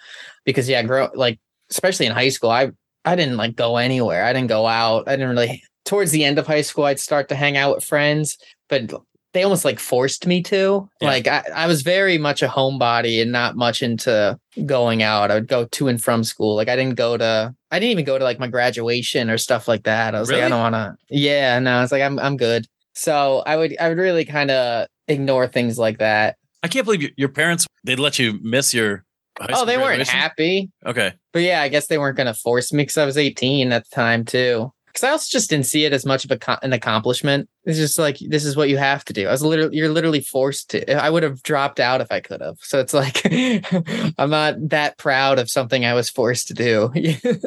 because 0.45 0.69
yeah, 0.69 0.83
grow 0.83 1.11
like 1.15 1.39
especially 1.71 2.07
in 2.07 2.13
high 2.13 2.31
school, 2.31 2.51
I 2.51 2.71
I 3.05 3.15
didn't 3.17 3.37
like 3.37 3.57
go 3.57 3.77
anywhere. 3.77 4.25
I 4.25 4.33
didn't 4.33 4.49
go 4.49 4.67
out. 4.67 5.09
I 5.09 5.13
didn't 5.13 5.31
really. 5.31 5.63
Towards 5.85 6.11
the 6.13 6.25
end 6.25 6.39
of 6.39 6.47
high 6.47 6.61
school, 6.61 6.85
I'd 6.85 7.01
start 7.01 7.29
to 7.31 7.35
hang 7.35 7.57
out 7.57 7.75
with 7.75 7.85
friends, 7.85 8.37
but 8.69 8.93
they 9.33 9.43
almost 9.43 9.65
like 9.65 9.79
forced 9.79 10.27
me 10.27 10.43
to. 10.45 10.89
Yeah. 11.01 11.09
Like 11.09 11.27
I, 11.27 11.45
I 11.55 11.67
was 11.67 11.83
very 11.83 12.19
much 12.19 12.43
a 12.43 12.49
homebody 12.49 13.23
and 13.23 13.33
not 13.33 13.57
much 13.57 13.83
into 13.83 14.39
going 14.67 15.03
out. 15.03 15.31
I 15.31 15.35
would 15.35 15.49
go 15.49 15.67
to 15.67 15.89
and 15.89 16.03
from 16.03 16.25
school. 16.25 16.57
Like 16.57 16.69
I 16.69 16.77
didn't 16.77 16.97
go 16.97 17.17
to. 17.17 17.55
I 17.71 17.79
didn't 17.79 17.93
even 17.93 18.05
go 18.05 18.19
to 18.19 18.25
like 18.25 18.41
my 18.41 18.49
graduation 18.49 19.31
or 19.31 19.39
stuff 19.39 19.69
like 19.69 19.85
that. 19.85 20.15
I 20.15 20.21
was 20.21 20.31
like, 20.31 20.43
I 20.43 20.49
don't 20.49 20.61
want 20.61 20.75
to. 20.75 20.97
Yeah, 21.09 21.59
no, 21.61 21.79
I 21.79 21.81
was 21.81 21.93
like, 21.93 22.03
I'm 22.03 22.19
I'm 22.19 22.37
good. 22.37 22.67
So 22.95 23.43
I 23.47 23.57
would 23.57 23.77
I 23.79 23.89
would 23.89 23.99
really 23.99 24.25
kind 24.25 24.51
of 24.51 24.87
ignore 25.09 25.47
things 25.47 25.79
like 25.79 25.99
that. 25.99 26.37
I 26.63 26.69
can't 26.69 26.85
believe 26.85 27.11
your 27.17 27.29
parents 27.29 27.67
they'd 27.85 27.99
let 27.99 28.19
you 28.19 28.39
miss 28.43 28.75
your 28.75 29.05
high 29.39 29.49
Oh, 29.53 29.65
they 29.65 29.79
weren't 29.79 30.07
happy. 30.07 30.71
Okay. 30.85 31.13
But 31.33 31.43
yeah, 31.43 31.63
I 31.63 31.69
guess 31.69 31.87
they 31.87 31.99
weren't 31.99 32.17
going 32.17 32.27
to 32.27 32.35
force 32.35 32.73
me 32.73 32.83
because 32.83 32.99
I 32.99 33.05
was 33.05 33.17
18 33.17 33.73
at 33.73 33.85
the 33.89 33.95
time 33.95 34.25
too. 34.25 34.73
Because 34.93 35.05
I 35.05 35.11
also 35.11 35.27
just 35.31 35.51
didn't 35.51 35.67
see 35.67 35.85
it 35.85 35.93
as 35.93 36.05
much 36.05 36.25
of 36.25 36.31
a, 36.31 36.39
co- 36.39 36.59
an 36.63 36.73
accomplishment. 36.73 37.49
It's 37.65 37.79
just 37.79 37.99
like 37.99 38.19
this 38.21 38.45
is 38.45 38.57
what 38.57 38.69
you 38.69 38.77
have 38.77 39.05
to 39.05 39.13
do. 39.13 39.29
I 39.29 39.31
was 39.31 39.43
literally 39.43 39.77
you're 39.77 39.89
literally 39.89 40.21
forced 40.21 40.71
to. 40.71 41.01
I 41.01 41.11
would 41.11 41.23
have 41.23 41.43
dropped 41.43 41.79
out 41.79 42.01
if 42.01 42.11
I 42.11 42.21
could 42.21 42.41
have. 42.41 42.57
So 42.61 42.81
it's 42.81 42.95
like 42.95 43.21
I'm 44.19 44.31
not 44.31 44.57
that 44.71 44.99
proud 44.99 45.39
of 45.39 45.51
something 45.51 45.85
I 45.85 45.95
was 45.95 46.11
forced 46.11 46.49
to 46.49 46.55
do. 46.55 46.91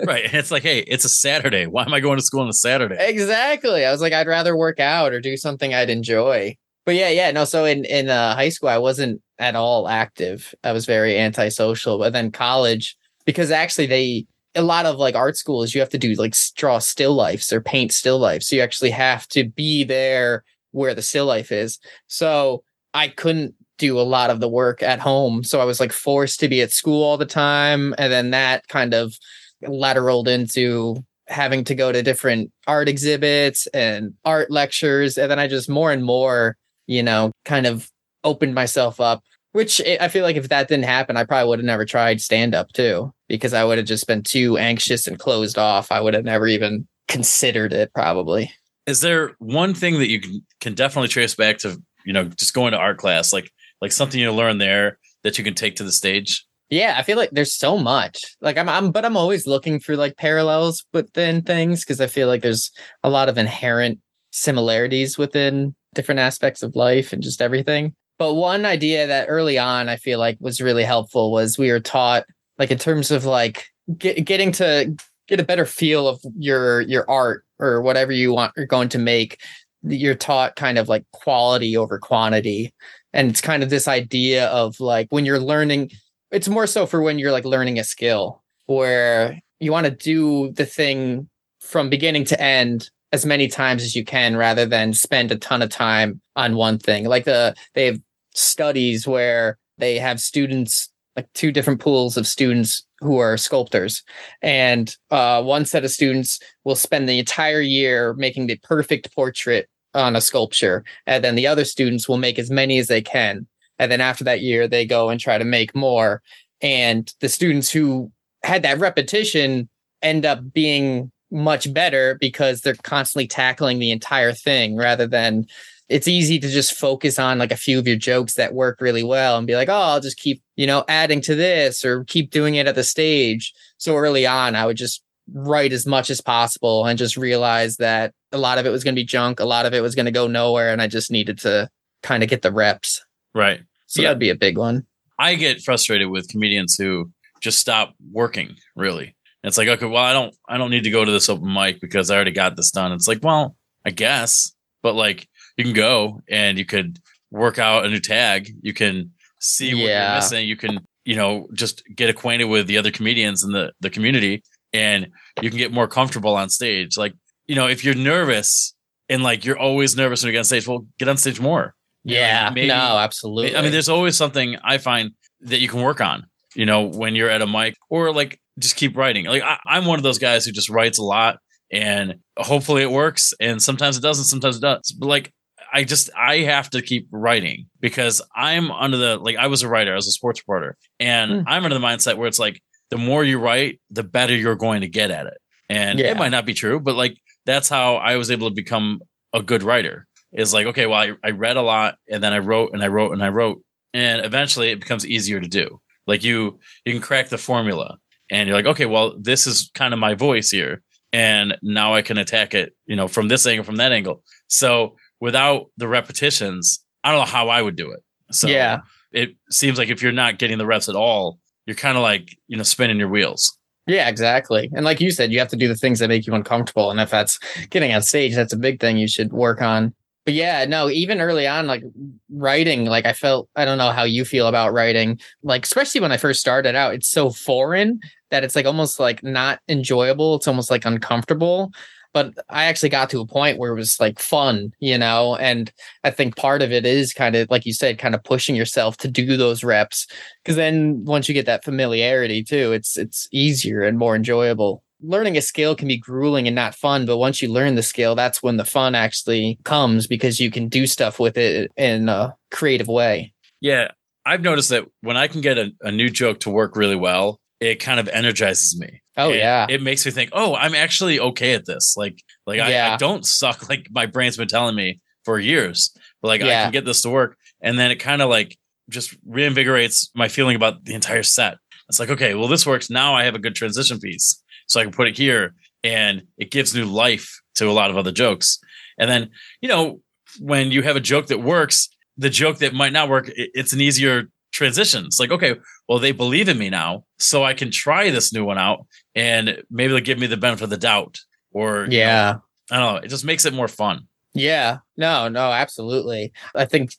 Right. 0.05 0.25
And 0.25 0.35
it's 0.35 0.51
like, 0.51 0.63
hey, 0.63 0.79
it's 0.79 1.05
a 1.05 1.09
Saturday. 1.09 1.65
Why 1.65 1.83
am 1.83 1.93
I 1.93 1.99
going 1.99 2.17
to 2.17 2.23
school 2.23 2.41
on 2.41 2.49
a 2.49 2.53
Saturday? 2.53 2.97
exactly. 2.99 3.85
I 3.85 3.91
was 3.91 4.01
like, 4.01 4.13
I'd 4.13 4.27
rather 4.27 4.55
work 4.55 4.79
out 4.79 5.13
or 5.13 5.19
do 5.19 5.37
something 5.37 5.73
I'd 5.73 5.89
enjoy. 5.89 6.57
But 6.85 6.95
yeah, 6.95 7.09
yeah, 7.09 7.31
no. 7.31 7.45
So 7.45 7.65
in 7.65 7.85
in 7.85 8.09
uh, 8.09 8.35
high 8.35 8.49
school, 8.49 8.69
I 8.69 8.77
wasn't 8.77 9.21
at 9.39 9.55
all 9.55 9.87
active. 9.87 10.53
I 10.63 10.71
was 10.71 10.85
very 10.85 11.17
antisocial. 11.17 11.97
But 11.97 12.13
then 12.13 12.31
college, 12.31 12.95
because 13.25 13.51
actually 13.51 13.87
they 13.87 14.25
a 14.55 14.61
lot 14.61 14.85
of 14.85 14.97
like 14.97 15.15
art 15.15 15.37
schools, 15.37 15.73
you 15.73 15.81
have 15.81 15.89
to 15.89 15.97
do 15.97 16.13
like 16.13 16.35
draw 16.55 16.79
still 16.79 17.13
lifes 17.13 17.51
or 17.51 17.61
paint 17.61 17.91
still 17.91 18.19
lifes. 18.19 18.49
So 18.49 18.55
you 18.55 18.61
actually 18.61 18.91
have 18.91 19.27
to 19.29 19.43
be 19.43 19.83
there 19.83 20.43
where 20.71 20.93
the 20.93 21.01
still 21.01 21.25
life 21.25 21.51
is. 21.51 21.79
So 22.07 22.63
I 22.93 23.07
couldn't 23.07 23.55
do 23.77 23.99
a 23.99 24.01
lot 24.01 24.29
of 24.29 24.39
the 24.39 24.47
work 24.49 24.83
at 24.83 24.99
home. 24.99 25.43
So 25.43 25.59
I 25.59 25.65
was 25.65 25.79
like 25.79 25.91
forced 25.91 26.39
to 26.41 26.47
be 26.47 26.61
at 26.61 26.71
school 26.71 27.03
all 27.03 27.17
the 27.17 27.25
time, 27.25 27.95
and 27.97 28.11
then 28.11 28.31
that 28.31 28.67
kind 28.67 28.93
of 28.93 29.15
lateraled 29.63 30.27
into 30.27 31.03
having 31.27 31.63
to 31.63 31.75
go 31.75 31.91
to 31.91 32.03
different 32.03 32.51
art 32.67 32.89
exhibits 32.89 33.67
and 33.67 34.13
art 34.25 34.51
lectures 34.51 35.17
and 35.17 35.31
then 35.31 35.39
i 35.39 35.47
just 35.47 35.69
more 35.69 35.91
and 35.91 36.03
more 36.03 36.57
you 36.85 37.01
know 37.01 37.31
kind 37.45 37.65
of 37.65 37.89
opened 38.25 38.53
myself 38.53 38.99
up 38.99 39.23
which 39.53 39.81
I- 39.81 40.07
feel 40.09 40.23
like 40.23 40.35
if 40.35 40.49
that 40.49 40.67
didn't 40.67 40.85
happen 40.85 41.17
i 41.17 41.23
probably 41.23 41.47
would 41.49 41.59
have 41.59 41.65
never 41.65 41.85
tried 41.85 42.21
stand 42.21 42.53
up 42.53 42.71
too 42.73 43.13
because 43.29 43.53
i 43.53 43.63
would 43.63 43.77
have 43.77 43.87
just 43.87 44.05
been 44.05 44.21
too 44.21 44.57
anxious 44.57 45.07
and 45.07 45.17
closed 45.17 45.57
off. 45.57 45.91
I 45.91 46.01
would 46.01 46.13
have 46.13 46.25
never 46.25 46.47
even 46.47 46.87
considered 47.07 47.73
it 47.73 47.93
probably. 47.93 48.51
Is 48.85 49.01
there 49.01 49.35
one 49.39 49.73
thing 49.73 49.99
that 49.99 50.09
you 50.09 50.19
can, 50.19 50.45
can 50.59 50.73
definitely 50.73 51.07
trace 51.07 51.35
back 51.35 51.57
to, 51.59 51.81
you 52.05 52.11
know, 52.13 52.25
just 52.25 52.53
going 52.53 52.73
to 52.73 52.77
art 52.77 52.97
class, 52.97 53.31
like 53.31 53.49
like 53.81 53.91
something 53.91 54.19
you 54.19 54.31
learn 54.31 54.57
there 54.57 54.99
that 55.23 55.37
you 55.37 55.43
can 55.43 55.53
take 55.53 55.75
to 55.77 55.83
the 55.83 55.91
stage? 55.91 56.45
yeah 56.69 56.95
i 56.97 57.03
feel 57.03 57.17
like 57.17 57.29
there's 57.31 57.53
so 57.53 57.77
much. 57.77 58.17
Like 58.41 58.57
i'm, 58.57 58.67
I'm 58.69 58.91
but 58.91 59.05
i'm 59.05 59.17
always 59.17 59.45
looking 59.45 59.79
for 59.79 59.95
like 59.95 60.17
parallels 60.17 60.85
within 60.93 61.41
things 61.43 61.81
because 61.81 62.01
i 62.01 62.07
feel 62.07 62.27
like 62.27 62.41
there's 62.41 62.71
a 63.03 63.09
lot 63.09 63.29
of 63.29 63.37
inherent 63.37 63.99
similarities 64.31 65.17
within 65.17 65.75
different 65.93 66.19
aspects 66.19 66.63
of 66.63 66.75
life 66.75 67.13
and 67.13 67.21
just 67.21 67.41
everything 67.41 67.93
but 68.17 68.35
one 68.35 68.65
idea 68.65 69.07
that 69.07 69.27
early 69.29 69.57
on 69.57 69.89
i 69.89 69.95
feel 69.95 70.19
like 70.19 70.37
was 70.39 70.61
really 70.61 70.83
helpful 70.83 71.31
was 71.31 71.57
we 71.57 71.71
were 71.71 71.79
taught 71.79 72.25
like 72.57 72.71
in 72.71 72.77
terms 72.77 73.11
of 73.11 73.25
like 73.25 73.67
get, 73.97 74.23
getting 74.25 74.51
to 74.51 74.95
get 75.27 75.39
a 75.39 75.45
better 75.45 75.65
feel 75.65 76.07
of 76.07 76.21
your 76.37 76.81
your 76.81 77.09
art 77.09 77.45
or 77.59 77.81
whatever 77.81 78.11
you 78.11 78.33
want 78.33 78.53
you're 78.55 78.65
going 78.65 78.89
to 78.89 78.99
make 78.99 79.39
you're 79.83 80.15
taught 80.15 80.55
kind 80.55 80.77
of 80.77 80.87
like 80.87 81.05
quality 81.11 81.75
over 81.75 81.99
quantity. 81.99 82.73
And 83.11 83.29
it's 83.29 83.41
kind 83.41 83.63
of 83.63 83.69
this 83.69 83.87
idea 83.87 84.47
of 84.47 84.79
like 84.79 85.07
when 85.09 85.25
you're 85.25 85.39
learning 85.39 85.91
it's 86.31 86.49
more 86.49 86.65
so 86.65 86.87
for 86.87 87.01
when 87.01 87.19
you're 87.19 87.31
like 87.31 87.45
learning 87.45 87.77
a 87.77 87.83
skill 87.83 88.41
where 88.65 89.39
you 89.59 89.71
want 89.71 89.85
to 89.85 89.91
do 89.91 90.51
the 90.53 90.65
thing 90.65 91.29
from 91.59 91.89
beginning 91.89 92.25
to 92.25 92.41
end 92.41 92.89
as 93.13 93.25
many 93.27 93.47
times 93.47 93.83
as 93.83 93.95
you 93.95 94.03
can 94.03 94.35
rather 94.35 94.65
than 94.65 94.91
spend 94.91 95.31
a 95.31 95.37
ton 95.37 95.61
of 95.61 95.69
time 95.69 96.19
on 96.35 96.55
one 96.55 96.79
thing. 96.79 97.05
Like 97.05 97.25
the 97.25 97.55
they 97.75 97.85
have 97.85 98.01
studies 98.33 99.07
where 99.07 99.59
they 99.77 99.99
have 99.99 100.19
students 100.19 100.89
like 101.15 101.31
two 101.33 101.51
different 101.51 101.79
pools 101.79 102.17
of 102.17 102.25
students 102.25 102.83
who 102.99 103.19
are 103.19 103.37
sculptors. 103.37 104.01
And 104.41 104.95
uh, 105.11 105.43
one 105.43 105.65
set 105.65 105.85
of 105.85 105.91
students 105.91 106.39
will 106.63 106.75
spend 106.75 107.07
the 107.07 107.19
entire 107.19 107.61
year 107.61 108.15
making 108.15 108.47
the 108.47 108.59
perfect 108.63 109.13
portrait 109.15 109.69
on 109.93 110.15
a 110.15 110.21
sculpture 110.21 110.83
and 111.05 111.23
then 111.23 111.35
the 111.35 111.45
other 111.45 111.63
students 111.63 112.09
will 112.09 112.17
make 112.17 112.39
as 112.39 112.49
many 112.49 112.79
as 112.79 112.87
they 112.87 113.01
can. 113.01 113.45
And 113.77 113.91
then 113.91 114.01
after 114.01 114.23
that 114.23 114.41
year 114.41 114.67
they 114.67 114.87
go 114.87 115.09
and 115.09 115.19
try 115.19 115.37
to 115.37 115.45
make 115.45 115.75
more. 115.75 116.23
And 116.61 117.13
the 117.19 117.29
students 117.29 117.69
who 117.69 118.11
had 118.41 118.63
that 118.63 118.79
repetition 118.79 119.69
end 120.01 120.25
up 120.25 120.51
being 120.51 121.11
much 121.33 121.73
better 121.73 122.17
because 122.21 122.61
they're 122.61 122.75
constantly 122.83 123.27
tackling 123.27 123.79
the 123.79 123.91
entire 123.91 124.31
thing 124.33 124.75
rather 124.77 125.07
than 125.07 125.45
it's 125.89 126.07
easy 126.07 126.39
to 126.39 126.47
just 126.47 126.73
focus 126.75 127.19
on 127.19 127.37
like 127.39 127.51
a 127.51 127.57
few 127.57 127.77
of 127.79 127.85
your 127.87 127.97
jokes 127.97 128.35
that 128.35 128.53
work 128.53 128.79
really 128.79 129.03
well 129.03 129.37
and 129.37 129.45
be 129.47 129.55
like 129.55 129.67
oh 129.67 129.73
i'll 129.73 129.99
just 129.99 130.17
keep 130.17 130.41
you 130.55 130.65
know 130.65 130.85
adding 130.87 131.19
to 131.21 131.35
this 131.35 131.83
or 131.83 132.03
keep 132.05 132.29
doing 132.31 132.55
it 132.55 132.67
at 132.67 132.75
the 132.75 132.83
stage 132.83 133.51
so 133.77 133.95
early 133.97 134.25
on 134.25 134.55
i 134.55 134.65
would 134.65 134.77
just 134.77 135.03
write 135.33 135.73
as 135.73 135.85
much 135.85 136.09
as 136.09 136.21
possible 136.21 136.85
and 136.85 136.97
just 136.99 137.17
realize 137.17 137.77
that 137.77 138.13
a 138.31 138.37
lot 138.37 138.57
of 138.57 138.65
it 138.65 138.69
was 138.69 138.83
going 138.83 138.95
to 138.95 138.99
be 139.01 139.05
junk 139.05 139.39
a 139.39 139.45
lot 139.45 139.65
of 139.65 139.73
it 139.73 139.81
was 139.81 139.95
going 139.95 140.05
to 140.05 140.11
go 140.11 140.27
nowhere 140.27 140.71
and 140.71 140.81
i 140.81 140.87
just 140.87 141.11
needed 141.11 141.37
to 141.39 141.67
kind 142.01 142.23
of 142.23 142.29
get 142.29 142.41
the 142.43 142.51
reps 142.51 143.03
Right. 143.33 143.61
so 143.87 144.01
Yeah. 144.01 144.09
that'd 144.09 144.19
be 144.19 144.29
a 144.29 144.35
big 144.35 144.57
one 144.57 144.85
I 145.19 145.35
get 145.35 145.61
frustrated 145.61 146.09
with 146.09 146.27
comedians 146.27 146.75
who 146.75 147.11
just 147.39 147.59
stop 147.59 147.93
working, 148.11 148.55
really. 148.75 149.15
It's 149.43 149.57
like, 149.57 149.67
okay, 149.67 149.85
well, 149.85 150.03
I 150.03 150.13
don't 150.13 150.33
I 150.47 150.57
don't 150.57 150.71
need 150.71 150.83
to 150.85 150.89
go 150.91 151.03
to 151.03 151.11
this 151.11 151.29
open 151.29 151.53
mic 151.53 151.81
because 151.81 152.09
I 152.09 152.15
already 152.15 152.31
got 152.31 152.55
this 152.55 152.71
done. 152.71 152.91
It's 152.93 153.07
like, 153.07 153.19
well, 153.21 153.55
I 153.85 153.89
guess. 153.91 154.51
But 154.81 154.95
like 154.95 155.27
you 155.57 155.63
can 155.65 155.73
go 155.73 156.21
and 156.29 156.57
you 156.57 156.65
could 156.65 156.99
work 157.31 157.59
out 157.59 157.85
a 157.85 157.89
new 157.89 157.99
tag. 157.99 158.49
You 158.61 158.73
can 158.73 159.11
see 159.39 159.73
what 159.73 159.83
Yeah. 159.83 160.07
you're 160.13 160.15
missing. 160.21 160.47
You 160.47 160.55
can, 160.55 160.79
you 161.05 161.15
know, 161.15 161.47
just 161.53 161.83
get 161.95 162.09
acquainted 162.09 162.45
with 162.45 162.67
the 162.67 162.77
other 162.77 162.91
comedians 162.91 163.43
in 163.43 163.51
the, 163.51 163.71
the 163.81 163.89
community 163.89 164.43
and 164.71 165.07
you 165.41 165.49
can 165.49 165.57
get 165.57 165.71
more 165.73 165.87
comfortable 165.87 166.35
on 166.35 166.49
stage. 166.49 166.97
Like, 166.97 167.13
you 167.45 167.55
know, 167.55 167.67
if 167.67 167.83
you're 167.83 167.95
nervous 167.95 168.73
and 169.09 169.23
like 169.23 169.43
you're 169.45 169.59
always 169.59 169.95
nervous 169.97 170.23
when 170.23 170.27
you 170.29 170.33
get 170.33 170.39
on 170.39 170.45
stage, 170.45 170.67
well, 170.67 170.85
get 170.99 171.07
on 171.09 171.17
stage 171.17 171.39
more. 171.41 171.75
yeah 172.05 172.49
maybe- 172.53 172.67
no 172.67 172.97
absolutely 172.97 173.55
I 173.57 173.61
mean, 173.61 173.71
there's 173.71 173.89
always 173.89 174.15
something 174.17 174.57
I 174.63 174.77
find 174.77 175.11
that 175.41 175.59
you 175.59 175.67
can 175.67 175.81
work 175.81 175.99
on, 176.01 176.25
you 176.55 176.65
know, 176.65 176.83
when 176.83 177.15
you're 177.15 177.29
at 177.29 177.41
a 177.41 177.47
mic 177.47 177.75
or 177.89 178.11
like 178.13 178.39
just 178.59 178.75
keep 178.75 178.95
writing. 178.97 179.25
Like 179.25 179.43
I, 179.43 179.57
I'm 179.65 179.85
one 179.85 179.99
of 179.99 180.03
those 180.03 180.19
guys 180.19 180.45
who 180.45 180.51
just 180.51 180.69
writes 180.69 180.97
a 180.99 181.03
lot 181.03 181.39
and 181.71 182.15
hopefully 182.37 182.83
it 182.83 182.91
works. 182.91 183.33
And 183.39 183.61
sometimes 183.61 183.97
it 183.97 184.01
doesn't, 184.01 184.25
sometimes 184.25 184.57
it 184.57 184.61
does. 184.61 184.91
But 184.91 185.07
like, 185.07 185.31
I 185.75 185.83
just, 185.85 186.11
I 186.15 186.39
have 186.39 186.69
to 186.71 186.81
keep 186.83 187.07
writing 187.11 187.65
because 187.79 188.21
I'm 188.35 188.69
under 188.71 188.97
the, 188.97 189.17
like, 189.17 189.37
I 189.37 189.47
was 189.47 189.63
a 189.63 189.67
writer, 189.67 189.91
I 189.91 189.95
was 189.95 190.07
a 190.07 190.11
sports 190.11 190.39
reporter, 190.41 190.77
and 190.99 191.31
Hmm. 191.31 191.47
I'm 191.47 191.63
under 191.65 191.77
the 191.79 191.83
mindset 191.85 192.17
where 192.17 192.27
it's 192.27 192.37
like, 192.37 192.61
the 192.91 192.97
more 192.97 193.23
you 193.23 193.39
write, 193.39 193.79
the 193.89 194.03
better 194.03 194.35
you're 194.35 194.55
going 194.55 194.81
to 194.81 194.87
get 194.87 195.09
at 195.09 195.25
it. 195.25 195.37
And 195.69 195.97
Yeah. 195.97 196.11
it 196.11 196.17
might 196.17 196.29
not 196.29 196.45
be 196.45 196.53
true, 196.53 196.79
but 196.79 196.95
like, 196.95 197.17
that's 197.47 197.69
how 197.69 197.95
I 197.95 198.17
was 198.17 198.29
able 198.29 198.49
to 198.49 198.53
become 198.53 199.01
a 199.33 199.41
good 199.41 199.63
writer 199.63 200.05
is 200.31 200.53
like, 200.53 200.67
okay, 200.67 200.85
well, 200.85 200.99
I, 200.99 201.13
I 201.23 201.31
read 201.31 201.57
a 201.57 201.61
lot 201.63 201.95
and 202.07 202.21
then 202.23 202.33
I 202.33 202.39
wrote 202.39 202.71
and 202.73 202.83
I 202.83 202.87
wrote 202.89 203.13
and 203.13 203.23
I 203.23 203.29
wrote. 203.29 203.63
And 203.95 204.23
eventually 204.23 204.69
it 204.69 204.79
becomes 204.79 205.07
easier 205.07 205.39
to 205.39 205.47
do. 205.47 205.79
Like 206.05 206.23
you, 206.23 206.59
you 206.85 206.91
can 206.93 207.01
crack 207.01 207.29
the 207.29 207.37
formula 207.39 207.97
and 208.33 208.47
you're 208.47 208.57
like, 208.57 208.65
okay, 208.65 208.85
well, 208.85 209.15
this 209.19 209.47
is 209.47 209.71
kind 209.73 209.93
of 209.93 209.99
my 209.99 210.13
voice 210.15 210.49
here. 210.49 210.81
And 211.13 211.55
now 211.61 211.93
I 211.93 212.01
can 212.01 212.17
attack 212.17 212.53
it, 212.53 212.75
you 212.87 212.95
know, 212.95 213.07
from 213.07 213.27
this 213.27 213.45
angle, 213.45 213.63
from 213.63 213.75
that 213.77 213.91
angle. 213.91 214.23
So 214.47 214.95
without 215.21 215.67
the 215.77 215.87
repetitions, 215.87 216.83
I 217.03 217.11
don't 217.11 217.19
know 217.21 217.25
how 217.31 217.49
I 217.49 217.61
would 217.61 217.75
do 217.75 217.91
it. 217.91 218.03
So 218.31 218.47
Yeah. 218.47 218.79
it 219.11 219.35
seems 219.51 219.77
like 219.77 219.89
if 219.89 220.01
you're 220.01 220.11
not 220.11 220.39
getting 220.39 220.57
the 220.57 220.65
reps 220.65 220.89
at 220.89 220.95
all, 220.95 221.39
you're 221.67 221.75
kind 221.75 221.97
of 221.97 222.03
like, 222.03 222.35
you 222.47 222.57
know, 222.57 222.63
spinning 222.63 222.97
your 222.97 223.09
wheels. 223.09 223.57
Yeah, 223.85 224.07
exactly. 224.09 224.69
And 224.75 224.85
like 224.85 224.99
you 225.01 225.11
said, 225.11 225.31
you 225.31 225.39
have 225.39 225.49
to 225.49 225.55
do 225.57 225.67
the 225.67 225.75
things 225.75 225.99
that 225.99 226.07
make 226.07 226.25
you 226.25 226.33
uncomfortable. 226.33 226.89
And 226.89 226.99
if 226.99 227.09
that's 227.11 227.37
getting 227.69 227.93
on 227.93 228.01
stage, 228.01 228.33
that's 228.33 228.53
a 228.53 228.57
big 228.57 228.79
thing 228.79 228.97
you 228.97 229.07
should 229.07 229.31
work 229.33 229.61
on. 229.61 229.93
but 230.25 230.33
yeah, 230.33 230.63
no, 230.63 230.89
even 230.89 231.19
early 231.19 231.45
on, 231.45 231.67
like 231.67 231.83
writing, 232.31 232.85
like 232.85 233.05
I 233.05 233.11
felt, 233.13 233.49
I 233.57 233.65
don't 233.65 233.77
know 233.77 233.91
how 233.91 234.03
you 234.03 234.23
feel 234.25 234.47
about 234.47 234.71
writing, 234.73 235.19
like, 235.43 235.65
especially 235.65 235.99
when 236.01 236.13
I 236.13 236.17
first 236.17 236.39
started 236.39 236.75
out, 236.75 236.93
it's 236.93 237.09
so 237.09 237.29
foreign 237.29 237.99
that 238.33 238.43
it's 238.43 238.55
like 238.55 238.65
almost 238.65 238.99
like 238.99 239.23
not 239.23 239.59
enjoyable. 239.69 240.33
It's 240.35 240.47
almost 240.47 240.71
like 240.71 240.85
uncomfortable. 240.85 241.71
But 242.13 242.33
I 242.49 242.65
actually 242.65 242.89
got 242.89 243.11
to 243.11 243.21
a 243.21 243.27
point 243.27 243.59
where 243.59 243.71
it 243.71 243.75
was 243.75 243.99
like 243.99 244.19
fun, 244.19 244.71
you 244.79 244.97
know? 244.97 245.35
And 245.35 245.71
I 246.03 246.09
think 246.09 246.35
part 246.35 246.63
of 246.63 246.71
it 246.71 246.83
is 246.83 247.13
kind 247.13 247.35
of, 247.35 247.49
like 247.51 247.65
you 247.65 247.73
said, 247.73 247.99
kind 247.99 248.15
of 248.15 248.23
pushing 248.23 248.55
yourself 248.55 248.97
to 248.97 249.07
do 249.07 249.37
those 249.37 249.63
reps. 249.63 250.07
Cause 250.45 250.55
then 250.55 251.05
once 251.05 251.27
you 251.27 251.35
get 251.35 251.45
that 251.45 251.63
familiarity 251.63 252.43
too, 252.43 252.71
it's, 252.71 252.97
it's 252.97 253.27
easier 253.31 253.83
and 253.83 253.97
more 253.99 254.15
enjoyable 254.15 254.83
learning 255.05 255.35
a 255.35 255.41
skill 255.41 255.75
can 255.75 255.89
be 255.89 255.97
grueling 255.97 256.47
and 256.47 256.55
not 256.55 256.73
fun, 256.73 257.05
but 257.05 257.17
once 257.17 257.41
you 257.41 257.51
learn 257.51 257.75
the 257.75 257.83
skill, 257.83 258.15
that's 258.15 258.41
when 258.41 258.55
the 258.55 258.63
fun 258.63 258.95
actually 258.95 259.59
comes 259.65 260.07
because 260.07 260.39
you 260.39 260.49
can 260.49 260.69
do 260.69 260.87
stuff 260.87 261.19
with 261.19 261.37
it 261.37 261.69
in 261.75 262.07
a 262.07 262.33
creative 262.51 262.87
way. 262.87 263.33
Yeah. 263.59 263.91
I've 264.25 264.41
noticed 264.41 264.69
that 264.69 264.85
when 265.01 265.17
I 265.17 265.27
can 265.27 265.41
get 265.41 265.57
a, 265.57 265.71
a 265.81 265.91
new 265.91 266.09
joke 266.09 266.39
to 266.41 266.49
work 266.49 266.77
really 266.77 266.95
well, 266.95 267.41
it 267.63 267.79
kind 267.79 267.99
of 267.99 268.07
energizes 268.09 268.77
me. 268.79 269.01
Oh 269.15 269.31
It- 269.31 269.37
yeah. 269.37 269.65
It 269.69 269.81
makes 269.81 270.05
me 270.05 270.11
think, 270.11 270.31
oh, 270.33 270.55
I'm 270.55 270.75
actually 270.75 271.19
okay 271.19 271.53
at 271.53 271.65
this. 271.65 271.95
Like, 271.97 272.21
like 272.45 272.59
I, 272.59 272.69
I 272.93 272.97
don't 272.97 273.25
suck 273.25 273.69
like 273.69 273.87
my 273.91 274.05
brain's 274.05 274.37
been 274.37 274.47
telling 274.47 274.75
me 274.75 274.99
for 275.25 275.39
years. 275.39 275.95
But 276.21 276.27
like 276.29 276.41
I 276.41 276.47
can 276.65 276.71
get 276.73 276.85
this 276.85 277.01
to 277.03 277.09
work. 277.09 277.37
And 277.61 277.79
then 277.79 277.91
it 277.91 277.95
kind 277.97 278.21
of 278.21 278.29
like 278.29 278.57
just 278.89 279.15
reinvigorates 279.25 280.09
my 280.13 280.27
feeling 280.27 280.55
about 280.55 280.83
the 280.83 280.93
entire 280.93 281.23
set. 281.23 281.57
It's 281.89 281.99
like, 281.99 282.09
okay, 282.09 282.33
well, 282.33 282.47
this 282.47 282.65
works. 282.65 282.89
Now 282.89 283.13
I 283.13 283.23
have 283.23 283.35
a 283.35 283.39
good 283.39 283.55
transition 283.55 283.99
piece. 283.99 284.41
So 284.67 284.79
I 284.79 284.83
can 284.83 284.91
put 284.93 285.07
it 285.07 285.17
here 285.17 285.53
and 285.83 286.23
it 286.37 286.51
gives 286.51 286.73
new 286.75 286.85
life 286.85 287.41
to 287.55 287.69
a 287.69 287.71
lot 287.71 287.89
of 287.91 287.97
other 287.97 288.11
jokes. 288.11 288.59
And 288.97 289.09
then, 289.09 289.29
you 289.61 289.69
know, 289.69 290.01
when 290.39 290.71
you 290.71 290.81
have 290.81 290.95
a 290.95 290.99
joke 291.01 291.27
that 291.27 291.41
works, 291.41 291.89
the 292.17 292.29
joke 292.29 292.57
that 292.59 292.73
might 292.73 292.93
not 292.93 293.09
work, 293.09 293.29
it's 293.35 293.73
an 293.73 293.81
easier 293.81 294.29
transition. 294.53 295.05
It's 295.05 295.19
like, 295.19 295.31
okay, 295.31 295.55
well, 295.89 295.99
they 295.99 296.11
believe 296.13 296.47
in 296.47 296.57
me 296.57 296.69
now, 296.69 297.03
so 297.19 297.43
I 297.43 297.53
can 297.53 297.71
try 297.71 298.09
this 298.09 298.31
new 298.31 298.45
one 298.45 298.57
out 298.57 298.85
and 299.15 299.61
maybe 299.69 299.91
they'll 299.91 300.01
give 300.01 300.19
me 300.19 300.27
the 300.27 300.37
benefit 300.37 300.63
of 300.63 300.69
the 300.69 300.77
doubt. 300.77 301.19
Or, 301.51 301.81
you 301.83 301.87
know, 301.89 301.95
yeah. 301.97 302.35
I 302.71 302.79
don't 302.79 302.93
know, 302.95 302.99
it 303.01 303.09
just 303.09 303.25
makes 303.25 303.45
it 303.45 303.53
more 303.53 303.67
fun. 303.67 304.07
Yeah, 304.35 304.77
no, 304.97 305.27
no, 305.27 305.51
absolutely. 305.51 306.31
I 306.55 306.65
think 306.65 306.91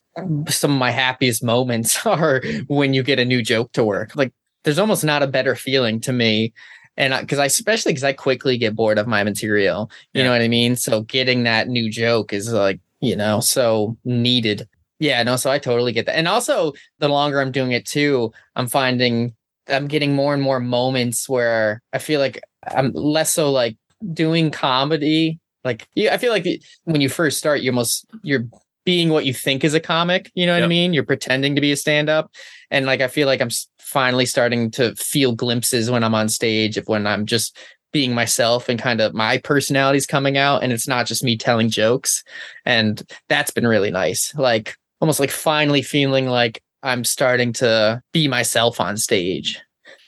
some 0.48 0.72
of 0.72 0.78
my 0.78 0.90
happiest 0.92 1.42
moments 1.42 2.04
are 2.06 2.42
when 2.68 2.94
you 2.94 3.02
get 3.02 3.18
a 3.18 3.24
new 3.24 3.42
joke 3.42 3.72
to 3.72 3.84
work. 3.84 4.14
Like, 4.14 4.32
there's 4.64 4.78
almost 4.78 5.04
not 5.04 5.22
a 5.22 5.26
better 5.26 5.56
feeling 5.56 6.00
to 6.02 6.12
me. 6.12 6.52
And 6.96 7.12
because 7.20 7.40
I, 7.40 7.46
especially 7.46 7.90
because 7.92 8.04
I 8.04 8.12
quickly 8.12 8.56
get 8.56 8.76
bored 8.76 8.98
of 8.98 9.08
my 9.08 9.24
material, 9.24 9.90
you 10.12 10.20
Yeah. 10.20 10.26
know 10.26 10.32
what 10.32 10.42
I 10.42 10.48
mean? 10.48 10.76
So 10.76 11.02
getting 11.02 11.42
that 11.42 11.66
new 11.68 11.90
joke 11.90 12.32
is 12.32 12.52
like, 12.52 12.78
you 13.00 13.16
know, 13.16 13.40
so 13.40 13.96
needed. 14.04 14.68
Yeah, 15.04 15.22
no, 15.22 15.36
so 15.36 15.50
I 15.50 15.58
totally 15.58 15.92
get 15.92 16.06
that. 16.06 16.16
And 16.16 16.26
also, 16.26 16.72
the 16.98 17.10
longer 17.10 17.38
I'm 17.38 17.52
doing 17.52 17.72
it 17.72 17.84
too, 17.84 18.32
I'm 18.56 18.66
finding 18.66 19.34
I'm 19.68 19.86
getting 19.86 20.14
more 20.14 20.32
and 20.32 20.42
more 20.42 20.60
moments 20.60 21.28
where 21.28 21.82
I 21.92 21.98
feel 21.98 22.20
like 22.20 22.40
I'm 22.66 22.90
less 22.92 23.34
so 23.34 23.52
like 23.52 23.76
doing 24.14 24.50
comedy. 24.50 25.40
Like, 25.62 25.86
I 26.10 26.16
feel 26.16 26.32
like 26.32 26.46
when 26.84 27.02
you 27.02 27.10
first 27.10 27.36
start, 27.36 27.60
you're 27.60 27.72
almost 27.74 28.06
you're 28.22 28.46
being 28.86 29.10
what 29.10 29.26
you 29.26 29.34
think 29.34 29.62
is 29.62 29.74
a 29.74 29.80
comic. 29.80 30.30
You 30.34 30.46
know 30.46 30.54
what 30.54 30.62
I 30.62 30.68
mean? 30.68 30.94
You're 30.94 31.04
pretending 31.04 31.54
to 31.54 31.60
be 31.60 31.72
a 31.72 31.76
stand 31.76 32.08
up, 32.08 32.30
and 32.70 32.86
like 32.86 33.02
I 33.02 33.08
feel 33.08 33.26
like 33.26 33.42
I'm 33.42 33.50
finally 33.78 34.24
starting 34.24 34.70
to 34.72 34.94
feel 34.94 35.34
glimpses 35.34 35.90
when 35.90 36.02
I'm 36.02 36.14
on 36.14 36.30
stage 36.30 36.78
of 36.78 36.88
when 36.88 37.06
I'm 37.06 37.26
just 37.26 37.58
being 37.92 38.14
myself 38.14 38.70
and 38.70 38.80
kind 38.80 39.02
of 39.02 39.12
my 39.12 39.36
personality's 39.36 40.06
coming 40.06 40.38
out, 40.38 40.62
and 40.62 40.72
it's 40.72 40.88
not 40.88 41.04
just 41.04 41.22
me 41.22 41.36
telling 41.36 41.68
jokes, 41.68 42.24
and 42.64 43.02
that's 43.28 43.50
been 43.50 43.66
really 43.66 43.90
nice. 43.90 44.34
Like 44.34 44.76
almost 45.00 45.20
like 45.20 45.30
finally 45.30 45.82
feeling 45.82 46.26
like 46.26 46.62
I'm 46.82 47.04
starting 47.04 47.52
to 47.54 48.02
be 48.12 48.28
myself 48.28 48.80
on 48.80 48.96
stage 48.96 49.58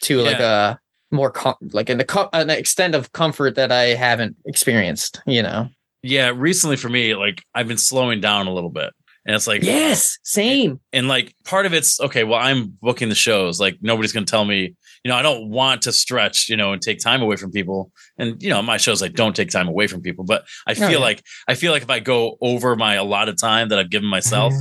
to 0.03 0.21
like 0.21 0.41
a 0.41 0.79
more 1.11 1.31
com- 1.31 1.57
like 1.73 1.89
an, 1.89 2.03
an 2.33 2.51
extent 2.51 2.95
of 2.95 3.13
comfort 3.13 3.55
that 3.55 3.73
I 3.73 3.95
haven't 3.95 4.37
experienced. 4.47 5.21
You 5.27 5.43
know? 5.43 5.69
Yeah, 6.03 6.33
recently 6.35 6.77
for 6.77 6.89
me, 6.89 7.15
like 7.15 7.43
I've 7.55 7.69
been 7.69 7.79
slowing 7.79 8.21
down 8.21 8.47
a 8.47 8.53
little 8.53 8.71
bit. 8.71 8.93
And 9.25 9.35
it's 9.35 9.49
like, 9.49 9.65
Yes, 9.65 10.19
same. 10.23 10.79
and 10.93 11.09
like 11.09 11.35
part 11.45 11.67
of 11.67 11.75
it's 11.75 11.99
okay 12.01 12.23
well 12.23 12.39
i'm 12.39 12.77
booking 12.81 13.09
the 13.09 13.15
shows 13.17 13.59
like 13.59 13.77
nobody's 13.81 14.13
going 14.13 14.25
to 14.25 14.31
tell 14.31 14.45
me 14.45 14.77
you 15.07 15.13
know 15.13 15.17
i 15.17 15.23
don't 15.23 15.49
want 15.49 15.83
to 15.83 15.93
stretch 15.93 16.49
you 16.49 16.57
know 16.57 16.73
and 16.73 16.83
take 16.83 16.99
time 16.99 17.23
away 17.23 17.37
from 17.37 17.53
people. 17.53 17.93
And 18.19 18.43
you 18.43 18.51
know 18.51 18.61
my 18.61 18.77
shows 18.77 19.05
i 19.05 19.09
don't 19.09 19.37
take 19.37 19.51
time 19.51 19.69
away 19.69 19.87
from 19.87 20.01
people 20.01 20.25
but 20.25 20.45
i 20.67 20.73
oh, 20.73 20.75
feel 20.75 20.87
Oh, 20.87 20.91
yeah. 20.91 20.99
like 20.99 21.23
i 21.47 21.55
feel 21.55 21.71
like 21.71 21.83
if 21.85 21.91
i 21.91 22.01
go 22.01 22.37
over 22.41 22.75
my 22.75 22.95
allotted 22.95 23.39
time 23.39 23.69
that 23.69 23.79
i've 23.79 23.89
given 23.89 24.09
myself 24.09 24.53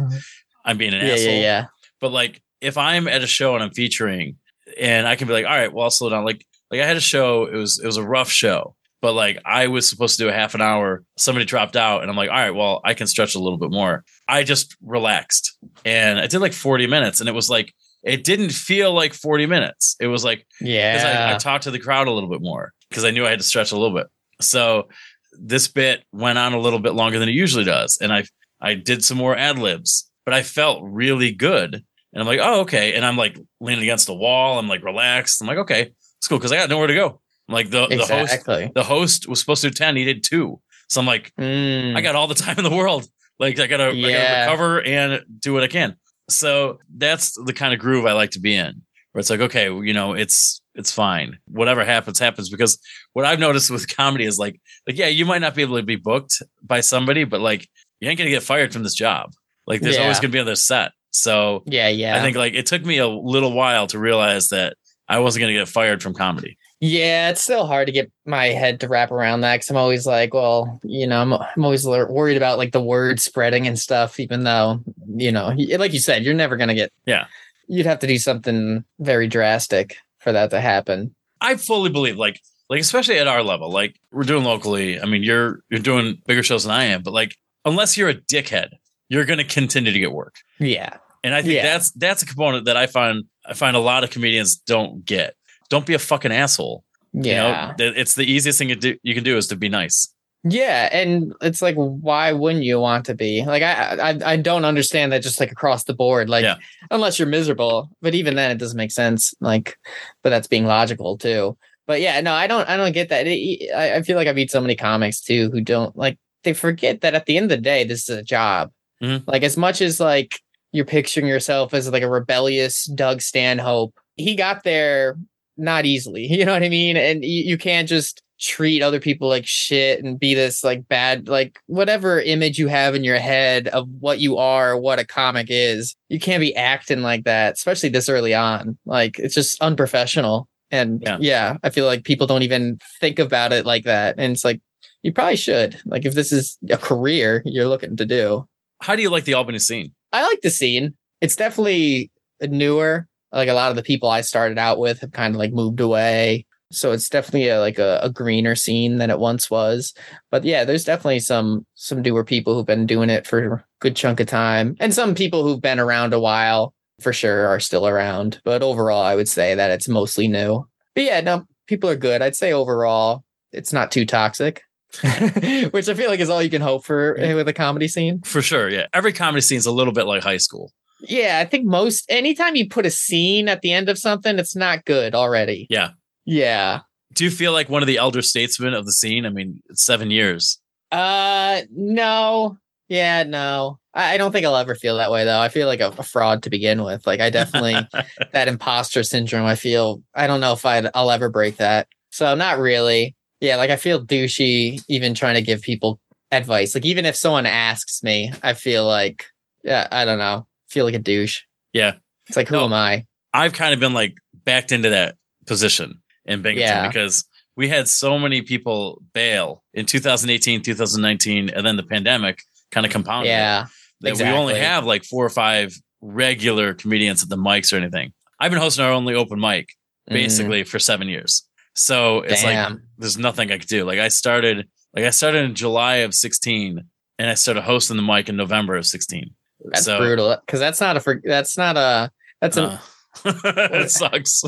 i'm 0.64 0.78
being 0.78 0.94
an 0.94 1.04
yeah, 1.04 1.14
asshole. 1.14 1.34
yeah, 1.34 1.40
yeah. 1.40 1.66
but 2.00 2.12
like 2.12 2.44
if 2.62 2.78
i'm 2.78 3.08
at 3.08 3.24
a 3.24 3.28
show 3.28 3.56
and 3.56 3.64
i'm 3.64 3.72
featuring 3.72 4.38
and 4.80 5.08
i 5.08 5.16
can 5.16 5.28
be 5.28 5.34
like 5.34 5.46
all 5.46 5.52
right 5.52 5.74
well 5.74 5.86
i'll 5.86 5.90
slow 5.90 6.12
down. 6.12 6.24
Like 6.26 6.46
like 6.70 6.80
i 6.80 6.86
had 6.86 6.96
a 6.96 7.02
show 7.02 7.46
it 7.46 7.56
was 7.56 7.80
it 7.84 7.88
was 7.88 7.98
a 7.98 8.04
rough 8.04 8.30
show 8.30 8.76
but 9.02 9.14
like 9.14 9.40
i 9.46 9.66
was 9.66 9.90
supposed 9.90 10.16
to 10.18 10.24
do 10.26 10.30
a 10.30 10.34
half 10.34 10.54
an 10.54 10.62
hour 10.62 11.04
somebody 11.18 11.46
dropped 11.46 11.76
out 11.76 12.02
and 12.04 12.12
i'm 12.12 12.18
like 12.18 12.30
all 12.30 12.36
right 12.38 12.54
well 12.54 12.82
i 12.86 12.94
can 12.94 13.08
stretch 13.08 13.34
a 13.34 13.40
little 13.40 13.58
bit 13.58 13.72
more. 13.72 14.04
I 14.28 14.44
just 14.44 14.76
relaxed 14.84 15.58
and 15.86 16.20
i 16.20 16.28
did 16.28 16.40
like 16.40 16.54
40 16.54 16.86
minutes 16.86 17.20
and 17.20 17.28
it 17.28 17.34
was 17.34 17.50
like 17.50 17.74
it 18.06 18.24
didn't 18.24 18.52
feel 18.52 18.94
like 18.94 19.14
40 19.14 19.46
minutes. 19.48 19.96
It 20.00 20.08
was 20.08 20.24
like 20.24 20.46
yeah, 20.62 21.28
I, 21.30 21.36
I 21.36 21.38
talked 21.38 21.64
to 21.66 21.72
the 21.72 21.80
crowd 21.80 22.08
a 22.08 22.12
little 22.12 22.30
bit 22.30 22.42
more 22.42 22.72
because 22.90 23.04
i 23.04 23.12
knew 23.12 23.26
i 23.26 23.30
had 23.30 23.40
to 23.40 23.46
stretch 23.46 23.72
a 23.72 23.78
little 23.78 23.96
bit. 23.98 24.08
So 24.42 24.88
this 25.34 25.68
bit 25.68 26.04
went 26.14 26.38
on 26.38 26.54
a 26.54 26.60
little 26.60 26.80
bit 26.80 26.94
longer 26.94 27.20
than 27.20 27.28
it 27.28 27.34
usually 27.34 27.66
does 27.66 27.98
and 28.02 28.14
i 28.14 28.24
i 28.62 28.74
did 28.74 29.04
some 29.04 29.18
more 29.18 29.36
ad 29.36 29.60
libs 29.60 30.10
but 30.24 30.34
i 30.34 30.42
felt 30.44 30.82
really 30.84 31.32
good 31.34 31.74
and 32.14 32.22
i'm 32.22 32.26
like 32.28 32.40
oh 32.42 32.62
okay. 32.62 32.94
And 32.94 33.06
i'm 33.06 33.18
like 33.18 33.38
leaning 33.60 33.84
against 33.84 34.08
the 34.08 34.14
wall. 34.14 34.58
I'm 34.60 34.68
like 34.70 34.84
relaxed. 34.84 35.42
I'm 35.42 35.48
like 35.48 35.58
okay 35.60 35.92
it's 36.20 36.28
cool 36.30 36.38
because 36.38 36.52
i 36.54 36.56
got 36.58 36.70
nowhere 36.70 36.88
to 36.88 36.94
go. 36.96 37.20
I'm 37.50 37.54
like 37.54 37.70
the, 37.70 37.88
the 37.88 38.06
host 38.22 38.34
the 38.74 38.84
host 38.84 39.28
was 39.28 39.40
supposed 39.40 39.62
to 39.64 39.72
10 39.72 39.96
he 39.98 40.06
did 40.06 40.24
two. 40.24 40.62
So 40.90 41.02
i'm 41.02 41.08
like 41.08 41.34
Mm. 41.40 41.96
I 41.98 42.02
got 42.02 42.16
all 42.16 42.28
the 42.28 42.36
time 42.46 42.58
in 42.58 42.64
the 42.64 42.76
world. 42.76 43.06
Like 43.40 43.60
I 43.60 43.68
gotta, 43.68 43.88
I 43.88 43.92
Yeah. 43.92 44.18
gotta 44.18 44.52
recover 44.52 44.82
and 44.84 45.24
do 45.42 45.54
what 45.54 45.64
I 45.64 45.68
can. 45.68 45.98
So 46.30 46.80
that's 46.98 47.38
the 47.46 47.54
kind 47.54 47.74
of 47.74 47.80
groove 47.80 48.06
I 48.06 48.14
like 48.14 48.32
to 48.32 48.40
be 48.40 48.56
in, 48.56 48.82
where 49.12 49.20
it's 49.20 49.30
like, 49.30 49.42
okay, 49.42 49.66
you 49.66 49.94
know, 49.94 50.14
it's 50.14 50.62
it's 50.74 50.92
fine. 50.92 51.38
Whatever 51.48 51.86
happens, 51.86 52.20
happens. 52.20 52.50
Because 52.50 52.80
what 53.14 53.26
I've 53.26 53.40
noticed 53.40 53.72
with 53.72 53.96
comedy 53.96 54.26
is 54.26 54.38
like, 54.38 54.60
like 54.88 54.98
yeah, 54.98 55.08
you 55.08 55.26
might 55.26 55.42
not 55.42 55.56
be 55.56 55.62
able 55.62 55.78
to 55.78 55.84
be 55.84 55.96
booked 55.96 56.42
by 56.64 56.82
somebody, 56.82 57.24
but 57.24 57.42
like 57.42 57.68
you 58.00 58.10
ain't 58.10 58.18
gonna 58.18 58.30
get 58.30 58.44
fired 58.44 58.74
from 58.74 58.84
this 58.84 58.96
job. 58.96 59.32
Like 59.68 59.82
there's 59.82 59.98
always 59.98 60.20
gonna 60.20 60.32
be 60.32 60.40
another 60.40 60.56
set. 60.56 60.92
So 61.12 61.64
yeah, 61.66 61.88
yeah. 61.88 62.18
I 62.18 62.22
think 62.22 62.38
like 62.38 62.54
it 62.54 62.66
took 62.66 62.84
me 62.84 62.98
a 62.98 63.08
little 63.08 63.54
while 63.54 63.88
to 63.88 64.00
realize 64.00 64.50
that 64.50 64.76
I 65.08 65.20
wasn't 65.20 65.42
gonna 65.42 65.54
get 65.54 65.68
fired 65.68 66.04
from 66.04 66.14
comedy. 66.14 66.58
Yeah, 66.88 67.30
it's 67.30 67.42
still 67.42 67.66
hard 67.66 67.88
to 67.88 67.92
get 67.92 68.12
my 68.26 68.48
head 68.48 68.80
to 68.82 68.88
wrap 68.88 69.12
around 69.12 69.42
that 69.42 69.56
because 69.56 69.70
I'm 69.70 69.78
always 69.78 70.06
like, 70.06 70.34
well, 70.34 70.80
you 70.84 71.08
know, 71.08 71.20
I'm, 71.22 71.34
I'm 71.34 71.64
always 71.66 71.86
worried 71.86 72.38
about 72.38 72.58
like 72.58 72.72
the 72.74 72.82
word 72.84 73.20
spreading 73.20 73.66
and 73.68 73.80
stuff, 73.80 74.20
even 74.20 74.44
though, 74.44 74.84
you 75.16 75.32
know, 75.32 75.54
like 75.78 75.94
you 75.94 76.00
said, 76.00 76.24
you're 76.24 76.34
never 76.34 76.58
going 76.58 76.70
to 76.70 76.76
get, 76.76 76.92
Yeah. 77.06 77.26
you'd 77.68 77.86
have 77.86 78.00
to 78.00 78.08
do 78.08 78.18
something 78.18 78.84
very 79.00 79.28
drastic 79.28 79.98
for 80.20 80.32
that 80.32 80.52
to 80.52 80.62
happen. 80.62 81.16
I 81.42 81.56
fully 81.56 81.90
believe, 81.90 82.18
like, 82.18 82.40
like 82.70 82.82
especially 82.82 83.20
at 83.20 83.28
our 83.28 83.42
level, 83.44 83.70
like 83.72 83.96
we're 84.12 84.24
doing 84.24 84.44
locally. 84.44 85.00
I 85.00 85.06
mean, 85.06 85.24
you're 85.24 85.60
you're 85.70 85.80
doing 85.80 86.22
bigger 86.28 86.44
shows 86.44 86.64
than 86.64 86.72
I 86.72 86.86
am, 86.86 87.04
but 87.04 87.14
like, 87.14 87.36
unless 87.64 87.98
you're 87.98 88.10
a 88.10 88.16
dickhead, 88.16 88.70
you're 89.10 89.26
going 89.26 89.38
to 89.40 89.44
continue 89.46 89.92
to 89.92 90.00
get 90.00 90.12
work. 90.12 90.36
Yeah. 90.60 90.98
And 91.24 91.34
I 91.36 91.42
think 91.42 91.54
Yeah. 91.56 91.64
that's 91.64 91.92
that's 91.92 92.24
a 92.24 92.26
component 92.26 92.66
that 92.66 92.78
I 92.78 92.88
find 92.88 93.26
I 93.46 93.54
find 93.54 93.76
a 93.76 93.80
lot 93.80 94.04
of 94.04 94.10
comedians 94.12 94.56
don't 94.58 95.04
get. 95.06 95.36
Don't 95.70 95.86
be 95.86 95.94
a 95.94 96.00
fucking 96.00 96.32
asshole. 96.32 96.84
Yeah. 97.14 97.74
You 97.80 97.86
know, 97.86 97.94
it's 97.96 98.16
the 98.16 98.30
easiest 98.30 98.58
thing 98.60 98.70
you, 98.70 98.76
do, 98.76 98.98
you 99.04 99.14
can 99.14 99.24
do 99.24 99.38
is 99.38 99.48
to 99.48 99.56
be 99.56 99.70
nice. 99.70 100.10
Yeah, 100.48 100.90
and 100.92 101.34
it's 101.42 101.62
like, 101.64 101.74
why 101.76 102.32
wouldn't 102.32 102.64
you 102.66 102.80
want 102.80 103.06
to 103.08 103.16
be 103.16 103.44
like? 103.44 103.64
I 103.64 104.12
I 104.12 104.34
I 104.34 104.38
don't 104.38 104.64
understand 104.64 105.12
that 105.12 105.24
just 105.24 105.40
like 105.40 105.52
across 105.52 105.86
the 105.86 105.96
board, 105.96 106.30
like 106.30 106.44
Yeah. 106.44 106.58
unless 106.92 107.18
you're 107.18 107.28
miserable. 107.28 107.90
But 108.00 108.14
even 108.14 108.36
then, 108.36 108.52
it 108.52 108.60
doesn't 108.60 108.78
make 108.78 108.92
sense. 108.92 109.34
Like, 109.42 109.76
but 110.22 110.30
that's 110.30 110.48
being 110.48 110.68
logical 110.68 111.18
too. 111.18 111.58
But 111.88 112.00
yeah, 112.00 112.22
no, 112.22 112.32
I 112.34 112.46
don't 112.46 112.70
I 112.70 112.78
don't 112.78 112.92
get 112.92 113.10
that. 113.10 113.26
It- 113.26 113.72
I, 113.76 113.96
I 113.96 114.02
feel 114.04 114.18
like 114.18 114.28
I 114.28 114.34
meet 114.34 114.52
so 114.52 114.62
many 114.62 114.76
comics 114.76 115.20
too 115.20 115.50
who 115.52 115.62
don't 115.62 115.96
like 115.98 116.20
they 116.44 116.54
forget 116.54 117.02
that 117.02 117.16
at 117.16 117.26
the 117.26 117.38
end 117.38 117.46
of 117.52 117.58
the 117.58 117.62
day, 117.64 117.84
this 117.84 118.08
is 118.08 118.16
a 118.16 118.22
job. 118.22 118.72
Mhm. 119.02 119.24
Like 119.26 119.42
as 119.42 119.58
much 119.58 119.82
as 119.82 120.00
like 120.00 120.40
you're 120.72 120.86
picturing 120.86 121.26
yourself 121.26 121.74
as 121.74 121.90
like 121.92 122.04
a 122.04 122.10
rebellious 122.10 122.86
Doug 122.86 123.22
Stanhope, 123.22 123.96
he 124.16 124.36
got 124.36 124.64
there 124.64 125.18
not 125.58 125.86
easily. 125.86 126.28
You 126.36 126.46
know 126.46 126.54
what 126.54 126.64
I 126.64 126.70
mean? 126.70 126.98
And 126.98 127.24
you, 127.24 127.44
you 127.44 127.58
can't 127.58 127.88
just 127.88 128.22
treat 128.40 128.82
other 128.82 129.00
people 129.00 129.30
like 129.30 129.46
shit 129.48 130.04
and 130.04 130.20
be 130.20 130.34
this 130.36 130.64
like 130.64 130.88
bad, 130.90 131.30
like 131.30 131.58
whatever 131.68 132.20
image 132.20 132.60
you 132.60 132.68
have 132.68 132.94
in 132.94 133.04
your 133.06 133.18
head 133.18 133.70
of 133.70 133.88
what 134.00 134.20
you 134.20 134.38
are, 134.38 134.72
or 134.74 134.78
what 134.78 135.00
a 135.00 135.06
comic 135.06 135.48
is. 135.50 135.96
You 136.10 136.20
can't 136.20 136.42
be 136.42 136.54
acting 136.56 137.02
like 137.02 137.24
that, 137.24 137.54
especially 137.54 137.90
this 137.90 138.10
early 138.10 138.34
on. 138.34 138.78
Like 138.86 139.18
it's 139.20 139.36
just 139.36 139.62
unprofessional. 139.62 140.50
And 140.72 141.02
Yeah. 141.02 141.18
yeah, 141.22 141.58
I 141.64 141.70
feel 141.70 141.86
like 141.86 142.04
people 142.04 142.28
don't 142.28 142.42
even 142.44 142.80
think 143.00 143.20
about 143.20 143.54
it 143.54 143.66
like 143.66 143.86
that. 143.86 144.16
And 144.18 144.34
it's 144.34 144.44
like, 144.44 144.60
you 145.04 145.14
probably 145.14 145.38
should. 145.38 145.80
Like 145.86 146.04
if 146.06 146.14
this 146.16 146.32
is 146.34 146.58
a 146.70 146.78
career 146.78 147.42
you're 147.46 147.68
looking 147.68 147.96
to 147.98 148.06
do. 148.06 148.48
How 148.82 148.96
do 148.98 149.02
you 149.02 149.10
like 149.10 149.24
the 149.24 149.36
Albany 149.36 149.60
scene? 149.60 149.94
I 150.12 150.24
like 150.28 150.42
the 150.42 150.50
scene. 150.50 150.96
It's 151.22 151.36
definitely 151.38 152.12
newer. 152.42 153.08
Like 153.36 153.50
a 153.50 153.54
lot 153.54 153.70
of 153.70 153.76
the 153.76 153.84
people 153.84 154.10
I 154.10 154.22
started 154.22 154.58
out 154.58 154.80
with 154.80 155.02
have 155.02 155.12
kind 155.12 155.36
of 155.36 155.40
like 155.40 155.54
moved 155.54 155.80
away. 155.80 156.46
So 156.72 156.92
it's 156.92 157.10
definitely 157.10 157.50
a, 157.50 157.60
like 157.60 157.78
a, 157.78 158.00
a 158.02 158.10
greener 158.10 158.56
scene 158.56 158.98
than 158.98 159.12
it 159.12 159.20
once 159.20 159.52
was. 159.52 159.94
But 160.32 160.44
yeah, 160.44 160.64
there's 160.64 160.84
definitely 160.84 161.20
some 161.20 161.66
some 161.76 162.02
newer 162.02 162.24
people 162.24 162.56
who've 162.56 162.66
been 162.66 162.88
doing 162.88 163.10
it 163.10 163.28
for 163.28 163.40
a 163.40 163.64
good 163.80 163.96
chunk 163.96 164.20
of 164.20 164.28
time. 164.28 164.76
And 164.80 164.94
some 164.94 165.14
people 165.14 165.44
who've 165.44 165.62
been 165.62 165.80
around 165.80 166.14
a 166.14 166.20
while 166.20 166.74
for 167.00 167.14
sure 167.14 167.48
are 167.48 167.60
still 167.60 167.88
around. 167.88 168.42
But 168.44 168.64
overall, 168.64 169.04
I 169.04 169.16
would 169.16 169.28
say 169.28 169.54
that 169.56 169.72
it's 169.72 169.88
mostly 169.88 170.28
new. 170.28 170.68
But 170.96 171.04
yeah, 171.04 171.22
no, 171.22 171.46
people 171.68 171.90
are 171.90 171.96
good. 171.96 172.22
I'd 172.22 172.36
say 172.36 172.54
overall, 172.54 173.24
it's 173.52 173.74
not 173.74 173.92
too 173.92 174.06
toxic. 174.06 174.64
Which 175.02 175.90
I 175.90 175.94
feel 175.94 176.10
like 176.10 176.22
is 176.22 176.30
all 176.30 176.42
you 176.42 176.50
can 176.50 176.62
hope 176.62 176.86
for 176.86 177.18
eh, 177.20 177.34
with 177.34 177.50
a 177.50 177.54
comedy 177.54 177.90
scene. 177.90 178.22
For 178.22 178.42
sure, 178.42 178.70
yeah. 178.70 178.86
Every 178.94 179.12
comedy 179.12 179.42
scene's 179.42 179.66
a 179.66 179.72
little 179.72 179.92
bit 179.92 180.06
like 180.06 180.24
high 180.24 180.38
school. 180.38 180.72
Yeah, 181.08 181.40
I 181.40 181.46
think 181.46 181.66
most 181.66 182.06
anytime 182.10 182.56
you 182.56 182.68
put 182.68 182.86
a 182.86 182.92
scene 182.92 183.48
at 183.48 183.62
the 183.62 183.72
end 183.72 183.90
of 183.90 183.98
something, 183.98 184.38
it's 184.40 184.56
not 184.56 184.86
good 184.86 185.16
already. 185.16 185.68
Yeah. 185.70 185.90
Yeah. 186.26 186.82
Do 187.14 187.24
you 187.24 187.32
feel 187.32 187.54
like 187.54 187.70
one 187.70 187.84
of 187.84 187.88
the 187.88 187.98
elder 187.98 188.22
statesmen 188.22 188.74
of 188.74 188.86
the 188.86 188.92
scene? 188.92 189.26
I 189.26 189.30
mean, 189.30 189.62
it's 189.70 189.84
seven 189.84 190.12
years. 190.12 190.60
Uh 190.92 191.62
no. 191.72 192.58
Yeah, 192.88 193.24
no. 193.24 193.80
I, 193.94 194.14
I 194.14 194.18
don't 194.18 194.32
think 194.32 194.46
I'll 194.46 194.56
ever 194.58 194.76
feel 194.76 194.98
that 194.98 195.12
way 195.12 195.26
though. 195.26 195.40
I 195.40 195.50
feel 195.50 195.68
like 195.68 195.80
a, 195.80 195.90
a 195.98 196.04
fraud 196.04 196.44
to 196.44 196.50
begin 196.50 196.84
with. 196.84 197.06
Like 197.08 197.22
I 197.22 197.30
definitely 197.30 197.76
that 198.34 198.48
imposter 198.48 199.04
syndrome. 199.04 199.46
I 199.46 199.56
feel 199.56 200.02
I 200.14 200.28
don't 200.28 200.42
know 200.42 200.54
if 200.54 200.66
I'd 200.66 200.90
I'll 200.94 201.12
ever 201.12 201.30
break 201.30 201.58
that. 201.58 201.88
So 202.12 202.34
not 202.36 202.60
really. 202.60 203.16
Yeah, 203.42 203.58
like 203.58 203.70
I 203.70 203.76
feel 203.76 204.04
douchey 204.04 204.82
even 204.88 205.14
trying 205.14 205.36
to 205.36 205.42
give 205.42 205.62
people 205.62 206.00
advice. 206.32 206.74
Like 206.74 206.86
even 206.86 207.06
if 207.06 207.16
someone 207.16 207.46
asks 207.46 208.02
me, 208.04 208.32
I 208.44 208.54
feel 208.54 208.86
like 208.86 209.26
yeah, 209.64 209.88
I 209.92 210.06
don't 210.06 210.20
know. 210.20 210.46
Feel 210.76 210.84
like 210.84 210.94
a 210.94 211.00
douche. 211.00 211.44
Yeah. 211.72 211.94
It's 212.28 212.36
like 212.36 212.50
who 212.50 212.58
No. 212.58 212.66
am 212.66 212.74
I? 212.74 213.06
I've 213.34 213.54
kind 213.54 213.74
of 213.74 213.80
been 213.80 213.94
like 213.94 214.16
backed 214.44 214.74
into 214.74 214.90
that 214.90 215.16
position 215.48 216.02
in 216.26 216.42
Binghamton 216.42 216.68
Yeah. 216.84 216.88
because 216.90 217.24
we 217.56 217.70
had 217.70 217.88
so 217.88 218.20
many 218.20 218.42
people 218.42 219.02
bail 219.14 219.64
in 219.74 219.86
2018, 219.86 220.62
2019, 220.62 221.50
and 221.50 221.66
then 221.66 221.78
the 221.78 221.84
pandemic 221.84 222.42
kind 222.72 222.86
of 222.86 222.92
compounded. 222.92 223.30
Yeah. 223.30 223.68
that 224.02 224.18
we 224.18 224.24
only 224.26 224.56
have 224.60 224.86
like 224.86 225.06
four 225.06 225.26
or 225.26 225.30
five 225.30 225.74
regular 226.02 226.74
comedians 226.74 227.24
at 227.24 227.30
the 227.30 227.38
mics 227.38 227.72
or 227.72 227.78
anything. 227.78 228.12
I've 228.38 228.52
been 228.52 228.60
hosting 228.60 228.84
our 228.84 228.92
only 228.92 229.16
open 229.16 229.40
mic 229.40 229.70
basically 230.08 230.66
for 230.66 230.78
seven 230.78 231.08
years. 231.08 231.48
So 231.74 232.20
it's 232.22 232.44
like 232.44 232.58
Mm. 232.58 232.82
There's 232.98 233.18
nothing 233.18 233.50
I 233.52 233.58
could 233.60 233.70
do. 233.70 233.86
Like 233.86 234.00
I 234.00 234.10
started 234.10 234.68
like 234.94 235.06
I 235.06 235.10
started 235.12 235.46
in 235.46 235.56
July 235.56 235.98
of 236.08 236.14
16 236.14 236.82
and 237.18 237.30
I 237.30 237.34
started 237.36 237.62
hosting 237.64 237.96
the 237.98 238.04
mic 238.04 238.28
in 238.30 238.36
November 238.36 238.76
of 238.76 238.86
16. 238.86 239.34
That's 239.72 239.86
so, 239.86 239.98
brutal. 239.98 240.36
Because 240.46 240.60
that's 240.60 240.82
not 240.82 240.98
a 240.98 241.00
for, 241.00 241.22
that's 241.24 241.58
not 241.58 241.78
a 241.78 242.12
that's 242.42 242.58
a, 242.58 242.64
uh, 242.64 242.78
it 243.26 243.92
sucks. 243.92 244.44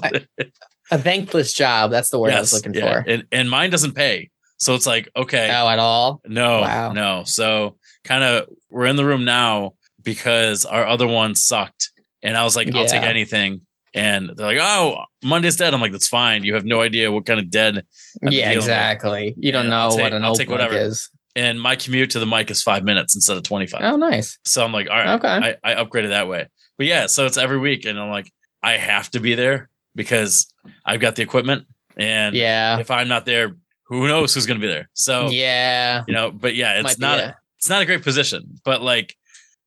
a 0.92 0.98
thankless 0.98 1.54
job. 1.54 1.92
That's 1.92 2.10
the 2.10 2.20
word 2.20 2.34
I 2.34 2.40
was 2.42 2.52
Yes, 2.52 2.54
looking 2.66 2.74
yeah. 2.74 3.02
for. 3.04 3.10
And, 3.10 3.26
and 3.32 3.50
mine 3.50 3.70
doesn't 3.70 3.94
pay. 3.94 4.30
So 4.58 4.74
it's 4.76 4.86
like, 4.88 5.10
okay, 5.16 5.50
Oh, 5.54 5.70
at 5.70 5.80
all? 5.80 6.22
no, 6.28 6.62
Wow. 6.62 6.92
no. 6.94 7.24
So 7.26 7.78
kind 8.04 8.24
of 8.24 8.50
we're 8.70 8.88
in 8.88 8.96
the 8.96 9.06
room 9.06 9.24
now 9.26 9.74
because 10.04 10.66
our 10.66 10.86
other 10.86 11.08
one 11.08 11.36
sucked. 11.36 11.92
And 12.24 12.36
I 12.36 12.44
was 12.44 12.56
like, 12.56 12.74
I'll 12.74 12.86
take 12.88 13.04
anything. 13.04 13.62
And 13.94 14.32
they're 14.36 14.46
like, 14.48 14.58
oh, 14.60 15.04
Monday's 15.24 15.56
dead. 15.56 15.74
I'm 15.74 15.82
like, 15.82 15.92
that's 15.92 16.08
fine. 16.08 16.44
You 16.44 16.56
have 16.56 16.66
no 16.66 16.82
idea 16.82 17.12
what 17.12 17.26
kind 17.26 17.40
of 17.40 17.50
dead. 17.50 17.78
I'm 17.78 18.32
Yeah, 18.32 18.46
dealing 18.46 18.58
with. 18.58 18.66
exactly. 18.66 19.36
You 19.38 19.52
don't 19.52 19.66
Yeah, 19.66 19.70
know 19.70 19.90
take- 19.92 20.00
what 20.02 20.14
an 20.14 20.24
I'll 20.24 20.32
open 20.32 20.40
take 20.40 20.50
whatever. 20.50 20.76
is. 20.76 21.10
And 21.38 21.62
my 21.62 21.76
commute 21.76 22.10
to 22.12 22.20
the 22.20 22.26
mic 22.26 22.50
is 22.52 22.64
five 22.64 22.84
minutes 22.84 23.16
instead 23.16 23.38
of 23.38 23.44
25. 23.44 23.80
Oh, 23.84 23.96
nice. 23.96 24.40
So 24.44 24.64
I'm 24.66 24.72
like, 24.74 24.90
all 24.90 24.98
right, 24.98 25.16
Okay. 25.24 25.56
I, 25.64 25.72
I 25.72 25.76
upgraded 25.84 26.10
that 26.10 26.28
way. 26.28 26.48
But 26.78 26.88
yeah, 26.88 27.06
so 27.06 27.26
it's 27.28 27.38
every 27.38 27.60
week. 27.60 27.86
And 27.86 28.00
I'm 28.00 28.10
like, 28.10 28.32
I 28.64 28.74
have 28.74 29.10
to 29.12 29.20
be 29.20 29.36
there 29.36 29.70
because 29.96 30.52
I've 30.84 31.00
got 31.00 31.16
the 31.16 31.22
equipment. 31.22 31.68
And 31.96 32.36
Yeah. 32.36 32.80
if 32.80 32.90
I'm 32.92 33.08
not 33.08 33.26
there, 33.26 33.56
who 33.86 34.08
knows 34.08 34.34
who's 34.34 34.46
going 34.48 34.60
to 34.60 34.66
be 34.68 34.72
there? 34.72 34.90
So, 34.94 35.30
yeah. 35.30 36.04
you 36.08 36.14
know, 36.14 36.32
but 36.32 36.56
yeah, 36.56 36.80
it's 36.80 36.84
Might 36.84 37.00
not, 37.00 37.20
a- 37.20 37.36
it's 37.58 37.70
not 37.70 37.82
a 37.82 37.86
great 37.86 38.04
position, 38.04 38.60
but 38.66 38.82
like, 38.82 39.16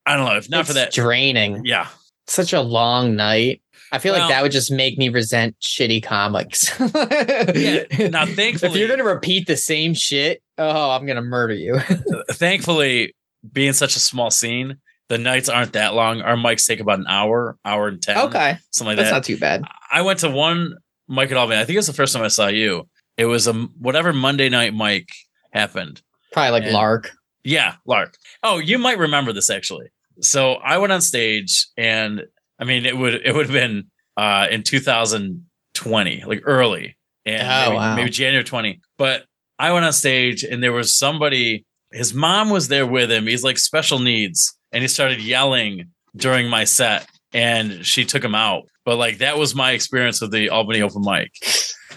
I 0.04 0.16
don't 0.16 0.26
know 0.26 0.36
if 0.36 0.50
not 0.50 0.66
for 0.66 0.72
that. 0.74 0.92
draining. 0.92 1.64
Yeah. 1.64 1.86
Such 2.26 2.52
a 2.52 2.60
long 2.60 3.16
night. 3.16 3.62
I 3.93 3.99
feel 3.99 4.12
Well- 4.12 4.22
like 4.22 4.30
that 4.30 4.43
would 4.43 4.53
just 4.53 4.70
make 4.70 4.99
me 4.99 5.09
resent 5.09 5.57
shitty 5.61 6.03
comics. 6.03 6.70
Yeah. 6.78 8.09
Now, 8.09 8.24
thankfully, 8.26 8.72
if 8.72 8.76
you're 8.76 8.88
gonna 8.88 9.05
repeat 9.05 9.47
the 9.47 9.57
same 9.57 9.95
shit, 9.95 10.43
oh, 10.59 10.91
I'm 10.91 11.07
gonna 11.07 11.22
murder 11.22 11.55
you. 11.55 11.78
thankfully, 12.30 13.14
being 13.53 13.72
such 13.72 13.97
a 13.97 14.01
small 14.01 14.30
scene, 14.30 14.76
the 15.09 15.18
nights 15.18 15.49
aren't 15.49 15.72
that 15.72 15.95
long. 15.95 16.20
Our 16.22 16.36
mics 16.36 16.66
take 16.66 16.80
about 16.80 16.99
an 17.01 17.07
hour, 17.09 17.57
hour 17.64 17.88
and 17.88 18.01
10, 18.03 18.18
okay, 18.28 18.59
something 18.70 18.88
like 18.91 18.97
that's 18.97 19.11
that. 19.11 19.14
That's 19.16 19.28
not 19.28 19.34
too 19.34 19.38
bad. 19.41 19.64
I 19.91 20.03
went 20.03 20.20
to 20.20 20.30
one 20.30 20.74
mic 21.09 21.30
at 21.30 21.36
Albany. 21.36 21.61
I 21.61 21.64
think 21.64 21.74
it 21.74 21.78
was 21.78 21.86
the 21.86 21.93
first 21.93 22.12
time 22.14 22.22
I 22.22 22.28
saw 22.28 22.47
you. 22.49 22.88
It 23.16 23.24
was 23.26 23.47
a 23.47 23.53
whatever 23.53 24.12
Monday 24.12 24.49
night 24.49 24.72
mic 24.74 25.09
happened. 25.53 26.01
Probably 26.32 26.53
like 26.53 26.62
And- 26.64 26.72
Lark. 26.72 27.11
Yeah, 27.43 27.74
Lark. 27.86 28.16
Oh, 28.43 28.59
you 28.59 28.78
might 28.78 28.99
remember 28.99 29.32
this 29.32 29.51
actually. 29.51 29.86
So 30.20 30.55
I 30.55 30.76
went 30.78 30.93
on 30.93 31.01
stage, 31.01 31.66
and 31.78 32.22
I 32.61 32.64
mean, 32.64 32.84
it 32.86 32.96
would 32.96 33.14
it 33.24 33.34
would 33.34 33.46
have 33.46 33.52
been 33.52 33.84
uh, 34.16 34.46
in 34.50 34.62
2020, 35.74 36.24
like 36.26 36.42
early, 36.44 36.96
and 37.24 37.42
Oh, 37.42 37.64
maybe, 37.70 37.76
wow. 37.76 37.96
maybe 37.96 38.11
January 38.11 38.44
20. 38.44 38.80
But 38.98 39.24
I 39.58 39.72
went 39.72 39.84
on 39.84 39.92
stage, 39.92 40.42
and 40.44 40.62
there 40.62 40.72
was 40.72 40.96
somebody. 40.96 41.64
His 41.92 42.14
mom 42.14 42.50
was 42.50 42.68
there 42.68 42.86
with 42.86 43.11
him. 43.11 43.26
He's 43.26 43.42
like 43.42 43.58
special 43.58 43.98
needs, 43.98 44.56
and 44.72 44.82
he 44.82 44.88
started 44.88 45.20
yelling 45.20 45.90
during 46.16 46.48
my 46.48 46.64
set, 46.64 47.06
and 47.32 47.84
she 47.84 48.04
took 48.04 48.22
him 48.22 48.34
out. 48.34 48.64
But 48.84 48.96
like 48.96 49.18
that 49.18 49.38
was 49.38 49.54
my 49.54 49.72
experience 49.72 50.20
with 50.20 50.30
the 50.32 50.50
Albany 50.50 50.82
open 50.82 51.02
mic. 51.04 51.30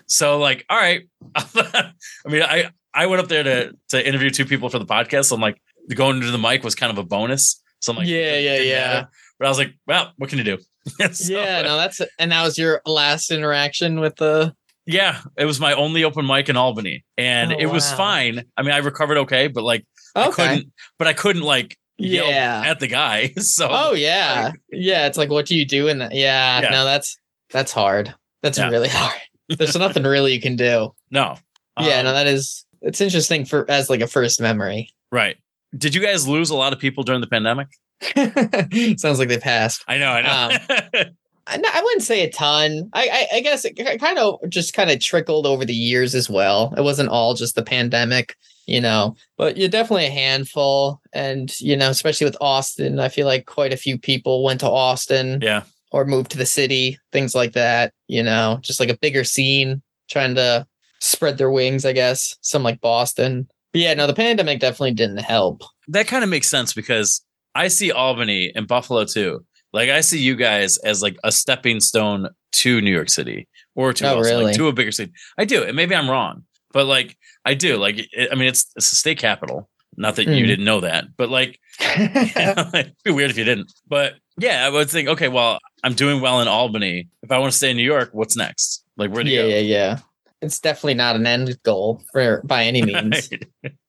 So 0.07 0.39
like, 0.39 0.65
all 0.69 0.77
right. 0.77 1.01
I 1.35 1.91
mean, 2.25 2.41
I 2.43 2.71
I 2.93 3.05
went 3.07 3.21
up 3.21 3.27
there 3.27 3.43
to 3.43 3.73
to 3.89 4.07
interview 4.07 4.29
two 4.29 4.45
people 4.45 4.69
for 4.69 4.79
the 4.79 4.85
podcast. 4.85 5.25
So 5.25 5.35
I'm 5.35 5.41
like, 5.41 5.61
going 5.93 6.21
to 6.21 6.31
the 6.31 6.37
mic 6.37 6.63
was 6.63 6.75
kind 6.75 6.91
of 6.91 6.97
a 6.97 7.03
bonus. 7.03 7.61
So 7.83 7.91
I'm 7.91 7.97
like, 7.97 8.07
Yeah, 8.07 8.33
it 8.33 8.43
yeah, 8.43 8.57
yeah. 8.59 8.87
matter. 8.93 9.07
But 9.39 9.45
I 9.45 9.49
was 9.49 9.57
like, 9.57 9.73
well, 9.87 10.13
what 10.17 10.29
can 10.29 10.37
you 10.39 10.43
do? 10.45 10.57
So, 11.13 11.33
yeah, 11.33 11.61
no, 11.67 11.77
that's 11.77 12.01
and 12.19 12.31
that 12.31 12.43
was 12.43 12.57
your 12.57 12.81
last 12.85 13.31
interaction 13.31 13.99
with 13.99 14.15
the. 14.17 14.53
yeah, 14.85 15.21
it 15.37 15.45
was 15.45 15.59
my 15.59 15.73
only 15.73 16.03
open 16.03 16.25
mic 16.25 16.49
in 16.49 16.57
Albany, 16.57 17.03
and 17.17 17.53
Oh, 17.53 17.57
it 17.57 17.67
was 17.67 17.89
wow. 17.91 17.97
fine. 17.97 18.43
I 18.57 18.63
mean, 18.63 18.71
I 18.71 18.77
recovered 18.79 19.17
okay, 19.19 19.47
but 19.47 19.63
like, 19.63 19.85
I 20.15 20.29
couldn't, 20.31 20.71
but 20.99 21.07
I 21.07 21.13
couldn't 21.13 21.43
like 21.43 21.77
yell 21.97 22.27
Yeah. 22.29 22.63
at 22.65 22.79
the 22.79 22.87
guy. 22.87 23.33
So 23.39 23.67
Oh 23.71 23.93
yeah, 23.93 24.51
yeah. 24.71 25.07
It's 25.07 25.17
like, 25.17 25.29
what 25.29 25.45
do 25.45 25.55
you 25.57 25.65
do 25.65 25.87
in 25.89 25.99
that? 25.99 26.13
Yeah, 26.13 26.61
Yeah. 26.61 26.69
no, 26.69 26.85
that's 26.85 27.17
that's 27.49 27.71
hard. 27.71 28.13
That's 28.41 28.57
Yeah. 28.57 28.69
really 28.69 28.89
hard. 28.89 29.19
There's 29.49 29.75
nothing 29.77 30.03
really 30.03 30.33
you 30.33 30.41
can 30.41 30.55
do. 30.55 30.93
no, 31.11 31.37
yeah, 31.79 31.99
Um, 31.99 32.05
no, 32.05 32.13
that 32.13 32.27
is. 32.27 32.65
It's 32.81 32.99
interesting 32.99 33.45
for 33.45 33.69
as 33.71 33.89
like 33.89 34.01
a 34.01 34.07
first 34.07 34.41
memory. 34.41 34.89
right. 35.11 35.37
Did 35.77 35.95
you 35.95 36.01
guys 36.01 36.27
lose 36.27 36.49
a 36.49 36.55
lot 36.55 36.73
of 36.73 36.79
people 36.79 37.03
during 37.03 37.21
the 37.21 37.27
pandemic? 37.27 37.67
Sounds 38.99 39.19
like 39.19 39.29
they 39.29 39.37
passed. 39.37 39.83
I 39.87 39.97
know, 39.97 40.09
I 40.11 40.21
know. 40.21 40.79
Um, 40.99 41.05
I, 41.47 41.61
I 41.73 41.81
wouldn't 41.81 42.03
say 42.03 42.23
a 42.23 42.31
ton. 42.31 42.89
I, 42.93 43.27
I, 43.31 43.37
I 43.37 43.39
guess 43.41 43.65
it 43.65 43.75
kind 43.99 44.17
of 44.17 44.39
just 44.49 44.73
kind 44.73 44.89
of 44.89 44.99
trickled 44.99 45.45
over 45.45 45.65
the 45.65 45.73
years 45.73 46.15
as 46.15 46.29
well. 46.29 46.73
It 46.77 46.81
wasn't 46.81 47.09
all 47.09 47.33
just 47.33 47.55
the 47.55 47.63
pandemic, 47.63 48.37
you 48.65 48.79
know, 48.79 49.15
but 49.37 49.57
you're 49.57 49.69
definitely 49.69 50.05
a 50.05 50.11
handful. 50.11 51.01
And, 51.11 51.59
you 51.59 51.75
know, 51.75 51.89
especially 51.89 52.25
with 52.25 52.37
Austin, 52.39 52.99
I 52.99 53.09
feel 53.09 53.25
like 53.25 53.45
quite 53.45 53.73
a 53.73 53.77
few 53.77 53.97
people 53.97 54.43
went 54.43 54.61
to 54.61 54.69
Austin 54.69 55.39
yeah, 55.41 55.63
or 55.91 56.05
moved 56.05 56.31
to 56.31 56.37
the 56.37 56.45
city, 56.45 56.97
things 57.11 57.35
like 57.35 57.53
that, 57.53 57.93
you 58.07 58.23
know, 58.23 58.59
just 58.61 58.79
like 58.79 58.89
a 58.89 58.97
bigger 58.97 59.23
scene 59.23 59.81
trying 60.09 60.35
to 60.35 60.65
spread 61.01 61.37
their 61.37 61.51
wings, 61.51 61.85
I 61.85 61.91
guess. 61.91 62.37
Some 62.41 62.63
like 62.63 62.79
Boston. 62.79 63.49
But 63.73 63.81
yeah, 63.81 63.93
no, 63.95 64.07
the 64.07 64.13
pandemic 64.13 64.59
definitely 64.59 64.93
didn't 64.93 65.17
help. 65.17 65.63
that 65.89 66.07
kind 66.07 66.23
of 66.23 66.29
makes 66.29 66.47
sense 66.47 66.73
because 66.73 67.21
I 67.55 67.67
see 67.67 67.91
Albany 67.91 68.51
and 68.55 68.67
Buffalo 68.67 69.03
too. 69.05 69.45
Like 69.73 69.89
I 69.89 70.01
see 70.01 70.19
you 70.19 70.35
guys 70.35 70.77
as 70.77 71.01
like 71.01 71.17
a 71.23 71.31
stepping 71.31 71.79
stone 71.79 72.29
to 72.53 72.81
New 72.81 72.91
York 72.93 73.09
City 73.09 73.47
or 73.75 73.91
to 73.93 74.05
Oh, 74.07 74.17
also, 74.17 74.35
like, 74.35 74.39
really? 74.45 74.53
to 74.53 74.67
a 74.67 74.73
bigger 74.73 74.91
city. 74.91 75.11
I 75.37 75.45
do, 75.45 75.63
and 75.63 75.75
maybe 75.75 75.95
I'm 75.95 76.07
wrong, 76.09 76.43
but 76.71 76.85
like 76.85 77.17
I 77.45 77.55
do. 77.55 77.77
Like 77.77 77.97
it, 78.13 78.29
I 78.31 78.35
mean, 78.35 78.47
it's 78.47 78.71
it's 78.75 78.91
a 78.91 78.95
state 78.95 79.17
capital. 79.19 79.69
Not 79.97 80.15
that 80.15 80.25
you 80.25 80.43
Mm. 80.43 80.47
didn't 80.47 80.65
know 80.65 80.79
that, 80.81 81.05
but 81.17 81.29
like 81.29 81.59
it'd 81.79 82.93
be 83.03 83.11
weird 83.11 83.31
if 83.31 83.37
you 83.37 83.43
didn't. 83.43 83.71
But 83.87 84.13
yeah, 84.37 84.65
I 84.65 84.69
would 84.69 84.89
think, 84.89 85.09
okay, 85.09 85.27
well, 85.29 85.59
I'm 85.83 85.93
doing 85.93 86.21
well 86.21 86.41
in 86.41 86.47
Albany. 86.47 87.09
If 87.21 87.31
I 87.31 87.37
want 87.39 87.51
to 87.51 87.57
stay 87.57 87.71
in 87.71 87.77
New 87.77 87.83
York, 87.83 88.09
what's 88.13 88.35
next? 88.35 88.83
Like 88.97 89.11
where 89.11 89.23
do 89.23 89.29
you 89.29 89.37
yeah, 89.37 89.43
go? 89.43 89.47
yeah, 89.49 89.59
yeah. 89.59 89.99
It's 90.43 90.59
definitely 90.59 90.95
not 90.95 91.15
an 91.15 91.25
end 91.25 91.57
goal 91.63 92.01
for 92.11 92.41
by 92.43 92.63
any 92.63 92.81
means. 92.85 93.29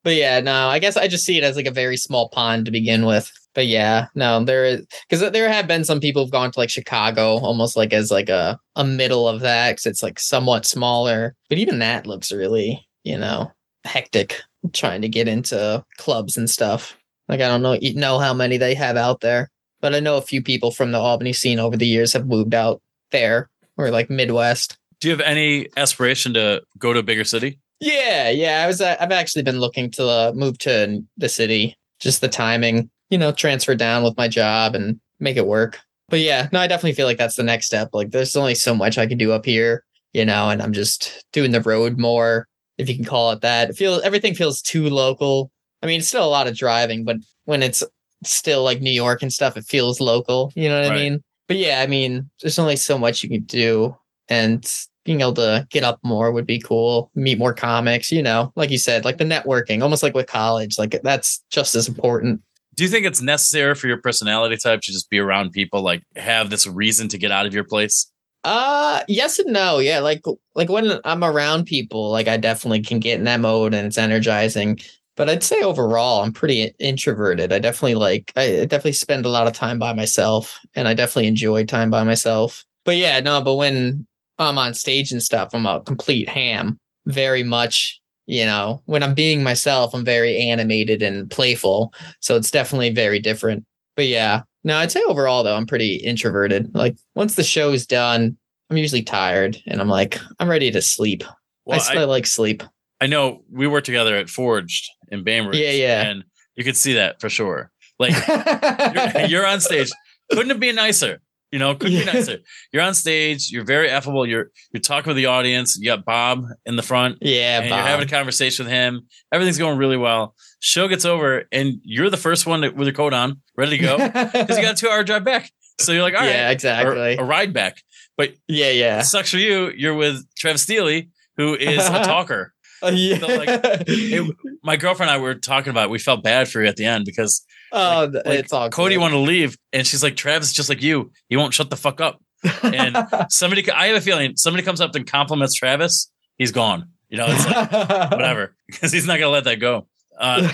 But 0.03 0.15
yeah, 0.15 0.41
no, 0.41 0.69
I 0.69 0.79
guess 0.79 0.97
I 0.97 1.09
just 1.09 1.25
see 1.25 1.39
it 1.39 1.45
as 1.45 1.57
like 1.57 1.67
a 1.67 1.71
very 1.71 1.97
small 1.97 2.29
pond 2.29 2.67
to 2.67 2.71
begin 2.71 3.07
with. 3.07 3.33
But 3.55 3.67
yeah, 3.67 4.09
no, 4.15 4.43
there 4.45 4.65
is 4.65 4.87
because 5.09 5.31
there 5.31 5.49
have 5.49 5.69
been 5.69 5.85
some 5.85 6.01
people 6.01 6.23
who've 6.23 6.33
gone 6.33 6.51
to 6.51 6.59
like 6.59 6.71
Chicago 6.71 7.39
almost 7.39 7.77
like 7.77 7.93
as 7.93 8.11
like 8.11 8.29
a, 8.29 8.59
a 8.77 8.85
middle 8.85 9.29
of 9.29 9.41
that 9.41 9.73
because 9.73 9.87
it's 9.87 10.03
like 10.03 10.19
somewhat 10.19 10.67
smaller. 10.67 11.35
But 11.49 11.59
even 11.59 11.79
that 11.79 12.07
looks 12.07 12.33
really, 12.33 12.87
you 13.05 13.17
know, 13.17 13.53
hectic. 13.85 14.43
trying 14.73 15.03
to 15.03 15.09
get 15.09 15.29
into 15.29 15.85
clubs 15.99 16.37
and 16.37 16.51
stuff. 16.51 16.97
Like 17.29 17.41
I 17.41 17.49
don't 17.49 17.63
know 17.63 17.73
you 17.73 17.95
know 17.95 18.19
how 18.19 18.35
many 18.35 18.57
they 18.57 18.75
have 18.75 18.97
out 18.97 19.21
there, 19.21 19.51
but 19.81 19.95
I 19.95 20.01
know 20.01 20.17
a 20.17 20.23
few 20.23 20.43
people 20.43 20.71
from 20.71 20.93
the 20.93 20.99
Albany 20.99 21.33
scene 21.33 21.59
over 21.59 21.77
the 21.77 21.87
years 21.87 22.13
have 22.13 22.27
moved 22.27 22.55
out 22.55 22.83
there 23.11 23.49
or 23.77 23.91
like 23.91 24.11
Midwest. 24.11 24.79
Do 25.01 25.09
you 25.09 25.13
have 25.13 25.21
any 25.21 25.69
aspiration 25.77 26.35
to 26.35 26.63
go 26.79 26.93
to 26.93 27.01
a 27.01 27.03
bigger 27.03 27.25
city? 27.25 27.59
Yeah, 27.81 28.31
yeah. 28.31 28.63
I 28.65 28.67
was. 28.67 28.81
uh, 28.81 28.97
I've 29.01 29.13
actually 29.13 29.43
been 29.43 29.61
looking 29.61 29.91
to 29.93 30.07
uh, 30.07 30.33
move 30.35 30.59
to 30.59 31.03
the 31.17 31.29
city. 31.29 31.77
Just 32.01 32.21
the 32.21 32.29
timing, 32.29 32.91
you 33.11 33.19
know, 33.19 33.33
transfer 33.33 33.75
down 33.75 34.03
with 34.03 34.17
my 34.17 34.29
job 34.29 34.75
and 34.75 35.01
make 35.21 35.37
it 35.37 35.47
work. 35.47 35.79
But 36.09 36.21
yeah, 36.21 36.49
no, 36.53 36.61
I 36.61 36.67
definitely 36.67 36.95
feel 36.95 37.07
like 37.07 37.19
that's 37.19 37.37
the 37.37 37.43
next 37.43 37.67
step. 37.67 37.91
Like, 37.93 38.11
there's 38.11 38.37
only 38.37 38.55
so 38.55 38.75
much 38.75 38.99
I 38.99 39.07
can 39.07 39.17
do 39.17 39.33
up 39.33 39.45
here, 39.45 39.85
you 40.13 40.25
know, 40.25 40.51
and 40.51 40.61
I'm 40.61 40.73
just 40.73 41.25
doing 41.33 41.51
the 41.53 41.63
road 41.63 41.99
more, 41.99 42.47
if 42.79 42.89
you 42.89 42.95
can 42.95 43.05
call 43.05 43.31
it 43.33 43.41
that. 43.41 43.71
It 43.71 43.77
feels 43.77 44.03
everything 44.03 44.35
feels 44.35 44.61
too 44.61 44.91
local. 44.91 45.51
I 45.83 45.87
mean, 45.87 46.01
it's 46.01 46.09
still 46.09 46.25
a 46.25 46.29
lot 46.29 46.47
of 46.47 46.57
driving, 46.57 47.05
but 47.05 47.17
when 47.45 47.63
it's 47.63 47.83
still 48.25 48.63
like 48.63 48.81
New 48.81 48.91
York 48.91 49.23
and 49.23 49.33
stuff, 49.33 49.57
it 49.57 49.65
feels 49.65 50.01
local. 50.01 50.53
You 50.55 50.69
know 50.69 50.83
what 50.83 50.93
I 50.93 50.95
mean? 50.97 51.23
But 51.47 51.59
yeah, 51.59 51.81
I 51.81 51.87
mean, 51.87 52.29
there's 52.43 52.59
only 52.59 52.77
so 52.77 52.99
much 52.99 53.23
you 53.23 53.29
can 53.29 53.45
do, 53.45 53.97
and 54.29 54.66
being 55.05 55.20
able 55.20 55.35
to 55.35 55.66
get 55.70 55.85
up 55.85 56.01
more 56.03 56.33
would 56.33 56.47
be 56.47 56.59
cool. 56.59 57.11
Meet 57.14 57.39
more 57.39 57.55
comics, 57.55 58.11
you 58.11 58.22
know, 58.22 58.53
like 58.57 58.70
you 58.70 58.79
said, 58.79 59.05
like 59.05 59.18
the 59.18 59.25
networking, 59.25 59.83
almost 59.83 60.03
like 60.03 60.14
with 60.14 60.27
college, 60.27 60.79
like 60.79 61.01
that's 61.03 61.43
just 61.51 61.75
as 61.75 61.89
important. 61.89 62.41
Do 62.75 62.83
you 62.83 62.91
think 62.91 63.07
it's 63.07 63.20
necessary 63.20 63.75
for 63.75 63.87
your 63.87 64.01
personality 64.01 64.57
type 64.57 64.81
to 64.81 64.93
just 64.93 65.11
be 65.11 65.18
around 65.18 65.53
people, 65.53 65.83
like 65.83 66.03
have 66.16 66.51
this 66.51 66.66
reason 66.66 67.09
to 67.09 67.18
get 67.18 67.31
out 67.31 67.47
of 67.47 67.55
your 67.55 67.64
place? 67.64 68.11
Uh 68.43 69.03
yes 69.09 69.39
and 69.39 69.53
no. 69.53 69.79
Yeah, 69.79 70.01
like 70.01 70.22
like 70.55 70.68
when 70.68 71.01
I'm 71.05 71.25
around 71.25 71.64
people, 71.64 72.11
like 72.11 72.29
I 72.29 72.37
definitely 72.37 72.83
can 72.83 72.99
get 72.99 73.18
in 73.18 73.25
that 73.25 73.41
mode 73.41 73.75
and 73.75 73.87
it's 73.87 73.99
energizing. 73.99 74.81
But 75.16 75.31
I'd 75.31 75.45
say 75.45 75.62
overall, 75.62 76.22
I'm 76.22 76.33
pretty 76.33 76.75
introverted. 76.79 77.53
I 77.53 77.59
definitely 77.59 77.95
like 77.95 78.33
I 78.37 78.64
definitely 78.66 78.93
spend 78.93 79.25
a 79.25 79.31
lot 79.31 79.47
of 79.47 79.53
time 79.53 79.79
by 79.79 79.93
myself 79.93 80.59
and 80.75 80.89
I 80.89 80.95
definitely 80.95 81.29
enjoy 81.29 81.64
time 81.64 81.91
by 81.91 82.05
myself. 82.05 82.64
But 82.85 82.97
yeah, 82.97 83.20
no, 83.20 83.41
but 83.41 83.55
when 83.55 84.07
I'm 84.39 84.59
on 84.59 84.74
stage 84.74 85.12
and 85.12 85.22
stuff, 85.22 85.51
I'm 85.53 85.66
a 85.66 85.80
complete 85.80 86.28
ham. 86.28 86.78
Very 87.07 87.43
much, 87.43 88.01
you 88.26 88.45
know, 88.45 88.82
when 88.87 89.03
I'm 89.03 89.14
being 89.14 89.43
myself, 89.43 89.95
I'm 89.95 90.05
very 90.05 90.39
animated 90.39 91.03
and 91.03 91.30
playful. 91.30 91.93
So 92.20 92.37
it's 92.37 92.51
definitely 92.51 92.91
very 92.91 93.18
different. 93.18 93.64
But 93.97 94.07
yeah, 94.07 94.43
no, 94.64 94.78
I'd 94.78 94.91
say 94.91 95.03
overall 95.03 95.43
though, 95.43 95.57
I'm 95.57 95.66
pretty 95.66 95.97
introverted. 95.97 96.74
Like 96.74 96.97
once 97.14 97.35
the 97.35 97.45
show's 97.45 97.87
done, 97.87 98.37
I'm 98.70 98.76
usually 98.76 99.03
tired 99.03 99.59
and 99.66 99.80
I'm 99.80 99.89
like, 99.89 100.18
I'm 100.41 100.49
ready 100.49 100.70
to 100.70 100.80
sleep. 100.80 101.22
Well, 101.66 101.78
I 101.78 101.82
still 101.82 102.09
like 102.09 102.26
sleep. 102.26 102.62
I 103.01 103.07
know 103.07 103.43
we 103.51 103.66
worked 103.66 103.87
together 103.87 104.16
at 104.16 104.30
Forged 104.30 104.91
in 105.09 105.24
Bainbridge. 105.24 105.59
Yeah, 105.59 105.70
yeah. 105.70 106.03
And 106.03 106.24
you 106.57 106.64
could 106.64 106.76
see 106.76 106.95
that 106.95 107.20
for 107.20 107.28
sure. 107.28 107.70
Like 107.99 108.14
you're, 109.14 109.26
you're 109.26 109.47
on 109.47 109.61
stage. 109.61 109.91
Couldn't 110.30 110.51
it 110.51 110.61
be 110.61 110.72
nicer? 110.72 111.20
You 111.55 111.61
know, 111.61 111.73
couldn't 111.77 112.01
be 112.01 112.05
nicer. 112.05 112.39
You're 112.73 112.83
on 112.83 112.95
stage. 112.95 113.53
You're 113.53 113.63
very 113.63 113.89
affable. 113.89 114.27
You're 114.27 114.51
you're 114.73 114.81
talking 114.81 115.11
with 115.11 115.17
the 115.17 115.27
audience. 115.27 115.79
You 115.79 115.85
got 115.85 116.05
Bob 116.05 116.47
in 116.67 116.75
the 116.75 116.83
front, 116.83 117.19
yeah, 117.21 117.61
and 117.61 117.71
Bob. 117.71 117.79
you're 117.79 117.87
having 117.87 118.07
a 118.09 118.11
conversation 118.11 118.65
with 118.65 118.73
him. 118.73 119.03
Everything's 119.31 119.57
going 119.57 119.79
really 119.79 119.97
well. 119.97 120.35
Show 120.59 120.89
gets 120.89 121.05
over, 121.05 121.45
and 121.53 121.75
you're 121.85 122.11
the 122.11 122.17
first 122.17 122.45
one 122.45 122.63
to, 122.63 122.71
with 122.71 122.89
your 122.89 122.95
coat 122.95 123.13
on, 123.13 123.41
ready 123.57 123.79
to 123.79 123.85
go, 123.85 123.99
because 123.99 124.57
you 124.57 124.65
got 124.65 124.73
a 124.73 124.75
two 124.81 124.89
hour 124.89 125.05
drive 125.05 125.23
back. 125.23 125.49
So 125.79 125.93
you're 125.93 126.03
like, 126.03 126.15
all 126.15 126.23
right, 126.23 126.31
yeah, 126.31 126.51
exactly. 126.51 127.19
a 127.19 127.23
ride 127.23 127.53
back. 127.53 127.81
But 128.17 128.35
yeah, 128.49 128.71
yeah. 128.71 128.99
it 128.99 129.05
sucks 129.05 129.31
for 129.31 129.39
you. 129.39 129.71
You're 129.77 129.95
with 129.95 130.25
Travis 130.37 130.63
Steele, 130.63 131.03
who 131.37 131.55
is 131.55 131.87
a 131.87 131.91
talker. 132.05 132.53
Yeah. 132.93 133.18
Like, 133.18 133.49
it- 133.87 134.37
My 134.62 134.76
girlfriend 134.76 135.11
and 135.11 135.18
I 135.20 135.22
were 135.22 135.35
talking 135.35 135.70
about. 135.70 135.85
It. 135.85 135.91
We 135.91 135.99
felt 135.99 136.22
bad 136.22 136.49
for 136.49 136.62
you 136.62 136.68
at 136.68 136.76
the 136.76 136.85
end 136.87 137.05
because 137.05 137.45
oh, 137.72 138.11
like, 138.12 138.39
it's 138.41 138.53
all 138.53 138.68
Cody 138.70 138.97
wanted 138.97 139.14
to 139.14 139.20
leave, 139.20 139.57
and 139.72 139.87
she's 139.87 140.03
like, 140.03 140.16
"Travis, 140.16 140.53
just 140.53 140.68
like 140.68 140.82
you, 140.82 141.11
he 141.28 141.37
won't 141.37 141.55
shut 141.55 141.70
the 141.70 141.76
fuck 141.76 142.01
up." 142.01 142.20
And 142.62 142.97
somebody, 143.30 143.70
I 143.70 143.87
have 143.89 143.97
a 143.97 144.01
feeling 144.01 144.37
somebody 144.37 144.62
comes 144.64 144.80
up 144.80 144.95
and 144.95 145.07
compliments 145.07 145.55
Travis, 145.55 146.11
he's 146.39 146.53
gone. 146.53 146.91
You 147.09 147.18
know, 147.18 147.26
it's 147.28 147.47
like 147.47 147.70
whatever 148.11 148.55
because 148.66 148.91
he's 148.93 149.07
not 149.07 149.18
gonna 149.18 149.30
let 149.32 149.45
that 149.45 149.61
go. 149.61 149.87
Uh, 150.18 150.51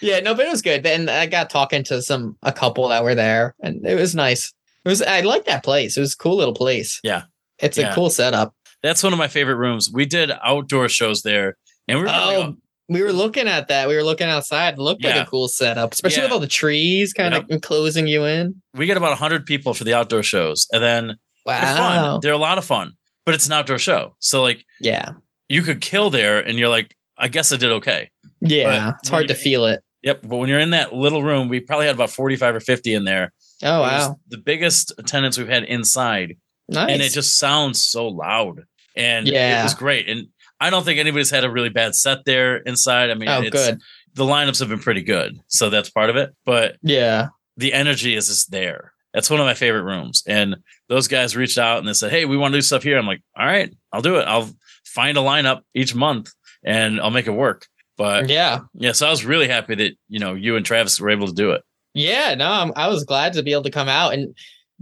yeah, 0.00 0.20
no, 0.20 0.34
but 0.34 0.46
it 0.46 0.50
was 0.50 0.62
good. 0.62 0.84
And 0.86 1.10
I 1.10 1.26
got 1.26 1.50
talking 1.50 1.84
to 1.84 2.00
some 2.02 2.36
a 2.42 2.52
couple 2.52 2.88
that 2.88 3.04
were 3.04 3.14
there, 3.14 3.54
and 3.62 3.84
it 3.86 3.94
was 3.94 4.14
nice. 4.14 4.52
It 4.84 4.88
was 4.88 5.02
I 5.02 5.20
like 5.20 5.44
that 5.44 5.62
place. 5.62 5.96
It 5.96 6.00
was 6.00 6.14
a 6.14 6.16
cool 6.16 6.36
little 6.36 6.54
place. 6.54 7.00
Yeah. 7.04 7.24
it's 7.58 7.76
a 7.78 7.92
cool 7.94 8.08
setup. 8.10 8.54
that's 8.82 9.02
one 9.02 9.12
of 9.12 9.18
my 9.18 9.28
favorite 9.28 9.56
rooms. 9.56 9.90
We 9.92 10.06
did 10.06 10.30
outdoor 10.42 10.88
shows 10.88 11.20
there, 11.22 11.58
and 11.90 11.98
we 11.98 12.04
were 12.04 12.10
Oh, 12.12 12.54
we 12.88 13.02
were 13.02 13.12
looking 13.12 13.46
at 13.46 13.68
that. 13.68 13.86
We 13.88 13.94
were 13.96 14.02
looking 14.02 14.26
outside. 14.28 14.74
It 14.74 14.80
looked 14.80 15.04
like 15.04 15.14
a 15.14 15.24
cool 15.30 15.48
setup, 15.48 15.92
especially 15.92 16.18
Yeah. 16.18 16.24
with 16.24 16.32
all 16.32 16.40
the 16.40 16.46
trees 16.48 17.12
kind 17.12 17.34
of 17.34 17.44
enclosing 17.50 18.06
you 18.06 18.24
in. 18.24 18.60
we 18.74 18.86
get 18.86 18.96
about 18.96 19.16
hundred 19.18 19.46
people 19.46 19.74
for 19.74 19.84
the 19.84 19.94
outdoor 19.94 20.22
shows, 20.22 20.66
and 20.72 20.82
then 20.82 21.06
they're 21.46 21.56
Wow. 21.56 21.76
fun. 22.12 22.20
They're 22.22 22.32
a 22.32 22.38
lot 22.38 22.58
of 22.58 22.64
fun, 22.64 22.92
but 23.24 23.34
it's 23.34 23.46
an 23.46 23.52
outdoor 23.52 23.78
show, 23.78 24.14
so 24.18 24.42
like 24.42 24.64
Yeah. 24.80 25.10
you 25.48 25.62
could 25.62 25.80
kill 25.80 26.10
there, 26.10 26.40
and 26.40 26.58
you're 26.58 26.68
like, 26.68 26.94
I 27.16 27.28
guess 27.28 27.52
I 27.52 27.56
did 27.56 27.70
okay. 27.72 28.10
Yeah. 28.40 28.86
But 28.92 28.96
it's 29.00 29.08
hard 29.08 29.28
to 29.28 29.34
feel 29.34 29.66
it. 29.66 29.82
Yep. 30.02 30.22
But 30.22 30.36
when 30.38 30.48
you're 30.48 30.58
in 30.60 30.70
that 30.70 30.94
little 30.94 31.22
room, 31.22 31.48
we 31.48 31.60
probably 31.60 31.86
had 31.86 31.94
about 31.94 32.08
45 32.10 32.54
or 32.56 32.60
50 32.60 32.94
in 32.94 33.04
there. 33.04 33.32
Oh 33.62 33.82
wow. 33.82 34.16
the 34.28 34.38
biggest 34.38 34.92
attendance 34.96 35.36
we've 35.36 35.46
had 35.46 35.64
inside. 35.64 36.36
Nice. 36.70 36.90
And 36.90 37.02
it 37.02 37.10
just 37.12 37.38
sounds 37.38 37.84
so 37.84 38.08
loud. 38.08 38.62
And 38.96 39.26
yeah. 39.28 39.32
it 39.32 39.50
Yeah. 39.50 39.62
was 39.64 39.74
great. 39.74 40.08
And 40.08 40.28
I 40.60 40.70
don't 40.70 40.84
think 40.84 40.98
anybody's 41.00 41.30
had 41.30 41.44
a 41.44 41.50
really 41.50 41.68
bad 41.70 41.94
set 41.94 42.24
there 42.24 42.58
inside. 42.58 43.10
I 43.10 43.14
mean, 43.14 43.28
oh 43.28 43.42
it's, 43.42 43.50
good. 43.50 43.80
the 44.14 44.24
lineups 44.24 44.60
have 44.60 44.68
been 44.68 44.78
pretty 44.80 45.02
good. 45.02 45.38
So 45.48 45.70
that's 45.70 45.90
part 45.90 46.10
of 46.10 46.16
it. 46.16 46.34
But 46.44 46.76
Yeah. 46.82 47.28
the 47.56 47.72
energy 47.72 48.14
is 48.14 48.28
just 48.28 48.50
there. 48.50 48.92
That's 49.14 49.30
one 49.30 49.40
of 49.40 49.46
my 49.46 49.54
favorite 49.54 49.82
rooms. 49.84 50.22
And 50.26 50.56
those 50.88 51.08
guys 51.08 51.34
reached 51.36 51.58
out 51.58 51.78
and 51.78 51.88
they 51.88 51.94
said, 51.94 52.10
Hey, 52.12 52.24
we 52.26 52.36
want 52.36 52.52
to 52.52 52.58
do 52.58 52.62
stuff 52.62 52.82
here. 52.82 52.98
I'm 52.98 53.06
like, 53.06 53.22
All 53.36 53.46
right, 53.46 53.74
I'll 53.92 54.02
do 54.02 54.16
it. 54.16 54.22
I'll 54.28 54.50
find 54.84 55.16
a 55.16 55.20
lineup 55.20 55.62
each 55.74 55.94
month 55.94 56.30
and 56.64 57.00
I'll 57.00 57.10
make 57.10 57.26
it 57.26 57.30
work. 57.32 57.66
But 57.96 58.28
Yeah. 58.28 58.60
yeah, 58.74 58.92
so 58.92 59.06
I 59.06 59.10
was 59.10 59.24
really 59.24 59.48
happy 59.48 59.74
that, 59.76 59.92
you 60.08 60.18
know, 60.20 60.34
you 60.34 60.56
and 60.56 60.64
Travis 60.66 61.00
were 61.00 61.10
able 61.10 61.26
to 61.26 61.32
do 61.34 61.52
it. 61.52 61.62
Yeah, 61.94 62.34
no, 62.36 62.50
I'm, 62.50 62.72
I 62.76 62.88
was 62.88 63.02
glad 63.04 63.32
to 63.32 63.42
be 63.42 63.52
able 63.52 63.64
to 63.64 63.70
come 63.70 63.88
out 63.88 64.14
and 64.14 64.34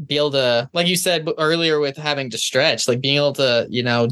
be 0.07 0.17
able 0.17 0.31
to, 0.33 0.71
like 0.73 0.87
you 0.87 0.97
said 0.97 1.29
earlier, 1.39 1.81
with 1.81 1.97
having 1.97 2.31
to 2.31 2.39
stretch, 2.39 2.87
like 2.87 3.01
being 3.01 3.17
able 3.17 3.33
to, 3.35 3.67
you 3.69 3.83
know, 3.83 4.09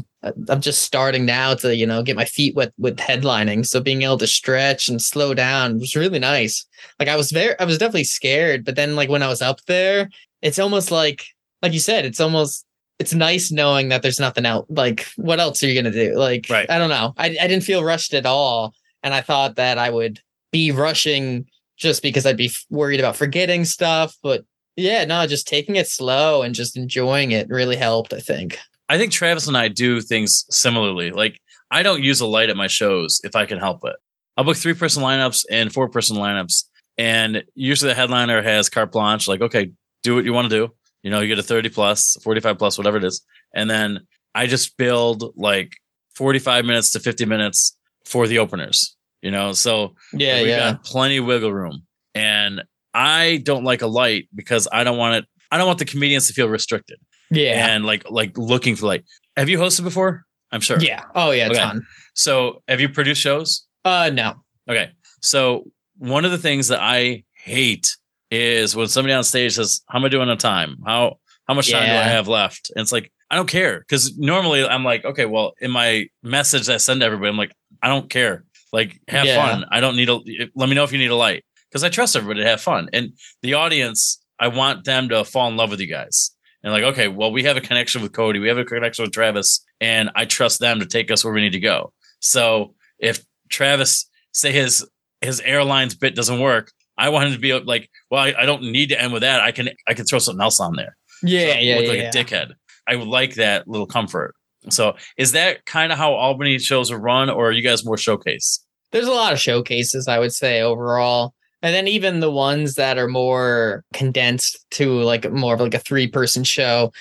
I'm 0.49 0.61
just 0.61 0.83
starting 0.83 1.25
now 1.25 1.53
to, 1.55 1.75
you 1.75 1.85
know, 1.85 2.03
get 2.03 2.15
my 2.15 2.25
feet 2.25 2.55
wet 2.55 2.73
with 2.77 2.97
headlining. 2.97 3.65
So 3.65 3.79
being 3.79 4.01
able 4.01 4.17
to 4.17 4.27
stretch 4.27 4.89
and 4.89 5.01
slow 5.01 5.33
down 5.33 5.79
was 5.79 5.95
really 5.95 6.19
nice. 6.19 6.65
Like 6.99 7.07
I 7.07 7.15
was 7.15 7.31
very, 7.31 7.57
I 7.59 7.63
was 7.63 7.77
definitely 7.77 8.03
scared, 8.03 8.65
but 8.65 8.75
then 8.75 8.95
like 8.95 9.09
when 9.09 9.23
I 9.23 9.27
was 9.29 9.41
up 9.41 9.61
there, 9.65 10.09
it's 10.41 10.59
almost 10.59 10.91
like, 10.91 11.25
like 11.61 11.73
you 11.73 11.79
said, 11.79 12.05
it's 12.05 12.19
almost, 12.19 12.65
it's 12.99 13.13
nice 13.13 13.51
knowing 13.51 13.89
that 13.89 14.01
there's 14.01 14.19
nothing 14.19 14.45
else. 14.45 14.65
Like, 14.69 15.07
what 15.17 15.39
else 15.39 15.63
are 15.63 15.67
you 15.67 15.79
gonna 15.79 15.93
do? 15.93 16.15
Like, 16.15 16.47
Right. 16.49 16.69
I 16.69 16.79
don't 16.79 16.89
know. 16.89 17.13
I 17.15 17.27
I 17.27 17.47
didn't 17.47 17.63
feel 17.63 17.83
rushed 17.83 18.13
at 18.15 18.25
all, 18.25 18.73
and 19.03 19.13
I 19.13 19.21
thought 19.21 19.55
that 19.57 19.77
I 19.77 19.91
would 19.91 20.19
be 20.51 20.71
rushing 20.71 21.45
just 21.77 22.01
because 22.01 22.25
I'd 22.25 22.37
be 22.37 22.51
worried 22.71 22.99
about 22.99 23.15
forgetting 23.15 23.65
stuff. 23.65 24.15
But 24.23 24.45
yeah, 24.77 25.03
no, 25.03 25.27
just 25.27 25.47
taking 25.47 25.75
it 25.75 25.87
slow 25.87 26.43
and 26.43 26.55
just 26.55 26.77
enjoying 26.77 27.31
it 27.31 27.49
really 27.49 27.75
helped. 27.75 28.13
I 28.13 28.19
think. 28.19 28.57
I 28.89 28.97
think 28.97 29.11
Travis 29.11 29.47
and 29.47 29.57
I 29.57 29.67
do 29.67 29.99
things 29.99 30.45
similarly. 30.49 31.11
Like 31.11 31.41
I 31.71 31.83
don't 31.83 32.03
use 32.03 32.21
a 32.21 32.25
light 32.27 32.49
at 32.49 32.55
my 32.55 32.67
shows 32.67 33.19
if 33.23 33.35
I 33.35 33.45
can 33.45 33.59
help 33.59 33.81
it. 33.83 33.95
I'll 34.37 34.45
book 34.45 34.55
three 34.55 34.73
person 34.73 35.03
lineups 35.03 35.45
and 35.51 35.73
four 35.73 35.89
person 35.89 36.15
lineups. 36.15 36.63
And 36.97 37.43
usually 37.53 37.89
the 37.89 37.95
headliner 37.95 38.41
has 38.41 38.69
carte 38.69 38.91
blanche, 38.91 39.27
like, 39.27 39.41
okay, 39.41 39.71
do 40.03 40.15
what 40.15 40.25
you 40.25 40.33
want 40.33 40.49
to 40.49 40.55
do. 40.55 40.73
You 41.03 41.11
know, 41.11 41.19
you 41.19 41.27
get 41.27 41.39
a 41.39 41.43
30 41.43 41.69
plus, 41.69 42.17
45 42.23 42.57
plus, 42.57 42.77
whatever 42.77 42.97
it 42.97 43.03
is. 43.03 43.23
And 43.53 43.69
then 43.69 44.07
I 44.33 44.47
just 44.47 44.77
build 44.77 45.33
like 45.35 45.73
45 46.15 46.65
minutes 46.65 46.91
to 46.91 46.99
50 46.99 47.25
minutes 47.25 47.77
for 48.05 48.27
the 48.27 48.39
openers, 48.39 48.95
you 49.21 49.31
know? 49.31 49.53
So 49.53 49.95
Yeah, 50.13 50.41
we 50.41 50.49
yeah, 50.49 50.71
got 50.71 50.83
plenty 50.85 51.17
of 51.17 51.25
wiggle 51.25 51.53
room. 51.53 51.83
And 52.15 52.63
I 52.97 53.37
don't 53.43 53.63
like 53.63 53.81
a 53.83 53.87
light 53.87 54.27
because 54.33 54.67
I 54.71 54.83
don't 54.83 54.97
want 54.97 55.15
it, 55.15 55.25
I 55.51 55.57
don't 55.57 55.67
want 55.67 55.79
the 55.79 55.85
comedians 55.85 56.27
to 56.27 56.33
feel 56.33 56.49
restricted. 56.49 56.97
Yeah, 57.29 57.67
and 57.67 57.85
like 57.85 58.09
like 58.09 58.37
looking 58.37 58.75
for 58.75 58.87
like 58.87 59.03
have 59.35 59.49
you 59.49 59.59
hosted 59.59 59.83
before? 59.83 60.23
I'm 60.51 60.61
sure. 60.61 60.79
Yeah. 60.79 61.03
Oh 61.13 61.31
yeah, 61.31 61.47
Okay. 61.49 61.59
ton. 61.59 61.85
so 62.15 62.63
have 62.67 62.79
you 62.81 62.89
produced 62.89 63.21
shows? 63.21 63.67
Uh, 63.85 64.09
no. 64.13 64.35
okay. 64.69 64.89
So 65.21 65.65
one 65.97 66.25
of 66.25 66.31
the 66.31 66.37
things 66.37 66.67
that 66.69 66.79
i 66.81 67.23
hate 67.43 67.95
is 68.31 68.75
when 68.75 68.87
somebody 68.87 69.13
on 69.13 69.23
stage 69.23 69.53
says 69.53 69.81
how 69.89 69.99
am 69.99 70.05
i 70.05 70.09
doing 70.09 70.29
on 70.29 70.37
time? 70.37 70.77
How 70.85 71.17
how 71.47 71.53
much 71.53 71.71
time 71.71 71.87
do 71.89 71.95
i 71.95 72.03
have 72.03 72.27
left? 72.27 72.71
And 72.75 72.81
it's 72.81 72.91
like 72.91 73.11
i 73.29 73.35
don't 73.35 73.49
care. 73.49 73.79
Because 73.81 74.17
normally 74.17 74.65
i'm 74.65 74.83
like 74.83 75.03
okay 75.05 75.25
well 75.25 75.53
in 75.59 75.69
my 75.71 76.07
message 76.23 76.67
that 76.67 76.73
i 76.75 76.77
send 76.77 77.01
to 77.01 77.05
everybody 77.05 77.29
i'm 77.29 77.37
like 77.37 77.53
i 77.83 77.87
don't 77.89 78.09
care. 78.09 78.45
Like 78.73 78.99
have 79.07 79.25
Yeah. 79.25 79.35
fun. 79.41 79.65
I 79.71 79.79
don't 79.81 79.95
need 79.95 80.09
a 80.09 80.19
let 80.55 80.67
me 80.69 80.75
know 80.75 80.83
if 80.83 80.91
you 80.91 80.97
need 80.97 81.11
a 81.11 81.15
light 81.15 81.43
because 81.77 81.83
i 81.83 81.89
trust 81.89 82.15
everybody 82.15 82.41
to 82.41 82.49
have 82.49 82.59
fun 82.59 82.89
and 82.93 83.13
the 83.41 83.53
audience 83.53 84.19
i 84.39 84.47
want 84.47 84.83
them 84.85 85.09
to 85.09 85.23
fall 85.23 85.47
in 85.47 85.57
love 85.57 85.69
with 85.69 85.79
you 85.79 85.87
guys 85.87 86.31
and 86.63 86.73
like, 86.73 86.83
okay, 86.83 87.07
well, 87.07 87.31
we 87.31 87.43
have 87.43 87.55
a 87.55 87.61
connection 87.61 88.01
with 88.01 88.11
Cody, 88.11 88.39
we 88.39 88.47
have 88.47 88.57
a 88.57 88.65
connection 88.65 89.03
with 89.03 89.13
Travis, 89.13 89.63
and 89.79 90.09
I 90.15 90.25
trust 90.25 90.59
them 90.59 90.79
to 90.79 90.85
take 90.85 91.11
us 91.11 91.23
where 91.23 91.33
we 91.33 91.41
need 91.41 91.53
to 91.53 91.59
go. 91.59 91.93
So 92.19 92.73
if 92.99 93.23
Travis 93.49 94.09
say 94.33 94.51
his 94.51 94.85
his 95.21 95.39
airlines 95.41 95.95
bit 95.95 96.15
doesn't 96.15 96.39
work, 96.39 96.71
I 96.97 97.09
want 97.09 97.27
him 97.27 97.33
to 97.33 97.39
be 97.39 97.53
like, 97.53 97.89
well, 98.11 98.21
I, 98.21 98.33
I 98.39 98.45
don't 98.45 98.63
need 98.63 98.89
to 98.89 99.01
end 99.01 99.13
with 99.13 99.21
that. 99.21 99.41
I 99.41 99.51
can 99.51 99.69
I 99.87 99.93
can 99.93 100.05
throw 100.05 100.19
something 100.19 100.41
else 100.41 100.59
on 100.59 100.75
there. 100.75 100.97
Yeah, 101.23 101.53
So 101.53 101.59
yeah, 101.59 101.75
look 101.75 101.83
yeah. 101.83 101.89
like 101.89 101.99
yeah. 101.99 102.09
a 102.09 102.11
dickhead. 102.11 102.51
I 102.87 102.95
would 102.95 103.07
like 103.07 103.35
that 103.35 103.67
little 103.67 103.87
comfort. 103.87 104.35
So 104.69 104.95
is 105.17 105.31
that 105.33 105.65
kind 105.65 105.91
of 105.91 105.97
how 105.97 106.13
Albany 106.13 106.59
shows 106.59 106.91
are 106.91 106.99
run, 106.99 107.29
or 107.29 107.49
are 107.49 107.51
you 107.51 107.63
guys 107.63 107.85
more 107.85 107.97
showcase? 107.97 108.63
There's 108.91 109.07
a 109.07 109.13
lot 109.13 109.33
of 109.33 109.39
showcases, 109.39 110.07
I 110.07 110.19
would 110.19 110.33
say, 110.33 110.61
overall. 110.61 111.33
And 111.61 111.73
then 111.73 111.87
even 111.87 112.19
the 112.19 112.31
ones 112.31 112.75
that 112.75 112.97
are 112.97 113.07
more 113.07 113.83
condensed 113.93 114.65
to 114.71 115.01
like 115.01 115.31
more 115.31 115.55
of 115.55 115.59
like 115.59 115.73
a 115.73 115.79
three 115.79 116.07
person 116.07 116.43
show. 116.43 116.91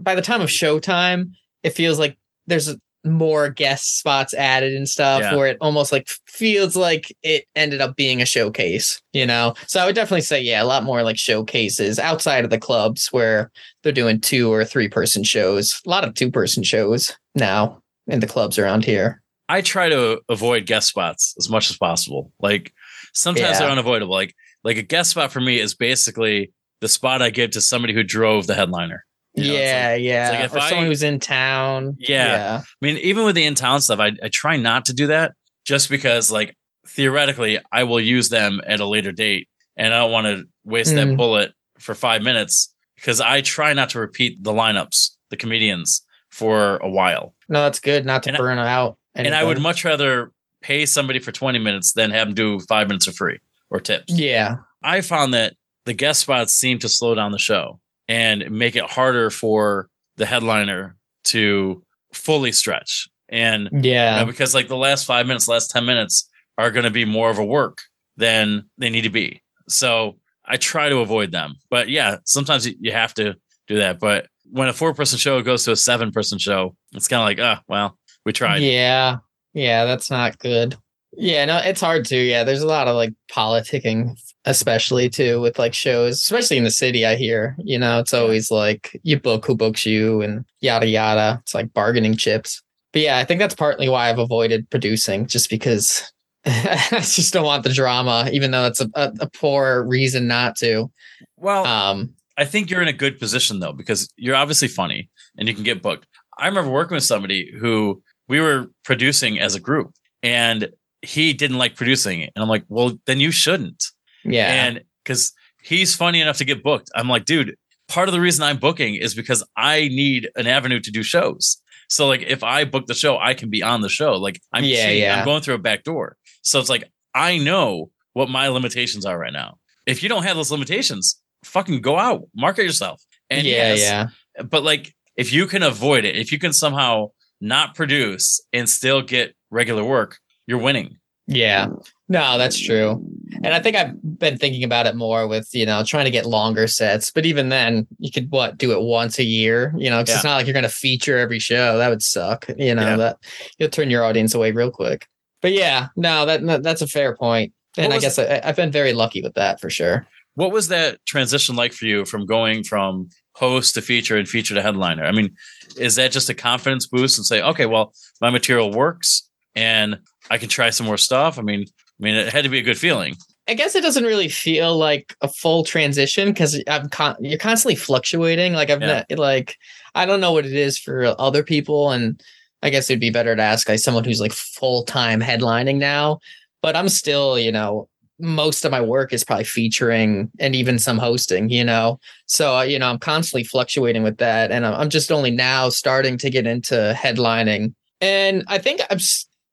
By 0.00 0.14
the 0.14 0.22
time 0.22 0.40
of 0.40 0.48
showtime, 0.48 1.30
it 1.62 1.70
feels 1.70 1.98
like 1.98 2.16
there's 2.46 2.74
more 3.04 3.48
guest 3.48 3.98
spots 3.98 4.34
added 4.34 4.74
and 4.74 4.88
stuff 4.88 5.20
Yeah. 5.20 5.36
where 5.36 5.46
it 5.46 5.58
almost 5.60 5.92
like 5.92 6.08
feels 6.26 6.74
like 6.76 7.14
it 7.22 7.44
ended 7.54 7.80
up 7.80 7.94
being 7.94 8.20
a 8.20 8.26
showcase, 8.26 9.00
you 9.12 9.24
know? 9.24 9.54
So 9.68 9.80
I 9.80 9.86
would 9.86 9.94
definitely 9.94 10.22
say, 10.22 10.40
yeah, 10.42 10.62
a 10.62 10.64
lot 10.64 10.82
more 10.82 11.02
like 11.04 11.16
showcases 11.18 11.98
outside 12.00 12.44
of 12.44 12.50
the 12.50 12.58
clubs 12.58 13.08
where 13.12 13.50
they're 13.82 13.92
doing 13.92 14.20
two 14.20 14.52
or 14.52 14.64
three 14.64 14.88
person 14.88 15.22
shows. 15.22 15.80
A 15.86 15.90
lot 15.90 16.02
of 16.04 16.14
two 16.14 16.30
person 16.30 16.62
shows 16.64 17.16
now 17.36 17.80
in 18.08 18.20
the 18.20 18.26
clubs 18.26 18.58
around 18.58 18.84
here. 18.84 19.22
I 19.48 19.60
try 19.60 19.88
to 19.88 20.20
avoid 20.28 20.66
guest 20.66 20.88
spots 20.88 21.34
as 21.38 21.48
much 21.48 21.70
as 21.70 21.76
possible. 21.78 22.32
Like 22.40 22.72
sometimes 23.16 23.54
Yeah. 23.54 23.58
they're 23.60 23.70
unavoidable. 23.70 24.14
Like 24.14 24.34
like 24.64 24.76
a 24.76 24.82
guest 24.82 25.10
spot 25.10 25.32
for 25.32 25.40
me 25.40 25.58
is 25.60 25.74
basically 25.74 26.52
the 26.80 26.88
spot 26.88 27.22
I 27.22 27.30
give 27.30 27.50
to 27.52 27.60
somebody 27.60 27.94
who 27.94 28.02
drove 28.02 28.46
the 28.46 28.54
headliner. 28.54 29.04
You 29.34 29.44
know, 29.44 29.50
it's 29.50 29.58
yeah, 29.60 29.94
yeah. 29.94 30.30
like 30.30 30.44
if 30.46 30.54
or 30.54 30.58
I- 30.58 30.68
someone 30.68 30.86
who's 30.86 31.02
in 31.02 31.20
town. 31.20 31.96
Yeah. 31.98 32.62
I 32.64 32.84
mean, 32.84 32.96
even 32.98 33.24
with 33.24 33.34
the 33.34 33.44
in 33.44 33.54
town 33.54 33.80
stuff, 33.80 34.00
I, 34.00 34.12
I 34.22 34.28
try 34.28 34.56
not 34.56 34.86
to 34.86 34.94
do 34.94 35.08
that 35.08 35.32
just 35.64 35.90
because, 35.90 36.30
like, 36.32 36.56
theoretically, 36.88 37.58
I 37.70 37.84
will 37.84 38.00
use 38.00 38.28
them 38.30 38.60
at 38.66 38.80
a 38.80 38.86
later 38.86 39.12
date 39.12 39.48
and 39.76 39.92
I 39.92 39.98
don't 39.98 40.10
want 40.12 40.26
to 40.26 40.44
waste 40.64 40.94
that 40.94 41.06
Mm. 41.08 41.16
bullet 41.16 41.52
for 41.78 41.94
five 41.94 42.22
minutes 42.22 42.74
because 42.96 43.20
I 43.20 43.40
try 43.42 43.72
not 43.74 43.90
to 43.90 44.00
repeat 44.00 44.42
the 44.42 44.52
lineups, 44.52 45.10
the 45.30 45.36
comedians 45.36 46.02
for 46.30 46.78
a 46.78 46.88
while. 46.88 47.34
No, 47.48 47.62
that's 47.62 47.80
good 47.80 48.06
not 48.06 48.22
to 48.24 48.30
And 48.30 48.36
I- 48.36 48.40
burn 48.40 48.58
out. 48.58 48.96
And 49.14 49.34
I 49.34 49.44
would 49.44 49.60
much 49.60 49.84
rather 49.84 50.30
pay 50.66 50.84
somebody 50.86 51.18
for 51.20 51.30
20 51.32 51.58
minutes 51.58 51.92
then 51.92 52.10
have 52.10 52.26
them 52.28 52.34
do 52.34 52.60
five 52.68 52.88
minutes 52.88 53.06
for 53.06 53.12
free 53.12 53.38
or 53.70 53.78
tips. 53.80 54.12
Yeah. 54.12 54.56
I 54.82 55.00
found 55.00 55.32
that 55.34 55.54
the 55.84 55.92
guest 55.94 56.20
spots 56.20 56.52
seem 56.52 56.78
to 56.80 56.88
slow 56.88 57.14
down 57.14 57.30
the 57.32 57.38
show 57.38 57.78
and 58.08 58.50
make 58.50 58.74
it 58.76 58.84
harder 58.84 59.30
for 59.30 59.88
the 60.16 60.26
headliner 60.26 60.96
to 61.24 61.82
fully 62.12 62.52
stretch. 62.52 63.08
And 63.28 63.68
you 63.72 63.92
Yeah. 63.92 64.18
know, 64.18 64.26
because 64.26 64.54
like 64.54 64.68
the 64.68 64.76
last 64.76 65.04
five 65.06 65.26
minutes, 65.26 65.46
last 65.48 65.70
10 65.70 65.84
minutes 65.84 66.28
are 66.58 66.70
going 66.70 66.84
to 66.84 66.90
be 66.90 67.04
more 67.04 67.30
of 67.30 67.38
a 67.38 67.44
work 67.44 67.78
than 68.16 68.64
they 68.78 68.90
need 68.90 69.02
to 69.02 69.10
be. 69.10 69.42
So 69.68 70.16
I 70.44 70.56
try 70.56 70.88
to 70.88 70.98
avoid 70.98 71.30
them. 71.32 71.54
But 71.70 71.88
yeah, 71.88 72.16
sometimes 72.24 72.66
you, 72.66 72.74
you 72.80 72.92
have 72.92 73.14
to 73.14 73.34
do 73.68 73.76
that. 73.78 73.98
But 74.00 74.26
when 74.50 74.68
a 74.68 74.72
four 74.72 74.94
person 74.94 75.18
show 75.18 75.42
goes 75.42 75.64
to 75.64 75.72
a 75.72 75.76
seven 75.76 76.10
person 76.12 76.38
show, 76.38 76.76
it's 76.94 77.08
kind 77.08 77.20
of 77.20 77.26
like, 77.26 77.40
ah, 77.40 77.62
well, 77.68 77.98
we 78.24 78.32
tried. 78.32 78.62
Yeah. 78.62 79.16
Yeah, 79.56 79.86
that's 79.86 80.10
not 80.10 80.38
good. 80.38 80.76
Yeah, 81.16 81.46
no, 81.46 81.56
it's 81.58 81.80
hard 81.80 82.04
to. 82.06 82.16
Yeah, 82.16 82.44
there's 82.44 82.60
a 82.60 82.66
lot 82.66 82.88
of 82.88 82.94
like 82.94 83.14
politicking, 83.32 84.14
especially 84.44 85.08
too, 85.08 85.40
with 85.40 85.58
like 85.58 85.72
shows, 85.72 86.16
especially 86.16 86.58
in 86.58 86.64
the 86.64 86.70
city. 86.70 87.06
I 87.06 87.16
hear, 87.16 87.56
you 87.58 87.78
know, 87.78 87.98
it's 87.98 88.12
always 88.12 88.50
like 88.50 89.00
you 89.02 89.18
book 89.18 89.46
who 89.46 89.56
books 89.56 89.86
you 89.86 90.20
and 90.20 90.44
yada 90.60 90.86
yada. 90.86 91.38
It's 91.42 91.54
like 91.54 91.72
bargaining 91.72 92.18
chips. 92.18 92.62
But 92.92 93.00
yeah, 93.00 93.16
I 93.16 93.24
think 93.24 93.40
that's 93.40 93.54
partly 93.54 93.88
why 93.88 94.10
I've 94.10 94.18
avoided 94.18 94.68
producing, 94.68 95.26
just 95.26 95.48
because 95.48 96.12
I 96.44 97.00
just 97.00 97.32
don't 97.32 97.46
want 97.46 97.64
the 97.64 97.72
drama, 97.72 98.28
even 98.34 98.50
though 98.50 98.66
it's 98.66 98.82
a, 98.82 98.90
a, 98.94 99.10
a 99.20 99.30
poor 99.30 99.84
reason 99.84 100.26
not 100.26 100.56
to. 100.56 100.90
Well, 101.38 101.64
Um, 101.64 102.12
I 102.36 102.44
think 102.44 102.68
you're 102.70 102.82
in 102.82 102.88
a 102.88 102.92
good 102.92 103.18
position 103.18 103.60
though, 103.60 103.72
because 103.72 104.10
you're 104.16 104.36
obviously 104.36 104.68
funny 104.68 105.08
and 105.38 105.48
you 105.48 105.54
can 105.54 105.64
get 105.64 105.80
booked. 105.80 106.06
I 106.36 106.46
remember 106.46 106.70
working 106.70 106.94
with 106.94 107.04
somebody 107.04 107.50
who 107.58 108.02
we 108.28 108.40
were 108.40 108.66
producing 108.84 109.38
as 109.38 109.54
a 109.54 109.60
group 109.60 109.92
and 110.22 110.70
he 111.02 111.32
didn't 111.32 111.58
like 111.58 111.76
producing 111.76 112.20
it. 112.20 112.32
And 112.34 112.42
I'm 112.42 112.48
like, 112.48 112.64
well, 112.68 112.98
then 113.06 113.20
you 113.20 113.30
shouldn't. 113.30 113.84
yeah, 114.24 114.48
And 114.66 114.82
because 115.04 115.32
he's 115.62 115.94
funny 115.94 116.20
enough 116.20 116.38
to 116.38 116.44
get 116.44 116.62
booked. 116.62 116.90
I'm 116.94 117.08
like, 117.08 117.24
dude, 117.24 117.54
part 117.88 118.08
of 118.08 118.12
the 118.12 118.20
reason 118.20 118.42
I'm 118.44 118.58
booking 118.58 118.96
is 118.96 119.14
because 119.14 119.44
I 119.56 119.88
need 119.88 120.28
an 120.36 120.46
avenue 120.46 120.80
to 120.80 120.90
do 120.90 121.02
shows. 121.02 121.60
So 121.88 122.08
like 122.08 122.22
if 122.22 122.42
I 122.42 122.64
book 122.64 122.86
the 122.86 122.94
show, 122.94 123.16
I 123.18 123.34
can 123.34 123.48
be 123.50 123.62
on 123.62 123.80
the 123.82 123.88
show. 123.88 124.14
Like 124.14 124.40
I'm 124.52 124.64
Yeah, 124.64 124.86
cheating. 124.86 125.02
yeah. 125.02 125.18
I'm 125.20 125.24
going 125.24 125.42
through 125.42 125.54
a 125.54 125.58
back 125.58 125.84
door. 125.84 126.16
So 126.42 126.58
it's 126.58 126.68
like 126.68 126.90
I 127.14 127.38
know 127.38 127.90
what 128.14 128.28
my 128.28 128.48
limitations 128.48 129.06
are 129.06 129.16
right 129.18 129.32
now. 129.32 129.58
If 129.86 130.02
you 130.02 130.08
don't 130.08 130.24
have 130.24 130.36
those 130.36 130.50
limitations, 130.50 131.20
fucking 131.44 131.80
go 131.82 131.96
out, 131.98 132.22
market 132.34 132.64
yourself. 132.64 133.00
And 133.30 133.46
yeah, 133.46 133.74
yes, 133.74 133.80
yeah. 133.80 134.42
but 134.44 134.64
like 134.64 134.92
if 135.16 135.32
you 135.32 135.46
can 135.46 135.62
avoid 135.62 136.04
it, 136.04 136.16
if 136.16 136.32
you 136.32 136.38
can 136.40 136.52
somehow 136.52 137.10
not 137.40 137.74
produce 137.74 138.40
and 138.52 138.68
still 138.68 139.02
get 139.02 139.34
regular 139.50 139.84
work, 139.84 140.18
you're 140.46 140.58
winning. 140.60 140.96
Yeah. 141.28 141.66
No, 142.08 142.38
that's 142.38 142.56
true. 142.58 143.04
And 143.42 143.48
I 143.52 143.58
think 143.60 143.74
I've 143.76 143.94
been 144.18 144.38
thinking 144.38 144.62
about 144.62 144.86
it 144.86 144.94
more 144.94 145.26
with, 145.26 145.48
you 145.52 145.66
know, 145.66 145.82
trying 145.82 146.04
to 146.04 146.10
get 146.12 146.24
longer 146.24 146.68
sets. 146.68 147.10
But 147.10 147.26
even 147.26 147.48
then, 147.48 147.86
you 147.98 148.12
could 148.12 148.30
what 148.30 148.56
do 148.58 148.70
it 148.70 148.80
once 148.80 149.18
a 149.18 149.24
year, 149.24 149.74
you 149.76 149.90
know, 149.90 149.98
'cause 150.04 150.14
it's 150.14 150.24
not 150.24 150.36
like 150.36 150.46
you're 150.46 150.52
going 150.52 150.62
to 150.62 150.68
feature 150.68 151.18
every 151.18 151.40
show. 151.40 151.78
That 151.78 151.88
would 151.88 152.02
suck. 152.02 152.46
You 152.56 152.76
know, 152.76 152.82
Yeah. 152.82 152.96
that 152.96 153.16
you'll 153.58 153.70
turn 153.70 153.90
your 153.90 154.04
audience 154.04 154.34
away 154.34 154.52
real 154.52 154.70
quick. 154.70 155.08
But 155.42 155.52
yeah, 155.52 155.88
no, 155.96 156.26
that 156.26 156.46
that- 156.46 156.62
that's 156.62 156.82
a 156.82 156.86
fair 156.86 157.16
point. 157.16 157.52
And 157.76 157.92
I 157.92 157.98
guess 157.98 158.18
I, 158.20 158.40
I've 158.44 158.56
been 158.56 158.70
very 158.72 158.92
lucky 158.92 159.20
with 159.20 159.34
that 159.34 159.60
for 159.60 159.68
sure. 159.68 160.06
What 160.34 160.52
was 160.52 160.68
that 160.68 160.98
transition 161.06 161.56
like 161.56 161.72
for 161.72 161.86
you 161.86 162.04
from 162.04 162.24
going 162.24 162.62
from 162.62 163.08
host 163.36 163.74
to 163.74 163.82
feature 163.82 164.16
and 164.16 164.26
feature 164.28 164.54
to 164.54 164.62
headliner? 164.62 165.04
I 165.04 165.12
mean, 165.12 165.36
is 165.78 165.94
that 165.96 166.10
just 166.10 166.30
a 166.30 166.34
confidence 166.34 166.86
boost 166.86 167.18
and 167.18 167.26
say, 167.26 167.42
okay, 167.42 167.66
well, 167.66 167.92
my 168.20 168.30
material 168.30 168.70
works 168.72 169.28
and 169.54 169.98
I 170.30 170.38
can 170.38 170.48
try 170.48 170.70
some 170.70 170.86
more 170.86 170.96
stuff? 170.96 171.38
I 171.38 171.42
mean, 171.42 171.62
I 171.68 172.02
mean, 172.02 172.14
it 172.14 172.32
had 172.32 172.44
to 172.44 172.50
be 172.50 172.58
a 172.58 172.62
good 172.62 172.78
feeling. 172.78 173.14
I 173.48 173.54
guess 173.54 173.74
it 173.76 173.82
doesn't 173.82 174.04
really 174.04 174.28
feel 174.28 174.76
like 174.76 175.14
a 175.20 175.28
full 175.28 175.64
transition 175.64 176.28
because 176.30 176.60
I'm 176.66 176.88
con- 176.88 177.16
you're 177.20 177.38
constantly 177.38 177.76
fluctuating. 177.76 178.54
Like 178.54 178.70
I've 178.70 178.80
Yeah. 178.80 179.04
not, 179.08 179.18
like 179.18 179.56
I 179.94 180.04
don't 180.06 180.20
know 180.20 180.32
what 180.32 180.46
it 180.46 180.52
is 180.54 180.78
for 180.78 181.14
other 181.20 181.44
people, 181.44 181.92
and 181.92 182.20
I 182.62 182.70
guess 182.70 182.90
it'd 182.90 183.00
be 183.00 183.10
better 183.10 183.36
to 183.36 183.42
ask 183.42 183.68
like 183.68 183.78
someone 183.78 184.02
who's 184.02 184.20
like 184.20 184.32
full 184.32 184.82
time 184.84 185.20
headlining 185.20 185.76
now. 185.76 186.18
But 186.60 186.74
I'm 186.74 186.88
still, 186.88 187.38
you 187.38 187.52
know, 187.52 187.88
most 188.18 188.64
of 188.64 188.70
my 188.70 188.80
work 188.80 189.12
is 189.12 189.24
probably 189.24 189.44
featuring 189.44 190.30
and 190.38 190.54
even 190.54 190.78
some 190.78 190.98
hosting. 190.98 191.50
You 191.50 191.64
know, 191.64 191.98
so 192.26 192.58
uh, 192.58 192.62
you 192.62 192.78
know 192.78 192.88
I'm 192.88 192.98
constantly 192.98 193.44
fluctuating 193.44 194.02
with 194.02 194.18
that, 194.18 194.50
and 194.50 194.66
I'm, 194.66 194.74
I'm 194.74 194.90
just 194.90 195.12
only 195.12 195.30
now 195.30 195.68
starting 195.68 196.18
to 196.18 196.30
get 196.30 196.46
into 196.46 196.94
headlining, 196.96 197.74
and 198.00 198.44
I 198.48 198.58
think 198.58 198.80
I'm. 198.90 198.98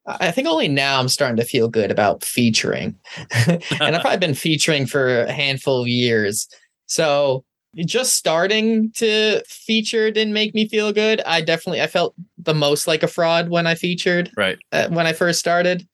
I 0.06 0.30
think 0.32 0.46
only 0.46 0.68
now 0.68 1.00
I'm 1.00 1.08
starting 1.08 1.38
to 1.38 1.44
feel 1.44 1.66
good 1.66 1.90
about 1.90 2.22
featuring. 2.22 2.94
and 3.46 3.62
I've 3.80 4.02
probably 4.02 4.18
been 4.18 4.34
featuring 4.34 4.84
for 4.84 5.22
a 5.22 5.32
handful 5.32 5.80
of 5.80 5.88
years. 5.88 6.46
So 6.84 7.42
just 7.76 8.14
starting 8.14 8.92
to 8.92 9.42
feature 9.48 10.10
didn't 10.10 10.34
make 10.34 10.54
me 10.54 10.68
feel 10.68 10.92
good. 10.92 11.20
I 11.22 11.40
definitely 11.40 11.80
I 11.80 11.86
felt 11.86 12.14
the 12.38 12.54
most 12.54 12.86
like 12.86 13.02
a 13.02 13.08
fraud 13.08 13.48
when 13.48 13.66
I 13.66 13.74
featured 13.74 14.30
Right. 14.36 14.58
uh, 14.72 14.88
when 14.88 15.06
I 15.06 15.12
first 15.12 15.40
started. 15.40 15.86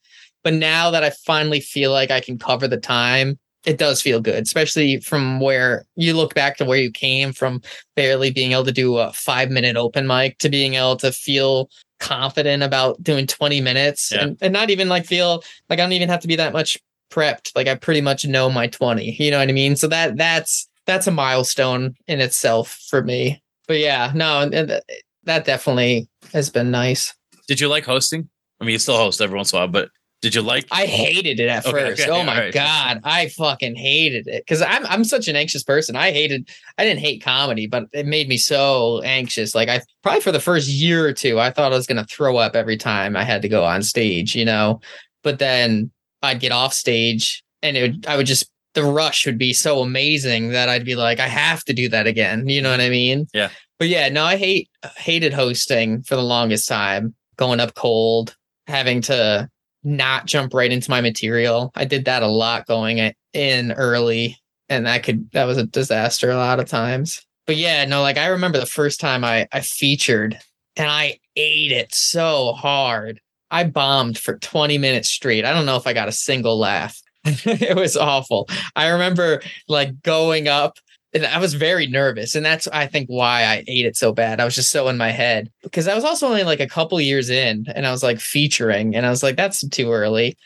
But 0.42 0.54
now 0.54 0.90
that 0.90 1.04
I 1.04 1.10
finally 1.10 1.60
feel 1.60 1.92
like 1.92 2.10
I 2.10 2.20
can 2.20 2.38
cover 2.38 2.66
the 2.66 2.76
time, 2.78 3.38
it 3.66 3.76
does 3.76 4.00
feel 4.00 4.20
good, 4.20 4.42
especially 4.42 5.00
from 5.00 5.38
where 5.40 5.84
you 5.96 6.14
look 6.14 6.34
back 6.34 6.56
to 6.56 6.64
where 6.64 6.78
you 6.78 6.90
came 6.90 7.32
from, 7.32 7.60
barely 7.94 8.30
being 8.30 8.52
able 8.52 8.64
to 8.64 8.72
do 8.72 8.96
a 8.96 9.12
five 9.12 9.50
minute 9.50 9.76
open 9.76 10.06
mic 10.06 10.38
to 10.38 10.48
being 10.48 10.74
able 10.74 10.96
to 10.96 11.12
feel 11.12 11.68
confident 11.98 12.62
about 12.62 13.02
doing 13.02 13.26
20 13.26 13.60
minutes 13.60 14.10
Yeah. 14.12 14.22
and, 14.22 14.38
and 14.40 14.52
not 14.54 14.70
even 14.70 14.88
like 14.88 15.04
feel 15.04 15.42
like 15.68 15.78
I 15.78 15.82
don't 15.82 15.92
even 15.92 16.08
have 16.08 16.20
to 16.20 16.28
be 16.28 16.36
that 16.36 16.54
much 16.54 16.78
prepped. 17.12 17.54
Like 17.54 17.68
I 17.68 17.74
pretty 17.74 18.00
much 18.00 18.24
know 18.24 18.48
my 18.48 18.66
20. 18.68 19.16
You 19.22 19.30
know 19.30 19.38
what 19.38 19.48
I 19.50 19.52
mean? 19.52 19.76
So 19.76 19.86
that 19.88 20.16
that's 20.16 20.66
that's 20.86 21.06
a 21.06 21.10
milestone 21.10 21.94
in 22.08 22.20
itself 22.20 22.78
for 22.88 23.02
me. 23.02 23.42
But 23.68 23.78
yeah, 23.78 24.10
no, 24.14 24.48
that 24.48 25.44
definitely 25.44 26.08
has 26.32 26.48
been 26.48 26.70
nice. 26.70 27.14
Did 27.46 27.60
you 27.60 27.68
like 27.68 27.84
hosting? 27.84 28.28
I 28.60 28.64
mean, 28.64 28.72
you 28.72 28.78
still 28.78 28.96
host 28.96 29.20
every 29.20 29.36
once 29.36 29.52
in 29.52 29.58
a 29.58 29.60
while, 29.60 29.68
but 29.68 29.90
did 30.20 30.34
you 30.34 30.42
like? 30.42 30.66
I 30.70 30.86
hated 30.86 31.40
it 31.40 31.48
at 31.48 31.64
Okay, 31.66 31.70
first. 31.72 32.02
okay, 32.02 32.10
oh 32.10 32.22
my 32.22 32.34
alright. 32.34 32.52
god, 32.54 33.00
I 33.04 33.28
fucking 33.28 33.74
hated 33.74 34.26
it 34.28 34.44
because 34.46 34.60
I'm 34.62 34.84
I'm 34.86 35.04
such 35.04 35.28
an 35.28 35.36
anxious 35.36 35.62
person. 35.62 35.96
I 35.96 36.12
hated. 36.12 36.48
I 36.76 36.84
didn't 36.84 37.00
hate 37.00 37.22
comedy, 37.22 37.66
but 37.66 37.84
it 37.92 38.06
made 38.06 38.28
me 38.28 38.36
so 38.36 39.00
anxious. 39.02 39.54
Like 39.54 39.68
I 39.68 39.80
probably 40.02 40.20
for 40.20 40.32
the 40.32 40.40
first 40.40 40.68
year 40.68 41.06
or 41.06 41.12
two, 41.12 41.40
I 41.40 41.50
thought 41.50 41.72
I 41.72 41.76
was 41.76 41.86
gonna 41.86 42.04
throw 42.04 42.36
up 42.36 42.54
every 42.54 42.76
time 42.76 43.16
I 43.16 43.24
had 43.24 43.42
to 43.42 43.48
go 43.48 43.64
on 43.64 43.82
stage. 43.82 44.36
You 44.36 44.44
know, 44.44 44.80
but 45.22 45.38
then 45.38 45.90
I'd 46.22 46.40
get 46.40 46.52
off 46.52 46.74
stage 46.74 47.42
and 47.62 47.76
it 47.76 47.82
would, 47.82 48.06
I 48.06 48.16
would 48.16 48.26
just 48.26 48.50
the 48.74 48.84
rush 48.84 49.26
would 49.26 49.38
be 49.38 49.52
so 49.52 49.80
amazing 49.80 50.50
that 50.50 50.68
I'd 50.68 50.84
be 50.84 50.94
like, 50.96 51.18
I 51.18 51.26
have 51.26 51.64
to 51.64 51.72
do 51.72 51.88
that 51.88 52.06
again. 52.06 52.46
You 52.48 52.62
know 52.62 52.70
what 52.70 52.80
I 52.80 52.88
mean? 52.88 53.26
Yeah. 53.34 53.48
But 53.78 53.88
yeah, 53.88 54.08
no, 54.10 54.24
I 54.24 54.36
hate 54.36 54.68
hated 54.96 55.32
hosting 55.32 56.02
for 56.02 56.14
the 56.14 56.22
longest 56.22 56.68
time. 56.68 57.14
Going 57.36 57.58
up 57.58 57.74
cold, 57.74 58.36
having 58.66 59.00
to 59.02 59.48
not 59.82 60.26
jump 60.26 60.54
right 60.54 60.70
into 60.70 60.90
my 60.90 61.00
material. 61.00 61.72
I 61.74 61.84
did 61.84 62.04
that 62.04 62.22
a 62.22 62.28
lot 62.28 62.66
going 62.66 63.12
in 63.32 63.72
early, 63.72 64.38
and 64.68 64.86
that 64.86 65.02
could 65.02 65.30
that 65.32 65.44
was 65.44 65.58
a 65.58 65.66
disaster 65.66 66.30
a 66.30 66.36
lot 66.36 66.60
of 66.60 66.68
times. 66.68 67.24
But 67.46 67.56
yeah, 67.56 67.84
no, 67.84 68.02
like 68.02 68.18
I 68.18 68.26
remember 68.26 68.58
the 68.58 68.66
first 68.66 69.00
time 69.00 69.24
I 69.24 69.48
I 69.52 69.60
featured 69.60 70.38
and 70.76 70.88
I 70.88 71.18
ate 71.36 71.72
it 71.72 71.94
so 71.94 72.52
hard. 72.52 73.20
I 73.50 73.64
bombed 73.64 74.16
for 74.16 74.38
20 74.38 74.78
minutes 74.78 75.10
straight. 75.10 75.44
I 75.44 75.52
don't 75.52 75.66
know 75.66 75.76
if 75.76 75.86
I 75.86 75.92
got 75.92 76.08
a 76.08 76.12
single 76.12 76.58
laugh. 76.58 77.00
it 77.24 77.76
was 77.76 77.96
awful. 77.96 78.48
I 78.76 78.88
remember 78.88 79.42
like 79.68 80.00
going 80.02 80.48
up 80.48 80.78
and 81.12 81.26
I 81.26 81.38
was 81.38 81.54
very 81.54 81.86
nervous. 81.86 82.34
And 82.34 82.44
that's, 82.44 82.68
I 82.68 82.86
think, 82.86 83.08
why 83.08 83.42
I 83.44 83.64
ate 83.66 83.86
it 83.86 83.96
so 83.96 84.12
bad. 84.12 84.40
I 84.40 84.44
was 84.44 84.54
just 84.54 84.70
so 84.70 84.88
in 84.88 84.96
my 84.96 85.10
head 85.10 85.50
because 85.62 85.88
I 85.88 85.94
was 85.94 86.04
also 86.04 86.26
only 86.26 86.44
like 86.44 86.60
a 86.60 86.68
couple 86.68 87.00
years 87.00 87.30
in 87.30 87.66
and 87.74 87.86
I 87.86 87.90
was 87.90 88.02
like 88.02 88.20
featuring 88.20 88.94
and 88.94 89.04
I 89.04 89.10
was 89.10 89.22
like, 89.22 89.36
that's 89.36 89.66
too 89.68 89.90
early. 89.90 90.36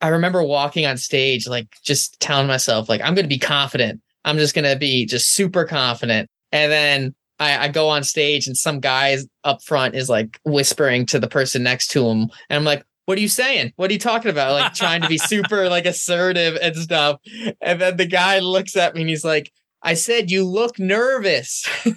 I 0.00 0.08
remember 0.08 0.42
walking 0.42 0.86
on 0.86 0.96
stage, 0.96 1.48
like 1.48 1.68
just 1.84 2.20
telling 2.20 2.46
myself, 2.46 2.88
like, 2.88 3.00
I'm 3.00 3.14
going 3.14 3.24
to 3.24 3.28
be 3.28 3.38
confident. 3.38 4.00
I'm 4.24 4.38
just 4.38 4.54
going 4.54 4.70
to 4.70 4.76
be 4.76 5.06
just 5.06 5.32
super 5.32 5.64
confident. 5.64 6.28
And 6.50 6.70
then 6.70 7.14
I, 7.38 7.64
I, 7.64 7.68
go 7.68 7.88
on 7.88 8.04
stage 8.04 8.46
and 8.46 8.56
some 8.56 8.78
guy 8.78 9.16
up 9.42 9.62
front 9.62 9.94
is 9.94 10.08
like 10.08 10.38
whispering 10.44 11.06
to 11.06 11.18
the 11.18 11.28
person 11.28 11.62
next 11.62 11.88
to 11.92 12.06
him. 12.06 12.28
And 12.48 12.56
I'm 12.56 12.64
like, 12.64 12.84
what 13.06 13.18
are 13.18 13.20
you 13.20 13.28
saying? 13.28 13.72
What 13.76 13.90
are 13.90 13.92
you 13.92 13.98
talking 13.98 14.30
about? 14.30 14.52
Like 14.52 14.74
trying 14.74 15.02
to 15.02 15.08
be 15.08 15.18
super 15.18 15.68
like 15.68 15.86
assertive 15.86 16.56
and 16.60 16.76
stuff. 16.76 17.20
And 17.60 17.80
then 17.80 17.96
the 17.96 18.06
guy 18.06 18.38
looks 18.38 18.76
at 18.76 18.94
me 18.94 19.00
and 19.00 19.10
he's 19.10 19.24
like, 19.24 19.52
I 19.82 19.94
said, 19.94 20.30
you 20.30 20.44
look 20.44 20.78
nervous. 20.78 21.68
and 21.84 21.96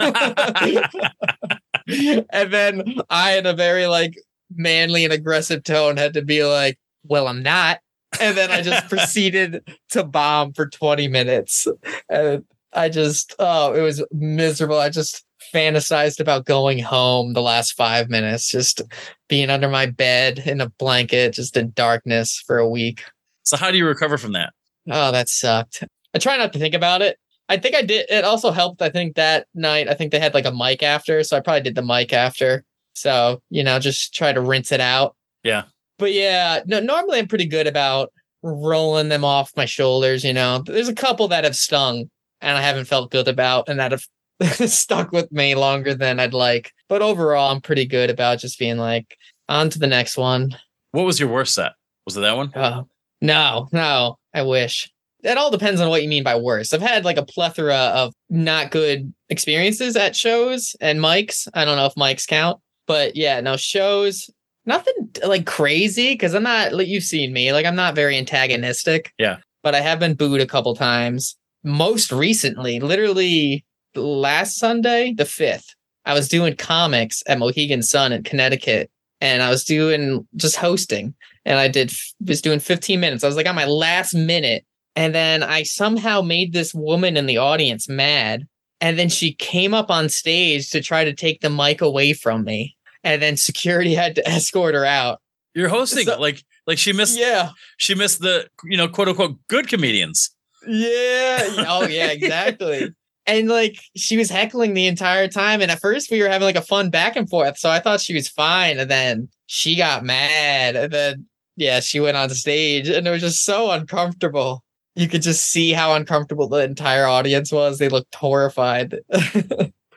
then 2.52 2.96
I, 3.10 3.38
in 3.38 3.46
a 3.46 3.54
very 3.54 3.88
like 3.88 4.18
manly 4.54 5.04
and 5.04 5.14
aggressive 5.14 5.64
tone, 5.64 5.98
had 5.98 6.14
to 6.14 6.22
be 6.22 6.44
like, 6.44 6.80
well, 7.04 7.28
I'm 7.28 7.44
not. 7.44 7.80
And 8.20 8.36
then 8.36 8.52
I 8.52 8.62
just 8.62 8.88
proceeded 8.90 9.68
to 9.90 10.04
bomb 10.04 10.54
for 10.54 10.68
20 10.68 11.08
minutes. 11.08 11.68
And 12.10 12.44
I 12.74 12.90
just, 12.90 13.36
oh, 13.40 13.74
it 13.74 13.82
was 13.82 14.04
miserable. 14.12 14.80
I 14.80 14.90
just 14.90 15.24
fantasized 15.54 16.20
about 16.20 16.46
going 16.46 16.80
home 16.80 17.34
the 17.34 17.42
last 17.42 17.74
five 17.74 18.10
minutes, 18.10 18.50
just 18.50 18.82
being 19.30 19.50
under 19.50 19.70
my 19.70 19.86
bed 19.86 20.40
in 20.40 20.60
a 20.62 20.70
blanket, 20.70 21.34
just 21.34 21.56
in 21.56 21.72
darkness 21.76 22.44
for 22.46 22.58
a 22.58 22.70
week. 22.70 23.04
So, 23.44 23.58
how 23.58 23.72
do 23.72 23.78
you 23.78 23.86
recover 23.86 24.18
from 24.18 24.34
that? 24.34 24.54
Oh, 24.90 25.12
that 25.12 25.30
sucked. 25.30 25.84
I 26.14 26.20
try 26.20 26.38
not 26.38 26.54
to 26.54 26.60
think 26.60 26.74
about 26.74 27.02
it. 27.02 27.18
I 27.48 27.58
think 27.58 27.76
I 27.76 27.82
did. 27.82 28.10
It 28.10 28.24
also 28.24 28.52
helped. 28.52 28.82
I 28.82 28.90
think 28.90 29.16
that 29.16 29.48
night, 29.54 29.88
I 29.88 29.94
think 29.94 30.12
they 30.12 30.20
had 30.20 30.34
like 30.34 30.46
a 30.46 30.52
mic 30.52 30.82
after. 30.82 31.24
So 31.24 31.38
I 31.38 31.42
probably 31.42 31.62
did 31.62 31.76
the 31.76 31.82
mic 31.82 32.12
after. 32.14 32.64
So, 32.94 33.42
you 33.50 33.64
know, 33.64 33.78
just 33.80 34.14
try 34.14 34.34
to 34.34 34.42
rinse 34.42 34.72
it 34.72 34.82
out. 34.82 35.16
Yeah. 35.44 35.64
But 35.98 36.14
yeah, 36.14 36.62
no, 36.66 36.80
normally 36.80 37.20
I'm 37.20 37.28
pretty 37.28 37.46
good 37.46 37.68
about 37.68 38.12
rolling 38.42 39.10
them 39.10 39.24
off 39.24 39.52
my 39.56 39.66
shoulders. 39.66 40.24
You 40.24 40.34
know, 40.34 40.64
there's 40.66 40.88
a 40.88 40.96
couple 40.96 41.28
that 41.28 41.44
have 41.44 41.56
stung 41.56 42.10
and 42.42 42.58
I 42.58 42.62
haven't 42.62 42.86
felt 42.86 43.12
good 43.12 43.28
about 43.28 43.70
and 43.70 43.80
that 43.80 43.92
have 43.92 44.06
stuck 44.70 45.12
with 45.12 45.32
me 45.32 45.56
longer 45.56 45.94
than 45.94 46.20
I'd 46.20 46.34
like. 46.34 46.72
But 46.90 47.02
overall, 47.02 47.52
I'm 47.52 47.62
pretty 47.62 47.86
good 47.86 48.10
about 48.10 48.40
just 48.40 48.60
being 48.60 48.78
like, 48.78 49.18
on 49.48 49.70
to 49.70 49.80
the 49.80 49.88
next 49.88 50.18
one. 50.18 50.58
What 50.92 51.06
was 51.06 51.20
your 51.20 51.30
worst 51.30 51.54
set? 51.54 51.74
Was 52.06 52.18
it 52.18 52.22
that 52.22 52.36
one? 52.36 52.52
Oh, 52.56 52.88
no, 53.22 53.68
no, 53.72 54.18
I 54.34 54.42
wish 54.42 54.92
it 55.26 55.38
all 55.38 55.50
depends 55.50 55.82
on 55.82 55.90
what 55.90 56.04
you 56.04 56.10
mean 56.10 56.24
by 56.24 56.36
worse. 56.36 56.72
I've 56.72 56.82
had 56.82 57.04
like 57.04 57.18
a 57.18 57.26
plethora 57.26 57.76
of 57.76 58.14
not 58.30 58.72
good 58.72 59.14
experiences 59.30 59.96
at 59.96 60.16
shows 60.16 60.76
and 60.80 61.00
mics. 61.00 61.48
I 61.54 61.66
don't 61.66 61.78
know 61.78 61.86
if 61.86 61.96
mics 61.96 62.28
count, 62.28 62.62
but 62.86 63.16
yeah, 63.16 63.42
no 63.42 63.58
shows, 63.58 64.30
nothing 64.66 64.94
like 65.26 65.46
crazy 65.46 66.14
because 66.14 66.36
I'm 66.36 66.44
not 66.44 66.74
like 66.74 66.88
you've 66.88 67.04
seen 67.04 67.34
me, 67.34 67.52
like 67.54 67.66
I'm 67.66 67.76
not 67.76 67.96
very 67.96 68.18
antagonistic. 68.18 69.12
Yeah. 69.18 69.38
But 69.64 69.74
I 69.74 69.82
have 69.82 70.00
been 70.00 70.14
booed 70.14 70.42
a 70.42 70.48
couple 70.48 70.76
times. 70.76 71.36
Most 71.64 72.12
recently, 72.12 72.80
literally 72.80 73.66
last 73.96 74.60
Sunday, 74.60 75.14
the 75.14 75.24
5th, 75.24 75.66
I 76.06 76.14
was 76.14 76.28
doing 76.28 76.56
comics 76.56 77.24
at 77.28 77.40
Mohegan 77.40 77.82
Sun 77.82 78.12
in 78.12 78.24
Connecticut 78.24 78.92
and 79.22 79.42
I 79.42 79.50
was 79.50 79.64
doing 79.64 80.28
just 80.36 80.56
hosting 80.56 81.16
and 81.46 81.58
I 81.58 81.68
did 81.68 81.92
was 82.24 82.42
doing 82.42 82.60
15 82.60 83.00
minutes. 83.00 83.24
I 83.24 83.28
was 83.28 83.36
like 83.36 83.48
on 83.48 83.56
my 83.56 83.66
last 83.66 84.14
minute 84.14 84.66
and 84.96 85.14
then 85.14 85.44
I 85.44 85.64
somehow 85.64 86.22
made 86.22 86.54
this 86.54 86.74
woman 86.74 87.18
in 87.18 87.26
the 87.26 87.38
audience 87.38 87.90
mad. 87.90 88.48
And 88.82 88.98
then 89.00 89.10
she 89.10 89.34
came 89.34 89.74
up 89.74 89.90
on 89.90 90.10
stage 90.10 90.70
to 90.70 90.82
try 90.82 91.04
to 91.04 91.14
take 91.14 91.42
the 91.42 91.50
mic 91.50 91.82
away 91.82 92.14
from 92.14 92.44
me. 92.44 92.76
And 93.04 93.22
then 93.22 93.38
security 93.38 93.94
had 93.96 94.16
to 94.16 94.28
escort 94.28 94.76
her 94.76 94.86
out. 94.86 95.22
You're 95.54 95.70
hosting 95.70 96.06
so, 96.06 96.20
like 96.20 96.44
like 96.68 96.78
she 96.78 96.92
missed 96.92 97.18
yeah 97.18 97.52
she 97.78 97.96
missed 97.96 98.20
the 98.20 98.50
you 98.66 98.76
know 98.76 98.90
quote 98.90 99.08
unquote 99.08 99.38
good 99.48 99.70
comedians. 99.70 100.32
Yeah. 100.68 101.66
Oh 101.68 101.88
yeah, 101.90 102.08
exactly. 102.08 102.94
and 103.26 103.48
like 103.48 103.80
she 103.96 104.18
was 104.18 104.30
heckling 104.30 104.74
the 104.74 104.88
entire 104.88 105.30
time. 105.30 105.62
And 105.62 105.72
at 105.72 105.80
first 105.80 106.12
we 106.12 106.22
were 106.22 106.28
having 106.28 106.46
like 106.46 106.58
a 106.58 106.62
fun 106.62 106.90
back 106.90 107.16
and 107.16 107.30
forth. 107.30 107.58
So 107.58 107.70
I 107.70 107.80
thought 107.80 108.02
she 108.02 108.14
was 108.14 108.28
fine. 108.28 108.80
And 108.80 108.92
then 108.92 109.30
she 109.46 109.78
got 109.78 110.04
mad. 110.04 110.76
And 110.76 110.92
then 110.92 111.26
yeah, 111.56 111.80
she 111.80 112.02
went 112.02 112.18
on 112.18 112.30
stage 112.32 112.90
and 112.90 113.08
it 113.08 113.12
was 113.12 113.22
just 113.22 113.46
so 113.46 113.72
uncomfortable 113.72 114.65
you 114.96 115.08
could 115.08 115.22
just 115.22 115.52
see 115.52 115.74
how 115.74 115.94
uncomfortable 115.94 116.48
the 116.48 116.64
entire 116.64 117.06
audience 117.06 117.52
was. 117.52 117.78
They 117.78 117.90
looked 117.90 118.16
horrified. 118.16 119.00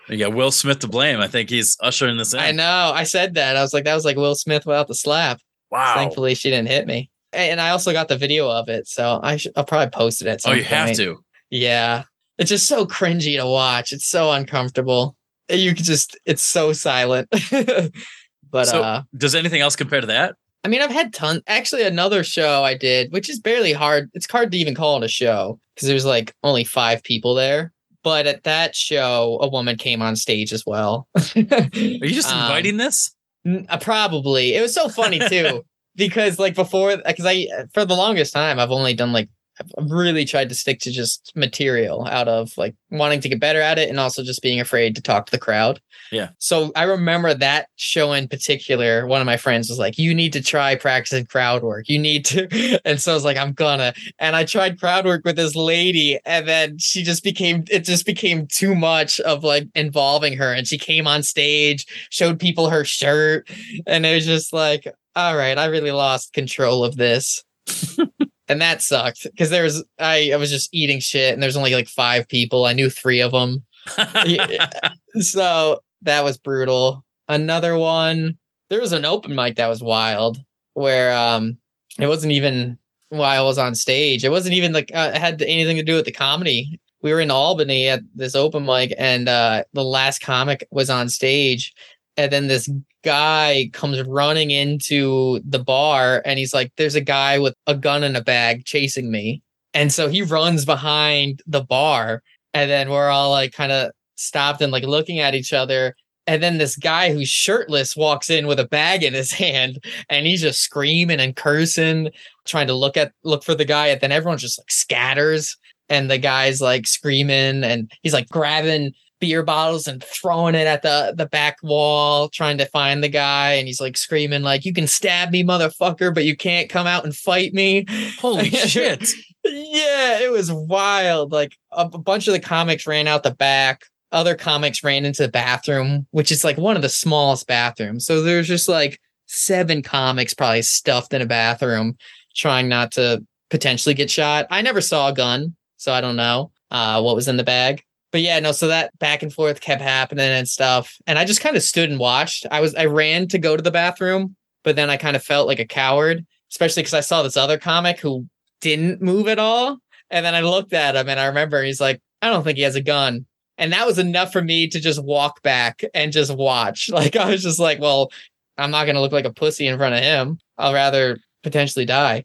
you 0.09 0.17
got 0.19 0.35
Will 0.35 0.51
Smith 0.51 0.81
to 0.81 0.89
blame. 0.89 1.21
I 1.21 1.29
think 1.29 1.51
he's 1.51 1.77
ushering 1.81 2.17
this 2.17 2.35
in. 2.35 2.41
I 2.41 2.51
know. 2.51 2.93
I 2.95 3.05
said 3.05 3.35
that. 3.35 3.57
I 3.57 3.63
was 3.63 3.73
like, 3.73 3.85
that 3.85 3.95
was 3.95 4.05
like 4.05 4.17
Will 4.17 4.35
Smith 4.35 4.67
without 4.67 4.89
the 4.89 4.95
slap. 4.95 5.41
Wow. 5.71 5.95
Thankfully, 5.95 6.35
she 6.35 6.51
didn't 6.51 6.69
hit 6.69 6.87
me. 6.87 7.11
And 7.33 7.61
I 7.61 7.71
also 7.71 7.93
got 7.93 8.09
the 8.09 8.17
video 8.17 8.51
of 8.51 8.69
it, 8.69 8.89
so 8.89 9.21
I'll 9.23 9.65
probably 9.65 9.91
post 9.91 10.23
it 10.23 10.29
at 10.29 10.41
some. 10.41 10.53
Oh, 10.53 10.55
you 10.55 10.63
point. 10.63 10.75
have 10.75 10.97
to. 10.97 11.23
Yeah, 11.51 12.05
it's 12.39 12.49
just 12.49 12.67
so 12.67 12.87
cringy 12.87 13.37
to 13.39 13.47
watch. 13.47 13.93
It's 13.93 14.09
so 14.09 14.33
uncomfortable. 14.33 15.15
You 15.51 15.75
could 15.75 15.85
just. 15.85 16.19
It's 16.25 16.43
so 16.43 16.73
silent. 16.73 17.29
but 18.51 18.65
so, 18.65 18.83
uh, 18.83 19.03
does 19.15 19.35
anything 19.35 19.61
else 19.61 19.77
compare 19.77 20.01
to 20.01 20.07
that? 20.07 20.37
I 20.65 20.69
mean, 20.69 20.83
I've 20.83 20.91
had 20.91 21.15
tons. 21.15 21.43
Actually, 21.47 21.83
another 21.85 22.25
show 22.25 22.65
I 22.65 22.75
did, 22.75 23.13
which 23.13 23.29
is 23.29 23.39
barely 23.39 23.73
hard. 23.73 24.11
It's 24.15 24.31
hard 24.31 24.51
to 24.53 24.59
even 24.59 24.75
call 24.75 24.97
it 24.97 25.05
a 25.05 25.09
show 25.09 25.61
because 25.75 25.89
there's 25.89 26.05
like 26.05 26.35
only 26.43 26.65
five 26.65 27.03
people 27.03 27.35
there. 27.35 27.73
But 28.03 28.27
at 28.27 28.45
that 28.45 28.75
show, 28.75 29.39
a 29.41 29.49
woman 29.49 29.77
came 29.77 30.03
on 30.03 30.17
stage 30.17 30.53
as 30.53 30.65
well. 30.65 31.09
Are 31.17 31.23
you 31.37 32.11
just 32.11 32.29
um, 32.33 32.43
inviting 32.43 32.77
this? 32.77 33.15
Uh, 33.47 33.79
probably. 33.79 34.55
It 34.55 34.63
was 34.63 34.75
so 34.75 34.89
funny 34.89 35.21
too 35.29 35.65
because 35.97 36.39
like 36.39 36.55
before, 36.55 36.97
because 36.97 37.27
I 37.27 37.49
for 37.73 37.85
the 37.85 37.97
longest 37.97 38.33
time 38.33 38.59
I've 38.59 38.71
only 38.71 38.95
done 38.95 39.13
like 39.13 39.29
I've 39.61 39.91
really 39.91 40.25
tried 40.25 40.49
to 40.49 40.55
stick 40.55 40.81
to 40.81 40.91
just 40.91 41.33
material 41.35 42.07
out 42.07 42.29
of 42.29 42.57
like 42.57 42.75
wanting 42.91 43.21
to 43.21 43.29
get 43.29 43.41
better 43.41 43.61
at 43.61 43.79
it 43.79 43.89
and 43.89 44.01
also 44.01 44.23
just 44.23 44.43
being 44.43 44.61
afraid 44.61 44.95
to 44.97 45.03
talk 45.03 45.27
to 45.27 45.31
the 45.31 45.39
crowd. 45.39 45.81
Yeah. 46.11 46.31
So 46.39 46.73
I 46.75 46.85
remember 46.85 47.35
that 47.35 47.69
show 47.77 48.13
in 48.13 48.29
particular. 48.29 49.07
One 49.07 49.21
of 49.21 49.27
my 49.27 49.37
friends 49.37 49.69
was 49.69 49.79
like, 49.79 49.99
"You 49.99 50.15
need 50.15 50.33
to 50.33 50.43
try 50.43 50.75
practicing 50.75 51.27
crowd 51.27 51.63
work. 51.63 51.89
You 51.89 51.99
need 51.99 52.25
to." 52.27 52.49
And 52.85 53.01
so 53.01 53.13
I 53.13 53.15
was 53.15 53.25
like, 53.25 53.37
"I'm 53.37 53.53
gonna." 53.53 53.93
And 54.19 54.37
I 54.37 54.45
tried 54.45 54.79
crowd 54.79 55.05
work 55.05 55.23
with 55.25 55.37
this 55.37 55.55
lady, 55.55 56.19
and 56.25 56.47
then 56.47 56.79
she 56.79 57.03
just 57.03 57.25
became 57.25 57.65
it 57.71 57.81
just 57.81 58.07
became 58.07 58.47
too 58.47 58.75
much 58.75 59.21
of 59.21 59.45
like 59.45 59.69
involving 59.75 60.37
her. 60.39 60.53
And 60.53 60.67
she 60.67 60.79
came 60.79 61.07
on 61.07 61.23
stage, 61.23 61.87
showed 62.11 62.39
people 62.41 62.71
her 62.71 62.85
shirt, 62.85 63.51
and 63.87 64.07
it 64.07 64.15
was 64.15 64.27
just 64.27 64.53
like, 64.53 64.87
"All 65.17 65.37
right, 65.37 65.59
I 65.59 65.67
really 65.67 65.93
lost 65.93 66.33
control 66.33 66.85
of 66.85 66.97
this." 66.97 67.43
and 68.49 68.61
that 68.61 68.83
sucked 68.83 69.25
because 69.25 69.51
there 69.51 69.63
was 69.63 69.85
I, 69.99 70.33
I 70.33 70.37
was 70.37 70.51
just 70.51 70.73
eating 70.73 71.01
shit 71.01 71.35
and 71.35 71.43
there's 71.43 71.57
only 71.57 71.75
like 71.75 71.89
five 71.89 72.29
people. 72.29 72.65
I 72.65 72.73
knew 72.73 72.91
three 72.91 73.21
of 73.21 73.33
them 73.33 73.65
so 75.21 75.81
that 76.03 76.25
was 76.25 76.39
brutal. 76.39 77.05
Another 77.29 77.77
one 77.77 78.39
there 78.71 78.81
was 78.81 78.93
an 78.93 79.05
open 79.05 79.35
mic 79.35 79.57
that 79.57 79.69
was 79.69 79.83
wild 79.83 80.39
where 80.75 81.17
um 81.17 81.57
it 81.99 82.07
wasn't 82.07 82.33
even 82.33 82.79
while 83.11 83.41
i 83.41 83.45
was 83.45 83.59
on 83.59 83.75
stage. 83.75 84.25
It 84.25 84.31
wasn't 84.31 84.55
even 84.55 84.73
like 84.73 84.91
uh, 84.95 85.13
it 85.15 85.19
had 85.19 85.43
anything 85.43 85.77
to 85.77 85.83
do 85.83 85.95
with 85.95 86.05
the 86.05 86.13
comedy. 86.13 86.81
We 87.01 87.13
were 87.13 87.21
in 87.21 87.31
albany 87.31 87.89
at 87.89 88.01
this 88.15 88.35
open 88.35 88.65
mic 88.65 88.95
and 88.99 89.29
uh 89.29 89.65
the 89.73 89.85
last 89.85 90.21
comic 90.21 90.67
was 90.71 90.91
on 90.91 91.09
stage. 91.09 91.73
And 92.17 92.33
then 92.33 92.49
this 92.49 92.69
guy 93.05 93.71
comes 93.73 94.01
running 94.03 94.51
into 94.51 95.41
the 95.45 95.59
bar 95.59 96.23
and 96.25 96.39
he's 96.39 96.55
like 96.55 96.73
there's 96.77 96.95
a 96.95 97.01
guy 97.01 97.39
with 97.39 97.55
a 97.67 97.75
gun 97.75 98.05
in 98.05 98.17
a 98.17 98.23
bag 98.23 98.65
chasing 98.65 99.11
me. 99.11 99.43
And 99.75 99.93
so 99.93 100.09
he 100.09 100.23
runs 100.23 100.65
behind 100.65 101.43
the 101.47 101.63
bar 101.63 102.23
and 102.55 102.71
then 102.71 102.91
we're 102.91 103.09
all 103.09 103.31
like 103.31 103.53
kind 103.53 103.73
of 103.73 103.93
stopped 104.17 104.61
and 104.61 104.73
like 104.73 104.85
looking 104.85 105.21
at 105.21 105.35
each 105.35 105.53
other. 105.53 105.95
And 106.27 106.43
then 106.43 106.59
this 106.59 106.77
guy 106.77 107.13
who's 107.13 107.29
shirtless 107.29 107.97
walks 107.97 108.29
in 108.29 108.47
with 108.47 108.61
a 108.61 108.69
bag 108.69 109.03
in 109.03 109.15
his 109.15 109.33
hand 109.45 109.83
and 110.09 110.27
he's 110.27 110.43
just 110.43 110.61
screaming 110.61 111.21
and 111.21 111.37
cursing 111.37 112.11
trying 112.47 112.67
to 112.67 112.75
look 112.75 112.97
at 112.97 113.13
look 113.25 113.45
for 113.45 113.55
the 113.55 113.65
guy. 113.65 113.89
And 113.89 114.01
then 114.01 114.13
everyone 114.13 114.39
just 114.39 114.59
like 114.59 114.71
scatters 114.71 115.57
and 115.89 116.11
the 116.11 116.19
guy's 116.19 116.61
like 116.61 116.87
screaming 116.87 117.65
and 117.65 117.91
he's 118.03 118.13
like 118.13 118.29
grabbing 118.29 118.93
beer 119.21 119.43
bottles 119.43 119.87
and 119.87 120.03
throwing 120.03 120.55
it 120.55 120.67
at 120.67 120.83
the 120.83 121.15
the 121.17 121.27
back 121.27 121.59
wall, 121.63 122.29
trying 122.29 122.59
to 122.59 122.67
find 122.67 123.03
the 123.03 123.09
guy, 123.09 123.53
and 123.55 123.67
he's 123.67 123.81
like 123.81 123.97
screaming 123.97 124.43
like, 124.43 124.65
"You 124.65 124.73
can 124.73 124.87
stab 124.87 125.31
me, 125.31 125.45
motherfucker, 125.45 126.15
but 126.15 126.25
you 126.25 126.37
can't 126.37 126.69
come 126.69 126.87
out 126.87 127.05
and 127.05 127.15
fight 127.15 127.53
me." 127.53 127.87
Holy 128.19 128.51
shit. 128.51 129.11
yeah, 129.45 130.21
it 130.21 130.31
was 130.31 130.53
wild. 130.53 131.33
Like 131.33 131.57
a, 131.73 131.83
a 131.93 131.99
bunch 131.99 132.27
of 132.29 132.33
the 132.33 132.41
comics 132.41 132.87
ran 132.87 133.07
out 133.07 133.23
the 133.23 133.35
back. 133.35 133.83
Other 134.11 134.35
comics 134.35 134.83
ran 134.83 135.05
into 135.05 135.23
the 135.23 135.29
bathroom, 135.29 136.07
which 136.13 136.33
is 136.33 136.45
like 136.45 136.57
one 136.57 136.77
of 136.77 136.83
the 136.83 136.89
smallest 136.89 137.47
bathrooms. 137.47 138.07
So 138.07 138.23
there's 138.23 138.49
just 138.49 138.69
like 138.69 138.99
seven 139.27 139.83
comics 139.83 140.33
probably 140.35 140.63
stuffed 140.63 141.13
in 141.13 141.23
a 141.23 141.27
bathroom, 141.27 141.97
trying 142.35 142.69
not 142.69 142.93
to 142.93 143.25
potentially 143.51 143.95
get 143.95 144.11
shot. 144.11 144.47
I 144.51 144.63
never 144.63 144.81
saw 144.81 145.09
a 145.09 145.15
gun, 145.15 145.57
so 145.77 145.93
I 145.93 146.01
don't 146.01 146.17
know 146.17 146.53
uh, 146.71 147.01
what 147.03 147.17
was 147.17 147.29
in 147.29 147.37
the 147.37 147.45
bag. 147.45 147.83
But 148.19 148.25
yeah, 148.25 148.41
no, 148.41 148.51
so 148.51 148.67
that 148.67 148.99
back 148.99 149.23
and 149.23 149.33
forth 149.33 149.61
kept 149.61 149.81
happening 149.81 150.29
and 150.29 150.49
stuff. 150.49 150.97
And 151.07 151.21
I 151.21 151.25
just 151.25 151.41
kind 151.41 151.55
of 151.55 151.63
stood 151.63 151.89
and 151.89 152.01
watched. 152.01 152.47
I 152.51 152.59
was 152.59 152.75
I 152.75 152.87
ran 152.87 153.29
to 153.29 153.39
go 153.39 153.57
to 153.57 153.63
the 153.63 153.71
bathroom, 153.71 154.35
but 154.65 154.75
then 154.75 154.91
I 154.91 154.97
kind 154.97 155.15
of 155.15 155.23
felt 155.23 155.47
like 155.47 155.61
a 155.61 155.65
coward, 155.65 156.27
especially 156.51 156.83
because 156.83 156.95
I 156.95 157.01
saw 157.01 157.23
this 157.23 157.37
other 157.37 157.59
comic 157.59 158.01
who 158.01 158.27
didn't 158.61 159.01
move 159.01 159.29
at 159.29 159.39
all. 159.39 159.79
And 160.11 160.27
then 160.27 160.35
I 160.35 160.41
looked 160.41 160.73
at 160.73 160.97
him 160.97 161.09
and 161.09 161.21
I 161.21 161.27
remember 161.27 161.63
he's 161.63 161.81
like, 161.81 162.01
I 162.21 162.29
don't 162.29 162.43
think 162.43 162.57
he 162.57 162.65
has 162.65 162.75
a 162.75 162.83
gun. 162.83 163.25
And 163.57 163.73
that 163.73 163.87
was 163.87 164.01
enough 164.01 164.33
for 164.33 164.43
me 164.43 164.67
to 164.67 164.81
just 164.81 165.01
walk 165.05 165.41
back 165.43 165.85
and 165.95 166.11
just 166.11 166.35
watch. 166.35 166.91
Like 166.93 167.15
I 167.15 167.31
was 167.31 167.45
just 167.45 167.61
like, 167.61 167.79
well, 167.79 168.11
I'm 168.57 168.73
not 168.73 168.87
gonna 168.87 169.01
look 169.01 169.13
like 169.13 169.27
a 169.27 169.33
pussy 169.33 169.69
in 169.69 169.79
front 169.79 169.95
of 169.95 170.03
him. 170.03 170.41
I'll 170.57 170.75
rather 170.75 171.21
potentially 171.45 171.85
die. 171.85 172.25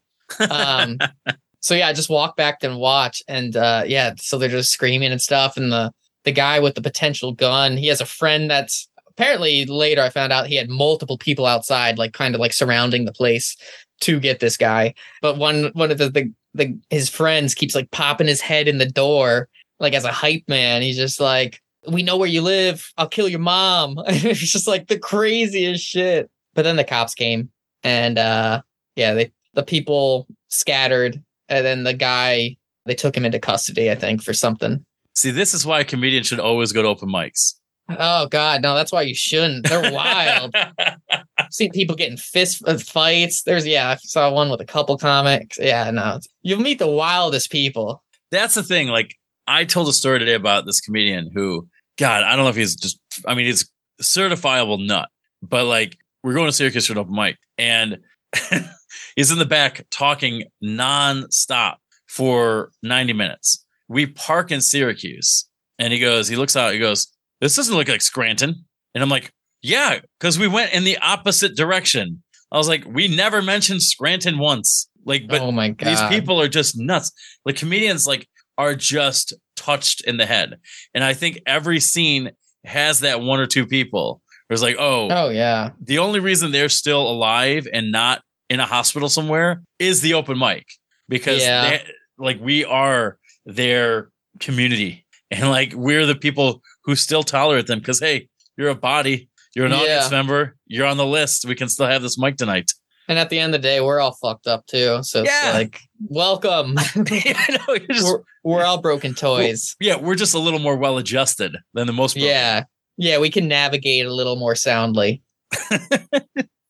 Um 0.49 0.97
so 1.63 1.75
yeah, 1.75 1.87
I 1.87 1.93
just 1.93 2.09
walk 2.09 2.35
back 2.35 2.61
and 2.61 2.77
watch. 2.77 3.23
And 3.27 3.55
uh 3.55 3.83
yeah, 3.87 4.13
so 4.17 4.37
they're 4.37 4.49
just 4.49 4.73
screaming 4.73 5.11
and 5.11 5.21
stuff. 5.21 5.55
And 5.55 5.71
the 5.71 5.91
the 6.25 6.33
guy 6.33 6.59
with 6.59 6.75
the 6.75 6.81
potential 6.81 7.31
gun, 7.31 7.77
he 7.77 7.87
has 7.87 8.01
a 8.01 8.05
friend 8.05 8.51
that's 8.51 8.89
apparently 9.09 9.65
later 9.65 10.01
I 10.01 10.09
found 10.09 10.33
out 10.33 10.47
he 10.47 10.55
had 10.57 10.69
multiple 10.69 11.17
people 11.17 11.45
outside, 11.45 11.97
like 11.97 12.11
kind 12.11 12.35
of 12.35 12.41
like 12.41 12.51
surrounding 12.51 13.05
the 13.05 13.13
place 13.13 13.55
to 14.01 14.19
get 14.19 14.41
this 14.41 14.57
guy. 14.57 14.93
But 15.21 15.37
one 15.37 15.71
one 15.73 15.89
of 15.89 15.97
the, 15.97 16.09
the 16.09 16.33
the 16.53 16.77
his 16.89 17.07
friends 17.07 17.55
keeps 17.55 17.75
like 17.75 17.89
popping 17.91 18.27
his 18.27 18.41
head 18.41 18.67
in 18.67 18.77
the 18.77 18.85
door, 18.85 19.47
like 19.79 19.93
as 19.93 20.03
a 20.03 20.11
hype 20.11 20.43
man. 20.49 20.81
He's 20.81 20.97
just 20.97 21.21
like, 21.21 21.61
We 21.87 22.03
know 22.03 22.17
where 22.17 22.27
you 22.27 22.41
live, 22.41 22.91
I'll 22.97 23.07
kill 23.07 23.29
your 23.29 23.39
mom. 23.39 23.95
it's 24.07 24.51
just 24.51 24.67
like 24.67 24.89
the 24.89 24.99
craziest 24.99 25.81
shit. 25.81 26.29
But 26.55 26.63
then 26.63 26.75
the 26.75 26.83
cops 26.83 27.15
came 27.15 27.51
and 27.83 28.19
uh 28.19 28.63
yeah, 28.97 29.13
they 29.13 29.31
the 29.53 29.63
people 29.63 30.27
scattered 30.49 31.23
and 31.49 31.65
then 31.65 31.83
the 31.83 31.93
guy 31.93 32.57
they 32.85 32.95
took 32.95 33.15
him 33.15 33.25
into 33.25 33.39
custody, 33.39 33.89
I 33.89 33.95
think, 33.95 34.21
for 34.21 34.33
something. 34.33 34.83
See, 35.15 35.31
this 35.31 35.53
is 35.53 35.65
why 35.65 35.79
a 35.79 35.85
comedian 35.85 36.23
should 36.23 36.39
always 36.39 36.71
go 36.71 36.81
to 36.81 36.87
open 36.87 37.09
mics. 37.09 37.55
Oh 37.89 38.27
God, 38.27 38.61
no, 38.61 38.75
that's 38.75 38.91
why 38.91 39.01
you 39.01 39.13
shouldn't. 39.13 39.67
They're 39.67 39.91
wild. 39.93 40.55
I've 40.55 41.51
seen 41.51 41.71
people 41.71 41.95
getting 41.95 42.17
fist 42.17 42.63
uh, 42.65 42.77
fights. 42.77 43.43
There's 43.43 43.65
yeah, 43.65 43.89
I 43.89 43.95
saw 43.97 44.31
one 44.31 44.49
with 44.49 44.61
a 44.61 44.65
couple 44.65 44.97
comics. 44.97 45.57
Yeah, 45.59 45.89
no, 45.91 46.19
you'll 46.41 46.61
meet 46.61 46.79
the 46.79 46.87
wildest 46.87 47.51
people. 47.51 48.03
That's 48.31 48.55
the 48.55 48.63
thing. 48.63 48.87
Like 48.87 49.15
I 49.47 49.65
told 49.65 49.87
a 49.89 49.93
story 49.93 50.19
today 50.19 50.33
about 50.33 50.65
this 50.65 50.79
comedian 50.79 51.29
who, 51.33 51.67
God, 51.97 52.23
I 52.23 52.35
don't 52.35 52.45
know 52.45 52.49
if 52.49 52.55
he's 52.55 52.75
just. 52.75 52.99
I 53.27 53.35
mean, 53.35 53.45
he's 53.45 53.69
a 53.99 54.03
certifiable 54.03 54.85
nut, 54.85 55.09
but 55.41 55.65
like 55.65 55.97
we're 56.23 56.33
going 56.33 56.47
to 56.47 56.53
Syracuse 56.53 56.87
for 56.87 56.93
an 56.93 56.99
open 56.99 57.13
mic, 57.13 57.37
and 57.57 57.97
he's 59.15 59.31
in 59.31 59.39
the 59.39 59.45
back 59.45 59.85
talking 59.91 60.43
nonstop 60.63 61.75
for 62.07 62.71
90 62.81 63.13
minutes. 63.13 63.65
We 63.87 64.05
park 64.07 64.51
in 64.51 64.61
Syracuse, 64.61 65.47
and 65.79 65.91
he 65.93 65.99
goes, 65.99 66.27
he 66.27 66.35
looks 66.35 66.55
out, 66.55 66.73
he 66.73 66.79
goes, 66.79 67.07
"This 67.41 67.55
doesn't 67.55 67.75
look 67.75 67.87
like 67.89 68.01
Scranton," 68.01 68.65
and 68.93 69.03
I'm 69.03 69.09
like, 69.09 69.31
"Yeah, 69.61 69.99
because 70.19 70.39
we 70.39 70.47
went 70.47 70.73
in 70.73 70.83
the 70.83 70.97
opposite 70.99 71.55
direction." 71.55 72.23
I 72.51 72.57
was 72.57 72.67
like, 72.67 72.85
"We 72.85 73.07
never 73.07 73.41
mentioned 73.41 73.81
Scranton 73.81 74.37
once." 74.37 74.89
Like, 75.05 75.27
but 75.27 75.41
oh 75.41 75.51
my 75.51 75.69
God, 75.69 75.89
these 75.89 76.01
people 76.17 76.39
are 76.39 76.47
just 76.47 76.77
nuts. 76.77 77.11
Like 77.45 77.57
comedians, 77.57 78.07
like 78.07 78.27
are 78.57 78.75
just 78.75 79.33
touched 79.55 80.01
in 80.05 80.17
the 80.17 80.25
head, 80.25 80.59
and 80.93 81.03
I 81.03 81.13
think 81.13 81.41
every 81.45 81.79
scene 81.79 82.31
has 82.63 83.01
that 83.01 83.21
one 83.21 83.39
or 83.39 83.45
two 83.47 83.67
people. 83.67 84.21
There's 84.47 84.61
like, 84.61 84.77
oh, 84.79 85.09
Oh 85.11 85.29
yeah, 85.29 85.71
the 85.81 85.99
only 85.99 86.19
reason 86.19 86.51
they're 86.51 86.69
still 86.69 87.09
alive 87.09 87.67
and 87.71 87.91
not 87.91 88.21
in 88.53 88.59
a 88.59 88.65
hospital 88.65 89.09
somewhere 89.09 89.61
is 89.79 90.01
the 90.01 90.13
open 90.13 90.37
mic 90.37 90.65
because 91.09 91.41
Yeah. 91.41 91.69
they, 91.69 91.83
like 92.17 92.39
we 92.39 92.63
are 92.65 93.17
their 93.45 94.09
community 94.39 95.05
and 95.31 95.49
like 95.49 95.73
we're 95.75 96.05
the 96.05 96.15
people 96.15 96.61
who 96.85 96.95
still 96.95 97.23
tolerate 97.23 97.67
them 97.67 97.79
because 97.79 97.99
hey 97.99 98.27
you're 98.57 98.69
a 98.69 98.75
body 98.75 99.29
you're 99.55 99.65
an 99.65 99.71
Yeah. 99.71 99.79
audience 99.79 100.11
member 100.11 100.55
you're 100.67 100.85
on 100.85 100.97
the 100.97 101.05
list 101.05 101.45
we 101.45 101.55
can 101.55 101.67
still 101.69 101.87
have 101.87 102.01
this 102.03 102.17
mic 102.17 102.37
tonight 102.37 102.69
and 103.09 103.19
at 103.19 103.29
the 103.29 103.37
end 103.37 103.53
of 103.53 103.61
the 103.61 103.67
day, 103.67 103.81
we're 103.81 103.99
all 103.99 104.13
fucked 104.21 104.47
up 104.47 104.65
too. 104.65 105.03
So 105.03 105.23
it's 105.23 105.29
Yeah. 105.29 105.51
like, 105.53 105.77
welcome. 106.07 106.73
Know, 106.95 107.73
you're 107.75 107.79
just- 107.91 108.05
we're, 108.07 108.21
we're 108.45 108.63
all 108.63 108.79
broken 108.81 109.13
toys. 109.13 109.75
yeah 109.81 109.97
we're 109.97 110.15
just 110.15 110.33
a 110.35 110.39
little 110.39 110.59
more 110.59 110.77
well 110.77 110.97
adjusted 110.97 111.57
than 111.73 111.85
the 111.85 111.91
most 111.91 112.13
people. 112.13 112.29
Yeah. 112.29 112.63
Yeah, 112.97 113.17
we 113.17 113.29
can 113.29 113.49
navigate 113.49 114.05
a 114.05 114.13
little 114.13 114.37
more 114.37 114.55
soundly. 114.55 115.21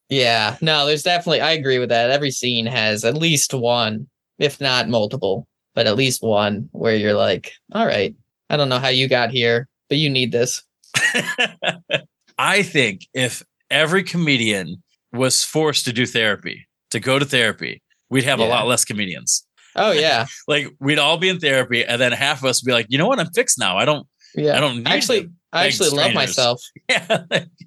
Yeah. 0.10 0.58
No, 0.62 0.86
there's 0.86 1.04
definitely 1.04 1.42
I 1.42 1.52
agree 1.52 1.80
with 1.80 1.90
that. 1.90 2.10
Every 2.10 2.32
scene 2.32 2.66
has 2.66 3.04
at 3.04 3.16
least 3.16 3.54
one, 3.54 4.08
if 4.40 4.60
not 4.62 4.90
multiple, 4.90 5.48
but 5.76 5.88
at 5.88 5.96
least 5.96 6.22
one 6.22 6.70
where 6.72 6.96
you're 6.96 7.14
like, 7.14 7.54
all 7.74 7.86
right, 7.86 8.16
I 8.50 8.58
don't 8.58 8.70
know 8.70 8.80
how 8.80 8.90
you 8.90 9.08
got 9.08 9.32
here, 9.32 9.68
but 9.90 9.98
you 9.98 10.10
need 10.10 10.32
this. 10.32 10.64
I 12.38 12.64
think 12.64 13.08
if 13.14 13.44
every 13.70 14.04
comedian 14.04 14.84
was 15.12 15.44
forced 15.44 15.86
to 15.86 15.94
do 15.94 16.06
therapy, 16.06 16.68
to 16.92 17.00
go 17.00 17.20
to 17.20 17.26
therapy, 17.26 17.82
we'd 18.10 18.24
have 18.24 18.40
a 18.40 18.46
lot 18.46 18.68
less 18.68 18.86
comedians. 18.86 19.46
Oh 19.76 19.92
yeah. 19.94 20.26
Like 20.48 20.68
we'd 20.80 21.00
all 21.00 21.18
be 21.18 21.30
in 21.30 21.40
therapy, 21.40 21.84
and 21.84 22.00
then 22.00 22.12
half 22.12 22.40
of 22.40 22.46
us 22.46 22.62
would 22.62 22.68
be 22.68 22.74
like, 22.74 22.88
you 22.90 22.98
know 22.98 23.08
what, 23.08 23.20
I'm 23.20 23.32
fixed 23.34 23.60
now. 23.60 23.78
I 23.78 23.86
don't, 23.86 24.08
Yeah. 24.36 24.58
I 24.58 24.60
don't 24.60 24.78
need 24.78 24.88
actually 24.88 25.30
I 25.52 25.68
actually 25.68 25.90
love 25.90 26.14
myself. 26.14 26.62
Yeah, 26.90 27.24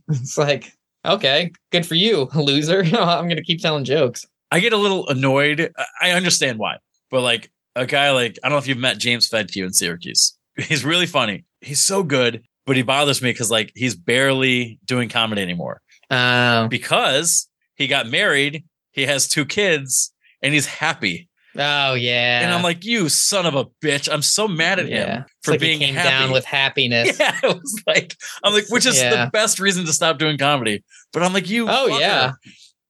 It's 0.09 0.37
like, 0.37 0.73
okay, 1.07 1.53
good 1.73 1.87
for 1.87 1.95
you, 1.95 2.29
loser. 2.35 2.81
I'm 2.85 3.29
gonna 3.29 3.43
keep 3.43 3.61
telling 3.61 3.85
jokes. 3.85 4.25
I 4.51 4.61
get 4.61 4.73
a 4.73 4.77
little 4.77 5.09
annoyed. 5.09 5.73
I- 6.01 6.11
understand 6.13 6.59
why, 6.59 6.77
but 7.11 7.21
like 7.23 7.51
a 7.75 7.87
guy 7.87 8.11
like 8.11 8.39
I 8.43 8.49
don't 8.49 8.55
know 8.55 8.59
if 8.59 8.67
you've 8.69 8.79
met 8.79 8.99
James 8.99 9.29
Fedke 9.29 9.65
in 9.65 9.73
Syracuse. 9.73 10.37
He's 10.59 10.85
really 10.85 11.07
funny. 11.07 11.45
He's 11.61 11.81
so 11.83 12.03
good, 12.03 12.43
but 12.67 12.77
he 12.77 12.83
bothers 12.83 13.21
me 13.23 13.31
because 13.31 13.51
like 13.51 13.73
he's 13.75 13.95
barely 13.95 14.79
doing 14.85 15.09
comedy 15.09 15.43
anymore 15.43 15.81
Um 16.11 16.69
because 16.69 17.49
he 17.75 17.87
got 17.87 18.09
married, 18.09 18.65
he 18.93 19.03
has 19.07 19.29
two 19.29 19.45
kids, 19.45 20.13
and 20.43 20.55
he's 20.55 20.67
happy. 20.67 21.29
Oh 21.59 21.95
yeah. 21.95 22.41
And 22.43 22.53
I'm 22.53 22.63
like, 22.63 22.85
you 22.85 23.09
son 23.09 23.47
of 23.47 23.55
a 23.55 23.65
bitch! 23.85 24.09
I'm 24.13 24.23
so 24.23 24.47
mad 24.49 24.79
at 24.79 24.89
yeah. 24.89 25.17
him 25.19 25.25
for 25.43 25.51
like 25.53 25.61
being 25.61 25.95
down 25.95 26.31
with 26.33 26.45
happiness. 26.45 27.19
Yeah, 27.21 27.39
it 27.43 27.47
was 27.55 27.83
like 27.87 28.15
I'm 28.45 28.53
like, 28.53 28.69
which 28.69 28.87
is 28.87 28.97
Yeah. 29.01 29.25
the 29.25 29.31
best 29.31 29.59
reason 29.61 29.85
to 29.87 29.93
stop 29.93 30.19
doing 30.19 30.39
comedy. 30.39 30.85
But 31.13 31.23
I'm 31.23 31.33
like, 31.33 31.49
you. 31.49 31.69
Oh 31.69 31.89
fucker. 31.91 32.01
yeah. 32.01 32.33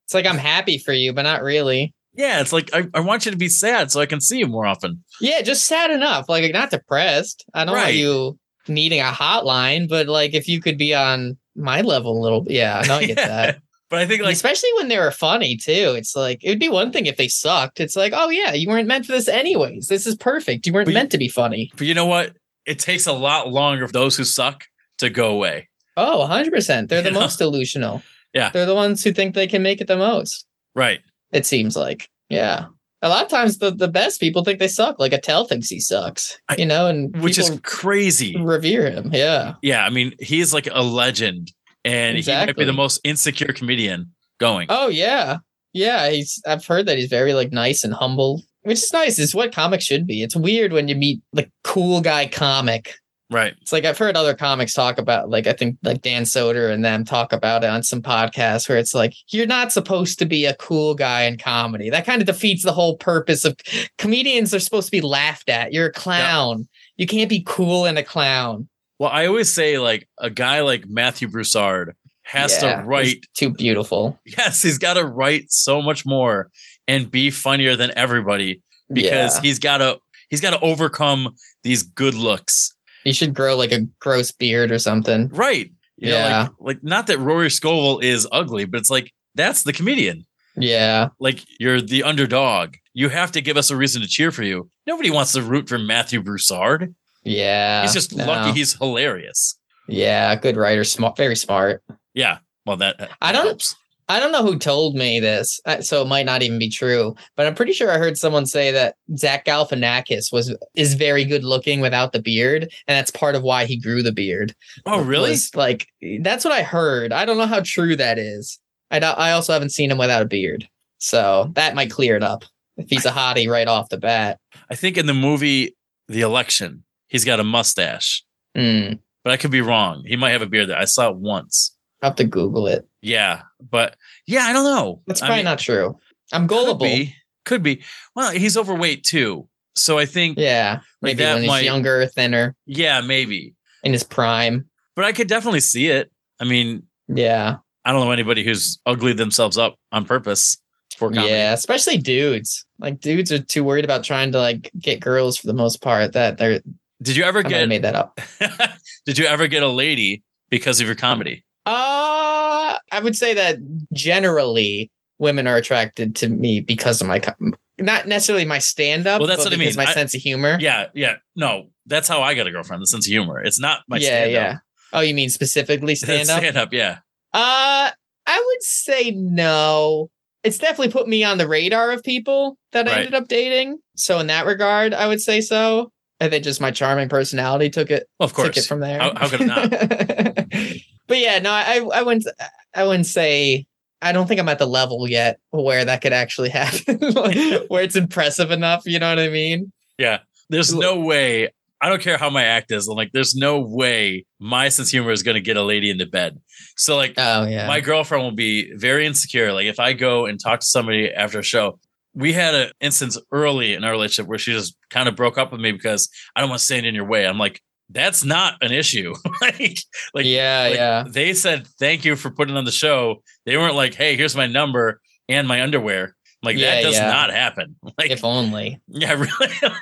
It's 0.04 0.14
like 0.14 0.26
I'm 0.26 0.38
happy 0.38 0.78
for 0.78 0.92
you, 0.92 1.12
but 1.12 1.22
not 1.22 1.42
really. 1.42 1.92
yeah. 2.14 2.40
It's 2.40 2.52
like 2.52 2.70
I, 2.74 2.86
I 2.94 3.00
want 3.00 3.24
you 3.26 3.32
to 3.32 3.36
be 3.36 3.48
sad 3.48 3.90
so 3.90 4.00
I 4.00 4.06
can 4.06 4.20
see 4.20 4.38
you 4.38 4.46
more 4.46 4.66
often. 4.66 5.02
Yeah, 5.20 5.42
just 5.42 5.66
sad 5.66 5.90
enough. 5.90 6.28
Like 6.28 6.52
not 6.52 6.70
depressed. 6.70 7.44
I 7.54 7.64
don't 7.64 7.74
want 7.76 7.94
you 7.94 8.38
needing 8.68 9.00
a 9.00 9.04
hotline, 9.04 9.88
but 9.88 10.06
like 10.08 10.34
if 10.34 10.48
you 10.48 10.60
could 10.60 10.78
be 10.78 10.94
on 10.94 11.36
my 11.54 11.80
level 11.80 12.18
a 12.18 12.22
little. 12.22 12.44
Yeah, 12.48 12.80
I 12.82 12.86
know 12.86 12.96
I 12.96 13.06
get 13.06 13.18
Yeah. 13.18 13.26
that. 13.28 13.58
But 13.89 14.01
I 14.01 14.07
think 14.07 14.22
like 14.22 14.32
Especially 14.34 14.70
when 14.76 14.89
they 14.89 14.99
were 14.99 15.11
funny 15.12 15.57
too. 15.57 15.95
It's 15.97 16.16
like 16.16 16.43
it 16.43 16.49
would 16.49 16.59
be 16.59 16.68
one 16.68 16.91
thing 16.93 17.07
if 17.07 17.16
they 17.16 17.28
sucked. 17.28 17.78
It's 17.80 17.95
like, 17.97 18.12
oh 18.14 18.30
yeah, 18.30 18.53
you 18.53 18.68
weren't 18.68 18.89
meant 18.89 19.07
for 19.07 19.12
this 19.12 19.28
anyways. 19.28 19.89
This 19.89 20.07
is 20.07 20.16
perfect. 20.16 20.66
You 20.66 20.72
weren't 20.72 20.87
But 20.87 20.91
you- 20.93 20.99
meant 20.99 21.12
to 21.12 21.18
be 21.18 21.28
funny. 21.28 21.70
But 21.76 21.87
you 21.87 21.95
know 21.95 22.07
what? 22.07 22.37
It 22.66 22.78
takes 22.80 23.07
a 23.07 23.12
lot 23.12 23.49
longer 23.53 23.87
for 23.87 23.93
those 23.93 24.16
who 24.16 24.24
suck 24.24 24.64
to 24.99 25.09
go 25.09 25.30
away. 25.30 25.68
Oh, 25.97 26.26
100%. 26.28 26.89
They're 26.89 27.01
the 27.01 27.11
know? 27.12 27.20
most 27.20 27.39
delusional. 27.39 28.03
Yeah. 28.34 28.51
They're 28.51 28.66
the 28.66 28.74
ones 28.74 29.05
who 29.05 29.12
think 29.12 29.34
they 29.34 29.47
can 29.47 29.62
make 29.62 29.80
it 29.80 29.87
the 29.87 29.97
most. 29.97 30.47
Right. 30.74 31.01
It 31.32 31.47
seems 31.47 31.76
like. 31.76 32.09
Yeah. 32.28 32.66
A 33.03 33.09
lot 33.09 33.22
of 33.24 33.30
times 33.30 33.59
the, 33.59 33.70
the 33.70 33.87
best 33.89 34.20
people 34.20 34.43
think 34.43 34.59
they 34.59 34.66
suck. 34.68 34.99
Like 34.99 35.12
Attell 35.12 35.45
thinks 35.47 35.68
he 35.68 35.78
sucks. 35.78 36.39
You 36.59 36.66
know, 36.66 36.89
and 36.89 37.16
Which 37.22 37.39
is 37.39 37.59
crazy. 37.62 38.37
revere 38.37 38.91
him. 38.91 39.11
Yeah. 39.12 39.55
Yeah. 39.62 39.87
I 39.87 39.91
mean, 39.91 40.12
he's 40.18 40.53
like 40.53 40.68
a 40.72 40.82
legend 40.82 41.53
and 41.87 42.18
he 42.18 42.30
might 42.30 42.57
be 42.57 42.64
the 42.64 42.72
most 42.72 43.01
insecure 43.05 43.53
comedian 43.53 44.12
going. 44.39 44.66
Oh 44.70 44.89
yeah. 44.89 45.39
Yeah. 45.72 46.11
He's 46.11 46.43
I've 46.47 46.66
heard 46.66 46.87
that 46.87 46.99
he's 46.99 47.09
very 47.09 47.34
like 47.34 47.53
nice 47.53 47.84
and 47.84 47.95
humble. 47.95 48.43
Which 48.62 48.78
is 48.78 48.93
nice. 48.93 49.18
It's 49.20 49.34
what 49.34 49.55
comics 49.55 49.84
should 49.84 50.09
be. 50.09 50.24
It's 50.24 50.34
weird 50.34 50.72
when 50.72 50.89
you 50.89 50.97
meet 50.97 51.22
the 51.32 51.49
cool 51.62 52.01
guy 52.01 52.26
comic 52.26 52.97
Right. 53.28 53.55
It's 53.61 53.72
like 53.72 53.84
I've 53.84 53.99
heard 53.99 54.16
other 54.16 54.34
comics 54.34 54.72
talk 54.72 54.99
about, 54.99 55.30
like 55.30 55.49
I 55.49 55.53
think 55.53 55.78
like 55.82 56.03
Dan 56.03 56.22
Soder 56.22 56.72
and 56.72 56.84
them 56.84 57.05
talk 57.05 57.32
about 57.32 57.64
it 57.64 57.70
on 57.70 57.82
some 57.82 58.01
podcasts 58.01 58.68
where 58.68 58.78
it's 58.78 58.95
like 58.95 59.14
you're 59.30 59.47
not 59.47 59.72
supposed 59.72 60.20
to 60.20 60.26
be 60.26 60.45
a 60.45 60.55
cool 60.55 60.95
guy 60.95 61.22
in 61.22 61.37
comedy. 61.37 61.91
That 61.91 62.07
kind 62.07 62.22
of 62.22 62.26
defeats 62.26 62.62
the 62.62 62.72
whole 62.72 62.97
purpose 62.97 63.45
of 63.45 63.57
comedians 63.99 64.55
are 64.55 64.61
supposed 64.61 64.87
to 64.87 64.93
be 64.93 65.01
laughed 65.01 65.49
at. 65.49 65.72
You're 65.72 65.87
a 65.87 65.93
clown. 65.93 66.68
You 66.97 67.07
can't 67.07 67.28
be 67.28 67.43
cool 67.45 67.84
and 67.84 67.99
a 67.99 68.05
clown. 68.05 68.68
Well, 68.99 69.11
I 69.11 69.26
always 69.26 69.53
say 69.53 69.78
like 69.78 70.09
a 70.18 70.30
guy 70.30 70.62
like 70.62 70.88
Matthew 70.88 71.28
Broussard 71.28 71.94
has 72.22 72.61
Yeah, 72.62 72.80
to 72.80 72.86
write. 72.86 73.26
too 73.34 73.51
beautiful. 73.51 74.18
Yes, 74.24 74.62
he's 74.62 74.78
got 74.78 74.94
to 74.94 75.05
write 75.05 75.53
so 75.53 75.80
much 75.82 76.05
more 76.07 76.51
and 76.88 77.11
be 77.11 77.30
funnier 77.30 77.76
than 77.76 77.92
everybody 77.97 78.62
because 78.92 79.36
yeah. 79.36 79.42
he's 79.42 79.59
got 79.59 79.78
to 79.78 79.99
he's 80.30 80.40
got 80.40 80.51
to 80.51 80.61
overcome 80.61 81.34
these 81.62 81.82
good 81.82 82.14
looks. 82.14 82.74
he 83.05 83.12
should 83.12 83.34
grow 83.34 83.57
like 83.57 83.72
a 83.72 83.82
gross 84.01 84.30
beard 84.32 84.70
or 84.72 84.78
something. 84.78 85.28
Right. 85.28 85.70
You 85.97 86.11
know, 86.11 86.16
Yeah. 86.18 86.40
like, 86.42 86.51
like 86.61 86.82
not 86.82 87.07
that 87.09 87.18
Rory 87.18 87.51
Scovel 87.51 88.01
is 88.01 88.26
ugly, 88.32 88.64
but 88.64 88.78
it's 88.80 88.90
like 88.90 89.12
that's 89.34 89.62
the 89.62 89.72
comedian. 89.72 90.26
Yeah. 90.57 91.09
Like 91.20 91.44
you're 91.61 91.80
the 91.82 92.03
underdog. 92.03 92.76
You 92.94 93.09
have 93.11 93.30
to 93.32 93.40
give 93.42 93.57
us 93.59 93.70
a 93.70 93.76
reason 93.76 94.01
to 94.03 94.09
cheer 94.09 94.30
for 94.30 94.42
you. 94.42 94.70
Nobody 94.86 95.11
wants 95.11 95.32
to 95.32 95.42
root 95.42 95.68
for 95.68 95.78
Matthew 95.78 96.22
Broussard. 96.22 96.94
Yeah. 97.27 97.83
he's 97.83 97.93
just 97.93 98.14
no. 98.14 98.27
lucky 98.27 98.53
he's 98.53 98.74
hilarious. 98.74 99.59
Yeah, 99.89 100.35
good 100.35 100.57
writer, 100.57 100.85
smart, 100.85 101.16
very 101.16 101.37
smart. 101.37 101.83
Yeah. 102.14 102.39
Well, 102.64 102.77
that 102.79 102.99
that 102.99 103.11
I 103.22 103.33
don't- 103.33 103.47
helps. 103.47 103.77
I 104.09 104.20
don't 104.20 104.31
know 104.31 104.45
who 104.45 104.57
told 104.57 104.95
me 104.95 105.18
this, 105.18 105.61
uh, 105.64 105.81
so 105.81 106.01
it 106.01 106.07
might 106.07 106.27
not 106.27 106.41
even 106.45 106.61
be 106.61 106.68
true. 106.68 107.16
But 107.35 107.47
I'm 107.49 107.57
pretty 107.57 107.72
sure 107.72 107.91
I 107.91 107.99
heard 107.99 108.16
someone 108.16 108.47
say 108.47 108.70
that 108.70 108.95
Zach 109.16 109.45
Galifianakis 109.45 110.33
was 110.33 110.55
is 110.77 110.95
very 110.95 111.24
good 111.24 111.43
looking 111.43 111.81
without 111.81 112.12
the 112.12 112.22
beard, 112.22 112.62
and 112.62 112.97
that's 112.97 113.11
part 113.11 113.35
of 113.35 113.43
why 113.43 113.64
he 113.64 113.77
grew 113.77 114.05
the 114.05 114.12
beard. 114.12 114.55
Oh, 114.87 115.03
really? 115.03 115.31
Was, 115.31 115.53
like 115.57 115.89
that's 116.20 116.45
what 116.45 116.55
I 116.55 116.62
heard. 116.62 117.12
I 117.12 117.24
don't 117.24 117.37
know 117.37 117.47
how 117.47 117.62
true 117.64 117.97
that 117.97 118.16
is. 118.16 118.61
I 118.93 118.99
I 118.99 119.33
also 119.33 119.53
haven't 119.53 119.70
seen 119.70 119.91
him 119.91 119.99
without 119.99 120.22
a 120.22 120.27
beard, 120.27 120.68
so 120.99 121.51
that 121.55 121.74
might 121.74 121.91
clear 121.91 122.14
it 122.16 122.22
up. 122.22 122.45
If 122.77 122.89
he's 122.89 123.07
a 123.07 123.11
hottie 123.11 123.51
right 123.51 123.66
off 123.66 123.89
the 123.89 123.99
bat, 123.99 124.39
I 124.70 124.77
think 124.77 124.97
in 124.97 125.07
the 125.07 125.14
movie 125.14 125.74
The 126.07 126.20
Election, 126.20 126.85
he's 127.09 127.24
got 127.24 127.40
a 127.40 127.44
mustache, 127.44 128.24
Hmm, 128.57 128.94
but 129.24 129.32
I 129.32 129.36
could 129.36 129.50
be 129.50 129.61
wrong. 129.61 130.04
He 130.07 130.16
might 130.16 130.30
have 130.30 130.42
a 130.42 130.46
beard 130.46 130.68
there. 130.68 130.78
I 130.78 130.84
saw 130.86 131.11
it 131.11 131.16
once. 131.16 131.74
I'll 132.02 132.11
have 132.11 132.16
to 132.16 132.24
Google 132.24 132.66
it. 132.66 132.86
Yeah, 133.02 133.42
but 133.70 133.96
yeah, 134.26 134.44
I 134.44 134.52
don't 134.52 134.64
know. 134.64 135.02
That's 135.07 135.22
I 135.22 135.26
probably 135.26 135.38
mean, 135.40 135.44
not 135.46 135.59
true. 135.59 135.98
I'm 136.32 136.42
Could 136.48 136.54
gullible. 136.54 136.86
be. 136.86 137.14
Could 137.44 137.62
be. 137.62 137.82
Well, 138.14 138.32
he's 138.32 138.57
overweight 138.57 139.04
too. 139.04 139.48
So 139.76 139.98
I 139.98 140.07
think, 140.07 140.38
yeah, 140.38 140.80
Like 141.02 141.16
maybe 141.16 141.22
that 141.24 141.32
when 141.34 141.42
he's 141.42 141.48
might- 141.48 141.64
younger, 141.64 142.07
thinner, 142.07 142.54
Yeah, 142.66 143.00
maybe. 143.02 143.54
in 143.84 143.92
his 143.92 144.02
prime. 144.04 144.68
But 144.96 145.04
I 145.04 145.12
could 145.12 145.28
definitely 145.28 145.61
see 145.61 145.88
it. 145.88 146.11
I 146.40 146.44
mean, 146.44 146.82
Yeah. 147.09 147.57
I 147.84 147.92
don't 147.92 148.04
know 148.04 148.11
anybody 148.11 148.42
who's 148.42 148.80
ugly 148.86 149.12
themselves 149.12 149.57
up 149.59 149.76
on 149.92 150.07
purpose 150.07 150.57
for 150.96 151.09
comedy. 151.11 151.28
Yeah, 151.32 151.52
especially 151.52 151.98
dudes. 151.98 152.64
Like 152.80 153.00
dudes 153.00 153.30
are 153.30 153.38
too 153.38 153.62
worried 153.62 153.84
about 153.84 154.02
trying 154.02 154.32
to 154.32 154.38
like 154.38 154.70
get 154.78 154.98
girls 155.00 155.36
for 155.36 155.46
the 155.46 155.52
most 155.54 155.80
part 155.82 156.14
that 156.14 156.36
they're 156.38 156.61
Did 157.07 157.16
you 157.16 157.24
ever 157.24 157.38
I 157.40 157.42
get 157.48 157.68
made 157.68 157.82
that 157.82 157.94
up. 157.94 158.20
Did 159.07 159.18
you 159.18 159.24
ever 159.26 159.46
get 159.46 159.62
a 159.62 159.68
lady 159.68 160.22
because 160.50 160.80
of 160.80 160.86
your 160.86 160.96
comedy? 160.96 161.44
Uh 161.64 162.76
I 162.92 163.00
would 163.02 163.16
say 163.16 163.34
that 163.34 163.57
generally 163.92 164.90
women 165.18 165.46
are 165.46 165.57
attracted 165.57 166.14
to 166.16 166.28
me 166.28 166.61
because 166.61 167.00
of 167.00 167.07
my 167.07 167.18
com- 167.20 167.54
not 167.78 168.07
necessarily 168.07 168.44
my 168.44 168.59
stand 168.59 169.07
up, 169.07 169.20
Well, 169.20 169.28
that's 169.28 169.44
but 169.44 169.50
what 169.50 169.54
I 169.54 169.59
because 169.59 169.76
mean. 169.76 169.84
my 169.84 169.90
I- 169.90 169.94
sense 169.94 170.14
of 170.14 170.20
humor. 170.22 170.57
Yeah, 170.61 170.86
yeah. 170.94 171.16
No, 171.34 171.68
that's 171.86 172.09
how 172.09 172.22
I 172.22 172.34
got 172.34 172.46
a 172.46 172.50
girlfriend. 172.50 172.82
The 172.82 172.86
sense 172.86 173.07
of 173.07 173.11
humor. 173.11 173.42
It's 173.42 173.61
not 173.61 173.80
my 173.88 173.96
yeah, 173.98 174.07
stand-up. 174.07 174.30
yeah. 174.32 174.59
Oh, 174.92 175.00
you 175.00 175.14
mean 175.14 175.28
specifically 175.30 175.94
stand 176.04 176.30
up? 176.30 176.38
Stand 176.38 176.57
up, 176.57 176.72
yeah. 176.72 176.98
Uh, 177.34 177.90
I 178.26 178.44
would 178.46 178.62
say 178.62 179.11
no. 179.11 180.11
It's 180.42 180.59
definitely 180.59 180.92
put 180.92 181.09
me 181.09 181.22
on 181.24 181.38
the 181.38 181.48
radar 181.48 181.90
of 181.92 182.02
people 182.02 182.57
that 182.72 182.88
I 182.88 182.98
ended 183.00 183.14
up 183.14 183.26
dating. 183.28 183.78
So 183.96 184.20
in 184.20 184.28
that 184.28 184.46
regard, 184.46 184.94
I 184.94 185.09
would 185.09 185.20
say 185.20 185.40
so. 185.40 185.90
I 186.20 186.28
think 186.28 186.44
just 186.44 186.60
my 186.60 186.70
charming 186.70 187.08
personality 187.08 187.68
took 187.70 187.90
it 187.90 188.08
Well, 188.18 188.26
of 188.26 188.34
course, 188.34 188.48
took 188.48 188.56
it 188.56 188.66
from 188.66 188.80
there. 188.80 188.98
How- 189.00 189.14
how 189.14 189.28
could 189.28 189.40
it 189.42 189.46
not? 189.46 189.70
but 191.06 191.18
yeah, 191.18 191.38
no, 191.40 191.50
I 191.50 191.86
I 191.94 192.02
wouldn't 192.02 192.26
I 192.74 192.84
wouldn't 192.84 193.06
say 193.06 193.66
I 194.02 194.12
don't 194.12 194.26
think 194.26 194.40
I'm 194.40 194.48
at 194.48 194.58
the 194.58 194.66
level 194.66 195.08
yet 195.08 195.38
where 195.50 195.84
that 195.84 196.02
could 196.02 196.12
actually 196.12 196.48
happen. 196.60 196.98
where 197.68 197.82
it's 197.82 197.96
impressive 197.96 198.50
enough, 198.50 198.82
you 198.86 198.98
know 198.98 199.08
what 199.08 199.18
I 199.18 199.28
mean? 199.28 199.72
Yeah. 199.98 200.18
There's 200.48 200.72
no 200.74 201.00
way. 201.00 201.50
I 201.80 201.88
don't 201.88 202.00
care 202.00 202.16
how 202.16 202.30
my 202.30 202.44
act 202.44 202.70
is. 202.72 202.88
I'm 202.88 202.96
like, 202.96 203.10
there's 203.12 203.34
no 203.34 203.60
way 203.60 204.24
my 204.38 204.68
sense 204.70 204.88
of 204.88 204.92
humor 204.92 205.10
is 205.10 205.22
going 205.22 205.34
to 205.34 205.40
get 205.40 205.56
a 205.56 205.62
lady 205.62 205.90
into 205.90 206.06
bed. 206.06 206.38
So, 206.76 206.96
like, 206.96 207.14
Oh 207.18 207.44
yeah. 207.46 207.66
my 207.66 207.80
girlfriend 207.80 208.24
will 208.24 208.30
be 208.32 208.72
very 208.74 209.06
insecure. 209.06 209.52
Like, 209.52 209.66
if 209.66 209.78
I 209.80 209.92
go 209.92 210.24
and 210.26 210.38
talk 210.40 210.60
to 210.60 210.66
somebody 210.66 211.12
after 211.12 211.38
a 211.38 211.42
show, 211.42 211.78
we 212.16 212.32
had 212.32 212.54
an 212.54 212.70
instance 212.80 213.18
early 213.30 213.74
in 213.74 213.84
our 213.84 213.92
relationship 213.92 214.28
where 214.28 214.38
she 214.38 214.52
just 214.52 214.76
kind 214.90 215.08
of 215.08 215.14
broke 215.14 215.36
up 215.38 215.52
with 215.52 215.60
me 215.60 215.70
because 215.70 216.08
I 216.34 216.40
don't 216.40 216.48
want 216.50 216.58
to 216.60 216.64
stand 216.64 216.86
in 216.86 216.94
your 216.94 217.04
way. 217.04 217.26
I'm 217.26 217.38
like, 217.38 217.60
that's 217.90 218.24
not 218.24 218.54
an 218.62 218.72
issue. 218.72 219.14
like, 219.40 219.78
like, 220.14 220.24
yeah, 220.26 220.62
like, 220.68 220.74
yeah. 220.74 221.04
They 221.06 221.34
said 221.34 221.66
thank 221.78 222.04
you 222.04 222.16
for 222.16 222.30
putting 222.30 222.56
on 222.56 222.64
the 222.64 222.72
show. 222.72 223.22
They 223.44 223.56
weren't 223.56 223.76
like, 223.76 223.94
hey, 223.94 224.16
here's 224.16 224.34
my 224.34 224.46
number 224.46 225.00
and 225.28 225.46
my 225.46 225.62
underwear. 225.62 226.16
Like 226.42 226.56
Yeah, 226.56 226.76
that 226.76 226.82
does 226.82 226.94
yeah. 226.94 227.10
not 227.10 227.30
happen. 227.30 227.76
Like, 227.98 228.10
If 228.10 228.24
only. 228.24 228.80
yeah, 228.88 229.12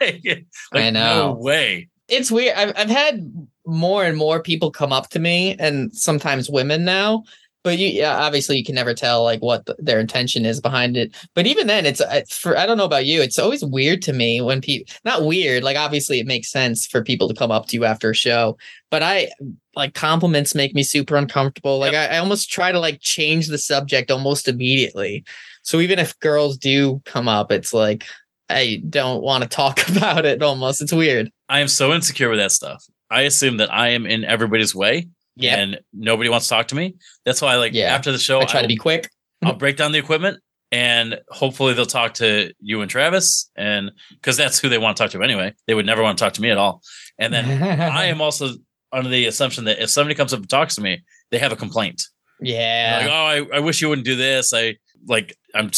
really. 0.00 0.20
like, 0.24 0.46
I 0.72 0.90
No 0.90 1.28
know. 1.30 1.34
way. 1.38 1.88
it's 2.08 2.30
weird. 2.30 2.56
I've 2.56 2.72
I've 2.76 2.90
had 2.90 3.48
more 3.66 4.04
and 4.04 4.16
more 4.18 4.42
people 4.42 4.70
come 4.70 4.92
up 4.92 5.08
to 5.10 5.18
me, 5.18 5.56
and 5.58 5.94
sometimes 5.96 6.50
women 6.50 6.84
now. 6.84 7.24
But 7.64 7.78
you, 7.78 7.88
yeah, 7.88 8.18
obviously, 8.18 8.58
you 8.58 8.64
can 8.64 8.74
never 8.74 8.92
tell 8.92 9.24
like 9.24 9.40
what 9.40 9.64
the, 9.64 9.74
their 9.78 9.98
intention 9.98 10.44
is 10.44 10.60
behind 10.60 10.98
it. 10.98 11.16
But 11.34 11.46
even 11.46 11.66
then, 11.66 11.86
it's 11.86 12.02
for 12.36 12.58
I 12.58 12.66
don't 12.66 12.76
know 12.76 12.84
about 12.84 13.06
you. 13.06 13.22
It's 13.22 13.38
always 13.38 13.64
weird 13.64 14.02
to 14.02 14.12
me 14.12 14.42
when 14.42 14.60
people 14.60 14.92
not 15.02 15.24
weird. 15.24 15.64
Like 15.64 15.78
obviously, 15.78 16.20
it 16.20 16.26
makes 16.26 16.50
sense 16.50 16.86
for 16.86 17.02
people 17.02 17.26
to 17.26 17.34
come 17.34 17.50
up 17.50 17.66
to 17.68 17.76
you 17.76 17.86
after 17.86 18.10
a 18.10 18.14
show. 18.14 18.58
But 18.90 19.02
I 19.02 19.30
like 19.74 19.94
compliments 19.94 20.54
make 20.54 20.74
me 20.74 20.82
super 20.82 21.16
uncomfortable. 21.16 21.78
Like 21.78 21.94
I, 21.94 22.08
I 22.08 22.18
almost 22.18 22.52
try 22.52 22.70
to 22.70 22.78
like 22.78 23.00
change 23.00 23.48
the 23.48 23.58
subject 23.58 24.10
almost 24.10 24.46
immediately. 24.46 25.24
So 25.62 25.80
even 25.80 25.98
if 25.98 26.18
girls 26.20 26.58
do 26.58 27.00
come 27.06 27.28
up, 27.28 27.50
it's 27.50 27.72
like 27.72 28.04
I 28.50 28.82
don't 28.90 29.22
want 29.22 29.42
to 29.42 29.48
talk 29.48 29.88
about 29.88 30.26
it. 30.26 30.42
Almost, 30.42 30.82
it's 30.82 30.92
weird. 30.92 31.30
I 31.48 31.60
am 31.60 31.68
so 31.68 31.94
insecure 31.94 32.28
with 32.28 32.40
that 32.40 32.52
stuff. 32.52 32.84
I 33.10 33.22
assume 33.22 33.56
that 33.56 33.72
I 33.72 33.88
am 33.88 34.04
in 34.04 34.24
everybody's 34.24 34.74
way 34.74 35.08
Yeah. 35.36 35.56
and 35.56 35.80
nobody 35.92 36.28
wants 36.30 36.46
to 36.48 36.54
talk 36.54 36.68
to 36.68 36.74
me. 36.74 36.96
That's 37.24 37.42
why, 37.42 37.56
like, 37.56 37.72
Yeah. 37.74 37.94
after 37.94 38.12
the 38.12 38.18
show, 38.18 38.40
I 38.40 38.44
try 38.44 38.60
to 38.60 38.64
I'll- 38.64 38.68
be 38.68 38.76
quick. 38.76 39.10
I'll 39.44 39.54
break 39.54 39.76
down 39.76 39.92
the 39.92 39.98
equipment 39.98 40.38
and 40.72 41.18
hopefully 41.28 41.74
they'll 41.74 41.84
talk 41.86 42.14
to 42.14 42.52
you 42.60 42.80
and 42.80 42.90
Travis. 42.90 43.50
And 43.56 43.90
because 44.12 44.36
that's 44.36 44.58
who 44.58 44.68
they 44.68 44.78
want 44.78 44.96
to 44.96 45.02
talk 45.02 45.10
to 45.12 45.22
anyway. 45.22 45.52
They 45.66 45.74
would 45.74 45.86
never 45.86 46.02
want 46.02 46.16
to 46.18 46.24
talk 46.24 46.32
to 46.34 46.40
me 46.42 46.50
at 46.50 46.56
all. 46.58 46.80
And 47.18 47.32
then 47.34 47.62
I 47.80 48.06
am 48.06 48.20
also 48.20 48.50
under 48.92 49.10
the 49.10 49.26
assumption 49.26 49.64
that 49.64 49.82
if 49.82 49.90
somebody 49.90 50.14
comes 50.14 50.32
up 50.32 50.40
and 50.40 50.48
talks 50.48 50.76
to 50.76 50.80
me, 50.80 51.02
they 51.30 51.38
have 51.38 51.52
a 51.52 51.56
complaint. 51.56 52.00
Yeah. 52.40 53.00
Like, 53.02 53.10
oh, 53.10 53.54
I, 53.54 53.56
I 53.58 53.60
wish 53.60 53.82
you 53.82 53.88
wouldn't 53.88 54.06
do 54.06 54.16
this. 54.16 54.54
I 54.54 54.76
like, 55.06 55.36
I'm 55.54 55.70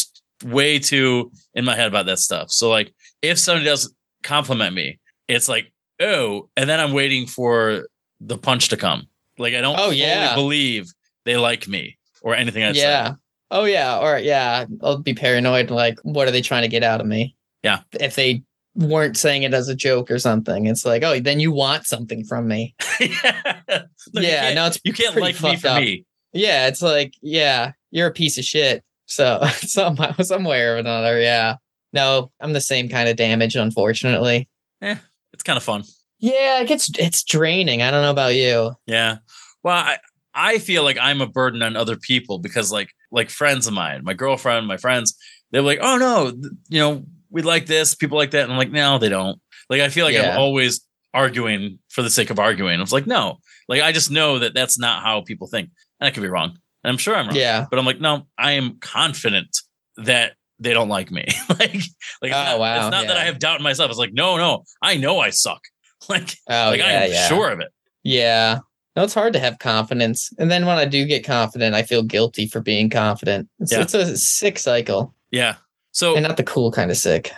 way 0.45 0.79
too 0.79 1.33
in 1.55 1.65
my 1.65 1.75
head 1.75 1.89
about 1.89 2.07
that 2.07 2.19
stuff. 2.19 2.51
So, 2.51 2.69
like, 2.71 2.93
if 3.23 3.39
somebody 3.39 3.65
does 3.65 3.93
compliment 4.23 4.75
me, 4.75 4.99
it's 5.29 5.49
like, 5.49 5.73
oh, 6.01 6.49
and 6.57 6.69
then 6.71 6.79
I'm 6.79 6.93
waiting 6.93 7.27
for 7.27 7.89
the 8.21 8.39
punch 8.39 8.69
to 8.69 8.77
come. 8.77 9.09
Like, 9.39 9.55
I 9.55 9.61
don't 9.61 9.79
Oh, 9.79 9.85
fully 9.85 9.97
yeah. 9.99 10.35
believe 10.35 10.87
they 11.25 11.37
like 11.37 11.67
me 11.69 11.99
or 12.23 12.35
anything 12.35 12.63
I 12.65 12.73
say. 12.73 12.81
yeah. 12.81 13.13
Oh 13.51 13.65
yeah. 13.65 13.99
Or 13.99 14.19
yeah. 14.19 14.65
I'll 14.83 14.99
be 14.99 15.15
paranoid. 15.15 15.71
Like, 15.71 15.99
what 16.03 16.27
are 16.27 16.31
they 16.33 16.43
trying 16.43 16.63
to 16.63 16.69
get 16.69 16.83
out 16.83 17.01
of 17.01 17.07
me? 17.07 17.37
Yeah. 17.63 17.81
If 18.01 18.15
they 18.17 18.43
weren't 18.75 19.17
saying 19.17 19.43
it 19.45 19.55
as 19.55 19.69
a 19.69 19.75
joke 19.75 20.11
or 20.11 20.19
something, 20.19 20.67
it's 20.67 20.85
like, 20.85 21.03
oh, 21.03 21.21
then 21.21 21.41
you 21.41 21.53
want 21.53 21.87
something 21.87 22.25
from 22.25 22.49
me. 22.49 22.75
yeah. 23.01 23.61
No, 23.69 24.21
you 24.21 24.23
yeah. 24.29 24.41
can't- 24.43 24.55
No, 24.57 24.67
it's 24.67 24.79
You 24.85 24.93
can't 24.93 25.17
like 25.17 25.41
me 25.43 25.57
for 25.57 25.69
up. 25.69 25.81
me. 25.81 26.05
yeah. 26.33 26.67
It's 26.67 26.83
like, 26.83 27.15
yeah, 27.23 27.73
you're 27.91 28.09
a 28.09 28.13
piece 28.13 28.37
of 28.39 28.45
shit. 28.45 28.83
So 29.07 29.41
somehow, 29.55 30.13
some 30.23 30.45
way 30.45 30.63
or 30.63 30.77
another, 30.77 31.21
yeah. 31.21 31.57
No, 31.93 32.31
I'm 32.41 32.53
the 32.53 32.61
same 32.61 32.89
kind 32.89 33.09
of 33.09 33.17
damage, 33.17 33.55
unfortunately. 33.57 34.49
Yeah. 34.83 34.99
It's 35.33 35.43
kind 35.45 35.57
of 35.57 35.63
fun. 35.63 35.85
Yeah, 36.19 36.61
it 36.61 36.67
gets 36.69 36.91
it's 36.99 37.23
draining. 37.23 37.83
I 37.83 37.91
don't 37.91 38.03
know 38.03 38.11
about 38.11 38.35
you. 38.35 38.73
Yeah. 38.87 39.19
Well, 39.67 39.75
I, 39.75 39.99
I 40.33 40.59
feel 40.59 40.85
like 40.85 40.97
I'm 41.01 41.21
a 41.21 41.27
burden 41.27 41.61
on 41.61 41.75
other 41.75 41.97
people 41.97 42.39
because 42.39 42.71
like 42.71 42.91
like 43.11 43.31
friends 43.31 43.67
of 43.67 43.73
mine, 43.75 44.03
my 44.05 44.15
girlfriend, 44.15 44.69
my 44.69 44.77
friends, 44.77 45.17
they're 45.51 45.61
like, 45.61 45.81
oh 45.83 45.97
no, 45.97 46.33
you 46.69 46.79
know, 46.79 47.05
we 47.31 47.43
like 47.43 47.67
this, 47.67 47.97
people 47.97 48.17
like 48.17 48.31
that. 48.31 48.45
And 48.45 48.53
I'm 48.53 48.59
like, 48.59 48.71
no, 48.71 48.99
they 48.99 49.09
don't. 49.09 49.41
Like 49.69 49.81
I 49.81 49.89
feel 49.89 50.05
like 50.05 50.15
Yeah. 50.15 50.35
I'm 50.35 50.39
always 50.39 50.87
arguing 51.13 51.81
for 51.89 52.03
the 52.03 52.11
sake 52.11 52.31
of 52.31 52.39
arguing. 52.39 52.79
I 52.79 52.81
was 52.81 52.93
like, 52.93 53.09
no, 53.09 53.39
like 53.69 53.83
I 53.83 53.91
just 53.91 54.09
know 54.09 54.39
that 54.39 54.55
that's 54.55 54.79
not 54.79 55.03
how 55.03 55.23
people 55.23 55.49
think. 55.49 55.71
And 55.99 56.07
I 56.07 56.13
could 56.13 56.23
be 56.23 56.29
wrong. 56.29 56.51
And 56.85 56.93
I'm 56.93 56.99
sure 56.99 57.17
I'm 57.17 57.27
wrong. 57.27 57.35
Yeah. 57.35 57.67
But 57.69 57.81
I'm 57.81 57.85
like, 57.87 58.01
no, 58.01 58.29
I 58.39 58.53
am 58.53 58.79
confident 58.81 59.49
that 59.97 60.35
they 60.61 60.75
don't 60.75 60.89
like 60.89 61.11
me. 61.11 61.25
like, 61.49 61.59
like 61.59 61.73
it's 61.73 61.83
Oh, 62.23 62.45
not, 62.45 62.59
wow, 62.61 62.77
it's 62.87 62.93
not 62.93 63.09
that. 63.09 63.17
I 63.17 63.25
have 63.25 63.41
doubt 63.41 63.59
in 63.59 63.65
myself. 63.65 63.91
It's 63.91 63.99
like, 63.99 64.15
no, 64.15 64.37
no, 64.37 64.63
I 64.81 64.97
know 64.97 65.19
I 65.19 65.31
suck. 65.31 65.63
Like, 66.09 66.37
Oh 66.49 66.71
like 66.71 66.81
I'm 66.83 67.11
yeah. 67.11 67.27
sure 67.27 67.51
of 67.51 67.59
it. 67.59 67.69
Yeah. 68.05 68.61
No, 68.97 69.03
it's 69.05 69.15
hard 69.15 69.35
to 69.35 69.39
have 69.39 69.59
confidence. 69.59 70.33
And 70.39 70.51
then 70.51 70.65
when 70.65 70.79
I 70.79 70.87
do 70.87 71.05
get 71.05 71.25
confident, 71.25 71.75
I 71.75 71.83
feel 71.83 72.03
guilty 72.03 72.47
for 72.49 72.61
being 72.61 72.89
confident. 72.89 73.49
It's, 73.61 73.71
Yeah. 73.73 73.83
it's 73.83 73.93
a 73.95 74.17
sick 74.17 74.59
cycle. 74.59 75.15
Yeah. 75.31 75.57
So 75.93 76.15
And 76.17 76.27
not 76.27 76.39
the 76.39 76.43
cool 76.43 76.73
kind 76.73 76.91
of 76.91 76.97
sick. 76.97 77.31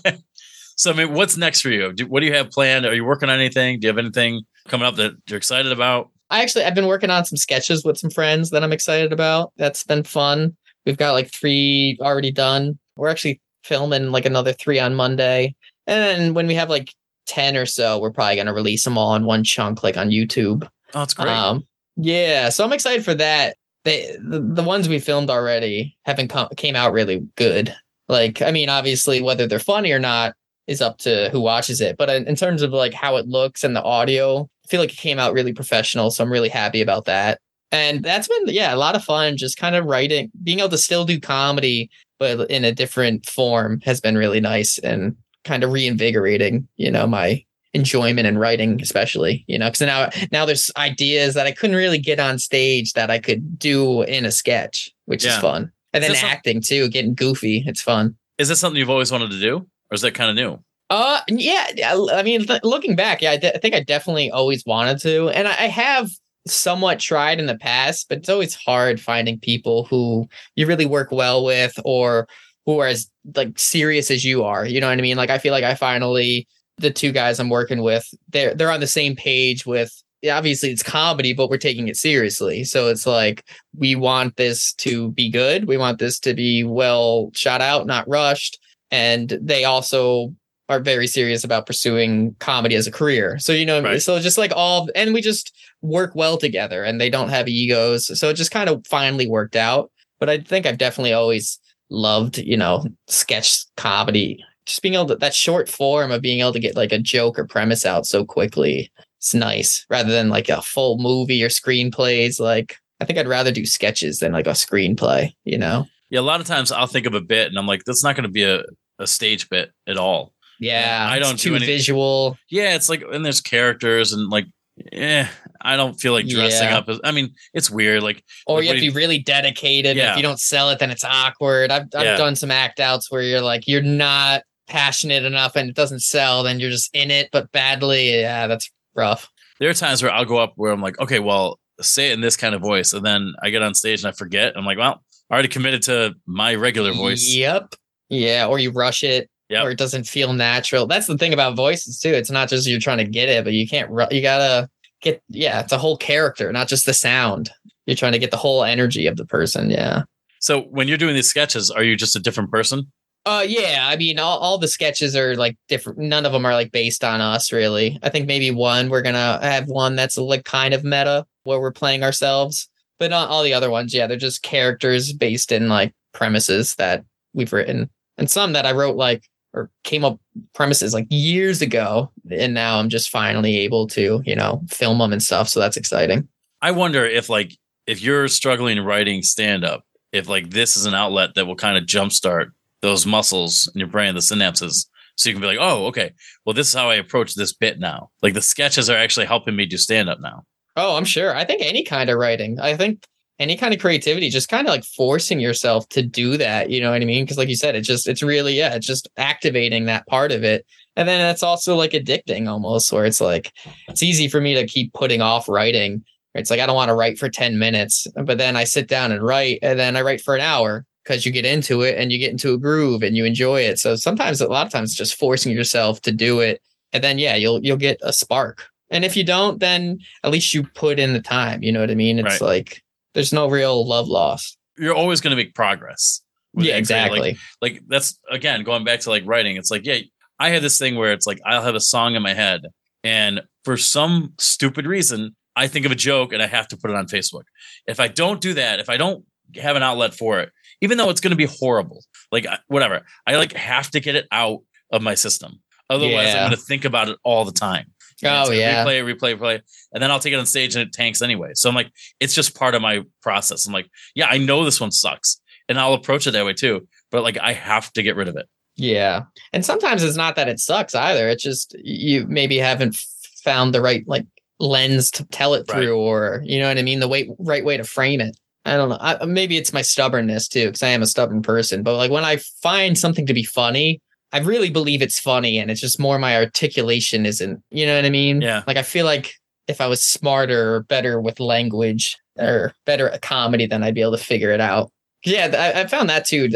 so 0.76 0.90
I 0.90 0.94
mean, 0.94 1.14
what's 1.14 1.36
next 1.36 1.62
for 1.62 1.70
you? 1.70 1.92
Do, 1.92 2.06
what 2.06 2.20
do 2.20 2.26
you 2.26 2.34
have 2.34 2.50
planned? 2.50 2.84
Are 2.86 2.94
you 2.94 3.04
working 3.04 3.28
on 3.30 3.38
anything? 3.38 3.80
Do 3.80 3.86
you 3.86 3.88
have 3.88 3.98
anything 3.98 4.42
coming 4.68 4.86
up 4.86 4.96
that 4.96 5.12
you're 5.28 5.38
excited 5.38 5.72
about? 5.72 6.10
I 6.30 6.42
actually 6.42 6.64
I've 6.64 6.74
been 6.74 6.86
working 6.86 7.10
on 7.10 7.24
some 7.24 7.36
sketches 7.36 7.84
with 7.84 7.98
some 7.98 8.10
friends 8.10 8.50
that 8.50 8.62
I'm 8.62 8.72
excited 8.72 9.12
about. 9.12 9.52
That's 9.56 9.82
been 9.84 10.04
fun. 10.04 10.56
We've 10.86 10.96
got 10.96 11.12
like 11.12 11.32
three 11.32 11.98
already 12.00 12.30
done. 12.30 12.78
We're 12.96 13.08
actually 13.08 13.40
filming 13.64 14.12
like 14.12 14.26
another 14.26 14.52
three 14.52 14.78
on 14.78 14.94
Monday. 14.94 15.54
And 15.86 15.98
then 16.02 16.34
when 16.34 16.46
we 16.46 16.54
have 16.54 16.70
like 16.70 16.94
10 17.26 17.56
or 17.56 17.66
so, 17.66 17.98
we're 17.98 18.12
probably 18.12 18.36
going 18.36 18.46
to 18.46 18.52
release 18.52 18.84
them 18.84 18.96
all 18.96 19.14
in 19.14 19.24
one 19.24 19.44
chunk, 19.44 19.82
like 19.82 19.96
on 19.96 20.10
YouTube. 20.10 20.68
Oh, 20.94 21.02
it's 21.02 21.14
great. 21.14 21.28
Um, 21.28 21.66
yeah. 21.96 22.48
So 22.48 22.64
I'm 22.64 22.72
excited 22.72 23.04
for 23.04 23.14
that. 23.14 23.56
They, 23.84 24.16
the, 24.22 24.40
the 24.40 24.62
ones 24.62 24.88
we 24.88 24.98
filmed 24.98 25.30
already 25.30 25.96
haven't 26.04 26.28
come, 26.28 26.48
came 26.56 26.76
out 26.76 26.92
really 26.92 27.26
good. 27.36 27.74
Like, 28.08 28.42
I 28.42 28.50
mean, 28.50 28.68
obviously, 28.68 29.22
whether 29.22 29.46
they're 29.46 29.58
funny 29.58 29.92
or 29.92 29.98
not 29.98 30.34
is 30.66 30.80
up 30.80 30.98
to 30.98 31.30
who 31.30 31.40
watches 31.40 31.80
it. 31.80 31.96
But 31.96 32.10
in 32.10 32.36
terms 32.36 32.62
of 32.62 32.72
like 32.72 32.92
how 32.92 33.16
it 33.16 33.26
looks 33.26 33.64
and 33.64 33.74
the 33.74 33.82
audio, 33.82 34.48
I 34.64 34.68
feel 34.68 34.80
like 34.80 34.92
it 34.92 34.98
came 34.98 35.18
out 35.18 35.32
really 35.32 35.52
professional. 35.52 36.10
So 36.10 36.22
I'm 36.22 36.32
really 36.32 36.48
happy 36.48 36.80
about 36.80 37.06
that. 37.06 37.38
And 37.72 38.02
that's 38.02 38.28
been, 38.28 38.48
yeah, 38.48 38.74
a 38.74 38.76
lot 38.76 38.96
of 38.96 39.04
fun. 39.04 39.36
Just 39.36 39.56
kind 39.56 39.76
of 39.76 39.84
writing, 39.84 40.30
being 40.42 40.58
able 40.58 40.68
to 40.70 40.78
still 40.78 41.04
do 41.04 41.20
comedy, 41.20 41.88
but 42.18 42.50
in 42.50 42.64
a 42.64 42.72
different 42.72 43.26
form 43.26 43.80
has 43.84 44.00
been 44.00 44.18
really 44.18 44.40
nice 44.40 44.78
and 44.78 45.16
kind 45.44 45.64
of 45.64 45.72
reinvigorating, 45.72 46.68
you 46.76 46.90
know, 46.90 47.06
my 47.06 47.44
enjoyment 47.74 48.26
in 48.26 48.36
writing, 48.36 48.80
especially, 48.82 49.44
you 49.46 49.58
know, 49.58 49.66
because 49.66 49.80
now, 49.80 50.08
now 50.32 50.44
there's 50.44 50.70
ideas 50.76 51.34
that 51.34 51.46
I 51.46 51.52
couldn't 51.52 51.76
really 51.76 51.98
get 51.98 52.18
on 52.18 52.38
stage 52.38 52.94
that 52.94 53.10
I 53.10 53.18
could 53.18 53.58
do 53.58 54.02
in 54.02 54.24
a 54.24 54.32
sketch, 54.32 54.90
which 55.06 55.24
is 55.24 55.36
fun. 55.36 55.70
And 55.92 56.02
Is 56.02 56.08
then 56.08 56.12
this 56.12 56.20
some- 56.20 56.30
acting 56.30 56.60
too, 56.60 56.88
getting 56.88 57.14
goofy. 57.14 57.62
It's 57.66 57.82
fun. 57.82 58.16
Is 58.38 58.48
this 58.48 58.58
something 58.58 58.78
you've 58.78 58.90
always 58.90 59.12
wanted 59.12 59.30
to 59.32 59.40
do, 59.40 59.56
or 59.58 59.94
is 59.94 60.00
that 60.00 60.14
kind 60.14 60.30
of 60.30 60.36
new? 60.36 60.58
Uh, 60.88 61.20
yeah. 61.28 61.66
yeah, 61.76 61.96
I 62.12 62.22
mean, 62.22 62.46
th- 62.46 62.62
looking 62.64 62.96
back, 62.96 63.22
yeah, 63.22 63.32
I, 63.32 63.36
de- 63.36 63.54
I 63.54 63.58
think 63.58 63.74
I 63.74 63.80
definitely 63.82 64.30
always 64.30 64.64
wanted 64.66 64.98
to, 65.02 65.28
and 65.28 65.46
I, 65.46 65.52
I 65.52 65.66
have 65.68 66.10
somewhat 66.48 66.98
tried 66.98 67.38
in 67.38 67.46
the 67.46 67.58
past, 67.58 68.08
but 68.08 68.18
it's 68.18 68.28
always 68.28 68.54
hard 68.54 69.00
finding 69.00 69.38
people 69.38 69.84
who 69.84 70.26
you 70.56 70.66
really 70.66 70.86
work 70.86 71.12
well 71.12 71.44
with 71.44 71.78
or 71.84 72.26
who 72.66 72.78
are 72.80 72.86
as 72.86 73.08
like 73.36 73.58
serious 73.58 74.10
as 74.10 74.24
you 74.24 74.42
are. 74.42 74.64
You 74.66 74.80
know 74.80 74.88
what 74.88 74.98
I 74.98 75.02
mean? 75.02 75.16
Like, 75.16 75.30
I 75.30 75.38
feel 75.38 75.52
like 75.52 75.64
I 75.64 75.74
finally 75.74 76.48
the 76.80 76.90
two 76.90 77.12
guys 77.12 77.38
I'm 77.38 77.48
working 77.50 77.82
with, 77.82 78.06
they're 78.28 78.54
they're 78.54 78.70
on 78.72 78.80
the 78.80 78.86
same 78.86 79.16
page 79.16 79.66
with. 79.66 79.92
Obviously, 80.30 80.70
it's 80.70 80.82
comedy, 80.82 81.32
but 81.32 81.48
we're 81.48 81.56
taking 81.56 81.88
it 81.88 81.96
seriously. 81.96 82.62
So 82.64 82.88
it's 82.88 83.06
like 83.06 83.42
we 83.78 83.94
want 83.96 84.36
this 84.36 84.74
to 84.74 85.12
be 85.12 85.30
good. 85.30 85.66
We 85.66 85.78
want 85.78 85.98
this 85.98 86.18
to 86.20 86.34
be 86.34 86.62
well 86.62 87.30
shot 87.32 87.62
out, 87.62 87.86
not 87.86 88.06
rushed. 88.06 88.58
And 88.90 89.38
they 89.40 89.64
also 89.64 90.34
are 90.68 90.78
very 90.78 91.06
serious 91.06 91.42
about 91.42 91.64
pursuing 91.66 92.36
comedy 92.38 92.74
as 92.74 92.86
a 92.86 92.90
career. 92.92 93.38
So 93.38 93.52
you 93.54 93.64
know, 93.64 93.80
Right. 93.82 94.02
so 94.02 94.18
just 94.20 94.36
like 94.36 94.52
all, 94.54 94.90
and 94.94 95.14
we 95.14 95.22
just 95.22 95.56
work 95.80 96.14
well 96.14 96.36
together, 96.36 96.84
and 96.84 97.00
they 97.00 97.08
don't 97.08 97.30
have 97.30 97.48
egos. 97.48 98.18
So 98.18 98.28
it 98.28 98.34
just 98.34 98.50
kind 98.50 98.68
of 98.68 98.86
finally 98.86 99.26
worked 99.26 99.56
out. 99.56 99.90
But 100.18 100.28
I 100.28 100.38
think 100.40 100.66
I've 100.66 100.76
definitely 100.76 101.14
always 101.14 101.58
loved, 101.88 102.36
you 102.36 102.58
know, 102.58 102.84
sketch 103.08 103.64
comedy. 103.78 104.44
Just 104.66 104.82
being 104.82 104.94
able 104.94 105.06
to 105.06 105.16
that 105.16 105.34
short 105.34 105.68
form 105.68 106.10
of 106.12 106.22
being 106.22 106.40
able 106.40 106.52
to 106.52 106.60
get 106.60 106.76
like 106.76 106.92
a 106.92 106.98
joke 106.98 107.38
or 107.38 107.46
premise 107.46 107.84
out 107.86 108.06
so 108.06 108.24
quickly. 108.24 108.92
It's 109.18 109.34
nice 109.34 109.84
rather 109.90 110.10
than 110.10 110.28
like 110.28 110.48
a 110.48 110.62
full 110.62 110.98
movie 110.98 111.42
or 111.42 111.48
screenplays. 111.48 112.38
Like 112.40 112.76
I 113.00 113.04
think 113.04 113.18
I'd 113.18 113.28
rather 113.28 113.50
do 113.52 113.66
sketches 113.66 114.18
than 114.18 114.32
like 114.32 114.46
a 114.46 114.50
screenplay. 114.50 115.32
You 115.44 115.58
know? 115.58 115.86
Yeah, 116.10 116.20
a 116.20 116.22
lot 116.22 116.40
of 116.40 116.46
times 116.46 116.72
I'll 116.72 116.86
think 116.86 117.06
of 117.06 117.14
a 117.14 117.20
bit 117.20 117.48
and 117.48 117.58
I'm 117.58 117.66
like, 117.66 117.84
that's 117.84 118.02
not 118.04 118.16
going 118.16 118.24
to 118.24 118.30
be 118.30 118.44
a, 118.44 118.62
a 118.98 119.06
stage 119.06 119.48
bit 119.48 119.72
at 119.86 119.96
all. 119.96 120.32
Yeah, 120.58 121.06
I 121.10 121.18
don't 121.18 121.38
do 121.38 121.50
too 121.50 121.56
any- 121.56 121.66
visual. 121.66 122.36
Yeah, 122.50 122.74
it's 122.74 122.88
like, 122.88 123.02
and 123.10 123.24
there's 123.24 123.40
characters 123.40 124.12
and 124.12 124.28
like, 124.28 124.44
eh, 124.92 125.26
I 125.62 125.76
don't 125.76 125.94
feel 126.00 126.12
like 126.12 126.26
dressing 126.26 126.68
Yeah. 126.68 126.78
up 126.78 126.88
as, 126.88 127.00
I 127.04 127.12
mean, 127.12 127.32
it's 127.54 127.70
weird. 127.70 128.02
Like, 128.02 128.22
or 128.46 128.56
Like, 128.56 128.64
you 128.64 128.68
have 128.70 128.76
to 128.76 128.80
be 128.80 128.90
really 128.90 129.18
dedicated. 129.18 129.96
Yeah. 129.96 130.10
If 130.12 130.16
you 130.16 130.22
don't 130.22 130.40
sell 130.40 130.68
it, 130.70 130.78
then 130.78 130.90
it's 130.90 131.04
awkward. 131.04 131.70
I've 131.70 131.86
I've 131.94 132.04
Yeah. 132.04 132.16
done 132.16 132.36
some 132.36 132.50
act 132.50 132.80
outs 132.80 133.10
where 133.10 133.22
you're 133.22 133.40
like 133.40 133.66
you're 133.66 133.82
not 133.82 134.42
passionate 134.70 135.24
enough 135.24 135.56
and 135.56 135.68
it 135.68 135.76
doesn't 135.76 136.00
sell, 136.00 136.42
then 136.42 136.60
you're 136.60 136.70
just 136.70 136.94
in 136.94 137.10
it 137.10 137.28
but 137.32 137.52
badly. 137.52 138.20
Yeah, 138.20 138.46
that's 138.46 138.70
rough. 138.94 139.28
there 139.58 139.68
are 139.68 139.74
times 139.74 140.02
where 140.02 140.12
I'll 140.12 140.24
go 140.24 140.38
up 140.38 140.52
where 140.56 140.72
I'm 140.72 140.80
like, 140.80 140.98
okay, 141.00 141.18
well, 141.18 141.58
say 141.80 142.10
it 142.10 142.14
in 142.14 142.20
this 142.20 142.36
kind 142.36 142.54
of 142.54 142.62
voice. 142.62 142.92
And 142.92 143.04
then 143.04 143.34
I 143.42 143.50
get 143.50 143.62
on 143.62 143.74
stage 143.74 144.02
and 144.02 144.08
I 144.08 144.12
forget. 144.12 144.56
I'm 144.56 144.64
like, 144.64 144.78
well, 144.78 145.02
I 145.30 145.34
already 145.34 145.48
committed 145.48 145.82
to 145.82 146.14
my 146.26 146.54
regular 146.54 146.92
voice. 146.92 147.34
Yep. 147.34 147.74
Yeah, 148.08 148.46
or 148.46 148.58
you 148.58 148.70
rush 148.70 149.04
it. 149.04 149.28
Yep. 149.50 149.64
Or 149.64 149.70
it 149.70 149.78
doesn't 149.78 150.04
feel 150.04 150.32
natural. 150.32 150.86
That's 150.86 151.08
the 151.08 151.18
thing 151.18 151.32
about 151.32 151.56
voices 151.56 151.98
too. 151.98 152.10
It's 152.10 152.30
not 152.30 152.48
just 152.48 152.68
you're 152.68 152.78
trying 152.78 152.98
to 152.98 153.04
get 153.04 153.28
it, 153.28 153.42
but 153.44 153.52
you 153.52 153.66
can't. 153.66 153.90
Ru- 153.90 154.06
you 154.10 154.22
gotta 154.22 154.68
get. 155.02 155.20
Yeah, 155.28 155.60
it's 155.60 155.72
a 155.72 155.78
whole 155.78 155.96
character, 155.96 156.52
not 156.52 156.68
just 156.68 156.86
the 156.86 156.94
sound. 156.94 157.50
You're 157.86 157.96
trying 157.96 158.12
to 158.12 158.20
get 158.20 158.30
the 158.30 158.36
whole 158.36 158.62
energy 158.62 159.08
of 159.08 159.16
the 159.16 159.26
person. 159.26 159.68
Yeah. 159.70 160.04
So 160.38 160.62
when 160.62 160.86
you're 160.86 160.98
doing 160.98 161.14
these 161.14 161.28
sketches, 161.28 161.68
are 161.68 161.82
you 161.82 161.96
just 161.96 162.14
a 162.14 162.20
different 162.20 162.52
person? 162.52 162.92
Uh 163.26 163.44
yeah, 163.46 163.86
I 163.88 163.96
mean 163.96 164.18
all, 164.18 164.38
all 164.38 164.58
the 164.58 164.68
sketches 164.68 165.14
are 165.14 165.36
like 165.36 165.58
different. 165.68 165.98
None 165.98 166.24
of 166.24 166.32
them 166.32 166.46
are 166.46 166.54
like 166.54 166.72
based 166.72 167.04
on 167.04 167.20
us 167.20 167.52
really. 167.52 167.98
I 168.02 168.08
think 168.08 168.26
maybe 168.26 168.50
one 168.50 168.88
we're 168.88 169.02
gonna 169.02 169.38
have 169.42 169.66
one 169.66 169.94
that's 169.94 170.16
like 170.16 170.44
kind 170.44 170.72
of 170.72 170.84
meta 170.84 171.26
where 171.44 171.60
we're 171.60 171.72
playing 171.72 172.02
ourselves, 172.02 172.68
but 172.98 173.10
not 173.10 173.28
all 173.28 173.42
the 173.42 173.52
other 173.52 173.70
ones. 173.70 173.92
Yeah, 173.92 174.06
they're 174.06 174.16
just 174.16 174.42
characters 174.42 175.12
based 175.12 175.52
in 175.52 175.68
like 175.68 175.92
premises 176.14 176.74
that 176.76 177.04
we've 177.34 177.52
written, 177.52 177.90
and 178.16 178.30
some 178.30 178.54
that 178.54 178.64
I 178.64 178.72
wrote 178.72 178.96
like 178.96 179.24
or 179.52 179.70
came 179.84 180.04
up 180.04 180.18
premises 180.54 180.94
like 180.94 181.06
years 181.10 181.60
ago, 181.60 182.10
and 182.30 182.54
now 182.54 182.78
I'm 182.78 182.88
just 182.88 183.10
finally 183.10 183.58
able 183.58 183.86
to 183.88 184.22
you 184.24 184.34
know 184.34 184.62
film 184.70 184.98
them 184.98 185.12
and 185.12 185.22
stuff. 185.22 185.48
So 185.48 185.60
that's 185.60 185.76
exciting. 185.76 186.26
I 186.62 186.70
wonder 186.70 187.04
if 187.04 187.28
like 187.28 187.56
if 187.86 188.00
you're 188.00 188.28
struggling 188.28 188.80
writing 188.80 189.22
stand 189.22 189.64
up, 189.64 189.84
if 190.12 190.28
like 190.28 190.50
this 190.50 190.76
is 190.76 190.86
an 190.86 190.94
outlet 190.94 191.34
that 191.34 191.46
will 191.46 191.56
kind 191.56 191.76
of 191.76 191.84
jumpstart 191.84 192.52
those 192.82 193.06
muscles 193.06 193.70
in 193.74 193.78
your 193.78 193.88
brain, 193.88 194.14
the 194.14 194.20
synapses. 194.20 194.86
So 195.16 195.28
you 195.28 195.34
can 195.34 195.42
be 195.42 195.48
like, 195.48 195.58
oh, 195.60 195.86
okay. 195.86 196.12
Well, 196.44 196.54
this 196.54 196.68
is 196.68 196.74
how 196.74 196.88
I 196.88 196.94
approach 196.94 197.34
this 197.34 197.52
bit 197.52 197.78
now. 197.78 198.10
Like 198.22 198.34
the 198.34 198.42
sketches 198.42 198.88
are 198.88 198.96
actually 198.96 199.26
helping 199.26 199.54
me 199.56 199.66
do 199.66 199.76
stand 199.76 200.08
up 200.08 200.20
now. 200.20 200.44
Oh, 200.76 200.96
I'm 200.96 201.04
sure. 201.04 201.34
I 201.34 201.44
think 201.44 201.62
any 201.62 201.84
kind 201.84 202.08
of 202.08 202.18
writing. 202.18 202.58
I 202.58 202.76
think 202.76 203.04
any 203.38 203.56
kind 203.56 203.74
of 203.74 203.80
creativity, 203.80 204.28
just 204.28 204.48
kind 204.48 204.66
of 204.66 204.70
like 204.70 204.84
forcing 204.84 205.40
yourself 205.40 205.88
to 205.88 206.02
do 206.02 206.36
that. 206.36 206.70
You 206.70 206.80
know 206.80 206.90
what 206.90 207.02
I 207.02 207.04
mean? 207.06 207.24
Because 207.24 207.38
like 207.38 207.48
you 207.48 207.56
said, 207.56 207.74
it's 207.74 207.88
just 207.88 208.06
it's 208.06 208.22
really 208.22 208.56
yeah, 208.56 208.74
it's 208.74 208.86
just 208.86 209.08
activating 209.16 209.86
that 209.86 210.06
part 210.06 210.30
of 210.30 210.44
it. 210.44 210.64
And 210.96 211.08
then 211.08 211.28
it's 211.30 211.42
also 211.42 211.74
like 211.76 211.92
addicting 211.92 212.48
almost, 212.48 212.92
where 212.92 213.06
it's 213.06 213.20
like 213.20 213.52
it's 213.88 214.02
easy 214.02 214.28
for 214.28 214.40
me 214.40 214.54
to 214.54 214.66
keep 214.66 214.92
putting 214.92 215.22
off 215.22 215.48
writing. 215.48 216.04
It's 216.34 216.50
like 216.50 216.60
I 216.60 216.66
don't 216.66 216.76
want 216.76 216.90
to 216.90 216.94
write 216.94 217.18
for 217.18 217.28
10 217.28 217.58
minutes, 217.58 218.06
but 218.14 218.38
then 218.38 218.56
I 218.56 218.64
sit 218.64 218.88
down 218.88 219.10
and 219.10 219.22
write, 219.22 219.58
and 219.62 219.78
then 219.78 219.96
I 219.96 220.02
write 220.02 220.20
for 220.20 220.34
an 220.34 220.42
hour 220.42 220.84
because 221.04 221.24
you 221.24 221.32
get 221.32 221.44
into 221.44 221.82
it 221.82 221.98
and 221.98 222.12
you 222.12 222.18
get 222.18 222.30
into 222.30 222.52
a 222.52 222.58
groove 222.58 223.02
and 223.02 223.16
you 223.16 223.24
enjoy 223.24 223.60
it. 223.62 223.78
So 223.78 223.96
sometimes 223.96 224.40
a 224.40 224.48
lot 224.48 224.66
of 224.66 224.72
times 224.72 224.94
just 224.94 225.16
forcing 225.18 225.52
yourself 225.52 226.00
to 226.02 226.12
do 226.12 226.40
it. 226.40 226.60
And 226.92 227.02
then 227.02 227.18
yeah, 227.18 227.36
you'll 227.36 227.64
you'll 227.64 227.76
get 227.76 227.98
a 228.02 228.12
spark. 228.12 228.66
And 228.90 229.04
if 229.04 229.16
you 229.16 229.24
don't, 229.24 229.60
then 229.60 229.98
at 230.24 230.30
least 230.30 230.52
you 230.52 230.64
put 230.74 230.98
in 230.98 231.12
the 231.12 231.20
time. 231.22 231.62
You 231.62 231.72
know 231.72 231.80
what 231.80 231.90
I 231.90 231.94
mean? 231.94 232.18
It's 232.18 232.40
Right. 232.40 232.48
like 232.48 232.82
there's 233.14 233.32
no 233.32 233.48
real 233.48 233.86
love 233.86 234.08
lost. 234.08 234.58
You're 234.78 234.94
always 234.94 235.20
going 235.20 235.30
to 235.30 235.36
make 235.36 235.54
progress. 235.54 236.22
Yeah, 236.54 236.76
exactly. 236.76 237.20
Like, 237.20 237.36
like 237.62 237.82
that's 237.86 238.18
again 238.30 238.64
going 238.64 238.84
back 238.84 239.00
to 239.00 239.10
like 239.10 239.22
writing. 239.24 239.56
It's 239.56 239.70
like, 239.70 239.86
yeah, 239.86 239.98
I 240.40 240.48
had 240.48 240.62
this 240.62 240.78
thing 240.78 240.96
where 240.96 241.12
it's 241.12 241.26
like 241.26 241.40
I'll 241.46 241.62
have 241.62 241.76
a 241.76 241.80
song 241.80 242.16
in 242.16 242.22
my 242.22 242.34
head, 242.34 242.62
and 243.04 243.42
for 243.64 243.76
some 243.76 244.32
stupid 244.38 244.86
reason, 244.86 245.36
I 245.54 245.68
think 245.68 245.86
of 245.86 245.92
a 245.92 245.96
joke 245.96 246.32
and 246.32 246.42
I 246.42 246.46
have 246.46 246.66
to 246.68 246.76
put 246.76 246.90
it 246.90 246.96
on 246.96 247.06
Facebook. 247.06 247.42
If 247.86 248.00
I 248.00 248.08
don't 248.08 248.40
do 248.40 248.54
that, 248.54 248.80
if 248.80 248.88
I 248.88 248.96
don't 248.96 249.24
have 249.56 249.76
an 249.76 249.82
outlet 249.82 250.14
for 250.14 250.40
it, 250.40 250.50
even 250.80 250.98
though 250.98 251.10
it's 251.10 251.20
going 251.20 251.30
to 251.32 251.36
be 251.36 251.46
horrible, 251.46 252.04
like 252.32 252.46
whatever, 252.68 253.02
I 253.26 253.36
like 253.36 253.52
have 253.52 253.90
to 253.92 254.00
get 254.00 254.14
it 254.16 254.26
out 254.32 254.60
of 254.92 255.02
my 255.02 255.14
system. 255.14 255.60
Otherwise, 255.88 256.28
Yeah. 256.28 256.44
I'm 256.44 256.50
going 256.50 256.58
to 256.58 256.64
think 256.64 256.84
about 256.84 257.08
it 257.08 257.18
all 257.24 257.44
the 257.44 257.52
time. 257.52 257.92
And 258.22 258.48
Oh, 258.48 258.52
yeah. 258.52 258.84
replay, 258.84 259.02
replay, 259.02 259.36
replay, 259.38 259.60
and 259.92 260.02
then 260.02 260.10
I'll 260.10 260.20
take 260.20 260.32
it 260.34 260.38
on 260.38 260.44
stage 260.46 260.76
and 260.76 260.86
it 260.86 260.92
tanks 260.92 261.22
anyway. 261.22 261.50
So 261.54 261.68
I'm 261.68 261.74
like, 261.74 261.90
it's 262.20 262.34
just 262.34 262.54
part 262.54 262.74
of 262.74 262.82
my 262.82 263.02
process. 263.22 263.66
I'm 263.66 263.72
like, 263.72 263.88
yeah, 264.14 264.26
I 264.28 264.36
know 264.38 264.64
this 264.64 264.80
one 264.80 264.90
sucks, 264.90 265.40
and 265.68 265.80
I'll 265.80 265.94
approach 265.94 266.26
it 266.26 266.32
that 266.32 266.44
way 266.44 266.52
too. 266.52 266.86
But 267.10 267.22
like, 267.22 267.38
I 267.40 267.54
have 267.54 267.90
to 267.94 268.02
get 268.02 268.16
rid 268.16 268.28
of 268.28 268.36
it. 268.36 268.46
Yeah. 268.76 269.22
And 269.52 269.64
sometimes 269.64 270.02
it's 270.02 270.16
not 270.16 270.36
that 270.36 270.48
it 270.48 270.60
sucks 270.60 270.94
either. 270.94 271.28
It's 271.28 271.42
just 271.42 271.74
you 271.82 272.26
maybe 272.28 272.58
haven't 272.58 272.96
found 273.42 273.74
the 273.74 273.80
right 273.80 274.04
like 274.06 274.26
lens 274.58 275.10
to 275.12 275.24
tell 275.28 275.54
it 275.54 275.64
Right. 275.68 275.76
through 275.76 275.98
or 275.98 276.42
you 276.44 276.58
know 276.60 276.68
what 276.68 276.78
I 276.78 276.82
mean, 276.82 277.00
the 277.00 277.08
way 277.08 277.30
right 277.38 277.64
way 277.64 277.76
to 277.78 277.84
frame 277.84 278.20
it. 278.20 278.36
I 278.64 278.76
don't 278.76 278.90
know. 278.90 278.98
I, 279.00 279.24
maybe 279.24 279.56
it's 279.56 279.72
my 279.72 279.82
stubbornness 279.82 280.48
too 280.48 280.66
because 280.66 280.82
I 280.82 280.88
am 280.88 281.02
a 281.02 281.06
stubborn 281.06 281.42
person, 281.42 281.82
but 281.82 281.96
like 281.96 282.10
when 282.10 282.24
I 282.24 282.36
find 282.62 282.98
something 282.98 283.26
to 283.26 283.34
be 283.34 283.42
funny, 283.42 284.00
I 284.32 284.38
really 284.40 284.70
believe 284.70 285.02
it's 285.02 285.18
funny 285.18 285.58
and 285.58 285.70
it's 285.70 285.80
just 285.80 285.98
more 285.98 286.18
my 286.18 286.36
articulation 286.36 287.26
isn't, 287.26 287.62
you 287.70 287.86
know 287.86 287.96
what 287.96 288.04
I 288.04 288.10
mean? 288.10 288.40
Yeah. 288.40 288.62
Like 288.66 288.76
I 288.76 288.82
feel 288.82 289.06
like 289.06 289.34
if 289.66 289.80
I 289.80 289.86
was 289.86 290.02
smarter 290.02 290.74
or 290.74 290.82
better 290.84 291.20
with 291.20 291.40
language 291.40 292.18
or 292.38 292.72
better 292.84 293.08
at 293.08 293.22
comedy, 293.22 293.66
then 293.66 293.82
I'd 293.82 293.94
be 293.94 294.02
able 294.02 294.16
to 294.16 294.22
figure 294.22 294.50
it 294.50 294.60
out. 294.60 294.90
Yeah, 295.24 295.72
I, 295.76 295.82
I 295.82 295.86
found 295.86 296.08
that 296.10 296.26
too. 296.26 296.50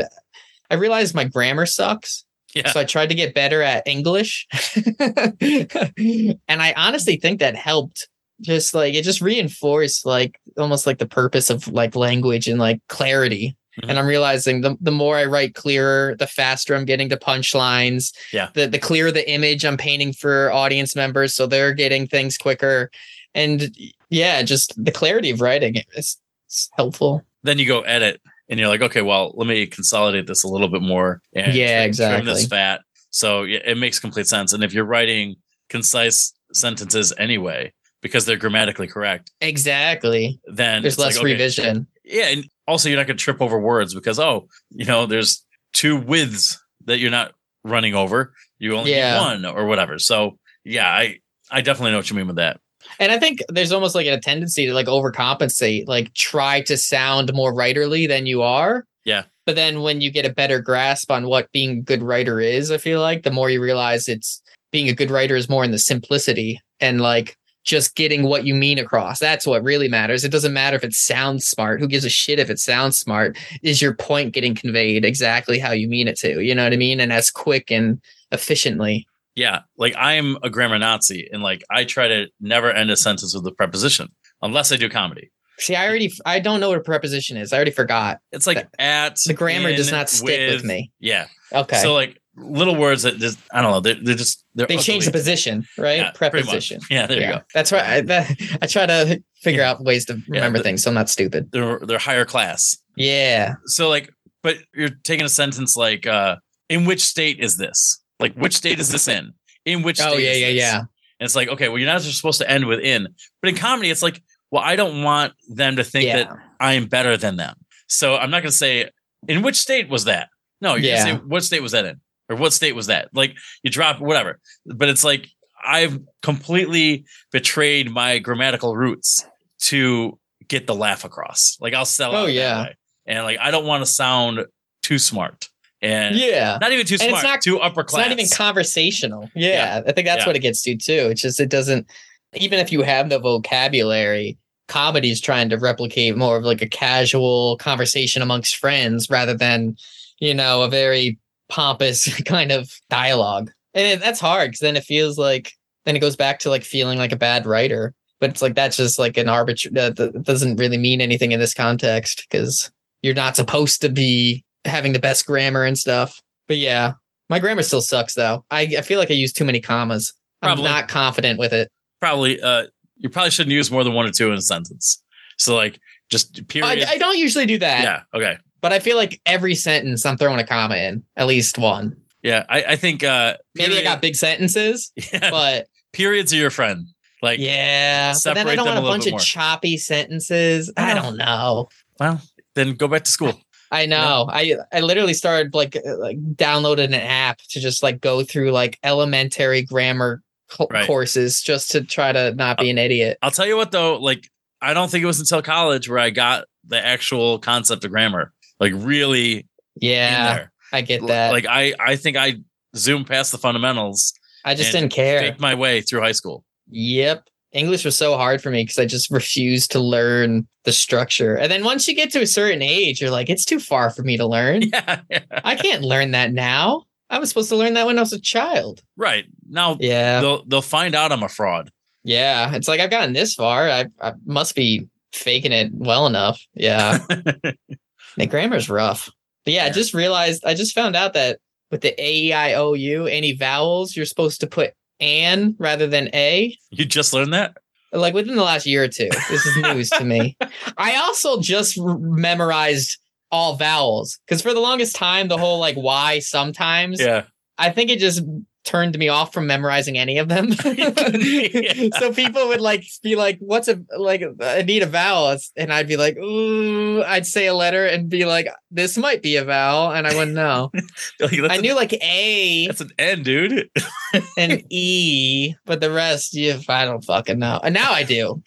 I 0.70 0.74
realized 0.74 1.14
my 1.14 1.24
grammar 1.24 1.66
sucks. 1.66 2.24
Yeah. 2.54 2.70
So 2.70 2.80
I 2.80 2.84
tried 2.84 3.08
to 3.08 3.14
get 3.14 3.34
better 3.34 3.62
at 3.62 3.86
English. 3.86 4.46
and 4.76 6.38
I 6.48 6.72
honestly 6.76 7.16
think 7.16 7.40
that 7.40 7.56
helped. 7.56 8.08
Just 8.40 8.74
like 8.74 8.94
it 8.94 9.02
just 9.02 9.20
reinforced 9.20 10.04
like 10.04 10.38
almost 10.58 10.86
like 10.86 10.98
the 10.98 11.06
purpose 11.06 11.50
of 11.50 11.68
like 11.68 11.94
language 11.94 12.48
and 12.48 12.58
like 12.58 12.80
clarity. 12.88 13.56
Mhm. 13.80 13.88
And 13.90 13.98
I'm 13.98 14.06
realizing 14.06 14.60
the, 14.60 14.76
the 14.80 14.90
more 14.92 15.16
I 15.16 15.24
write 15.24 15.54
clearer, 15.54 16.14
the 16.18 16.26
faster 16.26 16.74
I'm 16.74 16.84
getting 16.84 17.08
to 17.10 17.16
punchlines. 17.16 18.12
Yeah. 18.32 18.48
The 18.54 18.66
the 18.66 18.78
clearer 18.78 19.10
the 19.12 19.28
image 19.30 19.64
I'm 19.64 19.76
painting 19.76 20.12
for 20.12 20.50
audience 20.52 20.94
members. 20.96 21.34
So 21.34 21.46
they're 21.46 21.74
getting 21.74 22.06
things 22.06 22.36
quicker. 22.38 22.90
And 23.34 23.76
yeah, 24.10 24.42
just 24.42 24.72
the 24.82 24.92
clarity 24.92 25.30
of 25.30 25.40
writing 25.40 25.76
is 25.96 26.18
it's 26.46 26.70
helpful. 26.74 27.22
Then 27.42 27.58
you 27.58 27.66
go 27.66 27.80
edit 27.82 28.20
and 28.48 28.60
you're 28.60 28.68
like, 28.68 28.82
okay, 28.82 29.02
well, 29.02 29.32
let 29.36 29.46
me 29.48 29.66
consolidate 29.66 30.26
this 30.26 30.44
a 30.44 30.48
little 30.48 30.68
bit 30.68 30.82
more 30.82 31.20
and 31.34 31.52
Yeah, 31.54 31.84
trim- 31.84 31.94
trim 31.94 32.24
this 32.26 32.44
exactly. 32.44 32.56
fat. 32.56 32.80
So 33.10 33.42
yeah, 33.44 33.60
it 33.64 33.76
makes 33.78 33.98
complete 33.98 34.26
sense. 34.28 34.52
And 34.52 34.62
if 34.64 34.72
you're 34.72 34.84
writing 34.84 35.36
concise 35.68 36.32
sentences 36.52 37.12
anyway, 37.18 37.72
because 38.04 38.26
they're 38.26 38.36
grammatically 38.36 38.86
correct, 38.86 39.32
Exactly. 39.40 40.38
then 40.52 40.82
There's 40.82 40.94
it's 40.94 40.98
like, 41.00 41.06
less 41.06 41.16
okay, 41.18 41.32
revision. 41.32 41.86
Yeah, 42.04 42.26
and 42.26 42.44
also 42.68 42.90
you're 42.90 42.98
not 42.98 43.06
going 43.06 43.16
to 43.16 43.22
trip 43.24 43.40
over 43.40 43.58
words 43.58 43.94
because 43.94 44.20
oh, 44.20 44.46
you 44.70 44.84
know, 44.84 45.06
there's 45.06 45.42
two 45.72 45.96
widths 45.96 46.62
that 46.84 46.98
you're 46.98 47.10
not 47.10 47.32
running 47.64 47.94
over. 47.94 48.34
You 48.58 48.76
only 48.76 48.90
Yeah. 48.92 49.14
need 49.18 49.20
one 49.24 49.46
or 49.46 49.64
whatever. 49.64 49.98
So 49.98 50.38
yeah, 50.64 50.86
I 50.86 51.18
I 51.50 51.62
definitely 51.62 51.92
know 51.92 51.96
what 51.96 52.10
you 52.10 52.16
mean 52.16 52.26
with 52.26 52.36
that. 52.36 52.60
And 53.00 53.10
I 53.10 53.18
think 53.18 53.40
there's 53.48 53.72
almost 53.72 53.94
like 53.94 54.06
a 54.06 54.20
tendency 54.20 54.66
to 54.66 54.74
like 54.74 54.86
overcompensate, 54.86 55.88
like 55.88 56.12
try 56.12 56.60
to 56.62 56.76
sound 56.76 57.32
more 57.32 57.54
writerly 57.54 58.06
than 58.06 58.26
you 58.26 58.42
are. 58.42 58.84
Yeah. 59.06 59.22
But 59.46 59.56
then 59.56 59.80
when 59.80 60.02
you 60.02 60.10
get 60.10 60.26
a 60.26 60.32
better 60.32 60.60
grasp 60.60 61.10
on 61.10 61.26
what 61.26 61.50
being 61.52 61.78
a 61.78 61.80
good 61.82 62.02
writer 62.02 62.38
is, 62.40 62.70
I 62.70 62.76
feel 62.76 63.00
like 63.00 63.22
the 63.22 63.30
more 63.30 63.48
you 63.48 63.62
realize 63.62 64.08
it's 64.08 64.42
being 64.72 64.90
a 64.90 64.94
good 64.94 65.10
writer 65.10 65.36
is 65.36 65.48
more 65.48 65.64
in 65.64 65.70
the 65.70 65.78
simplicity 65.78 66.60
and 66.80 67.00
like 67.00 67.36
just 67.64 67.96
getting 67.96 68.22
what 68.22 68.44
you 68.44 68.54
mean 68.54 68.78
across. 68.78 69.18
That's 69.18 69.46
what 69.46 69.62
really 69.62 69.88
matters. 69.88 70.24
It 70.24 70.30
doesn't 70.30 70.52
matter 70.52 70.76
if 70.76 70.84
it 70.84 70.94
sounds 70.94 71.48
smart. 71.48 71.80
Who 71.80 71.88
gives 71.88 72.04
a 72.04 72.10
shit 72.10 72.38
if 72.38 72.50
it 72.50 72.58
sounds 72.58 72.98
smart? 72.98 73.36
Is 73.62 73.82
your 73.82 73.94
point 73.94 74.34
getting 74.34 74.54
conveyed 74.54 75.04
exactly 75.04 75.58
how 75.58 75.72
you 75.72 75.88
mean 75.88 76.06
it 76.06 76.18
to? 76.18 76.40
You 76.40 76.54
know 76.54 76.64
what 76.64 76.72
I 76.72 76.76
mean? 76.76 77.00
And 77.00 77.12
as 77.12 77.30
quick 77.30 77.70
and 77.70 78.00
efficiently. 78.30 79.06
Yeah, 79.34 79.60
like 79.76 79.94
I'm 79.96 80.36
a 80.44 80.50
grammar 80.50 80.78
Nazi, 80.78 81.28
and 81.32 81.42
like 81.42 81.64
I 81.68 81.84
try 81.84 82.06
to 82.06 82.26
never 82.40 82.70
end 82.70 82.90
a 82.90 82.96
sentence 82.96 83.34
with 83.34 83.44
a 83.46 83.52
preposition 83.52 84.08
unless 84.42 84.70
I 84.70 84.76
do 84.76 84.88
comedy. 84.88 85.32
See, 85.58 85.74
I 85.74 85.88
already 85.88 86.12
I 86.24 86.40
don't 86.40 86.60
know 86.60 86.68
what 86.68 86.78
a 86.78 86.82
preposition 86.82 87.36
is. 87.36 87.52
I 87.52 87.56
already 87.56 87.70
forgot. 87.72 88.20
It's 88.30 88.46
like 88.46 88.68
at 88.78 89.18
The 89.24 89.34
grammar 89.34 89.74
does 89.74 89.90
not 89.90 90.08
stick 90.08 90.52
with 90.52 90.64
me. 90.64 90.92
Yeah. 91.00 91.26
Okay. 91.52 91.78
So 91.78 91.94
like 91.94 92.20
little 92.36 92.76
words 92.76 93.02
that 93.02 93.16
just 93.18 93.38
I 93.52 93.62
don't 93.62 93.70
know. 93.70 93.80
They're, 93.80 93.94
they're 94.02 94.14
just 94.14 94.44
they're 94.54 94.66
they 94.66 94.76
change 94.76 95.04
the 95.04 95.10
position, 95.12 95.66
right? 95.78 95.98
Yeah. 95.98 96.10
Preposition. 96.12 96.80
Yeah, 96.90 97.06
there 97.06 97.20
you 97.20 97.28
go. 97.28 97.40
That's 97.54 97.70
right. 97.72 97.84
I, 97.84 98.00
that, 98.02 98.58
I 98.62 98.66
try 98.66 98.86
to 98.86 99.22
figure 99.42 99.60
Yeah. 99.62 99.70
out 99.70 99.84
ways 99.84 100.04
to 100.06 100.20
remember 100.28 100.58
the- 100.58 100.64
things 100.64 100.82
so 100.82 100.90
I'm 100.90 100.94
not 100.94 101.08
stupid. 101.08 101.50
They're 101.52 101.78
they're 101.80 101.98
higher 101.98 102.24
class. 102.24 102.76
Yeah. 102.96 103.54
So 103.66 103.88
like, 103.88 104.10
but 104.42 104.56
you're 104.74 104.90
taking 105.04 105.24
a 105.26 105.28
sentence 105.28 105.76
like, 105.76 106.06
uh, 106.06 106.36
in 106.68 106.84
which 106.84 107.02
state 107.02 107.40
is 107.40 107.56
this? 107.56 108.02
Like, 108.20 108.34
which 108.34 108.54
state 108.56 108.78
is 108.78 108.90
this 108.90 109.08
in? 109.08 109.32
In 109.64 109.82
which 109.82 109.96
state 109.98 110.12
Oh 110.12 110.16
yeah, 110.18 110.32
yeah, 110.32 110.46
this? 110.48 110.56
yeah. 110.56 110.78
And 110.78 111.26
it's 111.26 111.36
like, 111.36 111.48
okay, 111.48 111.68
well, 111.68 111.78
you're 111.78 111.86
not 111.92 112.02
just 112.02 112.16
supposed 112.16 112.40
to 112.40 112.50
end 112.50 112.66
with 112.66 112.80
in. 112.80 113.08
But 113.40 113.50
in 113.50 113.56
comedy, 113.56 113.90
it's 113.90 114.02
like, 114.02 114.22
well, 114.50 114.62
I 114.62 114.76
don't 114.76 115.02
want 115.02 115.32
them 115.48 115.76
to 115.76 115.84
think 115.84 116.06
Yeah. 116.06 116.16
that 116.24 116.30
I 116.60 116.74
am 116.74 116.86
better 116.86 117.16
than 117.16 117.36
them. 117.36 117.54
So 117.88 118.16
I'm 118.16 118.30
not 118.30 118.42
going 118.42 118.50
to 118.50 118.56
say, 118.56 118.90
in 119.28 119.42
which 119.42 119.56
state 119.56 119.88
was 119.88 120.04
that? 120.04 120.28
No, 120.60 120.74
you're 120.74 120.92
Yeah. 120.92 121.02
say, 121.04 121.14
what 121.16 121.44
state 121.44 121.62
was 121.62 121.72
that 121.72 121.84
in? 121.84 122.00
Or 122.28 122.36
what 122.36 122.52
state 122.52 122.74
was 122.74 122.86
that? 122.86 123.08
Like, 123.12 123.36
you 123.62 123.70
drop 123.70 124.00
whatever. 124.00 124.38
But 124.66 124.88
it's 124.88 125.04
like, 125.04 125.28
I've 125.66 125.98
completely 126.22 127.04
betrayed 127.32 127.90
my 127.90 128.18
grammatical 128.18 128.76
roots 128.76 129.24
to 129.62 130.18
get 130.48 130.66
the 130.66 130.74
laugh 130.74 131.04
across. 131.04 131.56
Like, 131.60 131.74
I'll 131.74 131.84
sell 131.84 132.14
Oh, 132.14 132.24
out 132.24 132.32
yeah. 132.32 132.68
And 133.06 133.24
like, 133.24 133.38
I 133.40 133.50
don't 133.50 133.66
want 133.66 133.82
to 133.84 133.90
sound 133.90 134.46
too 134.82 134.98
smart. 134.98 135.48
And 135.82 136.16
Yeah. 136.16 136.56
not 136.60 136.72
even 136.72 136.86
too 136.86 136.94
And 136.94 137.02
it's 137.02 137.10
smart, 137.20 137.24
not- 137.24 137.40
too 137.42 137.60
upper 137.60 137.82
It's 137.82 137.92
class. 137.92 138.06
not 138.08 138.12
even 138.18 138.30
conversational. 138.30 139.30
Yeah, 139.34 139.82
I 139.86 139.92
think 139.92 140.06
that's 140.06 140.20
Yeah. 140.22 140.26
what 140.26 140.36
it 140.36 140.40
gets 140.40 140.62
to 140.62 140.76
too. 140.76 141.08
It's 141.10 141.20
just 141.22 141.40
it 141.40 141.50
doesn't 141.50 141.86
even 142.34 142.58
if 142.58 142.72
you 142.72 142.82
have 142.82 143.10
the 143.10 143.18
vocabulary, 143.18 144.36
comedy 144.66 145.10
is 145.10 145.20
trying 145.20 145.48
to 145.50 145.56
replicate 145.58 146.16
more 146.16 146.36
of 146.38 146.44
like 146.44 146.62
a 146.62 146.68
casual 146.68 147.56
conversation 147.58 148.22
amongst 148.22 148.56
friends 148.56 149.08
rather 149.10 149.34
than, 149.34 149.76
you 150.20 150.32
know, 150.34 150.62
a 150.62 150.68
very 150.68 151.18
pompous 151.48 152.22
kind 152.24 152.52
of 152.52 152.70
dialogue. 152.90 153.50
And 153.74 154.00
that's 154.00 154.20
hard 154.20 154.50
because 154.50 154.60
then 154.60 154.76
it 154.76 154.84
feels 154.84 155.18
like 155.18 155.52
then 155.84 155.96
it 155.96 156.00
goes 156.00 156.16
back 156.16 156.38
to 156.40 156.50
like 156.50 156.62
feeling 156.62 156.98
like 156.98 157.12
a 157.12 157.16
bad 157.16 157.46
writer. 157.46 157.94
But 158.20 158.30
it's 158.30 158.42
like 158.42 158.54
that's 158.54 158.76
just 158.76 158.98
like 158.98 159.16
an 159.16 159.28
arbitrary 159.28 159.74
that, 159.74 159.96
that 159.96 160.22
doesn't 160.22 160.56
really 160.56 160.78
mean 160.78 161.00
anything 161.00 161.32
in 161.32 161.40
this 161.40 161.52
context 161.52 162.26
because 162.28 162.70
you're 163.02 163.14
not 163.14 163.36
supposed 163.36 163.80
to 163.82 163.88
be 163.88 164.44
having 164.64 164.92
the 164.92 164.98
best 164.98 165.26
grammar 165.26 165.64
and 165.64 165.76
stuff. 165.78 166.20
But 166.48 166.58
yeah, 166.58 166.92
my 167.28 167.38
grammar 167.38 167.62
still 167.62 167.82
sucks 167.82 168.14
though. 168.14 168.44
I, 168.50 168.62
I 168.78 168.80
feel 168.82 168.98
like 168.98 169.10
I 169.10 169.14
use 169.14 169.32
too 169.32 169.44
many 169.44 169.60
commas. 169.60 170.14
Probably. 170.40 170.64
I'm 170.64 170.70
not 170.70 170.88
confident 170.88 171.38
with 171.38 171.52
it. 171.52 171.68
probably 172.00 172.40
uh 172.40 172.64
you 172.96 173.08
probably 173.08 173.30
shouldn't 173.30 173.52
use 173.52 173.70
more 173.70 173.82
than 173.82 173.92
one 173.92 174.06
or 174.06 174.10
two 174.10 174.28
in 174.30 174.34
a 174.34 174.42
sentence. 174.42 175.02
So 175.38 175.54
like 175.54 175.80
just 176.10 176.46
period. 176.48 176.86
I, 176.86 176.92
I 176.92 176.98
don't 176.98 177.18
usually 177.18 177.46
do 177.46 177.58
that, 177.58 177.82
yeah. 177.82 178.02
Okay. 178.14 178.38
But 178.64 178.72
I 178.72 178.78
feel 178.78 178.96
like 178.96 179.20
every 179.26 179.54
sentence 179.54 180.06
I'm 180.06 180.16
throwing 180.16 180.40
a 180.40 180.46
comma 180.46 180.76
in, 180.76 181.04
at 181.18 181.26
least 181.26 181.58
one. 181.58 181.98
Yeah. 182.22 182.46
I, 182.48 182.64
I 182.64 182.76
think 182.76 183.04
uh 183.04 183.36
Maybe 183.54 183.76
I 183.76 183.82
got 183.82 184.00
big 184.00 184.16
sentences, 184.16 184.90
yeah, 185.12 185.30
but 185.30 185.66
periods 185.92 186.32
are 186.32 186.36
your 186.38 186.48
friend. 186.48 186.86
Like 187.20 187.40
yeah. 187.40 188.14
But 188.24 188.32
then 188.32 188.48
I 188.48 188.56
don't 188.56 188.64
want 188.64 188.78
a 188.78 188.80
bunch 188.80 189.04
of 189.04 189.10
more. 189.10 189.20
choppy 189.20 189.76
sentences. 189.76 190.72
I 190.78 190.92
I 190.92 190.94
don't 190.94 191.18
know. 191.18 191.68
well, 192.00 192.22
then 192.54 192.72
go 192.72 192.88
back 192.88 193.04
to 193.04 193.10
school. 193.10 193.38
I 193.70 193.84
know. 193.84 194.30
I 194.32 194.56
I 194.72 194.80
literally 194.80 195.12
started 195.12 195.52
like 195.54 195.76
uh, 195.76 195.98
like 195.98 196.16
downloaded 196.34 196.84
an 196.84 196.94
app 196.94 197.40
to 197.50 197.60
just 197.60 197.82
like 197.82 198.00
go 198.00 198.24
through 198.24 198.50
like 198.50 198.78
elementary 198.82 199.60
grammar 199.60 200.22
co- 200.48 200.68
Right. 200.70 200.86
courses 200.86 201.42
just 201.42 201.70
to 201.72 201.84
try 201.84 202.12
to 202.12 202.34
not 202.34 202.56
be 202.56 202.70
an 202.70 202.78
idiot. 202.78 203.18
I'll 203.20 203.30
tell 203.30 203.46
you 203.46 203.58
what 203.58 203.72
though, 203.72 203.98
like 203.98 204.26
I 204.62 204.72
don't 204.72 204.90
think 204.90 205.02
it 205.02 205.06
was 205.06 205.20
until 205.20 205.42
college 205.42 205.86
where 205.86 205.98
I 205.98 206.08
got 206.08 206.46
the 206.66 206.82
actual 206.82 207.38
concept 207.38 207.84
of 207.84 207.90
grammar. 207.90 208.32
Like 208.60 208.72
really 208.76 209.46
Yeah. 209.76 210.46
I 210.72 210.80
get 210.80 211.06
that. 211.06 211.32
Like 211.32 211.46
I 211.48 211.74
I 211.78 211.96
think 211.96 212.16
I 212.16 212.36
zoomed 212.76 213.06
past 213.06 213.32
the 213.32 213.38
fundamentals, 213.38 214.12
I 214.44 214.54
just 214.54 214.72
didn't 214.72 214.90
care. 214.90 215.20
faked 215.20 215.40
my 215.40 215.54
way 215.54 215.80
through 215.80 216.00
high 216.00 216.12
school. 216.12 216.44
Yep. 216.70 217.28
English 217.52 217.84
was 217.84 217.96
so 217.96 218.16
hard 218.16 218.42
for 218.42 218.50
me 218.50 218.62
because 218.64 218.78
I 218.80 218.84
just 218.86 219.10
refused 219.12 219.70
to 219.72 219.78
learn 219.78 220.48
the 220.64 220.72
structure. 220.72 221.36
And 221.36 221.52
then 221.52 221.62
once 221.62 221.86
you 221.86 221.94
get 221.94 222.10
to 222.12 222.20
a 222.22 222.26
certain 222.26 222.62
age, 222.62 223.00
you're 223.00 223.12
like, 223.12 223.30
it's 223.30 223.44
too 223.44 223.60
far 223.60 223.90
for 223.90 224.02
me 224.02 224.16
to 224.16 224.26
learn. 224.26 224.62
Yeah. 224.72 225.00
yeah. 225.08 225.20
I 225.30 225.54
can't 225.54 225.82
learn 225.82 226.10
that 226.12 226.32
now. 226.32 226.82
I 227.10 227.20
was 227.20 227.28
supposed 227.28 227.50
to 227.50 227.56
learn 227.56 227.74
that 227.74 227.86
when 227.86 227.96
I 227.96 228.00
was 228.00 228.12
a 228.12 228.20
child. 228.20 228.82
Right. 228.96 229.26
Now 229.48 229.76
Yeah. 229.78 230.20
they'll 230.20 230.44
they'll 230.46 230.62
find 230.62 230.96
out 230.96 231.12
I'm 231.12 231.22
a 231.22 231.28
fraud. 231.28 231.70
Yeah. 232.02 232.52
It's 232.54 232.66
like 232.66 232.80
I've 232.80 232.90
gotten 232.90 233.12
this 233.12 233.34
far. 233.34 233.70
I, 233.70 233.86
I 234.00 234.14
must 234.26 234.56
be 234.56 234.88
faking 235.12 235.52
it 235.52 235.70
well 235.72 236.06
enough. 236.06 236.44
Yeah. 236.54 236.98
the 238.16 238.26
grammar's 238.26 238.68
rough. 238.70 239.10
But 239.44 239.54
yeah, 239.54 239.64
I 239.66 239.70
just 239.70 239.92
realized, 239.94 240.44
I 240.44 240.54
just 240.54 240.74
found 240.74 240.96
out 240.96 241.12
that 241.14 241.38
with 241.70 241.80
the 241.82 241.94
A, 242.02 242.14
E, 242.16 242.32
I, 242.32 242.54
O, 242.54 242.72
U, 242.74 243.06
any 243.06 243.32
vowels, 243.32 243.94
you're 243.96 244.06
supposed 244.06 244.40
to 244.40 244.46
put 244.46 244.72
an 245.00 245.56
rather 245.58 245.86
than 245.86 246.08
a. 246.14 246.56
You 246.70 246.84
just 246.84 247.12
learned 247.12 247.32
that? 247.34 247.56
like 247.92 248.12
within 248.14 248.34
the 248.34 248.42
last 248.42 248.66
year 248.66 248.82
or 248.82 248.88
two. 248.88 249.08
This 249.30 249.46
is 249.46 249.56
news 249.56 249.88
to 249.90 250.04
me. 250.04 250.36
I 250.76 250.96
also 250.96 251.40
just 251.40 251.78
r- 251.78 251.96
memorized 251.98 252.98
all 253.30 253.54
vowels 253.56 254.18
because 254.26 254.42
for 254.42 254.52
the 254.52 254.58
longest 254.60 254.96
time, 254.96 255.28
the 255.28 255.38
whole 255.38 255.60
like 255.60 255.76
why 255.76 256.18
sometimes, 256.18 257.00
Yeah. 257.00 257.24
I 257.56 257.70
think 257.70 257.90
it 257.90 258.00
just 258.00 258.22
turned 258.64 258.98
me 258.98 259.08
off 259.08 259.32
from 259.32 259.46
memorizing 259.46 259.96
any 259.98 260.18
of 260.18 260.28
them. 260.28 260.48
Yeah. 260.64 260.90
So 261.98 262.12
people 262.12 262.48
would 262.48 262.60
like 262.60 262.84
be 263.02 263.14
like, 263.14 263.38
"What's 263.40 263.68
a 263.68 263.80
like? 263.96 264.22
I 264.40 264.62
need 264.62 264.82
a 264.82 264.86
vowel," 264.86 265.36
and 265.56 265.72
I'd 265.72 265.86
be 265.86 265.96
like, 265.96 266.16
"Ooh," 266.16 267.02
I'd 267.02 267.26
say 267.26 267.46
a 267.46 267.54
letter 267.54 267.86
and 267.86 268.08
be 268.08 268.24
like, 268.24 268.48
"This 268.70 268.96
might 268.96 269.22
be 269.22 269.36
a 269.36 269.44
vowel," 269.44 269.92
and 269.92 270.06
I 270.06 270.14
wouldn't 270.14 270.34
know. 270.34 270.72
Like, 271.20 271.38
I 271.50 271.58
knew 271.58 271.74
like 271.74 271.92
A 272.02 272.66
that's 272.66 272.80
an 272.80 272.90
N, 272.98 273.22
dude. 273.22 273.68
and 274.38 274.62
E, 274.70 275.54
but 275.66 275.80
the 275.80 275.90
rest, 275.90 276.34
you, 276.34 276.58
I 276.68 276.84
don't 276.84 277.04
fucking 277.04 277.38
know. 277.38 277.60
And 277.62 277.74
now 277.74 277.92
I 277.92 278.02
do. 278.02 278.42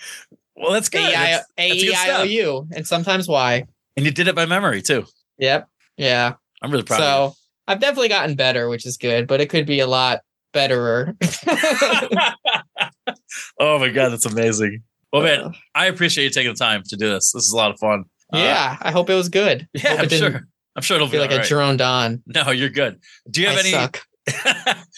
Well, 0.56 0.73
that's 0.73 0.89
good. 0.89 1.02
A 1.02 1.07
I 1.07 1.11
That's- 1.11 1.45
A 1.57 1.69
that's 1.69 1.84
E 1.84 1.94
I 1.95 2.22
O. 2.22 2.23
U, 2.23 2.68
and 2.76 2.88
sometimes 2.88 3.27
Y. 3.27 3.64
And 3.95 4.06
you 4.06 4.11
did 4.11 4.27
it 4.27 4.35
by 4.35 4.45
memory 4.45 4.81
too. 4.81 5.06
Yep. 5.38 5.68
Yeah. 5.98 6.34
I'm 6.61 6.72
really 6.72 6.84
proud 6.84 7.02
of 7.02 7.34
So 7.34 7.38
I've 7.68 7.80
definitely 7.80 8.10
gotten 8.10 8.35
better, 8.35 8.69
which 8.69 8.85
is 8.85 8.98
good, 8.98 9.27
but 9.27 9.41
it 9.41 9.49
could 9.49 9.65
be 9.65 9.80
a 9.80 9.88
lot 9.88 10.22
betterer. 10.53 11.15
oh 13.60 13.80
my 13.80 13.89
god, 13.89 14.10
that's 14.10 14.26
amazing. 14.26 14.84
Well, 15.11 15.22
man, 15.22 15.53
I 15.76 15.88
appreciate 15.88 16.23
you 16.26 16.30
taking 16.30 16.53
the 16.53 16.57
time 16.57 16.84
to 16.88 16.95
do 16.95 17.10
this. 17.10 17.31
This 17.34 17.45
is 17.45 17.53
a 17.53 17.57
lot 17.57 17.72
of 17.72 17.80
fun. 17.80 18.06
Uh, 18.34 18.38
yeah, 18.39 18.77
I 18.81 18.91
hope 18.91 19.10
it 19.10 19.15
was 19.15 19.30
good. 19.30 19.68
yeah, 19.73 19.95
I'm 19.99 20.10
sure. 20.10 20.48
I'm 20.76 20.84
sure 20.84 20.95
it'll 20.95 21.07
be 21.07 21.19
like 21.19 21.31
a 21.31 21.44
droned 21.44 21.81
on. 21.81 22.22
No, 22.27 22.52
you're 22.52 22.69
good. 22.69 22.99
Do 23.30 23.41
you 23.41 23.48
have 23.48 23.57
I 23.57 23.61
any? 23.61 23.72
suck. 23.72 24.02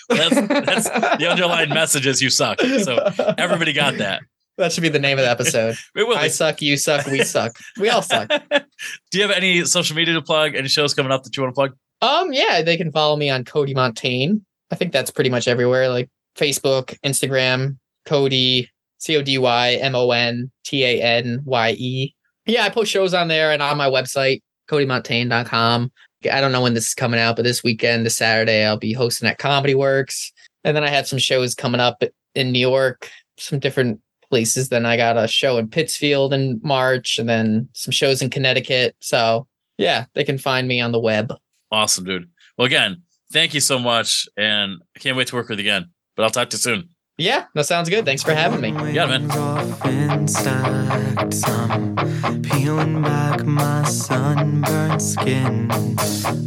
that's, 0.09 0.35
that's 0.35 0.89
the 1.19 1.27
underlying 1.29 1.69
message 1.69 2.05
is 2.05 2.21
you 2.21 2.29
suck. 2.29 2.59
So 2.59 2.97
everybody 3.37 3.71
got 3.73 3.97
that. 3.99 4.21
that 4.57 4.73
should 4.73 4.81
be 4.81 4.89
the 4.89 4.99
name 4.99 5.17
of 5.19 5.23
the 5.23 5.29
episode. 5.29 5.77
It 5.95 6.07
will 6.07 6.17
I 6.17 6.27
suck, 6.27 6.61
you 6.61 6.75
suck, 6.77 7.05
we 7.05 7.23
suck. 7.23 7.55
We 7.77 7.89
all 7.89 8.01
suck. 8.01 8.27
Do 8.49 9.17
you 9.17 9.21
have 9.21 9.31
any 9.31 9.63
social 9.65 9.95
media 9.95 10.15
to 10.15 10.21
plug? 10.21 10.55
Any 10.55 10.67
shows 10.67 10.93
coming 10.93 11.11
up 11.11 11.23
that 11.23 11.37
you 11.37 11.43
want 11.43 11.53
to 11.53 11.55
plug? 11.55 11.75
Um, 12.01 12.31
yeah, 12.31 12.61
they 12.61 12.77
can 12.77 12.91
follow 12.91 13.15
me 13.15 13.29
on 13.29 13.43
Cody 13.43 13.73
Montanye. 13.73 14.41
I 14.71 14.75
think 14.75 14.91
that's 14.91 15.11
pretty 15.11 15.29
much 15.29 15.47
everywhere, 15.47 15.89
like 15.89 16.09
Facebook, 16.35 16.97
Instagram, 17.03 17.77
Cody, 18.05 18.69
C 18.99 19.17
O 19.17 19.21
D 19.21 19.37
Y 19.37 19.73
M 19.73 19.95
O 19.95 20.11
N 20.11 20.51
T 20.63 20.83
A 20.83 21.01
N 21.01 21.41
Y 21.45 21.71
E. 21.77 22.15
Yeah, 22.45 22.63
I 22.63 22.69
post 22.69 22.91
shows 22.91 23.13
on 23.13 23.27
there 23.27 23.51
and 23.51 23.61
on 23.61 23.77
my 23.77 23.89
website, 23.89 24.41
codymontanye.com. 24.69 25.91
I 26.31 26.41
don't 26.41 26.51
know 26.51 26.61
when 26.61 26.73
this 26.73 26.89
is 26.89 26.93
coming 26.93 27.19
out, 27.19 27.35
but 27.35 27.43
this 27.43 27.63
weekend, 27.63 28.05
this 28.05 28.17
Saturday, 28.17 28.65
I'll 28.65 28.77
be 28.77 28.93
hosting 28.93 29.29
at 29.29 29.37
Comedy 29.37 29.75
Works. 29.75 30.31
And 30.63 30.75
then 30.75 30.83
I 30.83 30.89
have 30.89 31.07
some 31.07 31.19
shows 31.19 31.55
coming 31.55 31.79
up 31.79 32.03
in 32.35 32.51
New 32.51 32.59
York, 32.59 33.09
some 33.37 33.59
different 33.59 34.01
places. 34.29 34.69
Then 34.69 34.85
I 34.85 34.97
got 34.97 35.17
a 35.17 35.27
show 35.27 35.57
in 35.57 35.69
Pittsfield 35.69 36.33
in 36.33 36.59
March, 36.63 37.17
and 37.17 37.29
then 37.29 37.69
some 37.73 37.91
shows 37.91 38.21
in 38.21 38.29
Connecticut. 38.29 38.95
So 38.99 39.47
yeah, 39.77 40.05
they 40.13 40.23
can 40.23 40.37
find 40.37 40.67
me 40.67 40.81
on 40.81 40.91
the 40.91 40.99
web. 40.99 41.33
Awesome, 41.71 42.05
dude. 42.05 42.29
Well, 42.57 42.65
again, 42.65 43.03
thank 43.31 43.53
you 43.53 43.59
so 43.59 43.79
much, 43.79 44.27
and 44.37 44.81
I 44.95 44.99
can't 44.99 45.15
wait 45.15 45.27
to 45.27 45.35
work 45.35 45.49
with 45.49 45.59
you 45.59 45.63
again. 45.63 45.91
But 46.15 46.23
I'll 46.23 46.31
talk 46.31 46.49
to 46.49 46.55
you 46.55 46.61
soon. 46.61 46.89
Yeah, 47.17 47.45
that 47.53 47.65
sounds 47.65 47.89
good. 47.89 48.05
Thanks 48.05 48.23
for 48.23 48.33
having 48.33 48.61
me. 48.61 48.69
Yeah, 48.93 49.05
man. 49.05 49.23
Wings 49.23 49.35
off 49.35 49.85
and 49.85 50.29
stacked. 50.29 51.47
I'm 51.49 52.41
peeling 52.41 53.01
back 53.01 53.43
my 53.45 53.83
sunburned 53.83 55.01
skin. 55.01 55.69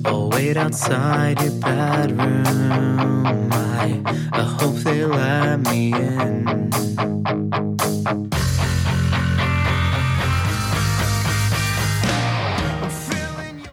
Oh, 0.06 0.30
wait 0.32 0.56
outside 0.56 1.40
your 1.42 1.52
bedroom. 1.60 3.50
I, 3.52 4.02
I 4.32 4.42
hope 4.42 4.76
they 4.76 5.04
let 5.04 5.60
me 5.60 5.92
in. 5.92 6.70